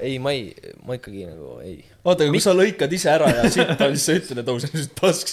ei, 0.00 0.16
ma 0.22 0.32
ei, 0.34 0.50
ma 0.86 0.96
ikkagi 0.98 1.26
nagu 1.28 1.46
ei. 1.64 1.76
oota, 2.02 2.24
aga 2.24 2.32
kui 2.34 2.42
sa 2.42 2.54
lõikad 2.56 2.92
ise 2.96 3.10
ära 3.12 3.28
ja 3.34 3.42
siit 3.52 3.70
on, 3.76 3.96
siis 3.96 4.06
sa 4.08 4.16
ütled, 4.18 4.38
et 4.42 4.48
oh, 4.52 4.56
see 4.62 4.70
on 4.70 4.74
lihtsalt 4.80 5.00
pask 5.00 5.26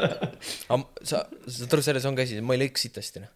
aga 0.72 0.82
sa, 1.02 1.16
saad 1.46 1.70
aru, 1.76 1.82
selles 1.86 2.06
ongi 2.10 2.22
asi, 2.26 2.34
ma 2.44 2.52
ei 2.56 2.62
lõika 2.64 2.78
sitasti, 2.82 3.18
noh. 3.24 3.32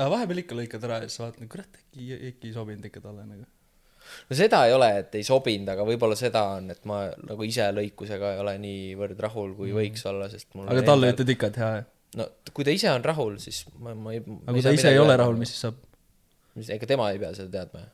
aga 0.00 0.08
vahepeal 0.16 0.40
ikka 0.44 0.54
lõikad 0.58 0.82
ära 0.88 0.96
ja 1.04 1.08
siis 1.10 1.20
vaatad, 1.22 1.44
kurat, 1.50 1.72
äkki, 1.84 2.02
äkki 2.32 2.44
ei 2.50 2.56
sobinud 2.56 2.84
ikka 2.90 3.00
talle 3.04 3.22
nagu. 3.28 3.44
No 4.28 4.38
seda 4.38 4.64
ei 4.68 4.76
ole, 4.76 4.90
et 5.02 5.16
ei 5.18 5.26
sobinud, 5.26 5.70
aga 5.74 5.86
võib-olla 5.88 6.18
seda 6.18 6.44
on, 6.58 6.70
et 6.74 6.84
ma 6.88 7.04
nagu 7.28 7.46
ise 7.46 7.66
lõikusega 7.76 8.34
ei 8.36 8.44
ole 8.44 8.54
niivõrd 8.62 9.20
rahul, 9.26 9.54
kui 9.58 9.74
võiks 9.76 10.04
olla, 10.10 10.28
sest 10.32 10.50
mul 10.54 10.70
aga 10.72 10.84
talle 10.86 11.12
ütled 11.14 11.34
ikka, 11.36 11.52
et 11.52 11.60
hea, 11.62 11.72
jah. 11.80 11.90
no 12.20 12.28
kui 12.56 12.66
ta 12.66 12.74
ise 12.74 12.90
on 12.92 13.04
rahul, 13.06 13.36
siis 13.42 13.64
ma, 13.78 13.96
ma 13.96 14.14
ei 14.14 14.22
aga 14.22 14.56
kui 14.56 14.66
ta 14.66 14.74
ise 14.76 14.94
ei 14.94 15.02
ole 15.02 15.18
rahul, 15.20 15.38
mis 15.40 15.54
siis 15.54 15.66
saab? 15.68 15.80
mis, 16.58 16.70
ega 16.74 16.90
tema 16.90 17.10
ei 17.12 17.20
pea 17.22 17.32
seda 17.36 17.50
teadma 17.58 17.84
ju. 17.84 17.92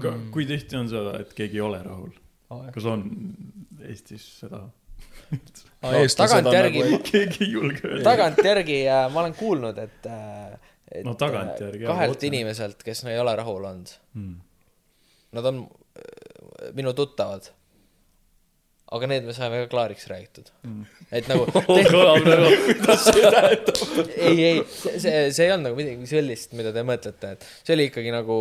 aga 0.00 0.14
mm. 0.16 0.30
kui 0.34 0.48
tihti 0.50 0.80
on 0.80 0.90
seda, 0.92 1.18
et 1.24 1.34
keegi 1.36 1.60
ei 1.60 1.66
ole 1.66 1.82
rahul? 1.84 2.14
aa, 2.54 2.70
kas 2.74 2.88
on 2.90 3.06
Eestis 3.84 4.26
seda? 4.40 4.64
tagantjärgi 6.18 6.82
nagu, 6.84 7.00
keegi 7.06 7.44
ei 7.46 7.50
julge 7.52 7.82
öelda. 7.88 8.04
tagantjärgi 8.06 8.78
äh, 8.88 9.06
ma 9.12 9.24
olen 9.24 9.36
kuulnud, 9.38 9.78
et, 9.78 10.08
et 10.92 11.06
No 11.06 11.14
tagantjärgi, 11.18 11.82
äh, 11.82 11.86
jah, 11.88 11.94
kahelt 11.94 12.16
otse. 12.16 12.28
inimeselt, 12.30 12.82
kes 12.86 13.04
no 13.04 13.12
ei 13.12 13.18
ole 13.18 13.36
rahul 13.36 13.64
olnud, 13.70 13.94
Hmm. 14.14 14.36
Nad 15.36 15.50
on 15.50 15.60
äh, 15.64 16.72
minu 16.76 16.94
tuttavad. 16.96 17.50
aga 18.94 19.08
need 19.10 19.24
me 19.26 19.34
saime 19.34 19.62
ka 19.64 19.70
klaariks 19.72 20.06
räägitud 20.10 20.50
mm.. 20.62 20.84
et 21.10 21.28
nagu 21.30 21.46
kõlab 21.54 22.26
nagu, 22.28 22.50
ei, 24.14 24.36
ei, 24.36 24.60
see, 24.68 24.98
see, 25.00 25.16
see 25.34 25.48
ei 25.48 25.54
olnud 25.54 25.70
nagu 25.70 25.78
midagi 25.78 26.10
sellist, 26.10 26.52
mida 26.58 26.72
te 26.74 26.84
mõtlete, 26.86 27.32
et 27.34 27.48
see 27.64 27.74
oli 27.74 27.88
ikkagi 27.90 28.12
nagu 28.14 28.38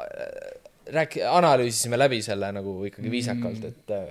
äh, 0.00 0.56
rääk-, 0.94 1.20
analüüsisime 1.30 1.98
läbi 1.98 2.20
selle 2.24 2.50
nagu 2.54 2.74
ikkagi 2.88 3.12
viisakalt, 3.12 3.66
et 3.68 3.94
äh, 3.94 4.08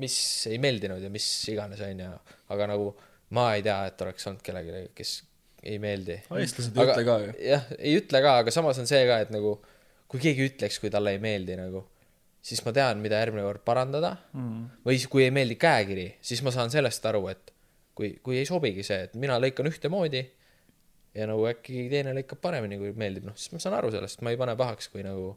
mis 0.00 0.16
ei 0.50 0.60
meeldinud 0.62 1.02
ja 1.02 1.10
mis 1.12 1.26
iganes, 1.52 1.82
onju. 1.86 2.12
aga 2.54 2.70
nagu 2.70 2.92
ma 3.36 3.50
ei 3.56 3.64
tea, 3.66 3.80
et 3.90 4.06
oleks 4.06 4.26
olnud 4.30 4.44
kellelegi, 4.44 4.90
kes 4.96 5.16
ei 5.62 5.78
meeldi. 5.82 6.20
eestlased 6.40 6.76
ei 6.76 6.86
ütle 6.86 7.04
ka 7.06 7.18
ju. 7.24 7.34
jah, 7.50 7.68
ei 7.78 7.98
ütle 8.00 8.22
ka, 8.24 8.38
aga 8.44 8.54
samas 8.54 8.80
on 8.82 8.88
see 8.90 9.02
ka, 9.08 9.20
et 9.24 9.32
nagu 9.34 9.58
kui 10.10 10.18
keegi 10.22 10.48
ütleks, 10.50 10.80
kui 10.82 10.90
talle 10.90 11.12
ei 11.14 11.20
meeldi 11.22 11.54
nagu, 11.60 11.84
siis 12.42 12.60
ma 12.66 12.72
tean, 12.74 12.98
mida 13.04 13.20
järgmine 13.22 13.44
kord 13.46 13.62
parandada 13.66 14.16
Hmm. 14.32 14.66
või 14.86 14.96
siis, 14.98 15.06
kui 15.12 15.22
ei 15.26 15.30
meeldi 15.34 15.54
käekiri, 15.60 16.08
siis 16.20 16.42
ma 16.42 16.50
saan 16.54 16.70
sellest 16.72 17.04
aru, 17.06 17.28
et 17.30 17.52
kui, 17.94 18.14
kui 18.24 18.38
ei 18.40 18.46
sobigi 18.48 18.82
see, 18.86 19.04
et 19.06 19.14
mina 19.14 19.36
lõikan 19.38 19.68
ühtemoodi 19.70 20.24
ja 21.14 21.26
nagu 21.26 21.44
äkki 21.50 21.88
teine 21.92 22.14
lõikab 22.16 22.40
paremini, 22.42 22.78
kui 22.80 22.92
meeldib, 22.96 23.24
noh, 23.28 23.36
siis 23.38 23.52
ma 23.54 23.58
saan 23.62 23.76
aru 23.78 23.90
sellest, 23.94 24.22
ma 24.22 24.30
ei 24.34 24.38
pane 24.40 24.56
pahaks, 24.58 24.88
kui 24.92 25.02
nagu 25.06 25.36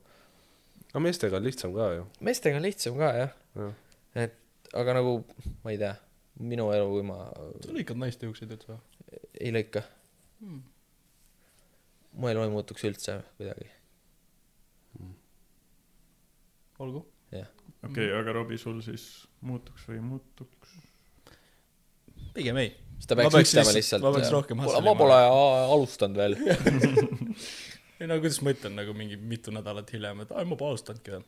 no 0.94 1.02
meestega 1.02 1.38
on 1.40 1.44
lihtsam 1.48 1.74
ka 1.76 1.92
ju. 1.98 2.08
meestega 2.22 2.58
on 2.60 2.66
lihtsam 2.68 2.98
ka 2.98 3.12
jah 3.18 3.32
Jah.. 3.58 3.74
et 4.26 4.36
aga 4.74 4.94
nagu 5.00 5.16
ma 5.64 5.74
ei 5.74 5.78
tea, 5.82 5.94
minu 6.40 6.68
elu, 6.74 6.90
kui 6.96 7.06
ma 7.06 7.18
sa 7.66 7.74
lõikad 7.74 7.98
naiste 8.02 8.26
juukseid 8.30 8.54
üldse 8.56 8.74
või? 8.74 8.82
ei 9.42 9.52
lõika 9.54 9.82
hmm.. 10.42 10.62
mu 12.22 12.30
elu 12.30 12.46
ei 12.46 12.54
muutuks 12.54 12.86
üldse 12.90 13.20
kuidagi, 13.38 13.70
olgu. 16.80 17.04
jah. 17.32 17.50
okei, 17.84 18.10
aga 18.18 18.34
Robbie, 18.40 18.58
sul 18.58 18.82
siis 18.86 19.28
muutuks 19.42 19.86
või 19.90 20.00
ei 20.00 20.08
muutuks? 20.08 20.74
pigem 22.34 22.58
ei. 22.62 22.74
Ma 23.04 23.30
peaks 23.36 23.52
ütlema 23.52 23.74
lihtsalt- 23.76 24.06
ma 24.06 24.14
peaks 24.16 24.32
rohkem 24.32 24.58
ma 24.58 24.66
hustlema. 24.68 24.96
pole 24.96 25.18
alustanud 25.76 26.18
veel. 26.18 26.38
ei 28.00 28.08
no 28.10 28.20
kuidas 28.24 28.40
ma 28.42 28.54
ütlen 28.56 28.78
nagu 28.80 28.96
mingi 28.98 29.18
mitu 29.18 29.52
nädalat 29.54 29.92
hiljem, 29.94 30.24
et 30.24 30.32
aa, 30.32 30.46
ma 30.48 30.58
pole 30.60 30.74
alustanudki 30.74 31.14
veel 31.14 31.26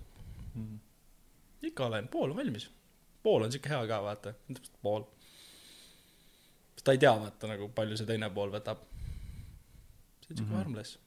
mm.. 0.55 0.79
ikka 1.69 1.89
olen, 1.89 2.07
pool 2.13 2.31
on 2.31 2.39
valmis. 2.39 2.69
pool 3.23 3.45
on 3.45 3.53
siuke 3.53 3.69
hea 3.69 3.81
ka, 3.91 4.01
vaata, 4.05 4.33
pool. 4.81 5.05
sest 6.75 6.85
ta 6.87 6.95
ei 6.95 7.01
tea, 7.01 7.13
vaata 7.21 7.51
nagu 7.51 7.69
palju 7.75 7.99
see 7.99 8.09
teine 8.09 8.29
pool 8.33 8.53
võtab. 8.55 8.85
see 10.21 10.31
on 10.31 10.37
siuke 10.37 10.49
mm 10.49 10.53
-hmm. 10.53 10.63
harmless. 10.63 10.99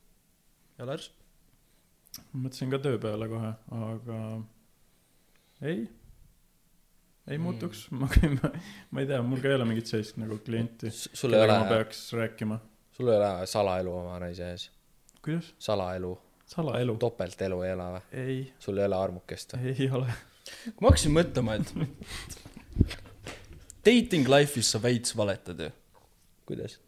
ja 0.78 0.86
Lars? 0.86 1.10
Mõtlesin 2.32 2.70
ka 2.72 2.80
töö 2.82 2.98
peale 3.02 3.28
kohe, 3.30 3.52
aga 3.78 4.18
ei, 5.68 5.82
ei 7.28 7.38
muutuks, 7.42 7.86
ma, 7.98 8.08
ma, 8.38 8.50
ma 8.90 9.04
ei 9.04 9.10
tea, 9.10 9.20
mul 9.24 9.42
ka 9.42 9.50
ei 9.50 9.58
ole 9.58 9.68
mingit 9.68 9.90
sellist 9.90 10.18
nagu 10.20 10.40
klienti, 10.44 10.92
kellega 11.18 11.60
ma 11.62 11.68
peaks 11.72 12.02
rääkima. 12.16 12.60
sul 12.96 13.12
ei 13.12 13.20
ole 13.20 13.30
salaelu 13.50 13.94
oma 14.00 14.18
naise 14.22 14.50
ees, 14.52 14.68
kuidas? 15.24 15.52
salaelu, 15.62 16.14
salaelu? 16.46 16.96
topeltelu 17.02 17.62
ei 17.66 17.74
ela 17.76 17.90
või? 17.96 18.04
ei, 18.24 18.40
sul 18.62 18.80
ei 18.80 18.88
ole 18.88 19.00
armukest 19.00 19.56
või? 19.56 19.74
ei 19.74 19.90
ole. 20.00 20.18
ma 20.80 20.90
hakkasin 20.90 21.16
mõtlema, 21.16 21.58
et 21.58 21.74
dating 23.88 24.28
life'is 24.28 24.74
sa 24.74 24.82
veits 24.82 25.16
valetad 25.16 25.66
ju. 25.66 25.72
kuidas? 26.48 26.78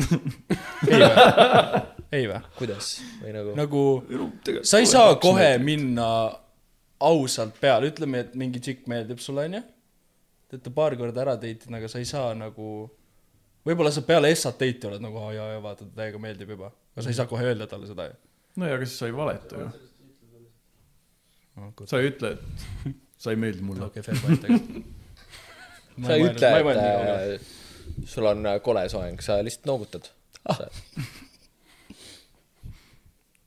ei 0.90 1.00
või? 1.00 1.89
Ei 2.12 2.28
või? 2.30 2.38
kuidas 2.58 2.92
või 3.22 3.34
nagu 3.36 3.52
no.? 3.54 3.58
nagu 3.60 4.62
sa 4.66 4.80
ei 4.82 4.88
saa 4.90 5.16
kohe 5.22 5.50
minna 5.62 6.08
ausalt 7.00 7.56
peale, 7.60 7.88
ütleme, 7.90 8.24
et 8.24 8.34
mingi 8.38 8.60
tšikk 8.60 8.88
meeldib 8.90 9.20
sulle, 9.24 9.46
onju. 9.48 9.60
te 10.48 10.58
olete 10.58 10.72
paar 10.76 10.96
korda 11.00 11.22
ära 11.24 11.36
date 11.40 11.68
inud, 11.68 11.78
aga 11.78 11.88
sa 11.88 12.00
ei 12.02 12.08
saa 12.08 12.32
nagu, 12.36 12.66
võib-olla 13.66 13.92
sa 13.94 14.02
peale 14.06 14.32
essat 14.34 14.58
date'i 14.60 14.90
oled 14.90 15.04
nagu, 15.04 15.20
aa 15.22 15.30
jaa, 15.36 15.46
jaa, 15.54 15.62
vaata, 15.64 15.88
ta 15.88 16.02
täiega 16.02 16.20
meeldib 16.22 16.52
juba. 16.56 16.72
aga 16.94 17.06
sa 17.06 17.12
ei 17.12 17.18
saa 17.20 17.30
kohe 17.30 17.46
öelda 17.52 17.68
talle 17.70 17.88
seda 17.88 18.10
ju. 18.10 18.18
no 18.60 18.68
ja, 18.68 18.76
aga 18.76 18.88
siis 18.88 18.98
sa 19.00 19.08
ei 19.08 19.16
valeta 19.16 19.62
ju. 19.62 19.70
sa 21.86 22.02
ei 22.02 22.12
ütle, 22.12 22.34
et 22.34 22.44
sa 23.20 23.32
ei 23.32 23.40
meeldi 23.46 23.64
mulle. 23.64 23.88
okei, 23.88 24.04
fair 24.04 24.20
point, 24.20 24.44
aga. 24.44 24.60
sa 26.04 26.18
ei 26.18 26.28
ütle, 26.28 26.52
et 26.60 26.84
äh, 26.84 27.56
sul 28.12 28.28
on 28.28 28.44
äh, 28.52 28.60
kole 28.64 28.84
soeng, 28.92 29.24
sa 29.24 29.40
lihtsalt 29.46 29.72
noogutad 29.72 30.12
ah.. 30.52 30.64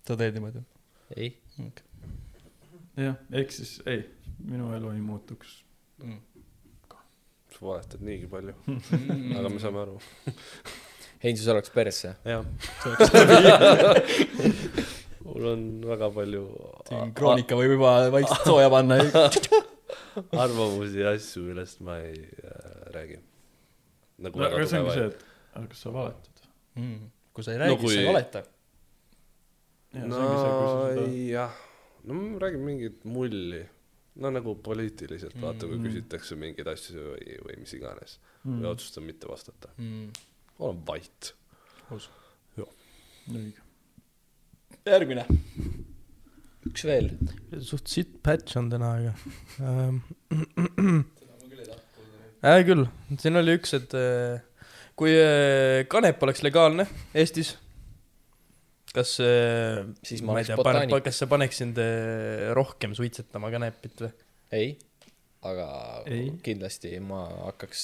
Sa 0.07 0.15
teed 0.19 0.33
niimoodi? 0.37 0.61
ei, 1.17 1.29
jah, 2.97 3.15
ehk 3.31 3.51
siis 3.55 3.71
ei, 3.89 4.01
minu 4.43 4.71
elu 4.75 4.91
ei 4.95 5.01
muutuks. 5.03 5.49
sa 7.53 7.59
valetad 7.61 8.01
niigi 8.01 8.27
palju, 8.31 8.53
aga 9.37 9.49
me 9.49 9.59
saame 9.61 9.79
aru. 9.85 9.99
Heinsus 11.23 11.47
oleks 11.53 11.69
persse. 11.71 12.15
jah. 12.27 12.43
mul 15.23 15.45
on 15.53 15.61
väga 15.87 16.09
palju 16.15 16.41
siin 16.89 17.13
Kroonika 17.15 17.55
võib 17.55 17.71
juba 17.77 17.91
vaikselt 18.13 18.43
sooja 18.49 18.69
panna. 18.73 18.95
arvamusi 20.43 20.99
ja 21.03 21.09
asju, 21.15 21.39
millest 21.47 21.79
ma 21.85 21.93
ei 22.03 22.17
äh, 22.43 22.49
räägi. 22.95 23.17
nagu 24.23 24.39
no 24.41 24.45
aga 24.49 24.65
see 24.69 24.79
ongi 24.81 24.93
see, 24.97 25.07
et 25.11 25.17
aga 25.55 25.65
kas 25.71 25.79
sa 25.85 25.89
valetad? 25.95 26.37
kui 27.33 27.41
sa 27.45 27.49
ei 27.53 27.57
No 27.61 27.65
räägi, 27.65 27.77
kui- 27.81 27.93
siis 27.93 28.01
sa 28.01 28.03
ei 28.03 28.09
valeta. 28.11 28.39
No 29.93 30.19
jah, 31.29 31.53
no 32.03 32.13
ma 32.17 32.39
räägin 32.41 32.63
mingit 32.65 33.03
mulli. 33.05 33.63
no 34.15 34.29
nagu 34.29 34.55
poliitiliselt, 34.55 35.35
vaata 35.41 35.65
kui 35.67 35.77
Mm. 35.79 35.85
küsitakse 35.87 36.35
mingeid 36.37 36.67
asju 36.69 36.99
või, 37.13 37.37
või 37.45 37.55
mis 37.63 37.73
iganes 37.73 38.19
Mm. 38.45 38.59
või 38.61 38.67
otsustan 38.71 39.03
mitte 39.07 39.27
vastata. 39.29 39.69
olen 40.59 40.81
vait. 40.87 41.33
õige. 43.29 43.61
järgmine. 44.85 45.25
üks 46.67 46.83
veel. 46.85 47.09
suht 47.61 47.87
sitt 47.87 48.21
patch 48.23 48.57
on 48.57 48.69
täna, 48.69 48.93
aga 48.99 49.13
ähm. 49.61 50.01
hea 52.43 52.63
küll, 52.67 52.85
siin 53.19 53.39
oli 53.39 53.55
üks, 53.57 53.73
et 53.77 53.93
äh, 53.95 54.41
kui 54.99 55.13
äh, 55.15 55.85
kanep 55.89 56.21
oleks 56.23 56.43
legaalne 56.43 56.85
Eestis, 57.15 57.55
kas 58.93 59.15
äh, 59.23 59.83
Siis 60.05 60.21
ma 60.25 60.35
ei 60.39 60.45
tea, 60.47 60.57
pane- 60.59 60.83
botaanik., 60.85 61.05
kas 61.07 61.17
see 61.21 61.29
paneks 61.31 61.61
sind 61.63 61.79
äh, 61.81 62.51
rohkem 62.57 62.93
suitsetama 62.97 63.49
kanepit 63.53 64.03
või? 64.05 64.11
ei, 64.53 64.73
aga 65.49 65.67
Ei. 66.05 66.27
kindlasti 66.45 66.91
ma 67.03 67.23
hakkaks, 67.49 67.81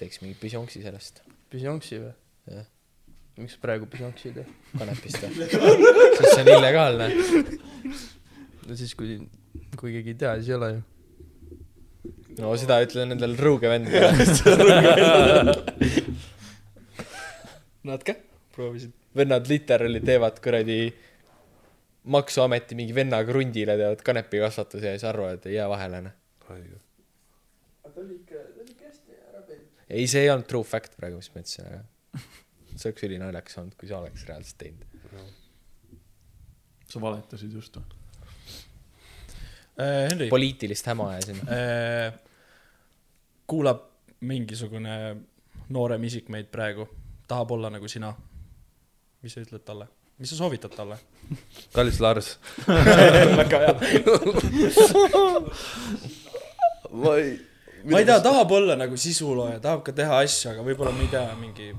teeks 0.00 0.22
mingi 0.22 0.38
pisjonksi 0.40 0.84
sellest, 0.84 1.22
Pisjonksi 1.52 1.98
või? 2.04 2.12
jah, 2.54 2.68
miks 3.42 3.58
praegu 3.62 3.88
pisjonksi 3.90 4.30
ei 4.30 4.38
tee? 4.38 4.46
kanepist 4.78 5.18
või? 5.26 5.50
sest 6.20 6.30
see 6.30 6.44
on 6.46 6.52
illegaalne. 6.54 7.10
no 8.68 8.78
siis, 8.78 8.94
kui, 8.98 9.18
kui 9.76 9.96
keegi 9.98 10.14
ei 10.14 10.20
tea, 10.22 10.36
siis 10.38 10.52
ei 10.54 10.58
ole 10.60 10.70
ju. 10.76 10.80
no 12.38 12.54
seda 12.60 12.78
ütle 12.86 13.04
nendel 13.10 13.34
Rõuge 13.40 13.68
vendadele. 13.74 14.12
Nad 17.82 18.04
ka 18.06 18.14
proovisid. 18.54 18.92
Vennad 19.16 19.48
literaali 19.48 20.00
teevad 20.00 20.40
kuradi 20.44 20.78
maksuameti 22.04 22.74
mingi 22.78 22.94
venna 22.94 23.20
krundile 23.24 23.76
teevad 23.78 24.02
kanepikasvatuse 24.06 24.86
ja 24.86 24.96
siis 24.96 25.08
arvavad, 25.08 25.38
et 25.38 25.46
ei 25.46 25.54
jää 25.54 25.68
vahele, 25.70 26.00
noh. 26.08 26.16
ei, 29.88 30.06
see 30.06 30.24
ei 30.24 30.30
olnud 30.32 30.48
true 30.48 30.64
fact 30.64 30.96
praegu, 30.96 31.20
mis 31.20 31.30
ma 31.34 31.44
ütlesin, 31.44 31.68
aga 31.68 32.22
see 32.78 32.88
oleks 32.90 33.06
ülinaljakas 33.08 33.58
olnud, 33.62 33.76
kui 33.78 33.90
sa 33.90 34.00
oleks 34.00 34.26
reaalselt 34.28 34.58
teinud. 34.58 34.84
sa 36.88 37.00
valetasid 37.00 37.54
just 37.54 37.78
või? 37.78 38.00
Äh, 39.80 40.10
Henri, 40.10 40.28
poliitilist 40.28 40.86
häma 40.90 41.12
ajasin. 41.14 41.38
kuulab 43.48 43.86
mingisugune 44.20 44.96
noorem 45.72 46.04
isik 46.04 46.28
meid 46.32 46.50
praegu, 46.52 46.86
tahab 47.28 47.56
olla 47.56 47.70
nagu 47.72 47.88
sina. 47.88 48.12
Mis 49.22 49.34
sa 49.36 49.42
ütled 49.44 49.62
talle? 49.66 49.86
mis 50.18 50.30
sa 50.30 50.38
soovitad 50.38 50.74
talle? 50.76 50.98
kallis 51.76 52.00
Lars, 52.02 52.36
väga 53.40 53.60
hea. 53.62 53.74
ma 56.92 57.16
ei. 57.16 57.32
ma 57.84 58.02
ei 58.02 58.06
tea, 58.08 58.20
tahab 58.24 58.54
olla 58.58 58.76
nagu 58.78 58.98
sisulooja, 59.00 59.58
tahab 59.64 59.84
ka 59.86 59.94
teha 59.96 60.22
asju, 60.22 60.52
aga 60.54 60.66
võib-olla 60.66 60.94
ma 60.94 61.06
ei 61.06 61.12
tea, 61.12 61.26
mingi 61.40 61.70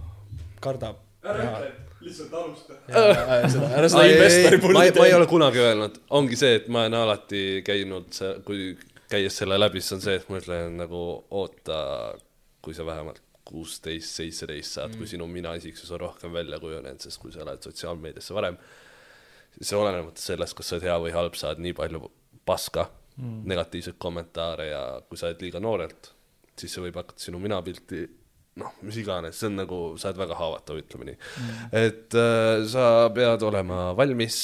kardab. 0.64 1.02
ära 1.24 1.50
ütle, 1.50 1.74
lihtsalt 2.04 2.40
alusta. 2.40 2.80
ära 2.90 3.92
seda 3.92 4.08
investori 4.12 4.60
ma 4.64 4.68
ei, 4.68 4.74
ma 4.76 4.88
ei 4.88 4.96
pulli 4.98 5.20
ole 5.20 5.30
kunagi 5.32 5.64
öelnud, 5.64 6.02
ongi 6.20 6.40
see, 6.40 6.58
et 6.62 6.72
ma 6.72 6.88
olen 6.88 7.00
alati 7.04 7.44
käinud, 7.68 8.24
kui 8.48 8.74
käies 9.12 9.38
selle 9.40 9.60
läbi, 9.60 9.84
siis 9.84 10.00
on 10.00 10.08
see, 10.08 10.18
et 10.20 10.32
ma 10.32 10.42
ütlen 10.42 10.80
nagu 10.84 11.04
oota, 11.32 11.78
kui 12.64 12.76
sa 12.76 12.88
vähemalt 12.88 13.23
kuusteist, 13.48 14.18
seitseteist 14.20 14.78
saad 14.78 14.92
mm., 14.94 15.02
kui 15.02 15.10
sinu 15.10 15.28
mina-isiksus 15.30 15.92
on 15.94 16.04
rohkem 16.06 16.34
välja 16.34 16.60
kujunenud, 16.64 17.04
sest 17.04 17.22
kui 17.22 17.34
sa 17.34 17.44
oled 17.46 17.64
sotsiaalmeediasse 17.66 18.36
varem, 18.36 18.58
siis 19.58 19.74
olenemata 19.78 20.22
sellest, 20.22 20.58
kas 20.58 20.72
sa 20.72 20.78
oled 20.78 20.88
hea 20.88 20.98
või 21.06 21.14
halb, 21.16 21.38
saad 21.40 21.62
nii 21.64 21.76
palju 21.78 22.04
paska 22.48 22.88
mm., 23.18 23.40
negatiivseid 23.52 24.00
kommentaare 24.02 24.68
ja 24.72 24.84
kui 25.08 25.20
sa 25.20 25.30
oled 25.30 25.46
liiga 25.46 25.62
noorelt, 25.64 26.12
siis 26.60 26.76
see 26.76 26.84
võib 26.86 27.00
hakata 27.02 27.28
sinu 27.28 27.42
minapilti 27.44 28.04
noh, 28.62 28.76
mis 28.86 29.00
iganes, 29.02 29.38
see 29.40 29.50
on 29.50 29.58
nagu, 29.64 29.80
sa 29.98 30.12
oled 30.12 30.22
väga 30.22 30.38
haavatav, 30.38 30.80
ütleme 30.84 31.10
nii 31.10 31.18
mm.. 31.18 31.72
et 31.80 32.18
äh, 32.20 32.62
sa 32.70 33.10
pead 33.14 33.46
olema 33.48 33.88
valmis, 33.98 34.38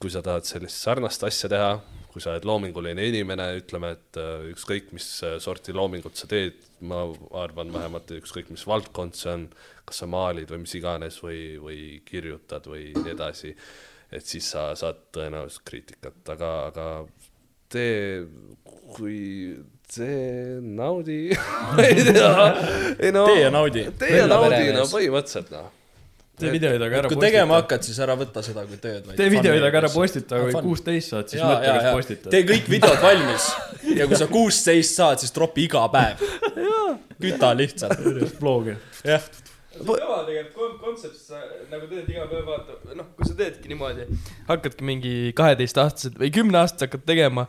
kui 0.00 0.12
sa 0.12 0.22
tahad 0.24 0.48
sellist 0.48 0.80
sarnast 0.80 1.24
asja 1.28 1.50
teha, 1.52 1.70
kui 2.16 2.24
sa 2.24 2.32
oled 2.32 2.46
loominguline 2.48 3.02
inimene, 3.10 3.44
ütleme, 3.58 3.90
et 3.92 4.16
äh, 4.16 4.46
ükskõik, 4.48 4.86
mis 4.96 5.04
äh, 5.20 5.34
sorti 5.42 5.74
loomingut 5.76 6.16
sa 6.16 6.24
teed, 6.30 6.62
ma 6.88 7.02
arvan 7.36 7.68
vähemalt, 7.74 8.14
ükskõik 8.16 8.48
mis 8.54 8.64
valdkond 8.64 9.12
see 9.18 9.34
on, 9.34 9.42
kas 9.84 10.00
sa 10.00 10.08
maalid 10.08 10.48
või 10.48 10.62
mis 10.62 10.72
iganes 10.78 11.20
või, 11.20 11.40
või 11.60 11.80
kirjutad 12.08 12.64
või 12.72 12.86
nii 12.96 13.12
edasi, 13.12 13.52
et 14.16 14.24
siis 14.24 14.48
sa 14.54 14.70
saad 14.80 15.04
tõenäoliselt 15.12 15.66
kriitikat, 15.68 16.22
aga, 16.32 16.52
aga 16.70 16.88
tee, 17.68 18.24
kui 18.96 19.20
tee, 19.92 20.56
naudi, 20.64 21.20
ei 21.84 22.00
tea, 22.00 22.32
ei 22.96 23.12
no 23.12 23.28
Tee 23.28 23.42
ja 23.44 23.52
naudi. 23.52 23.84
tee 24.00 24.22
ja 24.22 24.30
naudi, 24.32 24.64
no 24.72 24.88
põhimõtteliselt 24.88 25.52
noh. 25.52 25.68
Tee 26.40 26.52
videoid, 26.52 26.82
aga 26.86 27.00
ära 27.00 27.10
kui 27.10 27.18
tegema 27.20 27.60
hakkad, 27.60 27.86
siis 27.86 27.98
ära 28.04 28.16
võta 28.18 28.42
seda 28.44 28.66
kui 28.68 28.78
tööd, 28.82 29.06
vaid. 29.06 29.16
tee 29.18 29.30
videoid, 29.32 29.64
aga 29.68 29.82
ära 29.82 29.90
postita, 29.92 30.40
kui 30.42 30.54
Fun. 30.56 30.68
kuusteist 30.68 31.14
saad, 31.14 31.32
siis 31.32 31.42
mõtle, 31.42 31.72
kas 31.78 31.88
postitad. 31.96 32.30
tee 32.34 32.44
kõik 32.50 32.70
videod 32.72 33.00
valmis 33.02 33.48
ja 34.00 34.08
kui 34.10 34.20
sa 34.20 34.28
kuusteist 34.30 35.00
saad, 35.00 35.22
siis 35.22 35.34
tropi 35.36 35.66
iga 35.66 35.86
päev. 35.92 36.22
küta 37.22 37.52
lihtsalt. 37.56 38.02
vlogi. 38.40 38.76
jah, 39.06 39.30
kõva 39.80 40.20
tegelikult 40.28 40.76
kontsept, 40.82 41.16
sa 41.20 41.40
nagu 41.72 41.88
teed 41.90 42.08
iga 42.12 42.26
päev 42.30 42.48
vaata, 42.48 42.76
noh, 42.96 43.08
kui 43.16 43.28
sa 43.28 43.36
teedki 43.38 43.72
niimoodi, 43.72 44.08
hakkadki 44.50 44.86
mingi 44.88 45.14
kaheteistaastased 45.36 46.20
või 46.20 46.32
kümneaastased 46.36 46.86
hakkad 46.86 47.06
tegema, 47.08 47.46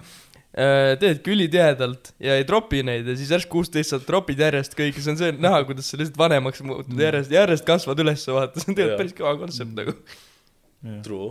teedki 0.58 1.34
ülitihedalt 1.36 2.14
ja 2.24 2.34
ei 2.40 2.46
tropi 2.50 2.80
neid 2.86 3.06
ja 3.06 3.14
siis 3.18 3.30
järsku 3.36 3.60
kuusteist 3.60 3.94
saad 3.94 4.08
tropid 4.08 4.40
järjest 4.42 4.74
kõiki, 4.78 5.04
see 5.04 5.14
on 5.14 5.20
see 5.20 5.36
näha, 5.38 5.60
kuidas 5.70 5.92
sa 5.92 6.00
lihtsalt 6.00 6.18
vanemaks 6.18 6.64
muutud 6.66 7.04
järjest, 7.04 7.30
järjest 7.34 7.66
kasvad 7.68 8.02
ülesse, 8.02 8.32
vaata, 8.34 8.64
see 8.64 8.72
on 8.74 8.80
tegelikult 8.80 9.04
päris 9.04 9.14
kõva 9.20 9.36
kontsept 9.44 9.76
nagu. 9.78 9.94
True. 11.06 11.30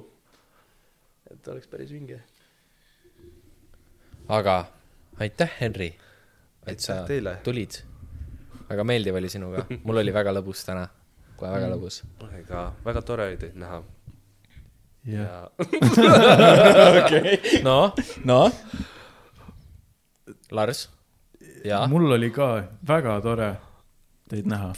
et 1.32 1.50
oleks 1.50 1.66
päris 1.70 1.90
vinge. 1.90 2.20
aga 4.28 4.56
aitäh, 5.18 5.50
Henri, 5.60 5.90
et 6.66 6.80
sa 6.80 7.00
Aitäh 7.00 7.06
teile. 7.10 7.36
tulid. 7.42 7.82
väga 8.70 8.84
meeldiv 8.86 9.18
oli 9.18 9.28
sinuga, 9.32 9.66
mul 9.86 10.02
oli 10.04 10.14
väga 10.14 10.38
lõbus 10.38 10.62
täna, 10.70 10.86
kohe 11.36 11.50
väga 11.50 11.74
lõbus. 11.74 12.02
ega 12.38 12.68
väga 12.86 13.02
tore 13.02 13.30
oli 13.32 13.42
teid 13.42 13.58
näha. 13.58 13.82
jah, 15.06 15.50
ja 15.98 17.62
noh, 17.66 17.94
noh, 18.24 18.52
Lars 20.52 20.88
ja 21.64 21.82
mul 21.90 22.10
oli 22.16 22.30
ka 22.34 22.48
väga 22.88 23.20
tore 23.24 23.50
teid 24.30 24.46
näha 24.50 24.72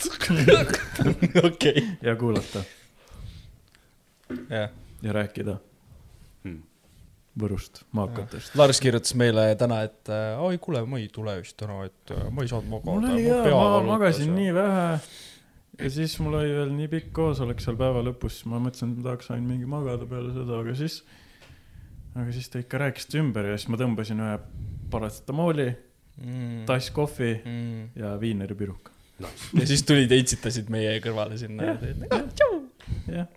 okei. 1.49 1.83
ja 2.03 2.17
kuulata 2.17 2.65
ja 5.03 5.13
rääkida 5.13 5.59
Hmm. 6.45 6.61
Võrust, 7.39 7.81
maakatest. 7.91 8.53
Lars 8.59 8.79
kirjutas 8.83 9.11
meile 9.19 9.49
täna, 9.59 9.81
et 9.89 10.07
äh, 10.15 10.39
oi 10.43 10.55
kuule, 10.63 10.85
ma 10.87 11.01
ei 11.03 11.09
tule 11.11 11.33
vist 11.41 11.57
täna, 11.59 11.81
et 11.89 12.13
äh, 12.15 12.29
ma 12.31 12.45
ei 12.45 12.51
saanud 12.51 12.71
magada. 12.71 12.93
mul 12.95 13.09
oli 13.11 13.25
hea, 13.27 13.57
ma 13.59 13.81
magasin 13.89 14.31
nii 14.37 14.53
vähe 14.55 14.85
ja 15.83 15.91
siis 15.97 16.15
mul 16.23 16.39
oli 16.39 16.55
veel 16.61 16.71
nii 16.77 16.89
pikk 16.93 17.11
koosolek 17.19 17.59
seal 17.63 17.79
päeva 17.79 18.05
lõpus, 18.07 18.41
ma 18.51 18.61
mõtlesin, 18.63 18.95
et 18.95 19.01
ma 19.03 19.09
tahaks 19.11 19.33
ainult 19.35 19.51
mingi 19.51 19.67
magada 19.71 20.07
peale 20.11 20.31
seda, 20.37 20.61
aga 20.63 20.75
siis, 20.79 21.01
aga 22.15 22.29
siis 22.39 22.49
te 22.55 22.63
ikka 22.63 22.81
rääkisite 22.87 23.19
ümber 23.23 23.51
ja 23.51 23.59
siis 23.59 23.71
ma 23.75 23.83
tõmbasin 23.83 24.23
ühe 24.23 24.39
parastatamooli, 24.91 25.69
mm.. 26.25 26.63
tass 26.67 26.91
kohvi 26.95 27.33
Mm. 27.45 27.89
ja 27.97 28.15
viineripiruka. 28.21 28.93
ja 29.61 29.67
siis 29.67 29.83
tulid 29.83 30.11
ja 30.11 30.19
itsitasid 30.21 30.71
meie 30.71 30.99
kõrvale 31.03 31.39
sinna. 31.39 31.75
jah, 33.09 33.29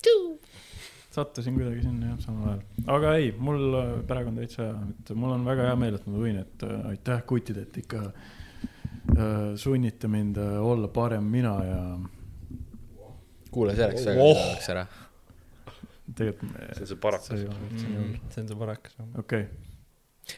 sattusin 1.11 1.55
kuidagi 1.57 1.81
sinna 1.83 2.13
jah, 2.13 2.19
samal 2.23 2.49
ajal. 2.53 2.61
aga 2.95 3.15
ei, 3.19 3.31
mul 3.37 3.75
äh, 3.79 4.27
on 4.27 4.37
täitsa 4.39 4.63
hea, 4.63 4.77
et 4.99 5.11
mul 5.15 5.35
on 5.35 5.45
väga 5.45 5.67
hea 5.69 5.75
meel, 5.79 5.97
et 5.99 6.07
ma 6.07 6.21
võin, 6.23 6.39
et 6.41 6.65
äh, 6.67 6.85
aitäh, 6.93 7.23
kutid, 7.27 7.59
et 7.65 7.77
ikka 7.83 8.03
äh, 8.07 9.53
sunnite 9.59 10.07
mind 10.11 10.39
äh, 10.39 10.57
olla 10.63 10.87
parem 10.87 11.27
mina 11.33 11.55
ja 11.67 11.81
kuule, 13.51 13.75
see 13.75 13.89
läks 13.91 14.07
väga 14.07 14.23
Oh. 14.23 14.37
kõvaks 14.39 14.71
ära. 14.75 14.85
tegelikult 16.15 16.55
see 16.55 16.69
on 16.69 16.77
see 16.77 16.87
see 16.93 17.01
parakas 17.07 17.35
hull. 17.35 18.15
see 18.31 18.45
on 18.45 18.47
see 18.53 18.61
parakas. 18.63 18.95
okei, 19.19 19.45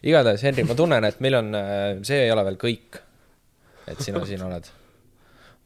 igatahes, 0.02 0.44
Henri, 0.48 0.66
ma 0.68 0.76
tunnen, 0.78 1.06
et 1.08 1.20
meil 1.24 1.40
on, 1.40 1.52
see 2.06 2.24
ei 2.26 2.32
ole 2.34 2.46
veel 2.50 2.60
kõik, 2.62 3.02
et 3.88 4.02
sina 4.04 4.24
siin 4.30 4.44
oled. 4.46 4.72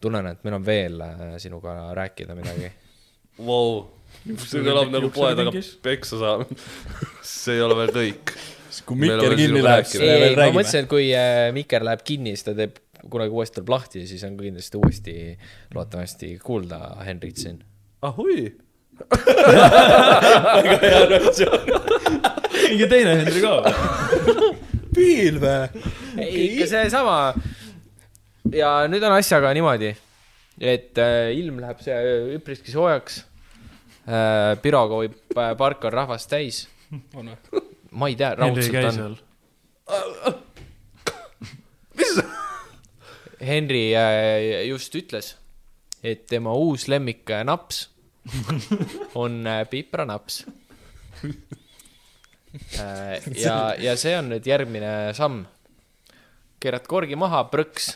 tunnen, 0.02 0.28
et 0.30 0.44
meil 0.46 0.58
on 0.60 0.66
veel 0.66 1.00
äh, 1.02 1.22
sinuga 1.42 1.78
rääkida 1.98 2.36
midagi. 2.38 2.70
Vau, 3.46 3.80
see 4.44 4.62
kõlab 4.66 4.92
nagu 4.94 5.10
poe 5.14 5.32
taga 5.38 5.54
peksa 5.86 6.20
saamine. 6.22 6.58
see 7.26 7.58
ei 7.58 7.64
ole 7.66 7.78
veel 7.82 7.94
kõik. 7.96 8.36
kui 8.86 9.00
mikker 9.02 9.34
kinni 9.40 9.64
läheb, 9.64 9.88
siis 9.90 10.04
me 10.04 10.12
veel 10.12 10.36
ma 10.36 10.42
räägime. 10.42 10.60
mõtlesin, 10.60 10.86
et 10.86 10.92
kui 10.92 11.08
äh, 11.18 11.48
Mikker 11.56 11.86
läheb 11.88 12.06
kinni, 12.06 12.36
siis 12.36 12.46
ta 12.46 12.54
teeb 12.58 12.78
kunagi 13.10 13.34
uuesti 13.34 13.60
tuleb 13.60 13.74
lahti, 13.74 14.06
siis 14.10 14.24
on 14.28 14.38
kindlasti 14.38 14.78
uuesti 14.78 15.18
loodetavasti 15.74 16.32
kuulda 16.44 16.80
Henrit 17.06 17.42
siin. 17.42 17.60
ahoi. 20.48 20.78
mingi 22.70 22.88
teine 22.92 23.14
Henri 23.22 23.42
ka 23.44 23.52
või? 23.62 24.52
piil 24.98 25.40
vä? 25.42 25.56
ei, 26.18 26.44
ikka 26.56 26.68
seesama. 26.72 27.18
ja 28.54 28.72
nüüd 28.92 29.04
on 29.08 29.14
asjaga 29.18 29.54
niimoodi, 29.58 29.92
et 30.60 30.98
äh, 31.02 31.32
ilm 31.38 31.62
läheb 31.64 31.80
see 31.86 31.98
üpriski 32.38 32.74
soojaks 32.74 33.22
äh,. 34.08 34.56
Pirogovi 34.64 35.12
pa- 35.36 35.54
park 35.60 35.84
on 35.88 35.94
rahvast 35.94 36.30
täis. 36.32 36.66
on 37.16 37.34
või? 37.34 37.64
ma 37.92 38.12
ei 38.12 38.16
tea, 38.20 38.34
raudselt 38.40 38.84
on. 38.84 38.96
seal. 38.98 39.16
Henri 43.48 43.84
äh, 43.96 44.66
just 44.68 44.96
ütles, 44.98 45.36
et 46.04 46.26
tema 46.28 46.54
uus 46.58 46.88
lemmik 46.92 47.30
äh, 47.32 47.44
naps 47.48 47.88
on 49.22 49.48
äh, 49.48 49.64
pipranaps. 49.70 50.46
ja, 53.46 53.58
ja 53.80 53.96
see 54.00 54.16
on 54.18 54.32
nüüd 54.34 54.48
järgmine 54.48 55.14
samm. 55.18 55.46
keerad 56.62 56.88
korgi 56.90 57.18
maha, 57.20 57.44
prõks, 57.52 57.92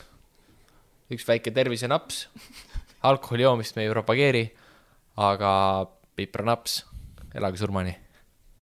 üks 1.12 1.26
väike 1.28 1.54
tervisenaps. 1.54 2.28
alkoholi 3.04 3.48
joomist 3.48 3.76
me 3.76 3.88
ei 3.88 3.94
propageeri, 3.94 4.46
aga 5.18 5.52
pipranaps, 6.16 6.84
elage 7.34 7.58
surmani 7.62 7.98